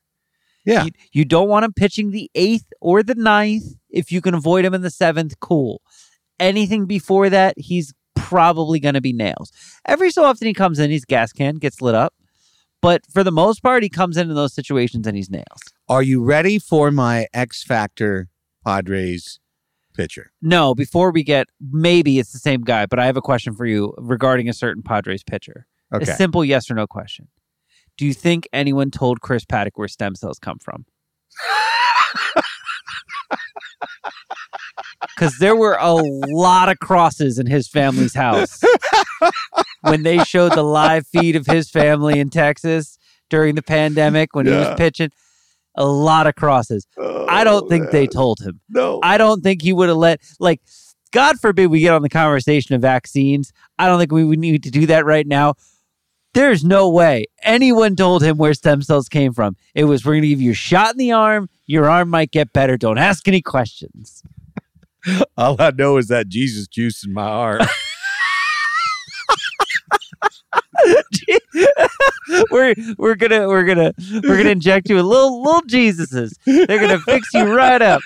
Yeah. 0.67 0.83
You, 0.83 0.91
you 1.13 1.25
don't 1.25 1.47
want 1.47 1.63
him 1.65 1.71
pitching 1.73 2.11
the 2.11 2.29
eighth 2.35 2.65
or 2.81 3.01
the 3.01 3.15
ninth. 3.15 3.63
If 3.89 4.11
you 4.11 4.21
can 4.21 4.33
avoid 4.33 4.65
him 4.65 4.73
in 4.73 4.81
the 4.81 4.89
seventh, 4.89 5.39
cool. 5.39 5.81
Anything 6.39 6.85
before 6.85 7.29
that, 7.29 7.55
he's 7.57 7.93
probably 8.15 8.79
going 8.81 8.93
to 8.93 9.01
be 9.01 9.13
nails. 9.13 9.51
Every 9.87 10.11
so 10.11 10.25
often 10.25 10.45
he 10.45 10.53
comes 10.53 10.77
in, 10.77 10.91
he's 10.91 11.05
gas 11.05 11.31
can, 11.31 11.55
gets 11.55 11.81
lit 11.81 11.95
up. 11.95 12.13
But 12.81 13.01
for 13.11 13.23
the 13.23 13.31
most 13.31 13.63
part, 13.63 13.81
he 13.81 13.89
comes 13.89 14.17
in 14.17 14.29
in 14.29 14.35
those 14.35 14.53
situations 14.53 15.07
and 15.07 15.15
he's 15.15 15.29
nails. 15.29 15.61
Are 15.87 16.03
you 16.03 16.21
ready 16.21 16.59
for 16.59 16.91
my 16.91 17.27
X 17.33 17.63
Factor 17.63 18.27
Padres 18.65 19.39
pitcher? 19.95 20.31
No, 20.41 20.75
before 20.75 21.11
we 21.11 21.23
get, 21.23 21.47
maybe 21.71 22.19
it's 22.19 22.33
the 22.33 22.39
same 22.39 22.61
guy, 22.61 22.85
but 22.85 22.99
I 22.99 23.05
have 23.05 23.17
a 23.17 23.21
question 23.21 23.55
for 23.55 23.65
you 23.65 23.93
regarding 23.97 24.49
a 24.49 24.53
certain 24.53 24.83
Padres 24.83 25.23
pitcher. 25.23 25.65
Okay. 25.93 26.11
A 26.11 26.15
simple 26.15 26.43
yes 26.43 26.69
or 26.69 26.75
no 26.75 26.85
question. 26.85 27.29
Do 27.97 28.05
you 28.05 28.13
think 28.13 28.47
anyone 28.53 28.91
told 28.91 29.21
Chris 29.21 29.43
Paddack 29.45 29.71
where 29.75 29.87
stem 29.87 30.15
cells 30.15 30.39
come 30.39 30.59
from? 30.59 30.85
Because 35.15 35.37
there 35.39 35.55
were 35.55 35.77
a 35.79 35.93
lot 35.93 36.69
of 36.69 36.79
crosses 36.79 37.39
in 37.39 37.47
his 37.47 37.67
family's 37.67 38.13
house 38.13 38.61
when 39.81 40.03
they 40.03 40.19
showed 40.19 40.53
the 40.53 40.63
live 40.63 41.07
feed 41.07 41.35
of 41.35 41.45
his 41.45 41.69
family 41.69 42.19
in 42.19 42.29
Texas 42.29 42.97
during 43.29 43.55
the 43.55 43.63
pandemic 43.63 44.35
when 44.35 44.45
he 44.45 44.51
was 44.51 44.75
pitching. 44.77 45.09
A 45.75 45.85
lot 45.85 46.27
of 46.27 46.35
crosses. 46.35 46.87
I 46.99 47.43
don't 47.43 47.65
oh, 47.65 47.67
think 47.67 47.91
they 47.91 48.07
told 48.07 48.39
him. 48.39 48.59
No. 48.69 48.99
I 49.03 49.17
don't 49.17 49.41
think 49.41 49.61
he 49.61 49.73
would 49.73 49.89
have 49.89 49.97
let 49.97 50.21
like 50.39 50.61
God 51.11 51.39
forbid 51.39 51.67
we 51.67 51.79
get 51.79 51.93
on 51.93 52.01
the 52.01 52.09
conversation 52.09 52.75
of 52.75 52.81
vaccines. 52.81 53.51
I 53.77 53.87
don't 53.87 53.99
think 53.99 54.11
we 54.11 54.23
would 54.23 54.39
need 54.39 54.63
to 54.63 54.71
do 54.71 54.87
that 54.87 55.05
right 55.05 55.27
now. 55.27 55.55
There's 56.33 56.63
no 56.63 56.89
way 56.89 57.25
anyone 57.41 57.95
told 57.95 58.23
him 58.23 58.37
where 58.37 58.53
stem 58.53 58.81
cells 58.81 59.09
came 59.09 59.33
from. 59.33 59.55
It 59.73 59.85
was 59.85 60.05
we're 60.05 60.15
gonna 60.15 60.27
give 60.27 60.41
you 60.41 60.51
a 60.51 60.55
shot 60.55 60.91
in 60.91 60.97
the 60.97 61.11
arm, 61.11 61.49
your 61.65 61.89
arm 61.89 62.09
might 62.09 62.31
get 62.31 62.53
better. 62.53 62.77
Don't 62.77 62.97
ask 62.97 63.27
any 63.27 63.41
questions. 63.41 64.23
All 65.37 65.55
I 65.59 65.71
know 65.71 65.97
is 65.97 66.07
that 66.07 66.27
Jesus 66.27 66.67
juice 66.67 67.05
in 67.05 67.13
my 67.13 67.23
arm. 67.23 67.61
we're 72.51 72.75
we're 72.97 73.15
gonna 73.15 73.47
we're 73.47 73.63
gonna 73.63 73.93
we're 74.23 74.37
gonna 74.37 74.49
inject 74.49 74.89
you 74.89 74.95
with 74.95 75.05
little 75.05 75.41
little 75.41 75.61
Jesuses. 75.61 76.33
They're 76.45 76.79
gonna 76.79 76.99
fix 76.99 77.33
you 77.33 77.53
right 77.53 77.81
up. 77.81 78.01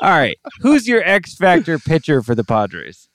All 0.00 0.10
right. 0.10 0.36
Who's 0.60 0.86
your 0.86 1.02
X 1.02 1.34
Factor 1.34 1.78
pitcher 1.78 2.22
for 2.22 2.34
the 2.34 2.44
Padres? 2.44 3.08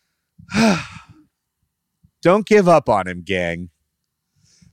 Don't 2.21 2.45
give 2.45 2.67
up 2.67 2.87
on 2.87 3.07
him, 3.07 3.23
gang. 3.23 3.70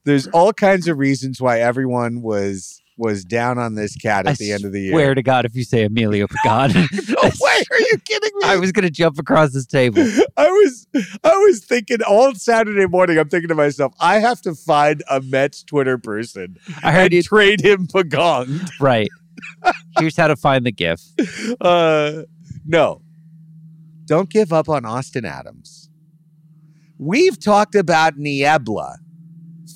There's 0.09 0.27
all 0.29 0.55
kinds 0.55 0.89
of 0.89 0.97
reasons 0.97 1.39
why 1.39 1.61
everyone 1.61 2.23
was 2.23 2.83
was 2.97 3.27
down 3.27 3.59
on 3.59 3.75
this 3.75 3.95
cat 3.95 4.27
at 4.27 4.33
I 4.33 4.35
the 4.37 4.53
end 4.53 4.65
of 4.65 4.73
the 4.73 4.81
year. 4.81 4.93
Swear 4.93 5.15
to 5.15 5.23
God, 5.23 5.45
if 5.45 5.55
you 5.55 5.65
say 5.65 5.85
Emilio 5.85 6.27
Pagan, 6.27 6.73
no 7.09 7.23
way, 7.23 7.63
are 7.71 7.79
you 7.79 7.99
kidding 8.05 8.31
me? 8.41 8.49
I 8.49 8.57
was 8.57 8.73
gonna 8.73 8.89
jump 8.89 9.19
across 9.19 9.53
this 9.53 9.67
table. 9.67 10.01
I 10.39 10.49
was 10.49 10.87
I 11.23 11.37
was 11.37 11.63
thinking 11.63 11.99
all 12.03 12.35
Saturday 12.35 12.87
morning. 12.87 13.19
I'm 13.19 13.29
thinking 13.29 13.49
to 13.49 13.55
myself, 13.55 13.93
I 14.01 14.19
have 14.19 14.41
to 14.43 14.55
find 14.55 15.05
a 15.11 15.21
Mets 15.21 15.63
Twitter 15.63 15.99
person 15.99 16.57
I 16.83 16.93
heard 16.93 17.13
you 17.13 17.23
trade 17.23 17.61
him 17.61 17.87
Pagong. 17.87 18.67
right. 18.81 19.11
Here's 19.99 20.17
how 20.17 20.29
to 20.29 20.37
find 20.37 20.65
the 20.65 20.73
GIF. 20.73 21.03
Uh, 21.61 22.23
no, 22.67 23.03
don't 24.07 24.31
give 24.31 24.55
up 24.55 24.71
on 24.71 24.87
Austin 24.87 25.27
Adams. 25.27 25.91
We've 26.97 27.39
talked 27.39 27.75
about 27.75 28.17
Niebla 28.17 28.97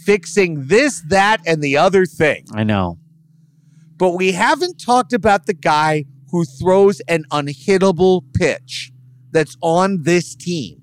fixing 0.05 0.67
this, 0.67 1.03
that, 1.09 1.41
and 1.47 1.63
the 1.63 1.77
other 1.77 2.07
thing, 2.07 2.45
I 2.55 2.65
know. 2.65 2.99
but 3.97 4.11
we 4.13 4.33
haven't 4.33 4.81
talked 4.81 5.13
about 5.13 5.47
the 5.47 5.55
guy 5.55 6.05
who 6.31 6.45
throws 6.45 7.01
an 7.09 7.25
unhittable 7.31 8.23
pitch 8.35 8.93
that's 9.33 9.57
on 9.61 10.03
this 10.03 10.35
team, 10.35 10.83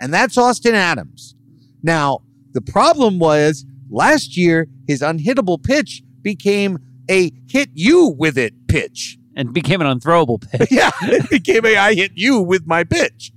and 0.00 0.12
that's 0.12 0.36
Austin 0.38 0.74
Adams. 0.74 1.34
Now, 1.82 2.20
the 2.52 2.60
problem 2.60 3.18
was 3.18 3.64
last 3.90 4.36
year, 4.36 4.68
his 4.86 5.00
unhittable 5.00 5.62
pitch 5.62 6.02
became 6.22 6.78
a 7.10 7.32
hit 7.48 7.70
you 7.74 8.14
with 8.18 8.38
it 8.38 8.54
pitch. 8.68 9.18
And 9.36 9.52
became 9.52 9.80
an 9.80 9.86
unthrowable 9.86 10.40
pitch. 10.50 10.68
yeah, 10.70 10.90
it 11.02 11.30
became 11.30 11.64
a 11.64 11.76
I 11.76 11.94
hit 11.94 12.12
you 12.14 12.40
with 12.40 12.66
my 12.66 12.84
pitch. 12.84 13.32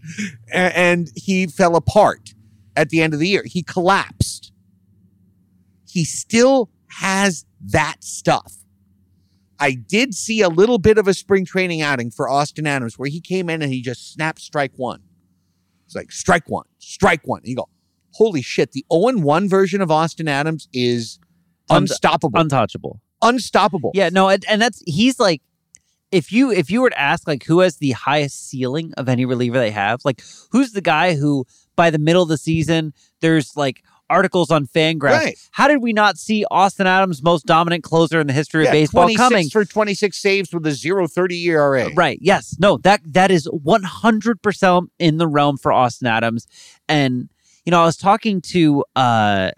And 0.52 1.10
he 1.15 1.48
fell 1.48 1.76
apart 1.76 2.34
at 2.76 2.90
the 2.90 3.02
end 3.02 3.14
of 3.14 3.19
the 3.19 3.27
year. 3.27 3.44
He 3.45 3.64
collapsed. 3.64 4.52
He 5.94 6.06
still 6.06 6.72
has 6.88 7.45
that 7.68 7.98
stuff. 8.03 8.56
I 9.60 9.74
did 9.74 10.15
see 10.15 10.41
a 10.41 10.49
little 10.49 10.80
bit 10.80 10.98
of 10.98 11.07
a 11.07 11.14
spring 11.14 11.45
training 11.45 11.82
outing 11.84 12.10
for 12.10 12.28
Austin 12.28 12.65
Adams 12.65 12.98
where 12.98 13.07
he 13.07 13.22
came 13.22 13.48
in 13.48 13.61
and 13.61 13.72
he 13.72 13.82
just 13.82 14.11
snapped 14.11 14.41
strike 14.41 14.72
one. 14.76 15.02
It's 15.86 15.95
like 15.95 16.11
strike 16.11 16.49
one, 16.49 16.65
strike 16.80 17.22
one. 17.28 17.41
And 17.41 17.49
you 17.49 17.56
go, 17.57 17.70
holy 18.14 18.41
shit, 18.41 18.72
the 18.72 18.84
0 18.91 19.20
1 19.20 19.48
version 19.48 19.82
of 19.82 19.91
Austin 19.91 20.28
Adams 20.28 20.68
is 20.74 21.20
Un- 21.70 21.84
unstoppable. 21.84 22.40
Untouchable. 22.40 22.99
unstoppable. 23.22 23.91
Yeah, 23.94 24.10
no, 24.10 24.30
and, 24.30 24.44
and 24.49 24.60
that's 24.60 24.82
he's 24.88 25.20
like 25.20 25.44
if 26.11 26.32
you 26.32 26.52
if 26.52 26.72
you 26.72 26.82
were 26.82 26.90
to 26.90 26.99
ask 26.99 27.28
like 27.28 27.44
who 27.44 27.60
has 27.60 27.78
the 27.78 27.91
highest 27.91 28.49
ceiling 28.49 28.94
of 28.98 29.07
any 29.07 29.26
reliever 29.26 29.60
they 29.60 29.72
have, 29.72 30.02
like 30.03 30.24
who's 30.52 30.72
the 30.74 30.82
guy 30.82 31.15
who 31.15 31.45
by 31.76 31.91
the 31.91 31.99
middle 31.99 32.24
of 32.24 32.30
the 32.30 32.38
season 32.38 32.94
there's 33.22 33.56
like 33.56 33.84
articles 34.10 34.52
on 34.52 34.68
Fangraphs. 34.68 35.02
Right. 35.12 35.38
How 35.52 35.68
did 35.68 35.82
we 35.82 35.94
not 35.94 36.18
see 36.18 36.46
Austin 36.52 36.86
Adams 36.88 37.24
most 37.24 37.46
dominant 37.46 37.84
closer 37.84 38.20
in 38.20 38.28
the 38.28 38.34
history 38.34 38.64
Yeah, 38.64 38.70
of 38.70 38.74
baseball 38.74 39.04
26 39.04 39.18
coming? 39.18 39.50
for 39.50 39.66
26 39.66 40.18
saves 40.18 40.54
with 40.54 40.66
a 40.68 40.72
0.30 40.72 41.46
ERA. 41.46 41.90
Right. 41.96 42.20
Yes. 42.22 42.56
No, 42.60 42.78
that 42.80 43.02
that 43.06 43.32
is 43.32 43.48
100% 43.48 44.88
in 45.00 45.18
the 45.18 45.28
realm 45.28 45.58
for 45.58 45.72
Austin 45.72 46.08
Adams. 46.08 46.48
And 46.88 47.30
you 47.66 47.72
know, 47.72 47.82
I 47.82 47.86
was 47.86 47.98
talking 47.98 48.42
to 48.42 48.84
uh 48.96 49.52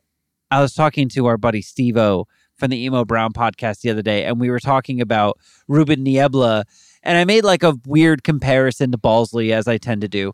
I 0.52 0.62
was 0.62 0.74
talking 0.74 1.10
to 1.10 1.26
our 1.26 1.38
buddy 1.38 1.62
Steve-O 1.62 2.28
from 2.56 2.70
the 2.70 2.78
Emo 2.86 3.04
Brown 3.04 3.34
podcast 3.34 3.82
the 3.82 3.90
other 3.90 4.02
day 4.04 4.24
and 4.26 4.40
we 4.40 4.50
were 4.50 4.60
talking 4.60 5.02
about 5.02 5.38
Ruben 5.68 6.04
Niebla 6.04 6.66
and 7.04 7.18
I 7.18 7.26
made 7.26 7.44
like 7.44 7.64
a 7.64 7.76
weird 7.86 8.24
comparison 8.24 8.92
to 8.92 8.98
Balsley 8.98 9.52
as 9.52 9.68
I 9.68 9.78
tend 9.78 10.02
to 10.02 10.08
do. 10.08 10.32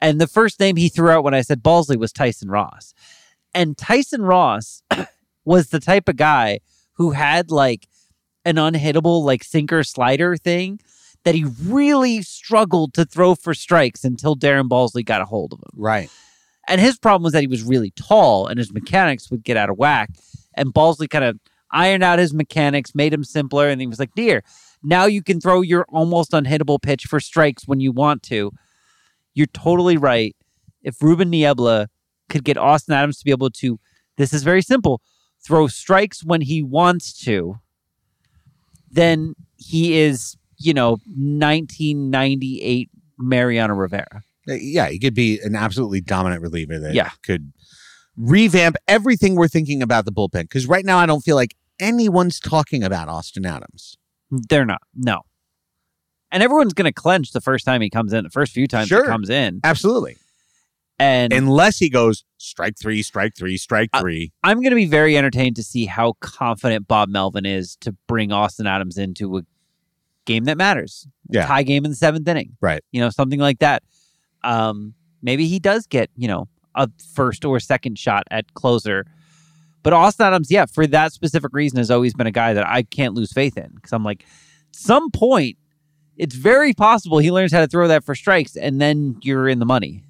And 0.00 0.20
the 0.20 0.26
first 0.26 0.58
name 0.60 0.76
he 0.76 0.88
threw 0.88 1.10
out 1.10 1.24
when 1.24 1.34
I 1.34 1.42
said 1.42 1.62
Balsley 1.62 1.96
was 1.96 2.12
Tyson 2.12 2.50
Ross. 2.50 2.94
And 3.54 3.76
Tyson 3.76 4.22
Ross 4.22 4.82
was 5.44 5.68
the 5.68 5.80
type 5.80 6.08
of 6.08 6.16
guy 6.16 6.60
who 6.94 7.12
had 7.12 7.50
like 7.50 7.88
an 8.44 8.56
unhittable 8.56 9.24
like 9.24 9.44
sinker 9.44 9.82
slider 9.82 10.36
thing 10.36 10.80
that 11.24 11.34
he 11.34 11.44
really 11.64 12.22
struggled 12.22 12.94
to 12.94 13.04
throw 13.04 13.34
for 13.34 13.52
strikes 13.52 14.04
until 14.04 14.34
Darren 14.36 14.68
Balsley 14.68 15.04
got 15.04 15.20
a 15.20 15.26
hold 15.26 15.52
of 15.52 15.58
him. 15.58 15.70
Right. 15.74 16.10
And 16.68 16.80
his 16.80 16.98
problem 16.98 17.24
was 17.24 17.32
that 17.32 17.40
he 17.40 17.46
was 17.46 17.62
really 17.62 17.90
tall 17.92 18.46
and 18.46 18.58
his 18.58 18.72
mechanics 18.72 19.30
would 19.30 19.44
get 19.44 19.56
out 19.56 19.70
of 19.70 19.76
whack. 19.76 20.10
And 20.54 20.72
Balsley 20.72 21.08
kind 21.08 21.24
of 21.24 21.38
ironed 21.72 22.02
out 22.02 22.18
his 22.18 22.32
mechanics, 22.32 22.94
made 22.94 23.12
him 23.12 23.24
simpler, 23.24 23.68
and 23.68 23.80
he 23.80 23.86
was 23.86 23.98
like, 23.98 24.14
Dear, 24.14 24.42
now 24.82 25.04
you 25.04 25.22
can 25.22 25.40
throw 25.40 25.60
your 25.60 25.84
almost 25.88 26.32
unhittable 26.32 26.80
pitch 26.80 27.04
for 27.04 27.20
strikes 27.20 27.66
when 27.66 27.80
you 27.80 27.92
want 27.92 28.22
to. 28.24 28.52
You're 29.34 29.46
totally 29.48 29.96
right. 29.96 30.34
If 30.82 31.02
Ruben 31.02 31.30
Niebla 31.30 31.88
could 32.30 32.44
get 32.44 32.56
Austin 32.56 32.94
Adams 32.94 33.18
to 33.18 33.24
be 33.24 33.30
able 33.30 33.50
to, 33.50 33.78
this 34.16 34.32
is 34.32 34.42
very 34.42 34.62
simple, 34.62 35.02
throw 35.44 35.66
strikes 35.66 36.24
when 36.24 36.40
he 36.40 36.62
wants 36.62 37.12
to, 37.24 37.58
then 38.90 39.34
he 39.56 39.98
is 39.98 40.36
you 40.62 40.74
know, 40.74 40.98
1998 41.16 42.90
Mariano 43.18 43.72
Rivera. 43.74 44.22
Uh, 44.48 44.52
Yeah, 44.54 44.88
he 44.90 44.98
could 44.98 45.14
be 45.14 45.40
an 45.40 45.56
absolutely 45.56 46.00
dominant 46.02 46.42
reliever 46.42 46.78
that 46.78 46.92
Yeah. 46.94 47.10
could 47.22 47.52
revamp 48.16 48.76
everything 48.86 49.36
we're 49.36 49.48
thinking 49.48 49.82
about 49.82 50.04
the 50.04 50.12
bullpen. 50.12 50.42
Because 50.42 50.66
right 50.66 50.84
now, 50.84 50.98
I 50.98 51.06
don't 51.06 51.22
feel 51.22 51.36
like 51.36 51.56
anyone's 51.78 52.38
talking 52.38 52.82
about 52.84 53.08
Austin 53.08 53.46
Adams. 53.46 53.96
They're 54.30 54.66
not. 54.66 54.82
No. 54.94 55.22
And 56.30 56.42
everyone's 56.42 56.74
going 56.74 56.84
to 56.84 56.92
clench 56.92 57.32
the 57.32 57.40
first 57.40 57.64
time 57.64 57.80
he 57.80 57.88
comes 57.88 58.12
in, 58.12 58.22
the 58.24 58.30
first 58.30 58.52
few 58.52 58.66
times 58.66 58.88
Sure. 58.88 59.04
he 59.04 59.08
comes 59.08 59.30
in. 59.30 59.60
Absolutely. 59.64 60.16
And 61.00 61.32
Unless 61.32 61.78
he 61.78 61.88
goes 61.88 62.24
strike 62.36 62.78
three, 62.78 63.02
strike 63.02 63.34
three, 63.34 63.56
strike 63.56 63.88
three. 63.98 64.32
I'm 64.44 64.58
going 64.58 64.70
to 64.70 64.76
be 64.76 64.84
very 64.84 65.16
entertained 65.16 65.56
to 65.56 65.62
see 65.62 65.86
how 65.86 66.12
confident 66.20 66.86
Bob 66.86 67.08
Melvin 67.08 67.46
is 67.46 67.76
to 67.76 67.92
bring 68.06 68.32
Austin 68.32 68.66
Adams 68.66 68.98
into 68.98 69.38
a 69.38 69.42
game 70.26 70.44
that 70.44 70.58
matters. 70.58 71.08
Yeah. 71.30 71.46
Tie 71.46 71.62
game 71.62 71.86
in 71.86 71.90
the 71.90 71.96
seventh 71.96 72.28
inning. 72.28 72.54
Right. 72.60 72.84
You 72.92 73.00
know, 73.00 73.08
something 73.08 73.40
like 73.40 73.60
that. 73.60 73.82
Um, 74.44 74.92
maybe 75.22 75.46
he 75.46 75.58
does 75.58 75.86
get, 75.86 76.10
you 76.16 76.28
know, 76.28 76.48
a 76.74 76.90
first 77.14 77.46
or 77.46 77.60
second 77.60 77.98
shot 77.98 78.24
at 78.30 78.52
closer. 78.52 79.06
But 79.82 79.94
Austin 79.94 80.26
Adams, 80.26 80.50
yeah, 80.50 80.66
for 80.66 80.86
that 80.88 81.14
specific 81.14 81.54
reason, 81.54 81.78
has 81.78 81.90
always 81.90 82.12
been 82.12 82.26
a 82.26 82.30
guy 82.30 82.52
that 82.52 82.66
I 82.66 82.82
can't 82.82 83.14
lose 83.14 83.32
faith 83.32 83.56
in. 83.56 83.70
Because 83.74 83.94
I'm 83.94 84.04
like, 84.04 84.26
some 84.72 85.10
point, 85.10 85.56
it's 86.18 86.34
very 86.34 86.74
possible 86.74 87.16
he 87.16 87.32
learns 87.32 87.52
how 87.54 87.60
to 87.60 87.66
throw 87.66 87.88
that 87.88 88.04
for 88.04 88.14
strikes, 88.14 88.54
and 88.54 88.82
then 88.82 89.16
you're 89.22 89.48
in 89.48 89.60
the 89.60 89.64
money. 89.64 90.04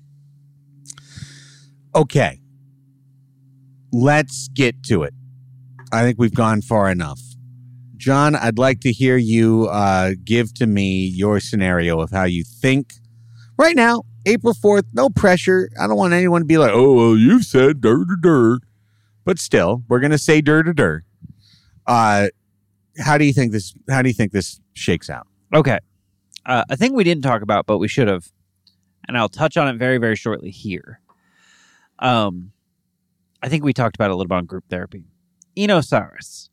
Okay. 1.94 2.40
Let's 3.92 4.48
get 4.48 4.82
to 4.84 5.02
it. 5.02 5.14
I 5.92 6.02
think 6.02 6.18
we've 6.18 6.34
gone 6.34 6.62
far 6.62 6.90
enough. 6.90 7.20
John, 7.96 8.34
I'd 8.34 8.58
like 8.58 8.80
to 8.80 8.92
hear 8.92 9.16
you 9.16 9.68
uh, 9.70 10.12
give 10.24 10.54
to 10.54 10.66
me 10.66 11.04
your 11.04 11.40
scenario 11.40 12.00
of 12.00 12.10
how 12.10 12.24
you 12.24 12.44
think 12.44 12.94
right 13.58 13.76
now, 13.76 14.04
April 14.24 14.54
4th, 14.54 14.84
no 14.94 15.10
pressure. 15.10 15.68
I 15.78 15.86
don't 15.86 15.96
want 15.96 16.14
anyone 16.14 16.42
to 16.42 16.46
be 16.46 16.58
like, 16.58 16.70
oh, 16.72 16.94
well, 16.94 17.16
you 17.16 17.42
said 17.42 17.80
dur 17.80 18.04
dur 18.04 18.16
dur. 18.16 18.58
But 19.24 19.38
still, 19.38 19.82
we're 19.88 20.00
going 20.00 20.12
to 20.12 20.18
say 20.18 20.40
dur 20.40 20.62
dur 20.62 20.72
dur. 20.72 21.04
Uh, 21.86 22.28
how 22.98 23.18
do 23.18 23.24
you 23.24 23.32
think 23.32 23.52
this, 23.52 23.74
how 23.88 24.02
do 24.02 24.08
you 24.08 24.14
think 24.14 24.32
this 24.32 24.60
shakes 24.72 25.10
out? 25.10 25.26
Okay. 25.52 25.78
Uh, 26.46 26.64
a 26.70 26.76
thing 26.76 26.94
we 26.94 27.04
didn't 27.04 27.22
talk 27.22 27.42
about, 27.42 27.66
but 27.66 27.78
we 27.78 27.88
should 27.88 28.08
have, 28.08 28.32
and 29.06 29.18
I'll 29.18 29.28
touch 29.28 29.56
on 29.56 29.68
it 29.68 29.76
very, 29.76 29.98
very 29.98 30.16
shortly 30.16 30.50
here. 30.50 31.00
Um, 32.00 32.52
I 33.42 33.48
think 33.48 33.64
we 33.64 33.72
talked 33.72 33.96
about 33.96 34.10
a 34.10 34.14
little 34.14 34.28
bit 34.28 34.34
on 34.36 34.46
group 34.46 34.64
therapy. 34.68 35.04
Eno 35.56 35.78
Sarris 35.80 36.48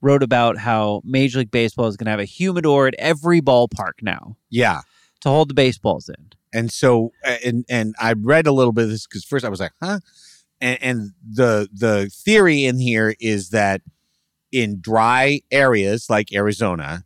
wrote 0.00 0.22
about 0.22 0.58
how 0.58 1.00
Major 1.04 1.38
League 1.40 1.50
Baseball 1.50 1.86
is 1.86 1.96
going 1.96 2.06
to 2.06 2.10
have 2.10 2.20
a 2.20 2.24
humidor 2.24 2.86
at 2.88 2.94
every 2.98 3.40
ballpark 3.40 3.92
now 4.02 4.36
Yeah. 4.50 4.80
to 5.20 5.28
hold 5.28 5.48
the 5.48 5.54
baseballs 5.54 6.08
in. 6.08 6.30
And 6.52 6.70
so, 6.70 7.12
and 7.44 7.64
and 7.68 7.94
I 7.98 8.12
read 8.12 8.46
a 8.46 8.52
little 8.52 8.72
bit 8.72 8.84
of 8.84 8.90
this 8.90 9.06
because 9.06 9.24
first 9.24 9.44
I 9.44 9.48
was 9.48 9.58
like, 9.60 9.72
huh, 9.82 9.98
and, 10.60 10.78
and 10.82 11.10
the 11.28 11.68
the 11.72 12.08
theory 12.12 12.64
in 12.64 12.78
here 12.78 13.16
is 13.18 13.50
that 13.50 13.80
in 14.52 14.80
dry 14.80 15.40
areas 15.50 16.06
like 16.08 16.32
Arizona, 16.32 17.04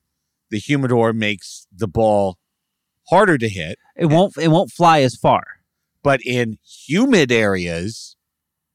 the 0.50 0.58
humidor 0.58 1.14
makes 1.14 1.66
the 1.74 1.88
ball 1.88 2.36
harder 3.08 3.38
to 3.38 3.48
hit, 3.48 3.78
It 3.96 4.06
won't. 4.06 4.36
It 4.36 4.48
won't 4.48 4.70
fly 4.70 5.00
as 5.00 5.14
far. 5.16 5.44
But 6.02 6.20
in 6.24 6.58
humid 6.64 7.32
areas, 7.32 8.16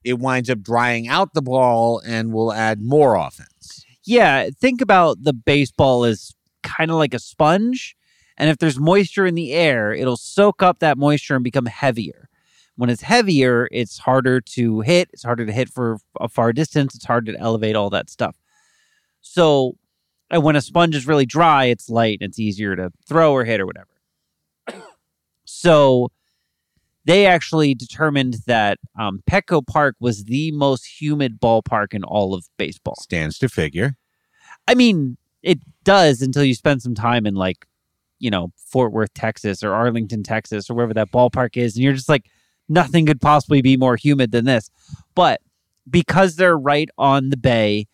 it 0.04 0.18
winds 0.18 0.50
up 0.50 0.60
drying 0.60 1.08
out 1.08 1.34
the 1.34 1.42
ball 1.42 2.00
and 2.06 2.32
will 2.32 2.52
add 2.52 2.82
more 2.82 3.16
offense. 3.16 3.84
Yeah, 4.04 4.50
think 4.50 4.80
about 4.80 5.22
the 5.22 5.32
baseball 5.32 6.04
as 6.04 6.32
kind 6.62 6.90
of 6.90 6.96
like 6.96 7.14
a 7.14 7.18
sponge. 7.18 7.96
And 8.36 8.50
if 8.50 8.58
there's 8.58 8.78
moisture 8.78 9.26
in 9.26 9.34
the 9.34 9.52
air, 9.52 9.92
it'll 9.94 10.16
soak 10.16 10.62
up 10.62 10.80
that 10.80 10.98
moisture 10.98 11.36
and 11.36 11.44
become 11.44 11.66
heavier. 11.66 12.28
When 12.76 12.90
it's 12.90 13.02
heavier, 13.02 13.68
it's 13.70 13.98
harder 13.98 14.40
to 14.40 14.80
hit. 14.80 15.08
It's 15.12 15.22
harder 15.22 15.46
to 15.46 15.52
hit 15.52 15.68
for 15.68 15.98
a 16.20 16.28
far 16.28 16.52
distance. 16.52 16.94
It's 16.94 17.04
hard 17.04 17.26
to 17.26 17.38
elevate 17.38 17.76
all 17.76 17.88
that 17.90 18.10
stuff. 18.10 18.36
So, 19.20 19.76
and 20.28 20.42
when 20.42 20.56
a 20.56 20.60
sponge 20.60 20.96
is 20.96 21.06
really 21.06 21.26
dry, 21.26 21.66
it's 21.66 21.88
light 21.88 22.18
and 22.20 22.28
it's 22.28 22.40
easier 22.40 22.74
to 22.74 22.90
throw 23.08 23.32
or 23.32 23.44
hit 23.44 23.60
or 23.60 23.66
whatever. 23.66 23.88
so, 25.44 26.10
they 27.04 27.26
actually 27.26 27.74
determined 27.74 28.38
that 28.46 28.78
um, 28.98 29.22
Petco 29.30 29.66
Park 29.66 29.96
was 30.00 30.24
the 30.24 30.50
most 30.52 31.00
humid 31.00 31.40
ballpark 31.40 31.92
in 31.92 32.02
all 32.04 32.34
of 32.34 32.48
baseball. 32.56 32.96
Stands 33.00 33.38
to 33.38 33.48
figure. 33.48 33.96
I 34.66 34.74
mean, 34.74 35.16
it 35.42 35.58
does 35.84 36.22
until 36.22 36.44
you 36.44 36.54
spend 36.54 36.82
some 36.82 36.94
time 36.94 37.26
in 37.26 37.34
like, 37.34 37.66
you 38.18 38.30
know, 38.30 38.52
Fort 38.56 38.92
Worth, 38.92 39.12
Texas 39.12 39.62
or 39.62 39.74
Arlington, 39.74 40.22
Texas 40.22 40.70
or 40.70 40.74
wherever 40.74 40.94
that 40.94 41.12
ballpark 41.12 41.56
is. 41.56 41.76
And 41.76 41.84
you're 41.84 41.92
just 41.92 42.08
like, 42.08 42.26
nothing 42.68 43.04
could 43.04 43.20
possibly 43.20 43.60
be 43.60 43.76
more 43.76 43.96
humid 43.96 44.32
than 44.32 44.46
this. 44.46 44.70
But 45.14 45.42
because 45.88 46.36
they're 46.36 46.56
right 46.56 46.88
on 46.96 47.28
the 47.28 47.36
bay, 47.36 47.86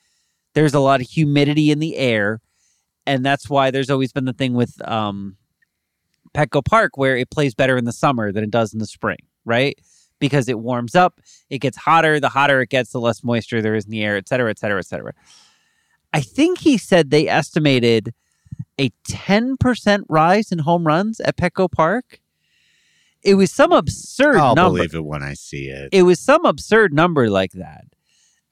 there's 0.55 0.75
a 0.75 0.81
lot 0.81 1.01
of 1.01 1.09
humidity 1.09 1.73
in 1.73 1.81
the 1.81 1.97
air. 1.97 2.41
And 3.07 3.27
that's 3.27 3.51
why 3.51 3.73
there's 3.73 3.91
always 3.91 4.13
been 4.13 4.27
the 4.27 4.33
thing 4.33 4.55
with 4.55 4.81
um, 4.89 5.37
Petco 6.35 6.65
Park 6.65 6.97
where 6.97 7.17
it 7.17 7.31
plays 7.31 7.55
better 7.55 7.77
in 7.77 7.85
the 7.85 7.93
summer 7.93 8.33
than 8.33 8.45
it 8.45 8.51
does 8.51 8.73
in 8.73 8.79
the 8.79 8.87
spring, 8.87 9.19
right? 9.45 9.79
Because 10.19 10.49
it 10.49 10.59
warms 10.59 10.95
up, 10.95 11.21
it 11.49 11.59
gets 11.59 11.77
hotter. 11.77 12.21
The 12.21 12.29
hotter 12.29 12.61
it 12.61 12.69
gets, 12.69 12.93
the 12.93 13.01
less 13.01 13.25
moisture 13.25 13.63
there 13.63 13.75
is 13.75 13.87
in 13.87 13.91
the 13.91 14.03
air, 14.05 14.17
et 14.17 14.29
cetera, 14.29 14.51
et 14.51 14.59
cetera, 14.59 14.79
et 14.79 14.87
cetera. 14.87 15.13
I 16.13 16.21
think 16.21 16.59
he 16.59 16.77
said 16.77 17.11
they 17.11 17.29
estimated 17.29 18.13
a 18.79 18.91
10% 19.09 20.03
rise 20.09 20.53
in 20.53 20.61
home 20.61 20.87
runs 20.87 21.21
at 21.21 21.37
Petco 21.37 21.71
Park. 21.71 22.21
It 23.23 23.35
was 23.35 23.53
some 23.53 23.73
absurd 23.73 24.37
I'll 24.37 24.55
number. 24.55 24.79
believe 24.79 24.95
it 24.95 25.05
when 25.05 25.23
I 25.23 25.35
see 25.35 25.69
it. 25.69 25.91
It 25.93 26.03
was 26.05 26.19
some 26.19 26.45
absurd 26.45 26.93
number 26.93 27.29
like 27.29 27.53
that. 27.53 27.85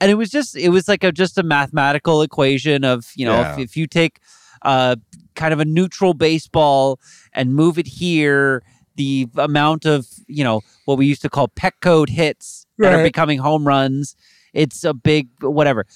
And 0.00 0.10
it 0.10 0.14
was 0.14 0.30
just 0.30 0.56
it 0.56 0.68
was 0.68 0.86
like 0.86 1.02
a 1.02 1.10
just 1.10 1.38
a 1.38 1.42
mathematical 1.42 2.22
equation 2.22 2.84
of, 2.84 3.10
you 3.16 3.26
know, 3.26 3.40
if, 3.40 3.58
if 3.58 3.76
you 3.76 3.86
take 3.86 4.20
uh 4.62 4.96
kind 5.38 5.54
of 5.54 5.60
a 5.60 5.64
neutral 5.64 6.12
baseball 6.12 7.00
and 7.32 7.54
move 7.54 7.78
it 7.78 7.86
here, 7.86 8.62
the 8.96 9.28
amount 9.36 9.86
of, 9.86 10.06
you 10.26 10.44
know, 10.44 10.60
what 10.84 10.98
we 10.98 11.06
used 11.06 11.22
to 11.22 11.30
call 11.30 11.48
Petco 11.48 12.06
hits 12.06 12.66
that 12.76 12.92
are 12.92 13.02
becoming 13.02 13.38
home 13.38 13.66
runs, 13.66 14.16
it's 14.52 14.84
a 14.84 14.92
big 14.92 15.28
whatever. 15.40 15.86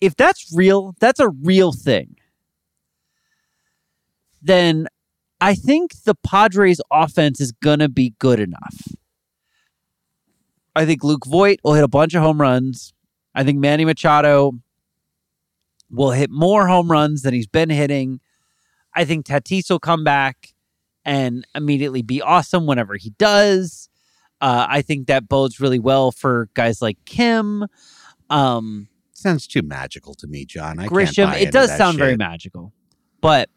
If 0.00 0.14
that's 0.14 0.52
real, 0.54 0.94
that's 1.00 1.18
a 1.18 1.30
real 1.30 1.72
thing. 1.72 2.16
Then 4.42 4.86
I 5.40 5.54
think 5.54 6.04
the 6.04 6.14
Padres 6.14 6.80
offense 6.90 7.40
is 7.40 7.52
going 7.52 7.78
to 7.78 7.88
be 7.88 8.14
good 8.18 8.38
enough. 8.38 8.82
I 10.76 10.84
think 10.84 11.02
Luke 11.02 11.26
Voit 11.26 11.58
will 11.64 11.74
hit 11.74 11.84
a 11.84 11.88
bunch 11.88 12.14
of 12.14 12.22
home 12.22 12.40
runs. 12.40 12.92
I 13.34 13.44
think 13.44 13.58
Manny 13.58 13.84
Machado 13.84 14.52
will 15.90 16.12
hit 16.12 16.30
more 16.30 16.68
home 16.68 16.90
runs 16.90 17.22
than 17.22 17.34
he's 17.34 17.46
been 17.46 17.70
hitting. 17.70 18.20
I 18.94 19.04
think 19.04 19.26
Tatis 19.26 19.70
will 19.70 19.78
come 19.78 20.04
back 20.04 20.54
and 21.04 21.46
immediately 21.54 22.02
be 22.02 22.20
awesome 22.20 22.66
whenever 22.66 22.96
he 22.96 23.10
does. 23.10 23.88
Uh, 24.40 24.66
I 24.68 24.82
think 24.82 25.06
that 25.06 25.28
bodes 25.28 25.60
really 25.60 25.78
well 25.78 26.12
for 26.12 26.48
guys 26.54 26.80
like 26.80 26.98
Kim. 27.04 27.66
Um, 28.30 28.88
Sounds 29.12 29.46
too 29.46 29.62
magical 29.62 30.14
to 30.14 30.26
me, 30.26 30.44
John. 30.46 30.78
I 30.78 30.82
can't 30.84 30.92
Grisham. 30.92 31.26
buy 31.26 31.38
It 31.38 31.52
does 31.52 31.76
sound 31.76 31.98
very 31.98 32.16
magical, 32.16 32.72
but 33.20 33.50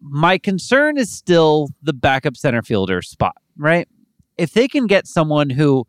my 0.00 0.38
concern 0.38 0.98
is 0.98 1.10
still 1.10 1.70
the 1.82 1.94
backup 1.94 2.36
center 2.36 2.62
fielder 2.62 3.02
spot, 3.02 3.36
right? 3.56 3.88
If 4.36 4.52
they 4.52 4.68
can 4.68 4.86
get 4.86 5.06
someone 5.06 5.50
who 5.50 5.86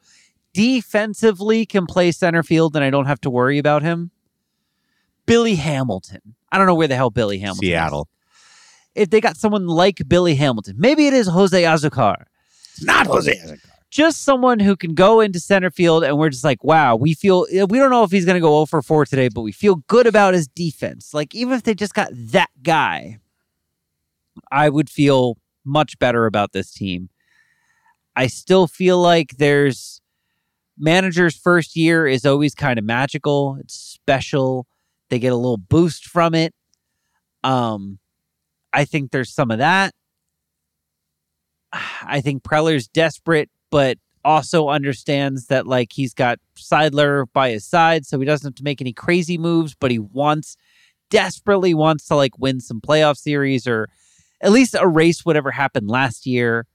defensively 0.54 1.66
can 1.66 1.86
play 1.86 2.12
center 2.12 2.42
field, 2.42 2.74
then 2.74 2.84
I 2.84 2.90
don't 2.90 3.06
have 3.06 3.22
to 3.22 3.30
worry 3.30 3.58
about 3.58 3.84
him. 3.84 4.12
Billy 5.26 5.56
Hamilton. 5.56 6.36
I 6.52 6.58
don't 6.58 6.68
know 6.68 6.76
where 6.76 6.88
the 6.88 6.96
hell 6.96 7.10
Billy 7.10 7.40
Hamilton. 7.40 7.64
is. 7.66 7.70
Seattle. 7.70 8.08
If 8.96 9.10
they 9.10 9.22
got 9.22 9.38
someone 9.38 9.68
like 9.68 10.02
Billy 10.08 10.36
Hamilton, 10.36 10.76
maybe 10.78 11.08
it 11.08 11.14
is 11.14 11.28
Jose 11.28 11.62
Azocar 11.62 12.24
It's 12.74 12.84
not 12.84 13.06
Jose. 13.08 13.34
Azocar. 13.34 13.60
just 13.92 14.24
someone 14.24 14.60
who 14.60 14.76
can 14.76 14.94
go 14.94 15.20
into 15.22 15.40
center 15.40 15.70
field 15.72 16.04
and 16.04 16.18
we're 16.18 16.30
just 16.30 16.44
like, 16.44 16.64
wow, 16.64 16.96
we 16.96 17.14
feel 17.14 17.46
we 17.52 17.78
don't 17.78 17.92
know 17.92 18.04
if 18.04 18.12
he's 18.12 18.26
going 18.26 18.36
to 18.36 18.42
go 18.42 18.52
0 18.58 18.66
for 18.66 18.82
4 18.82 19.06
today, 19.06 19.30
but 19.30 19.42
we 19.42 19.52
feel 19.52 19.76
good 19.88 20.08
about 20.08 20.34
his 20.34 20.48
defense. 20.48 21.14
Like 21.14 21.34
even 21.36 21.54
if 21.54 21.64
they 21.64 21.74
just 21.76 21.94
got 21.94 22.10
that 22.14 22.50
guy, 22.64 23.20
I 24.52 24.70
would 24.70 24.90
feel 24.90 25.38
much 25.64 25.98
better 26.00 26.26
about 26.26 26.52
this 26.52 26.72
team. 26.72 27.10
I 28.16 28.28
still 28.28 28.68
feel 28.68 29.00
like 29.00 29.38
there's 29.38 30.02
manager's 30.78 31.38
first 31.38 31.76
year 31.76 32.08
is 32.08 32.26
always 32.26 32.56
kind 32.56 32.80
of 32.80 32.86
magical. 32.86 33.58
It's 33.60 33.76
special. 33.76 34.66
They 35.10 35.20
get 35.20 35.34
a 35.34 35.38
little 35.38 35.58
boost 35.58 36.06
from 36.06 36.36
it. 36.36 36.54
Um 37.44 38.00
I 38.72 38.86
think 38.86 39.12
there's 39.12 39.34
some 39.34 39.52
of 39.52 39.60
that. 39.60 39.94
I 41.74 42.22
think 42.22 42.44
Preller's 42.44 42.88
desperate, 42.88 43.50
but 43.72 43.98
also 44.26 44.70
understands 44.70 45.48
that 45.48 45.66
like 45.66 45.94
he's 45.94 46.14
got 46.14 46.40
Seidler 46.58 47.26
by 47.34 47.52
his 47.52 47.66
side, 47.66 48.06
so 48.06 48.20
he 48.20 48.26
doesn't 48.26 48.48
have 48.48 48.56
to 48.56 48.64
make 48.64 48.82
any 48.82 48.94
crazy 48.94 49.38
moves, 49.38 49.76
but 49.80 49.92
he 49.92 50.00
wants 50.00 50.58
desperately 51.10 51.74
wants 51.74 52.06
to 52.08 52.16
like 52.16 52.38
win 52.38 52.60
some 52.60 52.80
playoff 52.80 53.18
series 53.18 53.68
or 53.68 53.88
at 54.42 54.52
least 54.52 54.76
erase 54.76 55.26
whatever 55.26 55.52
happened 55.52 55.90
last 55.90 56.26
year. 56.26 56.68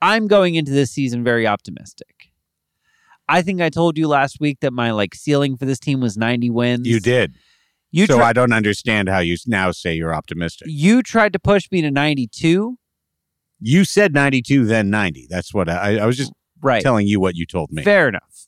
I'm 0.00 0.28
going 0.28 0.54
into 0.54 0.70
this 0.70 0.90
season 0.90 1.24
very 1.24 1.46
optimistic. 1.46 2.27
I 3.28 3.42
think 3.42 3.60
I 3.60 3.68
told 3.70 3.98
you 3.98 4.08
last 4.08 4.40
week 4.40 4.60
that 4.60 4.72
my 4.72 4.90
like 4.92 5.14
ceiling 5.14 5.56
for 5.56 5.64
this 5.66 5.78
team 5.78 6.00
was 6.00 6.16
90 6.16 6.50
wins. 6.50 6.86
You 6.88 7.00
did. 7.00 7.34
You 7.90 8.06
so 8.06 8.16
tri- 8.18 8.28
I 8.28 8.32
don't 8.32 8.52
understand 8.52 9.08
how 9.08 9.18
you 9.18 9.36
now 9.46 9.70
say 9.70 9.94
you're 9.94 10.14
optimistic. 10.14 10.68
you 10.70 11.02
tried 11.02 11.32
to 11.34 11.38
push 11.38 11.70
me 11.70 11.80
to 11.82 11.90
92. 11.90 12.78
You 13.60 13.84
said 13.84 14.14
92, 14.14 14.66
then 14.66 14.88
90. 14.90 15.26
That's 15.28 15.52
what 15.52 15.68
I, 15.68 15.98
I 15.98 16.06
was 16.06 16.16
just 16.16 16.32
Right. 16.60 16.82
telling 16.82 17.06
you 17.06 17.20
what 17.20 17.34
you 17.36 17.46
told 17.46 17.70
me. 17.70 17.82
Fair 17.84 18.08
enough. 18.08 18.46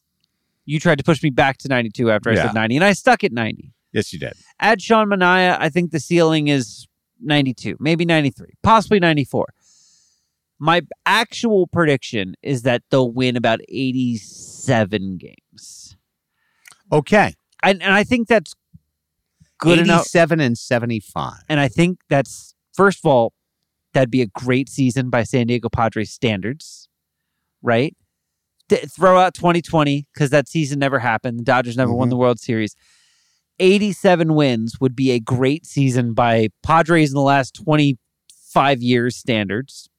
You 0.65 0.78
tried 0.81 0.98
to 0.98 1.05
push 1.05 1.23
me 1.23 1.31
back 1.31 1.59
to 1.59 1.69
92 1.69 2.11
after 2.11 2.31
I 2.31 2.35
Yeah. 2.35 2.43
said 2.47 2.55
90 2.55 2.77
and 2.77 2.85
I 2.85 2.93
stuck 2.93 3.23
at 3.24 3.32
90. 3.32 3.73
Yes, 3.93 4.12
you 4.12 4.19
did. 4.19 4.35
Add 4.61 4.81
Sean 4.82 5.09
Manaea, 5.09 5.57
I 5.61 5.69
think 5.69 5.90
the 5.90 6.01
ceiling 6.01 6.48
is 6.48 6.86
92, 7.20 7.77
maybe 7.81 8.05
93, 8.05 8.48
possibly 8.62 8.98
94. 9.01 9.47
My 10.61 10.82
actual 11.07 11.66
prediction 11.66 12.35
is 12.43 12.62
that 12.62 12.82
they'll 12.91 13.11
win 13.11 13.35
about 13.37 13.61
87 13.69 15.16
games. 15.19 15.97
Okay. 16.93 17.35
And, 17.62 17.82
and 17.82 17.93
I 17.93 18.05
think 18.05 18.28
that's 18.28 18.55
good 19.59 19.78
enough. 19.78 20.03
87 20.03 20.41
and 20.41 20.57
75. 20.59 21.32
And 21.49 21.59
I 21.61 21.69
think 21.69 22.01
that's, 22.09 22.55
first 22.74 22.99
of 22.99 23.07
all, 23.11 23.32
that'd 23.95 24.11
be 24.11 24.23
a 24.23 24.27
great 24.27 24.69
season 24.69 25.11
by 25.11 25.23
San 25.24 25.47
Diego 25.47 25.69
Padres 25.69 26.11
standards, 26.12 26.89
right? 27.62 27.97
Th- 28.69 28.85
throw 28.85 29.19
out 29.19 29.35
2020 29.35 30.07
because 30.12 30.31
that 30.31 30.49
season 30.49 30.78
never 30.78 30.99
happened. 31.01 31.39
The 31.41 31.45
Dodgers 31.45 31.77
never 31.77 31.93
won 31.93 32.09
Mhm. 32.09 32.11
the 32.11 32.16
World 32.16 32.39
Series. 32.39 32.77
87 33.59 34.35
wins 34.35 34.81
would 34.81 34.97
be 34.97 35.11
a 35.11 35.20
great 35.20 35.66
season 35.66 36.15
by 36.15 36.49
Padres 36.62 37.11
in 37.11 37.15
the 37.15 37.20
last 37.20 37.55
25 37.55 38.81
years 38.81 39.16
standards. 39.16 39.90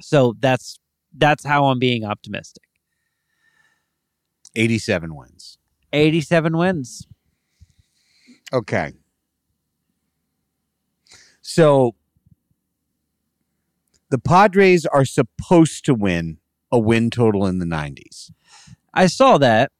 So 0.00 0.34
that's 0.40 0.78
that's 1.16 1.44
how 1.44 1.66
I'm 1.66 1.78
being 1.78 2.04
optimistic. 2.04 2.64
87 4.54 5.14
wins. 5.14 5.58
87 5.92 6.56
wins. 6.56 7.06
Okay. 8.52 8.92
So 11.42 11.94
the 14.10 14.18
Padres 14.18 14.86
are 14.86 15.04
supposed 15.04 15.84
to 15.84 15.94
win 15.94 16.38
a 16.70 16.78
win 16.78 17.10
total 17.10 17.46
in 17.46 17.58
the 17.58 17.66
90s. 17.66 18.30
I 18.92 19.06
saw 19.06 19.38
that. 19.38 19.70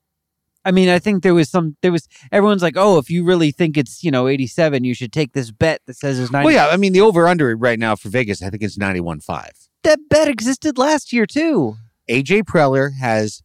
I 0.64 0.72
mean, 0.72 0.88
I 0.88 0.98
think 0.98 1.22
there 1.22 1.34
was 1.34 1.48
some. 1.48 1.76
There 1.80 1.92
was 1.92 2.08
everyone's 2.32 2.62
like, 2.62 2.76
"Oh, 2.76 2.98
if 2.98 3.08
you 3.08 3.24
really 3.24 3.52
think 3.52 3.78
it's 3.78 4.02
you 4.02 4.10
know 4.10 4.26
87, 4.26 4.82
you 4.82 4.94
should 4.94 5.12
take 5.12 5.32
this 5.32 5.52
bet 5.52 5.80
that 5.86 5.96
says 5.96 6.18
it's 6.18 6.32
90." 6.32 6.44
Well, 6.44 6.54
yeah, 6.54 6.66
I 6.72 6.76
mean, 6.76 6.92
the 6.92 7.00
over 7.02 7.28
under 7.28 7.56
right 7.56 7.78
now 7.78 7.94
for 7.94 8.08
Vegas, 8.08 8.42
I 8.42 8.50
think 8.50 8.64
it's 8.64 8.76
91.5. 8.76 9.65
that 9.86 9.98
bet 10.10 10.28
existed 10.28 10.78
last 10.78 11.12
year 11.12 11.26
too. 11.26 11.76
AJ 12.10 12.42
Preller 12.42 12.90
has 13.00 13.42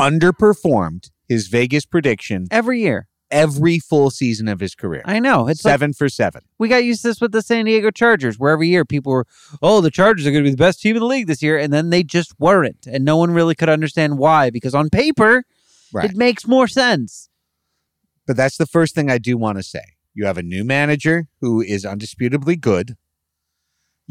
underperformed 0.00 1.10
his 1.28 1.48
Vegas 1.48 1.84
prediction 1.86 2.46
Every 2.50 2.80
year, 2.80 3.08
every 3.30 3.78
full 3.78 4.10
season 4.10 4.48
of 4.48 4.60
his 4.60 4.74
career. 4.74 5.02
I 5.04 5.18
know 5.20 5.46
it's 5.48 5.64
like 5.64 5.72
Seven 5.72 5.92
for 5.92 6.08
seven. 6.08 6.42
we 6.58 6.68
got 6.68 6.84
used 6.84 7.02
to 7.02 7.08
this 7.08 7.20
with 7.20 7.32
the 7.32 7.42
San 7.42 7.64
Diego 7.66 7.90
Chargers, 7.90 8.38
where 8.38 8.52
every 8.52 8.68
year 8.68 8.84
people 8.84 9.12
were, 9.12 9.26
"Oh, 9.62 9.80
the 9.80 9.90
Chargers 9.90 10.26
are 10.26 10.30
going 10.32 10.42
to 10.44 10.48
be 10.48 10.52
the 10.52 10.56
best 10.56 10.80
team 10.80 10.96
in 10.96 11.00
the 11.00 11.06
league 11.06 11.26
this 11.26 11.42
year," 11.42 11.58
and 11.58 11.72
then 11.72 11.90
they 11.90 12.02
just 12.02 12.32
weren't, 12.38 12.86
and 12.86 13.04
no 13.04 13.16
one 13.16 13.30
really 13.30 13.54
could 13.54 13.68
understand 13.68 14.18
why 14.18 14.50
because 14.50 14.74
on 14.74 14.90
paper 14.90 15.44
Right. 15.92 16.10
it 16.10 16.16
makes 16.16 16.46
more 16.46 16.68
sense. 16.68 17.28
But 18.26 18.36
that's 18.36 18.56
the 18.56 18.66
first 18.66 18.94
thing 18.94 19.10
I 19.10 19.18
do 19.18 19.36
want 19.36 19.58
to 19.58 19.62
say. 19.62 19.82
You 20.14 20.24
have 20.26 20.38
a 20.38 20.42
new 20.42 20.64
manager 20.64 21.26
who 21.40 21.60
is 21.60 21.84
undisputably 21.84 22.60
good. 22.60 22.96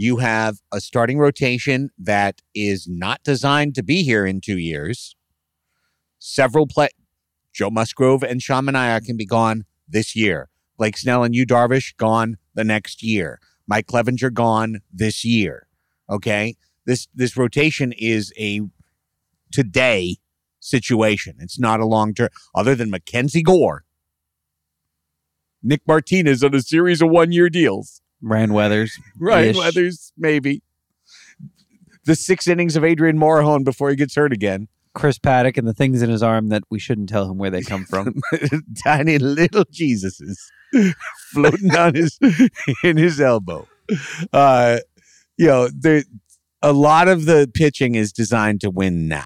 You 0.01 0.15
have 0.19 0.59
a 0.71 0.79
starting 0.79 1.17
rotation 1.17 1.89
that 1.97 2.41
is 2.55 2.87
not 2.87 3.21
designed 3.21 3.75
to 3.75 3.83
be 3.83 4.03
here 4.03 4.25
in 4.25 4.39
two 4.39 4.57
years. 4.57 5.13
Several 6.19 6.67
play 6.67 6.87
Joe 7.53 7.69
Musgrove 7.69 8.23
and 8.23 8.41
Sean 8.41 8.67
Manaea 8.67 9.03
can 9.03 9.17
be 9.17 9.25
gone 9.25 9.65
this 9.89 10.15
year. 10.15 10.47
Blake 10.77 10.97
Snell 10.97 11.25
and 11.25 11.35
Yu 11.35 11.45
Darvish 11.45 11.97
gone 11.97 12.37
the 12.53 12.63
next 12.63 13.03
year. 13.03 13.41
Mike 13.67 13.87
Clevinger 13.87 14.33
gone 14.33 14.79
this 14.89 15.25
year. 15.25 15.67
Okay. 16.09 16.55
This 16.85 17.09
this 17.13 17.35
rotation 17.35 17.91
is 17.97 18.31
a 18.39 18.61
today 19.51 20.15
situation. 20.61 21.35
It's 21.39 21.59
not 21.59 21.81
a 21.81 21.85
long 21.85 22.13
term 22.13 22.29
other 22.55 22.73
than 22.73 22.89
Mackenzie 22.89 23.43
Gore. 23.43 23.83
Nick 25.61 25.81
Martinez 25.85 26.41
on 26.41 26.55
a 26.55 26.61
series 26.61 27.01
of 27.01 27.09
one 27.09 27.33
year 27.33 27.49
deals. 27.49 28.01
Ryan 28.21 28.53
Weathers, 28.53 28.99
Ryan 29.17 29.57
Weathers, 29.57 30.11
maybe. 30.17 30.61
The 32.05 32.15
six 32.15 32.47
innings 32.47 32.75
of 32.75 32.83
Adrian 32.83 33.17
Morejon 33.17 33.63
before 33.63 33.89
he 33.89 33.95
gets 33.95 34.15
hurt 34.15 34.33
again. 34.33 34.67
Chris 34.93 35.19
Paddack, 35.19 35.57
and 35.57 35.67
the 35.67 35.73
things 35.73 36.01
in 36.01 36.09
his 36.09 36.23
arm 36.23 36.49
that 36.49 36.63
we 36.69 36.79
shouldn't 36.79 37.09
tell 37.09 37.29
him 37.29 37.37
where 37.37 37.51
they 37.51 37.61
come 37.61 37.85
from. 37.85 38.15
Tiny 38.83 39.17
little 39.17 39.65
Jesuses 39.65 40.37
floating 41.31 41.75
on 41.75 41.95
his 41.95 42.17
in 42.83 42.97
his 42.97 43.21
elbow. 43.21 43.67
Uh, 44.33 44.79
you 45.37 45.47
know, 45.47 45.69
there 45.69 46.03
a 46.61 46.73
lot 46.73 47.07
of 47.07 47.25
the 47.25 47.49
pitching 47.53 47.95
is 47.95 48.11
designed 48.11 48.61
to 48.61 48.69
win 48.69 49.07
now. 49.07 49.23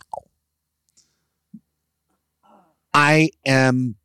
I 2.93 3.31
am 3.45 3.95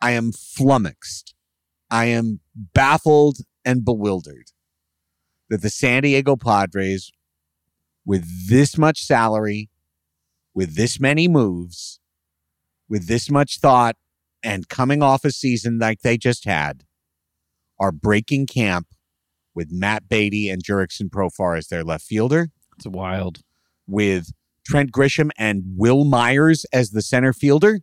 I 0.00 0.12
am 0.12 0.32
flummoxed. 0.32 1.34
I 1.90 2.06
am 2.06 2.40
baffled 2.54 3.38
and 3.66 3.84
bewildered 3.84 4.52
that 5.50 5.60
the 5.60 5.70
San 5.70 6.04
Diego 6.04 6.36
Padres, 6.36 7.10
with 8.06 8.48
this 8.48 8.78
much 8.78 9.02
salary, 9.02 9.68
with 10.54 10.76
this 10.76 10.98
many 10.98 11.28
moves, 11.28 12.00
with 12.88 13.08
this 13.08 13.28
much 13.30 13.58
thought, 13.58 13.96
and 14.42 14.68
coming 14.68 15.02
off 15.02 15.24
a 15.24 15.32
season 15.32 15.78
like 15.78 16.00
they 16.00 16.16
just 16.16 16.44
had, 16.44 16.84
are 17.78 17.92
breaking 17.92 18.46
camp 18.46 18.86
with 19.54 19.68
Matt 19.70 20.08
Beaty 20.08 20.48
and 20.48 20.62
Jurickson 20.62 21.10
Profar 21.10 21.58
as 21.58 21.66
their 21.66 21.82
left 21.82 22.04
fielder, 22.04 22.48
it's 22.76 22.86
wild. 22.86 23.40
with 23.86 24.32
Trent 24.66 24.92
Grisham 24.92 25.30
and 25.36 25.62
Wil 25.76 26.04
Myers 26.04 26.64
as 26.72 26.90
the 26.90 27.02
center 27.02 27.32
fielder, 27.32 27.80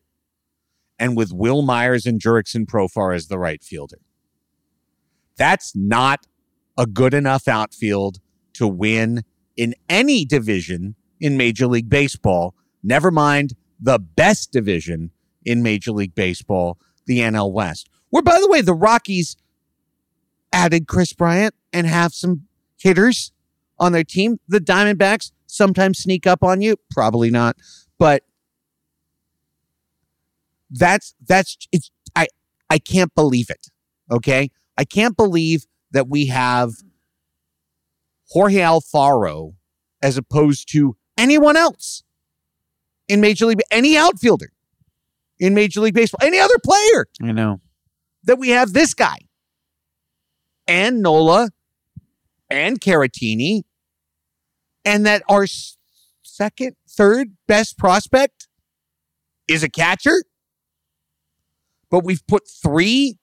and 0.98 1.18
with 1.18 1.34
Wil 1.34 1.64
Myers 1.64 2.06
and 2.06 2.22
Jurickson 2.22 2.66
Profar 2.66 3.16
as 3.16 3.28
the 3.28 3.40
right 3.40 3.64
fielder. 3.64 3.98
That's 5.38 5.76
not 5.76 6.26
a 6.78 6.86
good 6.86 7.14
enough 7.14 7.48
outfield 7.48 8.20
to 8.54 8.68
win 8.68 9.24
in 9.56 9.76
any 9.90 10.26
division 10.26 10.96
in 11.20 11.38
Major 11.38 11.68
League 11.68 11.90
Baseball, 11.90 12.56
never 12.84 13.12
mind 13.12 13.54
the 13.80 14.00
best 14.00 14.52
division 14.52 15.12
in 15.46 15.62
Major 15.62 15.92
League 15.92 16.16
Baseball, 16.16 16.78
the 17.06 17.20
NL 17.20 17.52
West. 17.52 17.90
Where, 18.10 18.24
by 18.24 18.40
the 18.40 18.50
way, 18.50 18.62
the 18.62 18.74
Rockies 18.74 19.36
added 20.52 20.88
Kris 20.88 21.14
Bryant 21.14 21.54
and 21.72 21.88
have 21.88 22.14
some 22.14 22.48
hitters 22.78 23.32
on 23.80 23.92
their 23.92 24.04
team. 24.04 24.40
The 24.48 24.60
Diamondbacks 24.60 25.32
sometimes 25.48 26.00
sneak 26.00 26.26
up 26.28 26.44
on 26.44 26.62
you, 26.62 26.78
probably 26.92 27.30
not, 27.30 27.58
but 27.98 28.24
that's 30.70 31.14
that's 31.26 31.58
it's 31.72 31.92
I 32.16 32.28
I 32.70 32.80
can't 32.80 33.14
believe 33.16 33.50
it. 33.50 33.68
Okay? 34.12 34.52
I 34.78 34.86
can't 34.86 35.16
believe 35.16 35.66
that 35.92 36.08
we 36.08 36.28
have 36.28 36.72
Jorge 38.30 38.58
Alfaro 38.58 39.54
as 40.02 40.18
opposed 40.18 40.72
to 40.72 40.96
anyone 41.18 41.56
else 41.56 42.04
in 43.08 43.22
Major 43.22 43.46
League 43.46 43.62
any 43.72 43.98
outfielder 43.98 44.52
in 45.40 45.54
Major 45.54 45.82
League 45.82 45.94
Baseball, 45.94 46.26
any 46.26 46.40
other 46.40 46.58
player 46.64 47.08
I 47.22 47.32
know. 47.32 47.62
that 48.24 48.40
we 48.40 48.50
have 48.50 48.74
this 48.74 48.94
guy 48.94 49.18
and 50.68 51.02
Nola 51.02 51.50
and 52.50 52.80
Caratini, 52.80 53.64
and 54.86 55.06
that 55.06 55.24
our 55.30 55.46
second, 56.24 56.76
third 56.90 57.30
best 57.48 57.78
prospect 57.78 58.48
is 59.48 59.64
a 59.64 59.70
catcher. 59.70 60.24
But 61.90 62.04
we've 62.04 62.26
put 62.28 62.44
three 62.48 63.18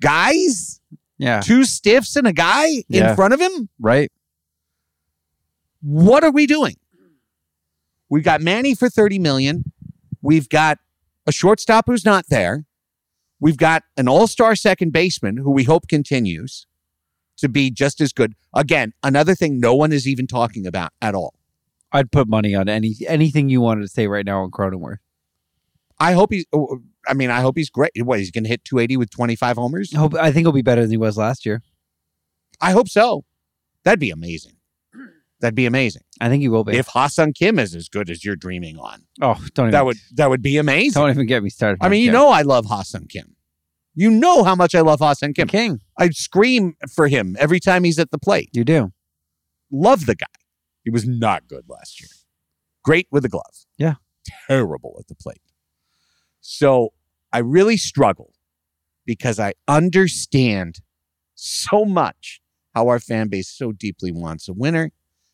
guys, 0.00 0.80
Yeah. 1.18 1.40
two 1.40 1.64
stiffs 1.64 2.16
and 2.16 2.26
a 2.26 2.32
guy 2.32 2.84
Yeah. 2.88 3.10
in 3.10 3.16
front 3.16 3.34
of 3.34 3.40
him. 3.40 3.68
Right. 3.78 4.10
What 5.80 6.24
are 6.24 6.30
we 6.30 6.46
doing? 6.46 6.76
We've 8.08 8.24
got 8.24 8.40
Manny 8.40 8.74
for 8.74 8.88
30 8.88 9.18
million. 9.18 9.72
We've 10.22 10.48
got 10.48 10.78
a 11.26 11.32
shortstop 11.32 11.86
who's 11.86 12.04
not 12.04 12.26
there. 12.28 12.64
We've 13.40 13.56
got 13.56 13.82
an 13.96 14.08
all-star 14.08 14.56
second 14.56 14.92
baseman 14.92 15.36
who 15.38 15.50
we 15.50 15.64
hope 15.64 15.88
continues 15.88 16.66
to 17.36 17.48
be 17.48 17.70
just 17.70 18.00
as 18.00 18.12
good. 18.12 18.34
Again, 18.54 18.92
another 19.02 19.34
thing 19.34 19.60
no 19.60 19.74
one 19.74 19.92
is 19.92 20.08
even 20.08 20.26
talking 20.26 20.66
about 20.66 20.92
at 21.02 21.14
all. 21.14 21.34
I'd 21.92 22.10
put 22.10 22.28
money 22.28 22.54
on 22.54 22.68
any 22.68 22.94
anything 23.06 23.48
you 23.48 23.60
wanted 23.60 23.82
to 23.82 23.88
say 23.88 24.06
right 24.06 24.24
now 24.24 24.42
on 24.42 24.50
Cronenworth. 24.50 24.98
I 25.98 26.12
hope 26.12 26.32
he's. 26.32 26.46
Oh, 26.52 26.82
I 27.08 27.14
mean, 27.14 27.30
I 27.30 27.40
hope 27.40 27.56
he's 27.56 27.70
great. 27.70 27.92
What 27.96 28.18
he's 28.18 28.30
going 28.30 28.44
to 28.44 28.50
hit 28.50 28.64
280 28.64 28.96
with 28.96 29.10
25 29.10 29.56
homers? 29.56 29.94
I 29.94 29.98
hope 29.98 30.14
I 30.14 30.32
think 30.32 30.44
he'll 30.44 30.52
be 30.52 30.62
better 30.62 30.82
than 30.82 30.90
he 30.90 30.96
was 30.96 31.16
last 31.16 31.46
year. 31.46 31.62
I 32.60 32.72
hope 32.72 32.88
so. 32.88 33.24
That'd 33.84 34.00
be 34.00 34.10
amazing. 34.10 34.52
That'd 35.40 35.54
be 35.54 35.66
amazing. 35.66 36.02
I 36.20 36.28
think 36.30 36.40
he 36.40 36.48
will 36.48 36.64
be. 36.64 36.76
If 36.76 36.86
Ha-Seong 36.88 37.34
Kim 37.34 37.58
is 37.58 37.74
as 37.74 37.88
good 37.90 38.08
as 38.08 38.24
you're 38.24 38.36
dreaming 38.36 38.78
on, 38.78 39.02
oh, 39.20 39.34
don't 39.54 39.66
even, 39.66 39.70
that 39.72 39.84
would 39.84 39.98
that 40.14 40.30
would 40.30 40.40
be 40.40 40.56
amazing. 40.56 41.00
don't 41.00 41.10
even 41.10 41.26
get 41.26 41.42
me 41.42 41.50
started. 41.50 41.78
I 41.82 41.90
mean, 41.90 42.00
you 42.02 42.06
Kim. 42.08 42.14
know, 42.14 42.28
I 42.30 42.40
love 42.42 42.64
Ha-Seong 42.66 43.10
Kim. 43.10 43.36
You 43.94 44.10
know 44.10 44.44
how 44.44 44.54
much 44.54 44.74
I 44.74 44.80
love 44.80 45.00
Ha-Seong 45.00 45.34
Kim. 45.34 45.46
King, 45.48 45.80
I 45.98 46.08
scream 46.10 46.74
for 46.94 47.06
him 47.08 47.36
every 47.38 47.60
time 47.60 47.84
he's 47.84 47.98
at 47.98 48.10
the 48.10 48.18
plate. 48.18 48.48
you 48.54 48.64
do. 48.64 48.92
Love 49.70 50.06
the 50.06 50.14
guy. 50.14 50.26
He 50.84 50.90
was 50.90 51.06
not 51.06 51.48
good 51.48 51.64
last 51.68 52.00
year. 52.00 52.08
Great 52.82 53.06
with 53.10 53.22
the 53.22 53.28
glove. 53.28 53.66
Yeah. 53.76 53.94
Terrible 54.48 54.96
at 54.98 55.08
the 55.08 55.14
plate. 55.16 55.40
So 56.40 56.90
I 57.32 57.38
really 57.38 57.76
struggle 57.76 58.32
because 59.04 59.38
I 59.38 59.54
understand 59.68 60.80
so 61.34 61.84
much 61.84 62.40
how 62.74 62.88
our 62.88 62.98
fan 62.98 63.28
base 63.28 63.48
so 63.48 63.72
deeply 63.72 64.12
wants 64.12 64.48
a 64.48 64.52
winner, 64.52 64.90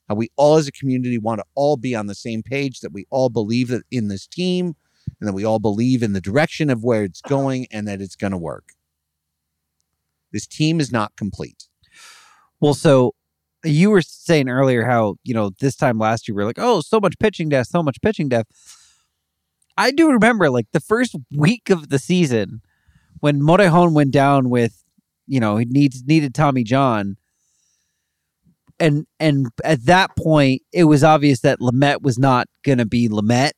how 0.09 0.15
we 0.15 0.31
all 0.37 0.57
as 0.57 0.69
a 0.69 0.73
community 0.73 1.19
want 1.19 1.41
to 1.41 1.45
all 1.55 1.77
be 1.77 1.95
on 1.95 2.07
the 2.07 2.15
same 2.15 2.43
page, 2.43 2.81
that 2.81 2.93
we 2.93 3.07
all 3.11 3.29
believe 3.29 3.69
that 3.69 3.83
in 3.91 4.09
this 4.09 4.27
team 4.27 4.77
and 5.21 5.29
that 5.29 5.33
we 5.33 5.45
all 5.45 5.59
believe 5.59 6.03
in 6.03 6.13
the 6.13 6.21
direction 6.21 6.71
of 6.71 6.85
where 6.85 7.05
it's 7.05 7.21
going 7.23 7.67
and 7.71 7.89
that 7.89 8.01
it's 8.01 8.17
going 8.17 8.31
to 8.31 8.39
work. 8.39 8.71
This 10.33 10.47
team 10.47 10.81
is 10.81 10.93
not 10.93 11.17
complete. 11.17 11.69
Well, 12.61 12.75
so 12.75 13.15
you 13.65 13.91
were 13.91 14.03
saying 14.03 14.49
earlier 14.49 14.85
how, 14.85 15.17
you 15.25 15.35
know, 15.35 15.51
this 15.61 15.77
time 15.77 15.99
last 15.99 16.27
year 16.27 16.35
we 16.35 16.43
were 16.43 16.49
like, 16.49 16.59
oh, 16.59 16.81
so 16.81 17.01
much 17.01 17.19
pitching 17.19 17.49
death, 17.49 17.69
so 17.69 17.83
much 17.83 18.01
pitching 18.03 18.29
depth. 18.29 18.51
I 19.77 19.91
do 19.91 20.11
remember 20.11 20.51
like 20.51 20.67
the 20.73 20.81
first 20.81 21.17
week 21.35 21.71
of 21.71 21.89
the 21.89 21.99
season 21.99 22.61
when 23.21 23.41
Morejon 23.41 23.93
went 23.93 24.13
down 24.13 24.51
with, 24.51 24.83
you 25.27 25.41
know, 25.41 25.57
he 25.57 25.65
needs 25.65 26.05
needed 26.05 26.35
Tommy 26.35 26.65
John. 26.65 27.17
And 28.79 29.07
and 29.21 29.49
at 29.65 29.85
that 29.87 30.17
point, 30.17 30.63
it 30.73 30.85
was 30.85 31.05
obvious 31.05 31.41
that 31.41 31.61
Lamet 31.61 32.03
was 32.03 32.19
not 32.19 32.49
gonna 32.65 32.87
be 32.87 33.09
Lamet. 33.09 33.53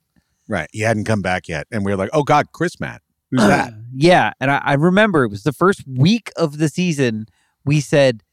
Right. 0.49 0.69
He 0.73 0.81
hadn't 0.81 1.05
come 1.05 1.23
back 1.23 1.49
yet. 1.49 1.67
And 1.73 1.85
we 1.85 1.91
were 1.91 1.97
like, 1.97 2.11
oh 2.13 2.23
God, 2.23 2.53
Chris 2.53 2.79
Matt. 2.79 3.01
Who's 3.31 3.41
that? 3.41 3.73
Yeah, 3.97 4.33
and 4.41 4.51
I, 4.51 4.61
I 4.65 4.73
remember 4.75 5.23
it 5.23 5.31
was 5.31 5.45
the 5.45 5.53
first 5.53 5.85
week 5.87 6.33
of 6.35 6.59
the 6.59 6.69
season. 6.69 7.27
We 7.65 7.81
said 7.81 8.25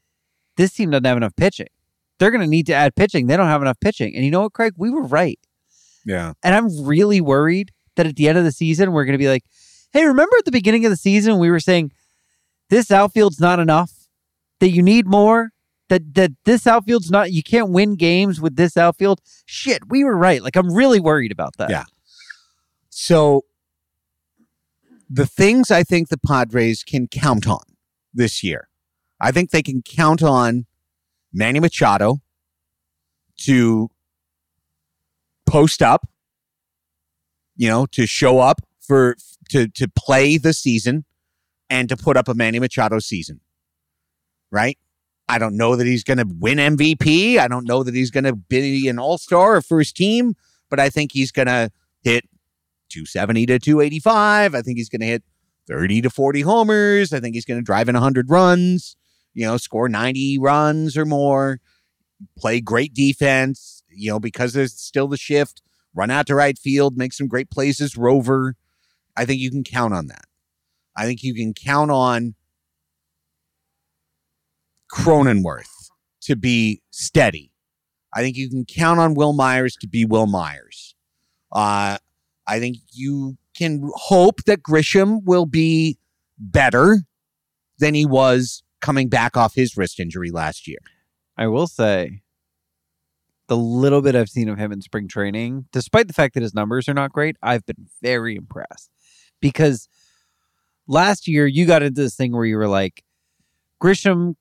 this 0.56 0.72
team 0.72 0.90
doesn't 0.90 1.04
have 1.04 1.16
enough 1.16 1.36
pitching. 1.36 1.68
They're 2.18 2.32
going 2.32 2.40
to 2.40 2.48
need 2.48 2.66
to 2.66 2.74
add 2.74 2.96
pitching. 2.96 3.28
They 3.28 3.36
don't 3.36 3.46
have 3.46 3.62
enough 3.62 3.78
pitching. 3.80 4.14
And 4.16 4.24
you 4.24 4.30
know 4.32 4.40
what, 4.40 4.54
Craig? 4.54 4.74
We 4.76 4.90
were 4.90 5.02
right. 5.02 5.38
Yeah. 6.04 6.32
And 6.42 6.54
I'm 6.54 6.84
really 6.84 7.20
worried 7.20 7.72
that 7.96 8.06
at 8.06 8.16
the 8.16 8.28
end 8.28 8.38
of 8.38 8.44
the 8.44 8.52
season 8.52 8.92
we're 8.92 9.04
going 9.04 9.12
to 9.12 9.18
be 9.18 9.28
like, 9.28 9.44
"Hey, 9.92 10.04
remember 10.04 10.36
at 10.38 10.44
the 10.44 10.52
beginning 10.52 10.84
of 10.84 10.90
the 10.90 10.96
season 10.96 11.38
we 11.38 11.50
were 11.50 11.60
saying 11.60 11.92
this 12.70 12.90
outfield's 12.90 13.38
not 13.38 13.60
enough. 13.60 13.92
That 14.60 14.70
you 14.70 14.82
need 14.82 15.06
more. 15.06 15.50
That 15.88 16.14
that 16.14 16.30
this 16.44 16.66
outfield's 16.66 17.10
not. 17.10 17.32
You 17.32 17.42
can't 17.42 17.70
win 17.70 17.96
games 17.96 18.40
with 18.40 18.56
this 18.56 18.76
outfield. 18.76 19.20
Shit, 19.44 19.90
we 19.90 20.04
were 20.04 20.16
right. 20.16 20.42
Like 20.42 20.56
I'm 20.56 20.72
really 20.72 21.00
worried 21.00 21.32
about 21.32 21.56
that. 21.58 21.70
Yeah. 21.70 21.84
So 22.88 23.44
the 25.10 25.26
things 25.26 25.70
I 25.70 25.82
think 25.82 26.08
the 26.08 26.16
Padres 26.18 26.82
can 26.82 27.08
count 27.08 27.46
on 27.46 27.62
this 28.14 28.42
year, 28.42 28.68
I 29.20 29.32
think 29.32 29.50
they 29.50 29.62
can 29.62 29.82
count 29.82 30.22
on 30.22 30.64
Manny 31.32 31.60
Machado 31.60 32.22
to 33.40 33.90
post 35.46 35.82
up, 35.82 36.08
you 37.56 37.68
know, 37.68 37.86
to 37.86 38.06
show 38.06 38.38
up 38.38 38.60
for 38.80 39.16
to 39.50 39.68
to 39.68 39.88
play 39.88 40.38
the 40.38 40.52
season 40.52 41.04
and 41.70 41.88
to 41.88 41.96
put 41.96 42.16
up 42.16 42.28
a 42.28 42.34
Manny 42.34 42.58
Machado 42.58 42.98
season. 42.98 43.40
Right? 44.50 44.78
I 45.28 45.38
don't 45.38 45.56
know 45.56 45.76
that 45.76 45.86
he's 45.86 46.04
going 46.04 46.18
to 46.18 46.26
win 46.38 46.58
MVP. 46.58 47.38
I 47.38 47.48
don't 47.48 47.66
know 47.66 47.82
that 47.82 47.94
he's 47.94 48.10
going 48.10 48.24
to 48.24 48.34
be 48.34 48.88
an 48.88 48.98
all-star 48.98 49.56
or 49.56 49.62
first 49.62 49.96
team, 49.96 50.34
but 50.68 50.78
I 50.78 50.90
think 50.90 51.12
he's 51.12 51.32
going 51.32 51.46
to 51.46 51.70
hit 52.02 52.24
270 52.90 53.46
to 53.46 53.58
285. 53.58 54.54
I 54.54 54.60
think 54.60 54.76
he's 54.76 54.90
going 54.90 55.00
to 55.00 55.06
hit 55.06 55.22
30 55.68 56.02
to 56.02 56.10
40 56.10 56.42
homers. 56.42 57.12
I 57.12 57.20
think 57.20 57.34
he's 57.34 57.44
going 57.44 57.58
to 57.58 57.64
drive 57.64 57.88
in 57.88 57.94
100 57.94 58.28
runs, 58.28 58.96
you 59.32 59.46
know, 59.46 59.56
score 59.56 59.88
90 59.88 60.38
runs 60.38 60.96
or 60.96 61.06
more, 61.06 61.60
play 62.36 62.60
great 62.60 62.92
defense, 62.92 63.81
you 63.94 64.10
know, 64.10 64.20
because 64.20 64.52
there's 64.52 64.74
still 64.74 65.08
the 65.08 65.16
shift, 65.16 65.62
run 65.94 66.10
out 66.10 66.26
to 66.28 66.34
right 66.34 66.58
field, 66.58 66.96
make 66.96 67.12
some 67.12 67.28
great 67.28 67.50
plays 67.50 67.80
as 67.80 67.96
Rover. 67.96 68.56
I 69.16 69.24
think 69.24 69.40
you 69.40 69.50
can 69.50 69.64
count 69.64 69.94
on 69.94 70.06
that. 70.08 70.24
I 70.96 71.06
think 71.06 71.22
you 71.22 71.34
can 71.34 71.54
count 71.54 71.90
on 71.90 72.34
Cronenworth 74.92 75.90
to 76.22 76.36
be 76.36 76.82
steady. 76.90 77.50
I 78.14 78.20
think 78.20 78.36
you 78.36 78.48
can 78.50 78.64
count 78.64 79.00
on 79.00 79.14
Wil 79.14 79.32
Myers 79.32 79.76
to 79.80 79.88
be 79.88 80.04
Wil 80.04 80.26
Myers. 80.26 80.94
Uh, 81.50 81.96
I 82.46 82.58
think 82.58 82.78
you 82.92 83.36
can 83.56 83.90
hope 83.94 84.44
that 84.44 84.62
Grisham 84.62 85.20
will 85.24 85.46
be 85.46 85.98
better 86.38 86.98
than 87.78 87.94
he 87.94 88.04
was 88.04 88.62
coming 88.80 89.08
back 89.08 89.36
off 89.36 89.54
his 89.54 89.76
wrist 89.76 90.00
injury 90.00 90.30
last 90.30 90.66
year. 90.66 90.78
I 91.36 91.46
will 91.46 91.66
say 91.66 92.21
the 93.52 93.56
little 93.58 94.00
bit 94.00 94.16
I've 94.16 94.30
seen 94.30 94.48
of 94.48 94.56
him 94.56 94.72
in 94.72 94.80
spring 94.80 95.08
training, 95.08 95.66
despite 95.72 96.06
the 96.06 96.14
fact 96.14 96.32
that 96.32 96.42
his 96.42 96.54
numbers 96.54 96.88
are 96.88 96.94
not 96.94 97.12
great, 97.12 97.36
I've 97.42 97.66
been 97.66 97.86
very 98.00 98.34
impressed. 98.34 98.90
Because 99.42 99.88
last 100.86 101.28
year 101.28 101.46
you 101.46 101.66
got 101.66 101.82
into 101.82 102.00
this 102.00 102.14
thing 102.14 102.32
where 102.32 102.46
you 102.46 102.56
were 102.56 102.66
like, 102.66 103.04
Grisham, 103.78 104.36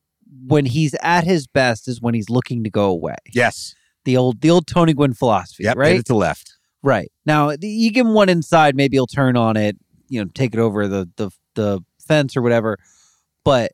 when 0.48 0.66
he's 0.66 0.96
at 1.02 1.26
his 1.26 1.46
best, 1.46 1.90
is 1.90 2.00
when 2.02 2.14
he's 2.14 2.30
looking 2.30 2.64
to 2.64 2.70
go 2.70 2.86
away. 2.86 3.18
Yes. 3.34 3.76
The 4.06 4.16
old 4.16 4.40
the 4.40 4.50
old 4.50 4.66
Tony 4.66 4.94
Gwynn 4.94 5.14
philosophy, 5.14 5.66
Yep. 5.66 5.76
Right? 5.76 6.06
to 6.06 6.16
left. 6.16 6.54
Right. 6.82 7.12
Now 7.26 7.54
the- 7.58 7.68
you 7.68 7.92
give 7.92 8.06
him 8.08 8.14
one 8.14 8.30
inside, 8.30 8.78
maybe 8.78 8.96
he'll 8.96 9.08
turn 9.08 9.36
on 9.36 9.58
it, 9.58 9.76
you 10.08 10.24
know, 10.24 10.30
take 10.34 10.54
it 10.54 10.60
over 10.60 10.88
the 10.88 11.10
the 11.18 11.32
the 11.56 11.82
fence 12.08 12.38
or 12.38 12.42
whatever. 12.42 12.78
But 13.44 13.74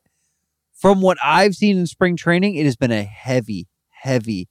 from 0.74 1.00
what 1.00 1.16
I've 1.22 1.54
seen 1.54 1.78
in 1.78 1.86
spring 1.86 2.16
training, 2.16 2.56
it 2.56 2.64
has 2.64 2.74
been 2.74 2.90
a 2.90 3.04
heavy, 3.04 3.68
heavy, 3.90 4.48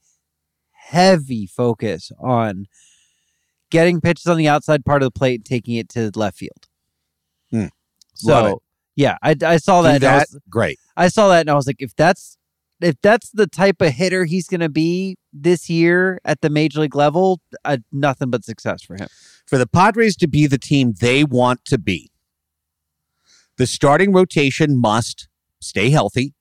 heavy 0.89 1.45
focus 1.45 2.11
on 2.19 2.65
getting 3.69 3.99
pitches 3.99 4.27
on 4.27 4.37
the 4.37 4.47
outside 4.47 4.85
part 4.85 5.01
of 5.01 5.07
the 5.07 5.17
plate 5.19 5.39
and 5.39 5.45
taking 5.45 5.75
it 5.75 5.89
to 5.89 6.11
left 6.15 6.37
field. 6.37 6.67
It. 7.51 7.71
So 8.15 8.61
yeah, 8.95 9.17
I, 9.21 9.35
I 9.45 9.57
saw 9.57 9.81
Do 9.81 9.99
that. 9.99 10.03
I 10.03 10.17
was- 10.17 10.39
great. 10.49 10.79
I 10.95 11.09
saw 11.09 11.27
that 11.29 11.41
and 11.41 11.49
I 11.49 11.53
was 11.53 11.67
like, 11.67 11.77
if 11.79 11.95
that's 11.95 12.37
if 12.79 12.95
that's 13.01 13.31
the 13.31 13.47
type 13.47 13.81
of 13.81 13.93
hitter 13.93 14.25
he's 14.25 14.47
going 14.47 14.59
to 14.61 14.69
be 14.69 15.17
this 15.33 15.69
year 15.69 16.19
at 16.23 16.41
the 16.41 16.49
major 16.49 16.81
league 16.81 16.95
level, 16.95 17.41
uh, 17.65 17.77
nothing 17.91 18.29
but 18.29 18.43
success 18.43 18.83
for 18.83 18.95
him. 18.95 19.07
For 19.47 19.57
the 19.57 19.65
Padres 19.67 20.15
to 20.17 20.27
be 20.27 20.45
the 20.45 20.59
team 20.59 20.93
they 20.99 21.23
want 21.23 21.65
to 21.65 21.77
be, 21.79 22.11
the 23.57 23.65
starting 23.65 24.13
rotation 24.13 24.79
must 24.79 25.27
stay 25.59 25.89
healthy 25.89 26.33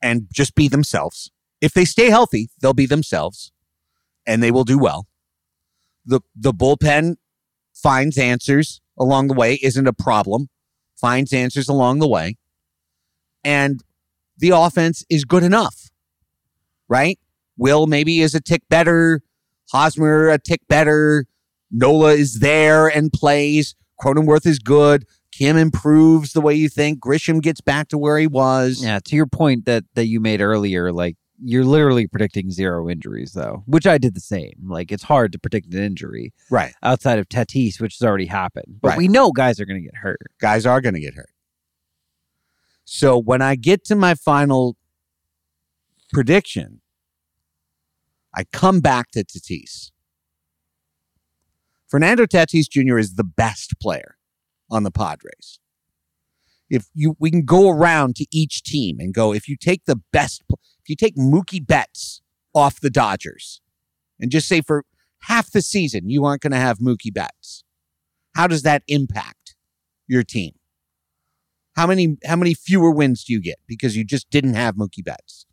and 0.00 0.26
just 0.32 0.54
be 0.54 0.68
themselves. 0.68 1.30
If 1.64 1.72
they 1.72 1.86
stay 1.86 2.10
healthy, 2.10 2.50
they'll 2.60 2.74
be 2.74 2.84
themselves 2.84 3.50
and 4.26 4.42
they 4.42 4.50
will 4.50 4.64
do 4.64 4.78
well. 4.78 5.06
The 6.04 6.20
the 6.36 6.52
bullpen 6.52 7.16
finds 7.72 8.18
answers 8.18 8.82
along 8.98 9.28
the 9.28 9.34
way, 9.34 9.58
isn't 9.62 9.86
a 9.86 9.94
problem. 9.94 10.50
Finds 10.94 11.32
answers 11.32 11.66
along 11.66 12.00
the 12.00 12.06
way. 12.06 12.36
And 13.42 13.82
the 14.36 14.50
offense 14.50 15.06
is 15.08 15.24
good 15.24 15.42
enough. 15.42 15.88
Right? 16.86 17.18
Wil 17.56 17.86
maybe 17.86 18.20
is 18.20 18.34
a 18.34 18.42
tick 18.42 18.62
better. 18.68 19.22
Hosmer 19.72 20.28
a 20.28 20.38
tick 20.38 20.60
better. 20.68 21.24
Nola 21.70 22.12
is 22.12 22.40
there 22.40 22.88
and 22.88 23.10
plays. 23.10 23.74
Cronenworth 23.98 24.44
is 24.44 24.58
good. 24.58 25.06
Kim 25.32 25.56
improves 25.56 26.34
the 26.34 26.42
way 26.42 26.54
you 26.54 26.68
think. 26.68 27.00
Grisham 27.00 27.40
gets 27.40 27.62
back 27.62 27.88
to 27.88 27.96
where 27.96 28.18
he 28.18 28.26
was. 28.26 28.84
Yeah, 28.84 29.00
to 29.02 29.16
your 29.16 29.26
point 29.26 29.64
that 29.64 29.84
that 29.94 30.08
you 30.08 30.20
made 30.20 30.42
earlier, 30.42 30.92
like 30.92 31.16
you're 31.42 31.64
literally 31.64 32.06
predicting 32.06 32.50
zero 32.50 32.88
injuries 32.88 33.32
though, 33.32 33.62
which 33.66 33.86
I 33.86 33.98
did 33.98 34.14
the 34.14 34.20
same. 34.20 34.54
Like 34.66 34.92
it's 34.92 35.02
hard 35.02 35.32
to 35.32 35.38
predict 35.38 35.72
an 35.74 35.82
injury 35.82 36.32
Right. 36.50 36.72
outside 36.82 37.18
of 37.18 37.28
Tatis, 37.28 37.80
which 37.80 37.98
has 37.98 38.06
already 38.06 38.26
happened. 38.26 38.78
But 38.80 38.90
Right. 38.90 38.98
we 38.98 39.08
know 39.08 39.32
guys 39.32 39.58
are 39.60 39.64
going 39.66 39.80
to 39.80 39.84
get 39.84 39.96
hurt. 39.96 40.20
Guys 40.40 40.64
are 40.66 40.80
going 40.80 40.94
to 40.94 41.00
get 41.00 41.14
hurt. 41.14 41.30
So 42.84 43.18
when 43.18 43.42
I 43.42 43.56
get 43.56 43.84
to 43.86 43.94
my 43.96 44.14
final 44.14 44.76
prediction, 46.12 46.80
I 48.34 48.44
come 48.52 48.80
back 48.80 49.10
to 49.12 49.24
Tatis. 49.24 49.90
Fernando 51.88 52.26
Tatis 52.26 52.68
Jr. 52.68 52.98
is 52.98 53.14
the 53.14 53.24
best 53.24 53.78
player 53.80 54.16
on 54.70 54.82
the 54.82 54.90
Padres. 54.90 55.58
If 56.70 56.86
you 56.94 57.16
we 57.20 57.30
can 57.30 57.44
go 57.44 57.68
around 57.70 58.16
to 58.16 58.26
each 58.32 58.62
team 58.62 58.98
and 58.98 59.12
go, 59.14 59.32
if 59.32 59.48
you 59.48 59.56
take 59.56 59.84
the 59.84 60.00
best, 60.12 60.42
if 60.84 60.90
you 60.90 60.96
take 60.96 61.16
Mookie 61.16 61.66
Betts 61.66 62.20
off 62.54 62.78
the 62.80 62.90
Dodgers 62.90 63.62
and 64.20 64.30
just 64.30 64.46
say 64.46 64.60
for 64.60 64.84
half 65.20 65.50
the 65.50 65.62
season 65.62 66.10
you 66.10 66.24
aren't 66.24 66.42
going 66.42 66.52
to 66.52 66.58
have 66.58 66.78
Mookie 66.78 67.12
Betts. 67.12 67.64
How 68.36 68.46
does 68.46 68.62
that 68.62 68.82
impact 68.86 69.56
your 70.06 70.22
team? 70.22 70.52
How 71.76 71.86
many 71.86 72.18
how 72.24 72.36
many 72.36 72.54
fewer 72.54 72.90
wins 72.90 73.24
do 73.24 73.32
you 73.32 73.40
get 73.40 73.58
because 73.66 73.96
you 73.96 74.04
just 74.04 74.30
didn't 74.30 74.54
have 74.54 74.76
Mookie 74.76 75.04
Betts 75.04 75.46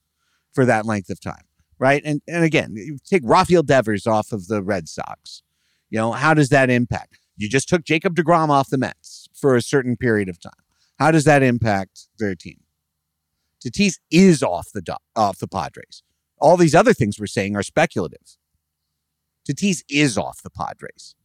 for 0.53 0.65
that 0.65 0.85
length 0.85 1.09
of 1.09 1.19
time, 1.19 1.45
right? 1.79 2.01
And 2.05 2.21
and 2.27 2.43
again, 2.43 2.73
you 2.75 2.97
take 3.05 3.23
Rafael 3.25 3.63
Devers 3.63 4.05
off 4.05 4.31
of 4.31 4.47
the 4.47 4.61
Red 4.61 4.87
Sox. 4.87 5.41
You 5.89 5.97
know, 5.99 6.11
how 6.11 6.33
does 6.33 6.49
that 6.49 6.69
impact? 6.69 7.19
You 7.37 7.49
just 7.49 7.69
took 7.69 7.83
Jacob 7.83 8.15
DeGrom 8.15 8.49
off 8.49 8.69
the 8.69 8.77
Mets 8.77 9.29
for 9.33 9.55
a 9.55 9.61
certain 9.61 9.97
period 9.97 10.29
of 10.29 10.39
time. 10.39 10.53
How 10.99 11.09
does 11.09 11.23
that 11.23 11.41
impact 11.41 12.07
their 12.19 12.35
team? 12.35 12.60
Tatis 13.63 13.99
is 14.09 14.41
off 14.41 14.69
the 14.73 14.97
off 15.15 15.39
the 15.39 15.47
Padres. 15.47 16.03
All 16.39 16.57
these 16.57 16.75
other 16.75 16.93
things 16.93 17.19
we're 17.19 17.27
saying 17.27 17.55
are 17.55 17.63
speculative. 17.63 18.37
Tatis 19.47 19.83
is 19.89 20.17
off 20.17 20.41
the 20.41 20.49
Padres. 20.49 21.15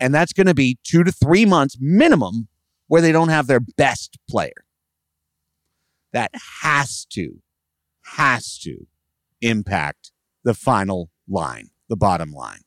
And 0.00 0.14
that's 0.14 0.32
going 0.32 0.46
to 0.46 0.54
be 0.54 0.78
two 0.84 1.04
to 1.04 1.12
three 1.12 1.44
months 1.44 1.76
minimum 1.80 2.48
where 2.86 3.02
they 3.02 3.12
don't 3.12 3.28
have 3.28 3.46
their 3.46 3.60
best 3.60 4.18
player. 4.28 4.64
That 6.12 6.30
has 6.62 7.04
to, 7.10 7.40
has 8.02 8.58
to 8.60 8.86
impact 9.40 10.12
the 10.44 10.54
final 10.54 11.10
line, 11.28 11.70
the 11.88 11.96
bottom 11.96 12.32
line. 12.32 12.60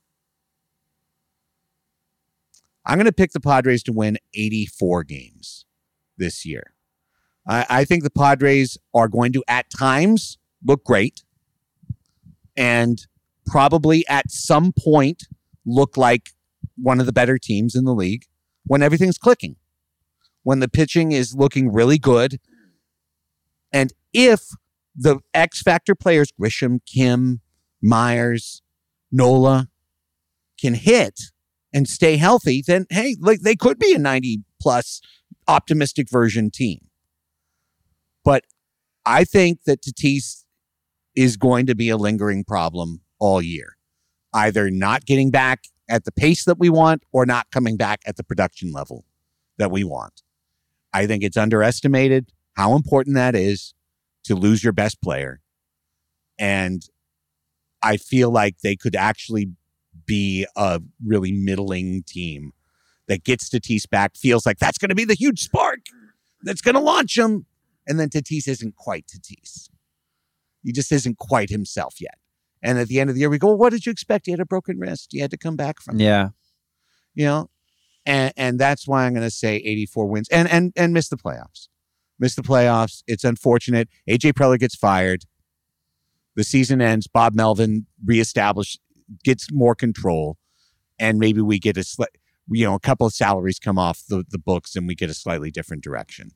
I'm 2.85 2.97
going 2.97 3.05
to 3.05 3.11
pick 3.11 3.31
the 3.31 3.39
Padres 3.39 3.83
to 3.83 3.93
win 3.93 4.17
84 4.33 5.03
games 5.03 5.65
this 6.17 6.45
year. 6.45 6.73
I, 7.47 7.65
I 7.69 7.85
think 7.85 8.03
the 8.03 8.09
Padres 8.09 8.77
are 8.93 9.07
going 9.07 9.34
to, 9.34 9.43
at 9.47 9.69
times, 9.69 10.38
look 10.63 10.84
great 10.84 11.23
and 12.55 13.05
probably 13.45 14.05
at 14.07 14.30
some 14.30 14.73
point 14.77 15.23
look 15.65 15.97
like 15.97 16.30
one 16.77 16.99
of 16.99 17.05
the 17.05 17.13
better 17.13 17.38
teams 17.38 17.76
in 17.76 17.85
the 17.85 17.93
league 17.93 18.26
when 18.65 18.81
everything's 18.81 19.18
clicking, 19.18 19.55
when 20.43 20.59
the 20.59 20.68
pitching 20.68 21.11
is 21.11 21.35
looking 21.35 21.72
really 21.72 21.97
good. 21.97 22.39
And 23.73 23.93
if 24.13 24.41
the 24.95 25.19
X 25.34 25.61
Factor 25.61 25.95
players, 25.95 26.31
Grisham, 26.39 26.80
Kim, 26.85 27.41
Myers, 27.81 28.61
Nola, 29.11 29.69
can 30.59 30.76
hit 30.76 31.19
and 31.73 31.88
stay 31.88 32.18
healthy, 32.18 32.63
then 32.65 32.85
hey, 32.89 33.15
like 33.19 33.41
they 33.41 33.55
could 33.55 33.80
be 33.80 33.93
a 33.93 33.97
90 33.97 34.43
plus 34.61 35.01
optimistic 35.47 36.09
version 36.09 36.51
team. 36.51 36.88
But 38.23 38.43
I 39.06 39.23
think 39.23 39.64
that 39.65 39.81
Tatis 39.81 40.43
is 41.15 41.38
going 41.38 41.65
to 41.65 41.76
be 41.76 41.89
a 41.89 41.98
lingering 41.98 42.43
problem 42.43 43.02
all 43.19 43.41
year, 43.41 43.77
either 44.34 44.69
not 44.69 45.06
getting 45.06 45.31
back 45.31 45.65
at 45.89 46.06
the 46.06 46.11
pace 46.11 46.45
that 46.45 46.57
we 46.57 46.69
want 46.69 47.03
or 47.11 47.26
not 47.26 47.52
coming 47.52 47.77
back 47.77 48.02
at 48.06 48.15
the 48.15 48.23
production 48.23 48.72
level 48.72 49.06
that 49.57 49.72
we 49.72 49.84
want. 49.84 50.22
I 50.93 51.07
think 51.07 51.23
it's 51.23 51.38
underestimated 51.38 52.31
how 52.56 52.76
important 52.76 53.15
that 53.15 53.35
is 53.35 53.73
to 54.23 54.35
lose 54.35 54.64
your 54.64 54.73
best 54.73 55.02
player. 55.02 55.41
And 56.38 56.84
I 57.81 57.98
feel 57.98 58.30
like 58.31 58.60
they 58.60 58.76
could 58.76 58.95
actually 58.95 59.52
be 60.06 60.45
a 60.56 60.81
really 61.06 61.31
middling 61.31 62.03
team 62.03 62.53
that 63.07 63.23
gets 63.23 63.49
Tatis 63.49 63.89
back, 63.89 64.15
feels 64.15 64.45
like 64.45 64.60
that's 64.60 64.77
going 64.77 64.89
to 64.89 64.95
be 64.95 65.06
the 65.06 65.14
huge 65.14 65.41
spark 65.41 65.80
that's 66.43 66.61
going 66.61 66.76
to 66.76 66.81
launch 66.81 67.18
him. 67.18 67.45
And 67.87 67.99
then 67.99 68.09
Tatis 68.09 68.47
isn't 68.47 68.75
quite 68.75 69.05
Tatis. 69.07 69.69
He 70.63 70.71
just 70.71 70.91
isn't 70.91 71.17
quite 71.17 71.49
himself 71.49 71.95
yet. 71.99 72.15
And 72.61 72.77
at 72.77 72.87
the 72.87 72.99
end 72.99 73.09
of 73.09 73.15
the 73.15 73.21
year, 73.21 73.29
we 73.29 73.39
go, 73.39 73.47
well, 73.47 73.57
what 73.57 73.71
did 73.71 73.85
you 73.85 73.91
expect? 73.91 74.27
He 74.27 74.31
had 74.31 74.39
a 74.39 74.45
broken 74.45 74.77
wrist. 74.77 75.09
He 75.11 75.19
had 75.19 75.31
to 75.31 75.37
come 75.37 75.55
back 75.55 75.81
from. 75.81 75.99
it." 75.99 76.03
Yeah. 76.03 76.29
You 77.15 77.25
know, 77.25 77.49
and 78.05 78.31
and 78.37 78.59
that's 78.59 78.87
why 78.87 79.05
I'm 79.05 79.13
going 79.13 79.25
to 79.25 79.31
say 79.31 79.55
84 79.57 80.05
wins 80.07 80.29
and 80.29 80.47
and 80.49 80.71
and 80.75 80.93
miss 80.93 81.09
the 81.09 81.17
playoffs. 81.17 81.67
Miss 82.19 82.35
the 82.35 82.41
playoffs. 82.43 83.03
It's 83.07 83.23
unfortunate. 83.23 83.89
AJ 84.09 84.33
Preller 84.33 84.59
gets 84.59 84.75
fired. 84.75 85.25
The 86.35 86.43
season 86.43 86.81
ends. 86.81 87.07
Bob 87.07 87.33
Melvin 87.35 87.87
reestablished, 88.05 88.79
gets 89.23 89.51
more 89.51 89.75
control, 89.75 90.37
and 90.99 91.17
maybe 91.17 91.41
we 91.41 91.59
get 91.59 91.75
a 91.75 91.81
sli- 91.81 92.05
you 92.49 92.65
know 92.65 92.75
a 92.75 92.79
couple 92.79 93.05
of 93.07 93.13
salaries 93.13 93.59
come 93.59 93.77
off 93.77 94.03
the 94.07 94.23
the 94.29 94.39
books, 94.39 94.75
and 94.75 94.87
we 94.87 94.95
get 94.95 95.09
a 95.09 95.13
slightly 95.13 95.51
different 95.51 95.83
direction. 95.83 96.29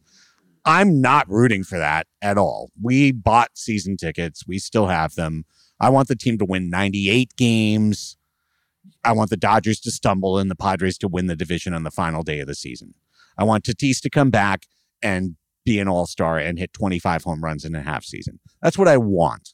I'm 0.66 1.00
not 1.00 1.30
rooting 1.30 1.64
for 1.64 1.78
that 1.78 2.08
at 2.22 2.38
all. 2.38 2.72
We 2.82 3.12
bought 3.12 3.52
season 3.54 3.98
tickets. 3.98 4.48
We 4.48 4.58
still 4.58 4.88
have 4.88 5.16
them. 5.16 5.46
I 5.80 5.90
want 5.90 6.08
the 6.08 6.16
team 6.16 6.38
to 6.40 6.46
win 6.46 6.70
98 6.70 7.36
games. 7.38 8.18
I 9.04 9.12
want 9.12 9.30
the 9.30 9.38
Dodgers 9.38 9.80
to 9.82 9.92
stumble 9.92 10.40
and 10.40 10.50
the 10.50 10.56
Padres 10.56 10.98
to 11.00 11.08
win 11.08 11.28
the 11.28 11.36
division 11.36 11.74
on 11.74 11.84
the 11.84 11.92
final 11.92 12.24
day 12.24 12.40
of 12.40 12.48
the 12.48 12.56
season. 12.56 12.96
I 13.38 13.44
want 13.44 13.66
Tatis 13.66 14.02
to 14.02 14.10
come 14.10 14.32
back 14.32 14.66
and 15.02 15.36
be 15.66 15.80
an 15.80 15.88
all 15.88 16.08
star 16.08 16.38
and 16.38 16.58
hit 16.58 16.74
25 16.74 17.24
home 17.24 17.44
runs 17.44 17.66
in 17.66 17.76
a 17.76 17.82
half 17.82 18.04
season. 18.04 18.40
That's 18.62 18.78
what 18.78 18.88
I 18.88 18.98
want 18.98 19.54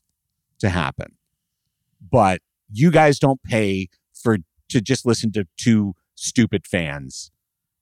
to 0.60 0.70
happen. 0.70 1.18
But 2.02 2.42
you 2.72 2.92
guys 2.92 3.20
don't 3.20 3.42
pay 3.44 3.90
for 4.14 4.38
to 4.70 4.82
just 4.82 5.06
listen 5.06 5.32
to 5.34 5.46
two 5.58 5.94
stupid 6.16 6.66
fans 6.68 7.32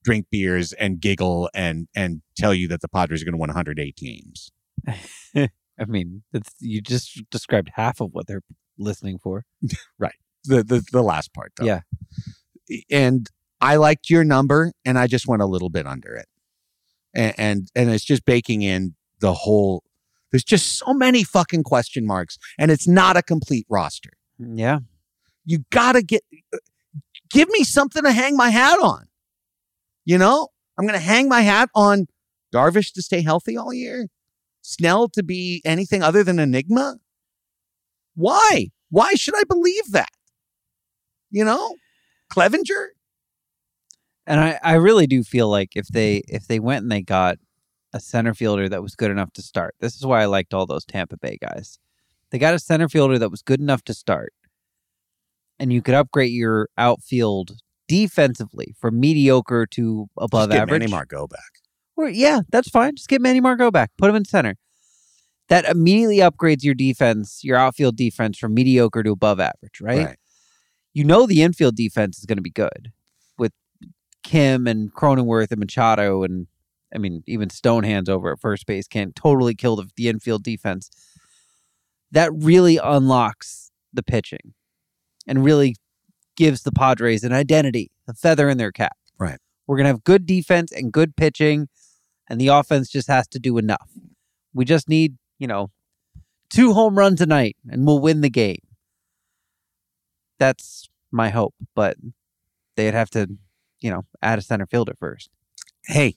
drink 0.09 0.25
beers 0.31 0.73
and 0.73 0.99
giggle 0.99 1.51
and 1.53 1.87
and 1.95 2.23
tell 2.35 2.51
you 2.51 2.67
that 2.67 2.81
the 2.81 2.87
Padres 2.87 3.21
are 3.21 3.25
going 3.25 3.33
to 3.33 3.37
win 3.37 3.49
108 3.49 3.95
games. 3.95 4.51
I 5.35 5.85
mean, 5.87 6.23
you 6.59 6.81
just 6.81 7.21
described 7.29 7.69
half 7.75 8.01
of 8.01 8.09
what 8.13 8.25
they're 8.25 8.41
listening 8.77 9.19
for. 9.19 9.45
Right. 9.99 10.15
The 10.45 10.63
the 10.63 10.83
the 10.91 11.03
last 11.03 11.33
part 11.33 11.51
though. 11.57 11.65
Yeah. 11.65 11.81
And 12.89 13.29
I 13.59 13.75
liked 13.75 14.09
your 14.09 14.23
number 14.23 14.71
and 14.85 14.97
I 14.97 15.05
just 15.05 15.27
went 15.27 15.41
a 15.41 15.45
little 15.45 15.69
bit 15.69 15.85
under 15.85 16.15
it. 16.15 16.27
And 17.13 17.33
and, 17.37 17.67
and 17.75 17.89
it's 17.89 18.05
just 18.05 18.25
baking 18.25 18.61
in 18.61 18.95
the 19.19 19.33
whole 19.33 19.83
there's 20.31 20.45
just 20.45 20.77
so 20.77 20.93
many 20.93 21.23
fucking 21.23 21.63
question 21.63 22.05
marks 22.05 22.37
and 22.57 22.71
it's 22.71 22.87
not 22.87 23.17
a 23.17 23.21
complete 23.21 23.67
roster. 23.69 24.11
Mm, 24.41 24.57
yeah. 24.57 24.79
You 25.45 25.65
got 25.71 25.91
to 25.91 26.01
get 26.01 26.23
uh, 26.53 26.57
give 27.29 27.49
me 27.49 27.63
something 27.65 28.03
to 28.03 28.11
hang 28.11 28.37
my 28.37 28.49
hat 28.49 28.79
on. 28.81 29.08
You 30.09 30.17
know? 30.17 30.47
I'm 30.75 30.87
going 30.87 30.97
to 30.99 31.05
hang 31.05 31.29
my 31.29 31.41
hat 31.41 31.69
on 31.75 32.07
Darvish 32.51 32.93
to 32.93 33.01
stay 33.03 33.21
healthy 33.21 33.55
all 33.55 33.71
year. 33.71 34.07
Snell 34.63 35.07
to 35.09 35.21
be 35.21 35.61
anything 35.63 36.01
other 36.01 36.23
than 36.23 36.39
enigma? 36.39 36.95
Why? 38.15 38.69
Why 38.89 39.13
should 39.13 39.35
I 39.37 39.43
believe 39.47 39.91
that? 39.91 40.09
You 41.29 41.45
know? 41.45 41.75
Clevinger? 42.33 42.87
And 44.25 44.39
I, 44.39 44.59
I 44.63 44.73
really 44.73 45.05
do 45.05 45.21
feel 45.21 45.47
like 45.47 45.73
if 45.75 45.87
they 45.89 46.23
if 46.27 46.47
they 46.47 46.59
went 46.59 46.81
and 46.81 46.91
they 46.91 47.03
got 47.03 47.37
a 47.93 47.99
center 47.99 48.33
fielder 48.33 48.67
that 48.67 48.81
was 48.81 48.95
good 48.95 49.11
enough 49.11 49.31
to 49.33 49.43
start. 49.43 49.75
This 49.79 49.95
is 49.95 50.07
why 50.07 50.23
I 50.23 50.25
liked 50.25 50.55
all 50.55 50.65
those 50.65 50.85
Tampa 50.85 51.17
Bay 51.17 51.37
guys. 51.39 51.77
They 52.31 52.39
got 52.39 52.55
a 52.55 52.59
center 52.59 52.89
fielder 52.89 53.19
that 53.19 53.29
was 53.29 53.43
good 53.43 53.59
enough 53.59 53.83
to 53.83 53.93
start. 53.93 54.33
And 55.59 55.71
you 55.71 55.83
could 55.83 55.93
upgrade 55.93 56.31
your 56.31 56.69
outfield 56.79 57.59
defensively 57.89 58.75
from 58.79 58.99
mediocre 58.99 59.65
to 59.65 60.07
above 60.17 60.51
average. 60.51 60.79
Manny 60.79 60.91
Margot 60.91 61.27
back. 61.27 61.59
Or, 61.97 62.07
yeah, 62.07 62.41
that's 62.49 62.69
fine. 62.69 62.95
Just 62.95 63.09
get 63.09 63.19
Manny 63.19 63.41
Margot 63.41 63.71
back. 63.71 63.91
Put 63.97 64.09
him 64.09 64.15
in 64.15 64.23
center. 64.23 64.55
That 65.49 65.65
immediately 65.65 66.17
upgrades 66.17 66.63
your 66.63 66.75
defense, 66.75 67.43
your 67.43 67.57
outfield 67.57 67.97
defense 67.97 68.37
from 68.37 68.53
mediocre 68.53 69.03
to 69.03 69.11
above 69.11 69.39
average, 69.41 69.81
right? 69.81 70.05
Right. 70.05 70.19
You 70.93 71.03
know 71.03 71.25
the 71.25 71.41
infield 71.41 71.75
defense 71.75 72.19
is 72.19 72.25
going 72.25 72.37
to 72.37 72.43
be 72.43 72.51
good 72.51 72.91
with 73.37 73.51
Kim 74.23 74.67
and 74.67 74.93
Cronenworth 74.93 75.51
and 75.51 75.59
Machado 75.59 76.23
and 76.23 76.47
I 76.93 76.99
mean 76.99 77.23
even 77.27 77.49
Stonehands 77.49 78.09
over 78.09 78.31
at 78.31 78.39
first 78.39 78.65
base 78.65 78.87
can 78.87 79.11
totally 79.13 79.55
kill 79.55 79.75
the, 79.75 79.89
the 79.95 80.07
infield 80.07 80.43
defense. 80.43 80.89
That 82.11 82.31
really 82.33 82.77
unlocks 82.77 83.71
the 83.93 84.03
pitching 84.03 84.53
and 85.27 85.43
really 85.43 85.75
gives 86.39 86.63
the 86.63 86.71
Padres 86.71 87.25
an 87.25 87.33
identity, 87.33 87.91
a 88.07 88.13
feather 88.13 88.49
in 88.49 88.57
their 88.57 88.71
cap. 88.71 88.97
Right. 89.19 89.37
We're 89.67 89.75
going 89.75 89.83
to 89.83 89.89
have 89.89 90.05
good 90.05 90.25
defense 90.25 90.71
and 90.71 90.91
good 90.91 91.15
pitching, 91.15 91.67
and 92.29 92.39
the 92.39 92.47
offense 92.47 92.89
just 92.89 93.09
has 93.09 93.27
to 93.27 93.39
do 93.39 93.57
enough. 93.57 93.91
We 94.53 94.63
just 94.63 94.87
need, 94.87 95.17
you 95.37 95.47
know, 95.47 95.69
two 96.49 96.73
home 96.73 96.97
runs 96.97 97.19
a 97.19 97.25
night, 97.25 97.57
and 97.69 97.85
we'll 97.85 97.99
win 97.99 98.21
the 98.21 98.29
game. 98.29 98.61
That's 100.39 100.87
my 101.11 101.29
hope, 101.29 101.53
but 101.75 101.97
they'd 102.77 102.93
have 102.93 103.09
to, 103.11 103.27
you 103.81 103.91
know, 103.91 104.05
add 104.21 104.39
a 104.39 104.41
center 104.41 104.65
fielder 104.65 104.93
first. 104.97 105.29
Hey, 105.85 106.15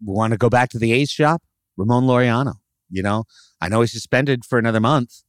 want 0.00 0.30
to 0.30 0.36
go 0.36 0.48
back 0.48 0.68
to 0.70 0.78
the 0.78 0.92
A's 0.92 1.10
shop? 1.10 1.42
Ramon 1.76 2.04
Laureano. 2.04 2.54
You 2.88 3.02
know, 3.02 3.24
I 3.60 3.68
know 3.68 3.80
he's 3.80 3.90
suspended 3.90 4.44
for 4.44 4.60
another 4.60 4.78
month. 4.78 5.23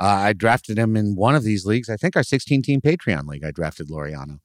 Uh, 0.00 0.06
I 0.06 0.32
drafted 0.32 0.78
him 0.78 0.96
in 0.96 1.14
one 1.14 1.34
of 1.34 1.44
these 1.44 1.66
leagues. 1.66 1.90
I 1.90 1.96
think 1.96 2.16
our 2.16 2.22
16 2.22 2.62
team 2.62 2.80
Patreon 2.80 3.26
league. 3.26 3.44
I 3.44 3.50
drafted 3.50 3.88
Laureano. 3.88 4.38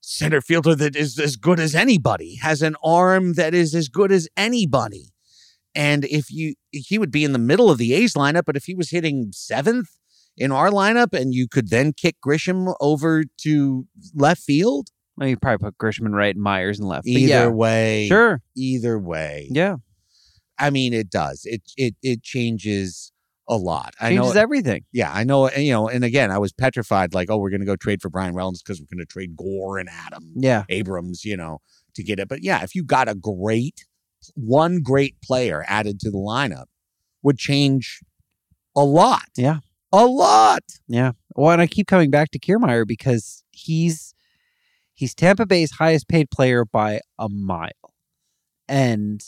Center 0.00 0.40
fielder 0.40 0.74
that 0.74 0.96
is 0.96 1.18
as 1.18 1.36
good 1.36 1.60
as 1.60 1.74
anybody, 1.74 2.36
has 2.36 2.62
an 2.62 2.74
arm 2.82 3.34
that 3.34 3.52
is 3.52 3.74
as 3.74 3.90
good 3.90 4.10
as 4.10 4.26
anybody. 4.38 5.12
And 5.74 6.06
if 6.06 6.30
you, 6.30 6.54
he 6.70 6.96
would 6.98 7.10
be 7.10 7.24
in 7.24 7.32
the 7.32 7.38
middle 7.38 7.70
of 7.70 7.76
the 7.76 7.92
A's 7.92 8.14
lineup, 8.14 8.44
but 8.46 8.56
if 8.56 8.64
he 8.64 8.74
was 8.74 8.88
hitting 8.88 9.32
seventh 9.32 9.90
in 10.34 10.50
our 10.50 10.70
lineup 10.70 11.12
and 11.12 11.34
you 11.34 11.46
could 11.46 11.68
then 11.68 11.92
kick 11.92 12.16
Grisham 12.26 12.74
over 12.80 13.24
to 13.42 13.86
left 14.14 14.40
field. 14.40 14.88
Well, 15.18 15.28
you 15.28 15.36
probably 15.36 15.66
put 15.66 15.76
Grisham 15.76 16.06
in 16.06 16.14
right 16.14 16.34
and 16.34 16.42
Myers 16.42 16.80
in 16.80 16.86
left. 16.86 17.06
Either 17.06 17.26
yeah, 17.26 17.46
way. 17.48 18.06
sure. 18.08 18.40
Either 18.56 18.98
way. 18.98 19.48
Yeah, 19.50 19.76
I 20.58 20.70
mean, 20.70 20.94
it 20.94 21.10
does. 21.10 21.42
It 21.44 21.62
it 21.76 21.96
it 22.02 22.22
changes 22.22 23.12
a 23.48 23.56
lot. 23.56 23.94
I 24.00 24.10
changes 24.10 24.34
know. 24.34 24.40
everything. 24.40 24.84
yeah, 24.92 25.10
I 25.12 25.24
know. 25.24 25.46
And, 25.48 25.64
you 25.64 25.72
know, 25.72 25.88
and 25.88 26.04
again, 26.04 26.30
I 26.30 26.38
was 26.38 26.52
petrified. 26.52 27.14
Like, 27.14 27.30
oh, 27.30 27.38
we're 27.38 27.50
going 27.50 27.60
to 27.60 27.66
go 27.66 27.76
trade 27.76 28.02
for 28.02 28.10
Bryan 28.10 28.34
Reynolds 28.34 28.62
because 28.62 28.80
we're 28.80 28.94
going 28.94 29.04
to 29.04 29.10
trade 29.10 29.36
Gore 29.36 29.78
and 29.78 29.88
Adam 29.88 30.32
Yeah, 30.36 30.64
Abrams. 30.68 31.24
You 31.24 31.36
know, 31.36 31.58
to 31.94 32.02
get 32.02 32.18
it. 32.18 32.28
But 32.28 32.42
yeah, 32.42 32.62
if 32.62 32.74
you 32.74 32.84
got 32.84 33.08
a 33.08 33.14
great 33.14 33.86
one 34.34 34.82
great 34.82 35.16
player 35.22 35.64
added 35.66 36.00
to 36.00 36.10
the 36.10 36.18
lineup, 36.18 36.66
would 37.22 37.38
change 37.38 38.00
a 38.76 38.84
lot. 38.84 39.24
Yeah. 39.36 39.58
a 39.92 40.06
lot. 40.06 40.62
yeah. 40.86 41.12
Well, 41.34 41.52
and 41.52 41.62
I 41.62 41.66
keep 41.66 41.86
coming 41.86 42.10
back 42.10 42.30
to 42.32 42.38
Kiermaier 42.38 42.86
because 42.86 43.44
he's 43.50 44.14
he's 44.94 45.14
Tampa 45.14 45.46
Bay's 45.46 45.72
highest 45.72 46.08
paid 46.08 46.30
player 46.30 46.64
by 46.64 47.00
a 47.18 47.28
mile, 47.28 47.70
and 48.68 49.20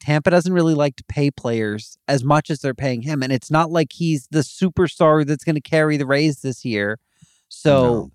Tampa 0.00 0.30
doesn't 0.30 0.52
really 0.52 0.74
like 0.74 0.96
to 0.96 1.04
pay 1.08 1.30
players 1.30 1.96
as 2.06 2.22
much 2.22 2.50
as 2.50 2.60
they're 2.60 2.74
paying 2.74 3.02
him, 3.02 3.22
and 3.22 3.32
it's 3.32 3.50
not 3.50 3.70
like 3.70 3.92
he's 3.92 4.28
the 4.30 4.40
superstar 4.40 5.26
that's 5.26 5.44
going 5.44 5.54
to 5.54 5.60
carry 5.60 5.96
the 5.96 6.06
Rays 6.06 6.40
this 6.40 6.64
year. 6.64 6.98
So. 7.48 7.72
No. 7.82 8.10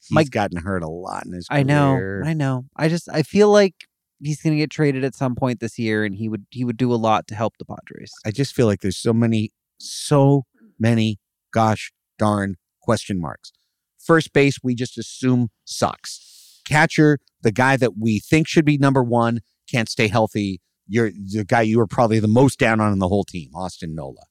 he's 0.00 0.12
Mike- 0.12 0.30
gotten 0.30 0.58
hurt 0.58 0.82
a 0.82 0.88
lot 0.88 1.26
in 1.26 1.32
his. 1.32 1.46
I 1.50 1.62
know. 1.62 2.22
I 2.24 2.32
know. 2.32 2.66
I 2.76 2.88
just 2.88 3.08
I 3.08 3.22
feel 3.22 3.50
like 3.50 3.74
he's 4.22 4.40
going 4.40 4.54
to 4.54 4.58
get 4.58 4.70
traded 4.70 5.04
at 5.04 5.14
some 5.14 5.34
point 5.34 5.60
this 5.60 5.78
year, 5.78 6.04
and 6.04 6.14
he 6.14 6.28
would 6.28 6.46
he 6.50 6.64
would 6.64 6.76
do 6.76 6.92
a 6.92 6.96
lot 6.96 7.26
to 7.28 7.34
help 7.34 7.54
the 7.58 7.64
Padres. 7.64 8.12
I 8.24 8.30
just 8.30 8.54
feel 8.54 8.66
like 8.66 8.80
there's 8.80 8.96
so 8.96 9.12
many, 9.12 9.50
so 9.78 10.44
many, 10.78 11.18
gosh 11.52 11.92
darn 12.18 12.56
question 12.80 13.20
marks. 13.20 13.52
First 13.98 14.32
base, 14.32 14.58
we 14.62 14.74
just 14.74 14.98
assume 14.98 15.48
sucks. 15.64 16.60
Catcher, 16.66 17.18
the 17.42 17.52
guy 17.52 17.76
that 17.76 17.96
we 17.98 18.18
think 18.18 18.46
should 18.48 18.64
be 18.64 18.78
number 18.78 19.02
one, 19.02 19.40
can't 19.70 19.88
stay 19.88 20.08
healthy. 20.08 20.60
You're 20.86 21.10
the 21.10 21.44
guy 21.46 21.62
you 21.62 21.78
were 21.78 21.86
probably 21.86 22.18
the 22.20 22.28
most 22.28 22.58
down 22.58 22.80
on 22.80 22.92
in 22.92 22.98
the 22.98 23.08
whole 23.08 23.24
team, 23.24 23.50
Austin 23.54 23.94
Nola. 23.94 24.22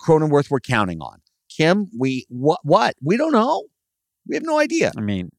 Cronenworth, 0.00 0.50
we're 0.50 0.60
counting 0.60 1.00
on. 1.00 1.20
Kim, 1.48 1.88
we 1.98 2.26
what 2.28 2.60
what? 2.64 2.94
We 3.02 3.16
don't 3.16 3.32
know. 3.32 3.64
We 4.26 4.34
have 4.34 4.42
no 4.44 4.58
idea. 4.58 4.92
I 4.96 5.00
mean, 5.00 5.30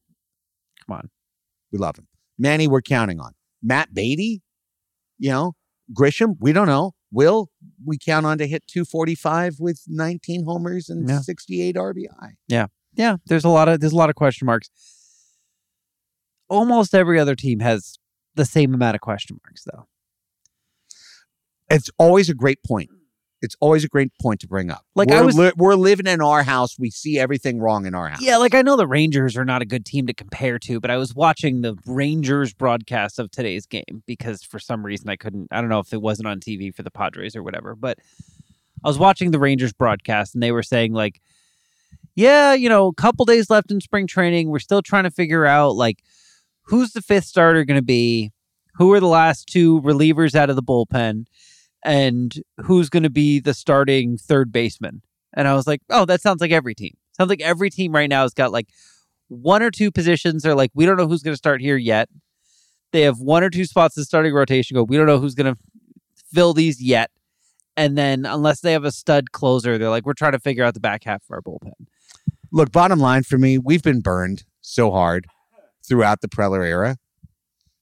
come 0.86 0.96
on. 0.96 1.10
We 1.72 1.78
love 1.78 1.96
him. 1.96 2.08
Manny, 2.38 2.66
we're 2.68 2.82
counting 2.82 3.20
on. 3.20 3.32
Matt 3.62 3.92
Beaty, 3.94 4.42
you 5.18 5.30
know, 5.30 5.52
Grisham, 5.92 6.36
we 6.40 6.52
don't 6.52 6.66
know. 6.66 6.92
Wil, 7.12 7.50
we 7.84 7.98
count 7.98 8.26
on 8.26 8.38
to 8.38 8.46
hit 8.46 8.66
245 8.66 9.56
with 9.60 9.82
19 9.86 10.44
homers 10.44 10.88
and 10.88 11.08
Yeah. 11.08 11.20
68 11.20 11.76
RBI. 11.76 12.34
Yeah, 12.48 12.66
Yeah. 12.94 13.16
there's 13.26 13.44
a 13.44 13.48
lot 13.48 13.68
of 13.68 13.80
there's 13.80 13.92
a 13.92 13.96
lot 13.96 14.10
of 14.10 14.16
question 14.16 14.46
marks. 14.46 14.70
Almost 16.48 16.94
every 16.94 17.18
other 17.18 17.34
team 17.34 17.60
has 17.60 17.98
the 18.34 18.44
same 18.44 18.74
amount 18.74 18.94
of 18.94 19.00
question 19.00 19.38
marks, 19.44 19.64
though. 19.64 19.86
It's 21.70 21.90
always 21.98 22.28
a 22.30 22.34
great 22.34 22.62
point. 22.64 22.90
It's 23.42 23.54
always 23.60 23.84
a 23.84 23.88
great 23.88 24.10
point 24.20 24.40
to 24.40 24.48
bring 24.48 24.70
up. 24.70 24.82
Like, 24.94 25.08
we're, 25.10 25.16
I 25.18 25.20
was- 25.20 25.36
li- 25.36 25.52
we're 25.56 25.74
living 25.74 26.06
in 26.06 26.22
our 26.22 26.42
house. 26.42 26.78
We 26.78 26.90
see 26.90 27.18
everything 27.18 27.60
wrong 27.60 27.84
in 27.84 27.94
our 27.94 28.08
house. 28.08 28.22
Yeah, 28.22 28.38
like 28.38 28.54
I 28.54 28.62
know 28.62 28.76
the 28.76 28.86
Rangers 28.86 29.36
are 29.36 29.44
not 29.44 29.60
a 29.60 29.66
good 29.66 29.84
team 29.84 30.06
to 30.06 30.14
compare 30.14 30.58
to, 30.60 30.80
but 30.80 30.90
I 30.90 30.96
was 30.96 31.14
watching 31.14 31.60
the 31.60 31.76
Rangers 31.86 32.54
broadcast 32.54 33.18
of 33.18 33.30
today's 33.30 33.66
game 33.66 34.02
because 34.06 34.42
for 34.42 34.58
some 34.58 34.84
reason 34.84 35.10
I 35.10 35.16
couldn't. 35.16 35.48
I 35.50 35.60
don't 35.60 35.68
know 35.68 35.80
if 35.80 35.92
it 35.92 36.00
wasn't 36.00 36.28
on 36.28 36.40
TV 36.40 36.74
for 36.74 36.82
the 36.82 36.90
Padres 36.90 37.36
or 37.36 37.42
whatever, 37.42 37.74
but 37.76 37.98
I 38.84 38.88
was 38.88 38.98
watching 38.98 39.32
the 39.32 39.38
Rangers 39.38 39.72
broadcast 39.74 40.34
and 40.34 40.42
they 40.42 40.50
were 40.52 40.62
saying 40.62 40.94
like, 40.94 41.20
"Yeah, 42.14 42.54
you 42.54 42.68
know, 42.70 42.88
a 42.88 42.94
couple 42.94 43.26
days 43.26 43.50
left 43.50 43.70
in 43.70 43.80
spring 43.82 44.06
training. 44.06 44.48
We're 44.48 44.58
still 44.60 44.82
trying 44.82 45.04
to 45.04 45.10
figure 45.10 45.44
out 45.44 45.76
like 45.76 45.98
who's 46.62 46.92
the 46.92 47.02
fifth 47.02 47.24
starter 47.26 47.64
going 47.64 47.78
to 47.78 47.84
be, 47.84 48.32
who 48.76 48.92
are 48.94 49.00
the 49.00 49.06
last 49.06 49.46
two 49.46 49.80
relievers 49.82 50.34
out 50.34 50.48
of 50.50 50.56
the 50.56 50.62
bullpen, 50.62 51.26
and 51.86 52.42
who's 52.58 52.90
going 52.90 53.04
to 53.04 53.10
be 53.10 53.40
the 53.40 53.54
starting 53.54 54.18
third 54.18 54.52
baseman." 54.52 55.00
And 55.32 55.48
I 55.48 55.54
was 55.54 55.66
like, 55.66 55.80
"Oh, 55.88 56.04
that 56.04 56.20
sounds 56.20 56.42
like 56.42 56.52
every 56.52 56.74
team. 56.74 56.96
Sounds 57.16 57.30
like 57.30 57.40
every 57.40 57.70
team 57.70 57.92
right 57.92 58.10
now 58.10 58.22
has 58.22 58.34
got 58.34 58.52
like 58.52 58.68
one 59.28 59.62
or 59.62 59.70
two 59.70 59.90
positions. 59.90 60.42
They're 60.42 60.54
like, 60.54 60.70
we 60.74 60.86
don't 60.86 60.96
know 60.96 61.08
who's 61.08 61.22
going 61.22 61.32
to 61.32 61.38
start 61.38 61.60
here 61.60 61.76
yet. 61.76 62.08
They 62.92 63.02
have 63.02 63.18
one 63.18 63.42
or 63.42 63.50
two 63.50 63.64
spots 63.64 63.96
in 63.96 64.04
starting 64.04 64.32
rotation. 64.32 64.74
Go, 64.74 64.84
we 64.84 64.96
don't 64.96 65.06
know 65.06 65.18
who's 65.18 65.34
going 65.34 65.52
to 65.52 65.60
fill 66.32 66.52
these 66.54 66.82
yet. 66.82 67.10
And 67.76 67.98
then 67.98 68.24
unless 68.24 68.60
they 68.60 68.72
have 68.72 68.84
a 68.84 68.92
stud 68.92 69.32
closer, 69.32 69.76
they're 69.76 69.90
like, 69.90 70.06
we're 70.06 70.14
trying 70.14 70.32
to 70.32 70.38
figure 70.38 70.64
out 70.64 70.74
the 70.74 70.80
back 70.80 71.04
half 71.04 71.22
of 71.24 71.30
our 71.30 71.42
bullpen. 71.42 71.72
Look, 72.52 72.72
bottom 72.72 72.98
line 72.98 73.22
for 73.22 73.38
me, 73.38 73.58
we've 73.58 73.82
been 73.82 74.00
burned 74.00 74.44
so 74.60 74.90
hard 74.90 75.26
throughout 75.86 76.20
the 76.20 76.28
Preller 76.28 76.66
era 76.66 76.96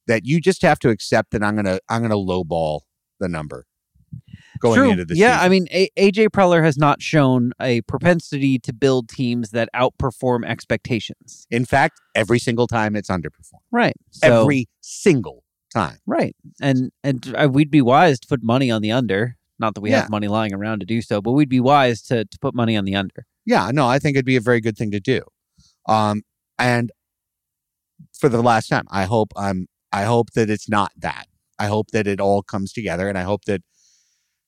that 0.07 0.25
you 0.25 0.41
just 0.41 0.63
have 0.63 0.79
to 0.81 0.89
accept 0.89 1.31
that 1.31 1.43
I'm 1.43 1.55
gonna 1.55 1.79
I'm 1.89 2.03
gonna 2.03 2.17
lowball 2.17 2.81
the 3.21 3.29
number 3.29 3.67
going 4.61 4.77
True. 4.77 4.91
into 4.91 5.05
the 5.05 5.17
yeah, 5.17 5.37
season. 5.39 5.45
I 5.45 5.49
mean, 5.49 5.67
a- 5.71 5.91
AJ 5.99 6.29
Preller 6.31 6.63
has 6.65 6.77
not 6.77 7.03
shown 7.03 7.53
a 7.61 7.81
propensity 7.83 8.59
to 8.61 8.73
build 8.73 9.09
teams 9.09 9.51
that 9.51 9.69
outperform 9.75 10.45
expectations. 10.47 11.47
In 11.51 11.65
fact, 11.65 12.01
every 12.15 12.39
single 12.39 12.67
time 12.67 12.97
it's 12.97 13.09
underperformed. 13.11 13.61
Right. 13.71 13.95
So, 14.11 14.43
every 14.43 14.67
single 14.81 15.45
time. 15.73 15.99
Right. 16.07 16.37
And 16.61 16.91
and 17.03 17.35
uh, 17.37 17.49
we'd 17.51 17.71
be 17.71 17.83
wise 17.83 18.21
to 18.21 18.29
put 18.29 18.43
money 18.43 18.71
on 18.71 18.83
the 18.83 18.93
under. 18.93 19.37
Not 19.59 19.75
that 19.75 19.81
we 19.81 19.91
Yeah. 19.91 20.01
have 20.03 20.11
money 20.11 20.29
lying 20.29 20.53
around 20.55 20.81
to 20.81 20.87
do 20.87 21.01
so, 21.03 21.21
but 21.21 21.33
we'd 21.33 21.49
be 21.49 21.61
wise 21.61 22.03
to 22.03 22.25
to 22.25 22.39
put 22.41 22.55
money 22.55 22.77
on 22.77 22.85
the 22.85 22.95
under. 22.95 23.27
Yeah, 23.47 23.71
no, 23.73 23.87
I 23.87 23.99
think 23.99 24.17
it'd 24.17 24.25
be 24.25 24.37
a 24.37 24.41
very 24.41 24.61
good 24.61 24.77
thing 24.77 24.91
to 24.93 25.01
do. 25.01 25.21
Um, 25.87 26.23
and 26.59 26.91
for 28.19 28.29
the 28.29 28.43
last 28.43 28.69
time, 28.69 28.85
I 28.91 29.05
hope 29.05 29.33
I'm 29.37 29.67
I 29.93 30.05
hope 30.05 30.31
that 30.33 30.51
it's 30.51 30.69
not 30.69 30.93
that. 30.97 31.27
I 31.59 31.67
hope 31.67 31.91
that 31.93 32.07
it 32.07 32.21
all 32.21 32.43
comes 32.43 32.73
together 32.73 33.09
and 33.09 33.17
I 33.17 33.23
hope 33.23 33.45
that 33.45 33.63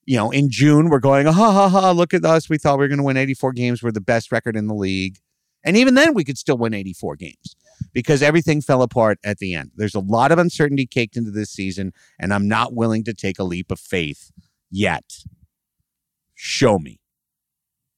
you 0.07 0.17
know, 0.17 0.31
in 0.31 0.49
June 0.49 0.89
we're 0.89 1.01
going, 1.01 1.27
ah, 1.27 1.33
ha 1.33 1.53
ha 1.53 1.69
ha, 1.69 1.91
look 1.91 2.15
at 2.15 2.25
us. 2.25 2.49
We 2.49 2.59
thought 2.59 2.79
we 2.79 2.85
were 2.85 2.89
going 2.89 2.99
to 2.99 3.05
win 3.05 3.17
84 3.17 3.53
games. 3.53 3.83
We're 3.83 3.91
the 3.91 4.01
best 4.01 4.33
record 4.33 4.57
in 4.57 4.69
the 4.69 4.75
league. 4.75 5.19
And 5.65 5.77
even 5.77 5.95
then 5.95 6.15
we 6.15 6.25
could 6.25 6.39
still 6.39 6.57
win 6.57 6.73
84 6.73 7.17
games 7.17 7.57
because 7.93 8.23
everything 8.23 8.63
fell 8.63 8.83
apart 8.83 9.19
at 9.25 9.39
the 9.39 9.53
end. 9.55 9.73
There's 9.75 9.97
a 9.97 10.01
lot 10.01 10.31
of 10.31 10.39
uncertainty 10.39 10.87
caked 10.87 11.17
into 11.17 11.33
this 11.33 11.51
season 11.51 11.93
and 12.21 12.33
I'm 12.33 12.47
not 12.47 12.73
willing 12.73 13.03
to 13.05 13.13
take 13.13 13.41
a 13.41 13.45
leap 13.45 13.73
of 13.73 13.81
faith 13.81 14.31
yet. 14.71 15.25
Show 16.35 16.79
me. 16.79 17.01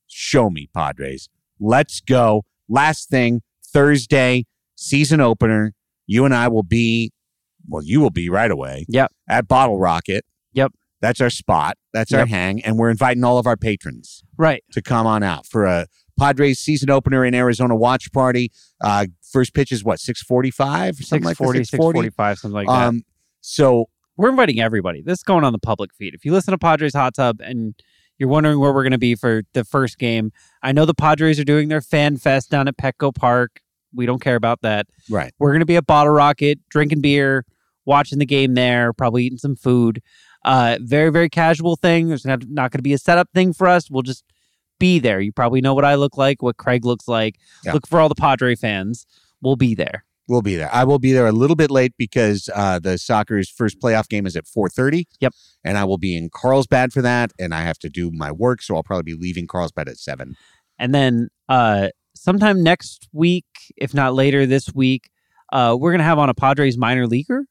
Show 0.06 0.48
me, 0.48 0.68
Padres. 0.74 1.28
Let's 1.60 2.00
go. 2.00 2.46
Last 2.68 3.10
thing, 3.10 3.42
Thursday, 3.64 4.46
season 4.76 5.20
opener. 5.20 5.74
You 6.06 6.24
and 6.24 6.34
I 6.34 6.48
will 6.48 6.62
be, 6.62 7.12
well, 7.68 7.82
you 7.84 8.00
will 8.00 8.10
be 8.10 8.30
right 8.30 8.50
away. 8.50 8.86
Yep. 8.88 9.12
At 9.28 9.46
Bottle 9.46 9.78
Rocket. 9.78 10.24
Yep. 10.54 10.72
That's 11.00 11.20
our 11.20 11.30
spot. 11.30 11.76
That's 11.92 12.12
our 12.12 12.26
hang. 12.26 12.62
And 12.64 12.76
we're 12.78 12.90
inviting 12.90 13.22
all 13.24 13.38
of 13.38 13.46
our 13.46 13.56
patrons 13.56 14.24
Right. 14.36 14.64
to 14.72 14.82
come 14.82 15.06
on 15.06 15.22
out 15.22 15.46
for 15.46 15.64
a 15.64 15.86
Padres 16.18 16.58
season 16.58 16.90
opener 16.90 17.24
in 17.24 17.34
Arizona 17.34 17.76
watch 17.76 18.10
party. 18.12 18.50
Uh, 18.80 19.06
first 19.22 19.54
pitch 19.54 19.70
is 19.70 19.84
what, 19.84 20.00
645 20.00 20.98
or 20.98 21.02
something 21.04 21.24
like 21.24 21.36
that? 21.38 21.44
640, 21.44 21.64
640? 21.64 22.06
645, 22.08 22.38
something 22.38 22.54
like 22.54 22.66
that. 22.66 22.88
Um, 22.88 23.02
so 23.40 23.86
We're 24.16 24.30
inviting 24.30 24.58
everybody. 24.60 25.00
This 25.02 25.18
is 25.20 25.22
going 25.22 25.44
on 25.44 25.52
the 25.52 25.60
public 25.60 25.94
feed. 25.94 26.14
If 26.14 26.24
you 26.24 26.32
listen 26.32 26.50
to 26.52 26.58
Padres 26.58 26.94
Hot 26.94 27.14
Tub 27.14 27.40
and 27.40 27.74
you're 28.18 28.28
wondering 28.28 28.58
where 28.58 28.72
we're 28.72 28.82
going 28.82 28.90
to 28.90 28.98
be 28.98 29.14
for 29.14 29.42
the 29.52 29.62
first 29.64 29.96
game, 29.98 30.32
I 30.60 30.72
know 30.72 30.84
the 30.84 30.94
Padres 30.94 31.38
are 31.38 31.44
doing 31.44 31.68
their 31.68 31.80
fan 31.80 32.16
fest 32.16 32.50
down 32.50 32.66
at 32.66 32.76
Petco 32.76 33.14
Park. 33.14 33.60
We 33.94 34.04
don't 34.06 34.20
care 34.20 34.34
about 34.34 34.62
that. 34.62 34.86
right. 35.08 35.32
We're 35.38 35.52
going 35.52 35.60
to 35.60 35.66
be 35.66 35.76
at 35.76 35.86
Bottle 35.86 36.12
Rocket, 36.12 36.58
drinking 36.68 37.00
beer, 37.00 37.46
watching 37.86 38.18
the 38.18 38.26
game 38.26 38.54
there, 38.54 38.92
probably 38.92 39.24
eating 39.24 39.38
some 39.38 39.54
food. 39.54 40.02
Uh, 40.48 40.78
very, 40.80 41.10
very 41.10 41.28
casual 41.28 41.76
thing. 41.76 42.08
There's 42.08 42.24
not, 42.24 42.42
not 42.48 42.70
going 42.70 42.78
to 42.78 42.82
be 42.82 42.94
a 42.94 42.98
setup 42.98 43.28
thing 43.34 43.52
for 43.52 43.68
us. 43.68 43.90
We'll 43.90 44.00
just 44.00 44.24
be 44.80 44.98
there. 44.98 45.20
You 45.20 45.30
probably 45.30 45.60
know 45.60 45.74
what 45.74 45.84
I 45.84 45.96
look 45.96 46.16
like, 46.16 46.42
what 46.42 46.56
Craig 46.56 46.86
looks 46.86 47.06
like. 47.06 47.36
Yeah. 47.66 47.74
Look 47.74 47.86
for 47.86 48.00
all 48.00 48.08
the 48.08 48.14
Padre 48.14 48.54
fans. 48.54 49.04
We'll 49.42 49.56
be 49.56 49.74
there. 49.74 50.06
We'll 50.26 50.40
be 50.40 50.56
there. 50.56 50.72
I 50.72 50.84
will 50.84 50.98
be 50.98 51.12
there 51.12 51.26
a 51.26 51.32
little 51.32 51.54
bit 51.54 51.70
late 51.70 51.92
because 51.98 52.48
uh, 52.54 52.78
the 52.78 52.96
soccer's 52.96 53.50
first 53.50 53.78
playoff 53.78 54.08
game 54.08 54.26
is 54.26 54.36
at 54.36 54.46
4:30. 54.46 55.04
Yep. 55.20 55.34
And 55.64 55.76
I 55.76 55.84
will 55.84 55.98
be 55.98 56.16
in 56.16 56.30
Carlsbad 56.30 56.94
for 56.94 57.02
that, 57.02 57.30
and 57.38 57.54
I 57.54 57.60
have 57.60 57.78
to 57.80 57.90
do 57.90 58.10
my 58.10 58.32
work, 58.32 58.62
so 58.62 58.74
I'll 58.74 58.82
probably 58.82 59.14
be 59.14 59.20
leaving 59.20 59.46
Carlsbad 59.46 59.86
at 59.86 59.98
seven. 59.98 60.34
And 60.78 60.94
then 60.94 61.28
uh, 61.50 61.88
sometime 62.14 62.62
next 62.62 63.08
week, 63.12 63.46
if 63.76 63.92
not 63.92 64.14
later 64.14 64.46
this 64.46 64.72
week, 64.74 65.10
uh, 65.52 65.76
we're 65.78 65.90
going 65.90 65.98
to 65.98 66.04
have 66.04 66.18
on 66.18 66.30
a 66.30 66.34
Padres 66.34 66.78
minor 66.78 67.06
leaguer 67.06 67.44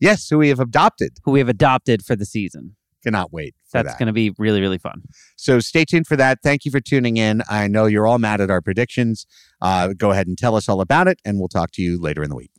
Yes, 0.00 0.28
who 0.28 0.38
we 0.38 0.48
have 0.48 0.60
adopted. 0.60 1.18
who 1.24 1.32
we 1.32 1.38
have 1.38 1.48
adopted 1.48 2.04
for 2.04 2.16
the 2.16 2.26
season. 2.26 2.76
Cannot 3.02 3.32
wait 3.32 3.54
for 3.70 3.78
That's 3.78 3.92
that. 3.94 3.98
going 3.98 4.08
to 4.08 4.12
be 4.12 4.32
really, 4.36 4.60
really 4.60 4.78
fun. 4.78 5.02
So 5.36 5.60
stay 5.60 5.84
tuned 5.84 6.06
for 6.06 6.16
that. 6.16 6.38
Thank 6.42 6.64
you 6.64 6.70
for 6.72 6.80
tuning 6.80 7.18
in. 7.18 7.42
I 7.48 7.68
know 7.68 7.86
you're 7.86 8.06
all 8.06 8.18
mad 8.18 8.40
at 8.40 8.50
our 8.50 8.60
predictions. 8.60 9.26
Uh, 9.62 9.88
go 9.96 10.10
ahead 10.10 10.26
and 10.26 10.36
tell 10.36 10.56
us 10.56 10.68
all 10.68 10.80
about 10.80 11.06
it, 11.06 11.20
and 11.24 11.38
we'll 11.38 11.48
talk 11.48 11.70
to 11.72 11.82
you 11.82 12.00
later 12.00 12.22
in 12.22 12.30
the 12.30 12.36
week. 12.36 12.50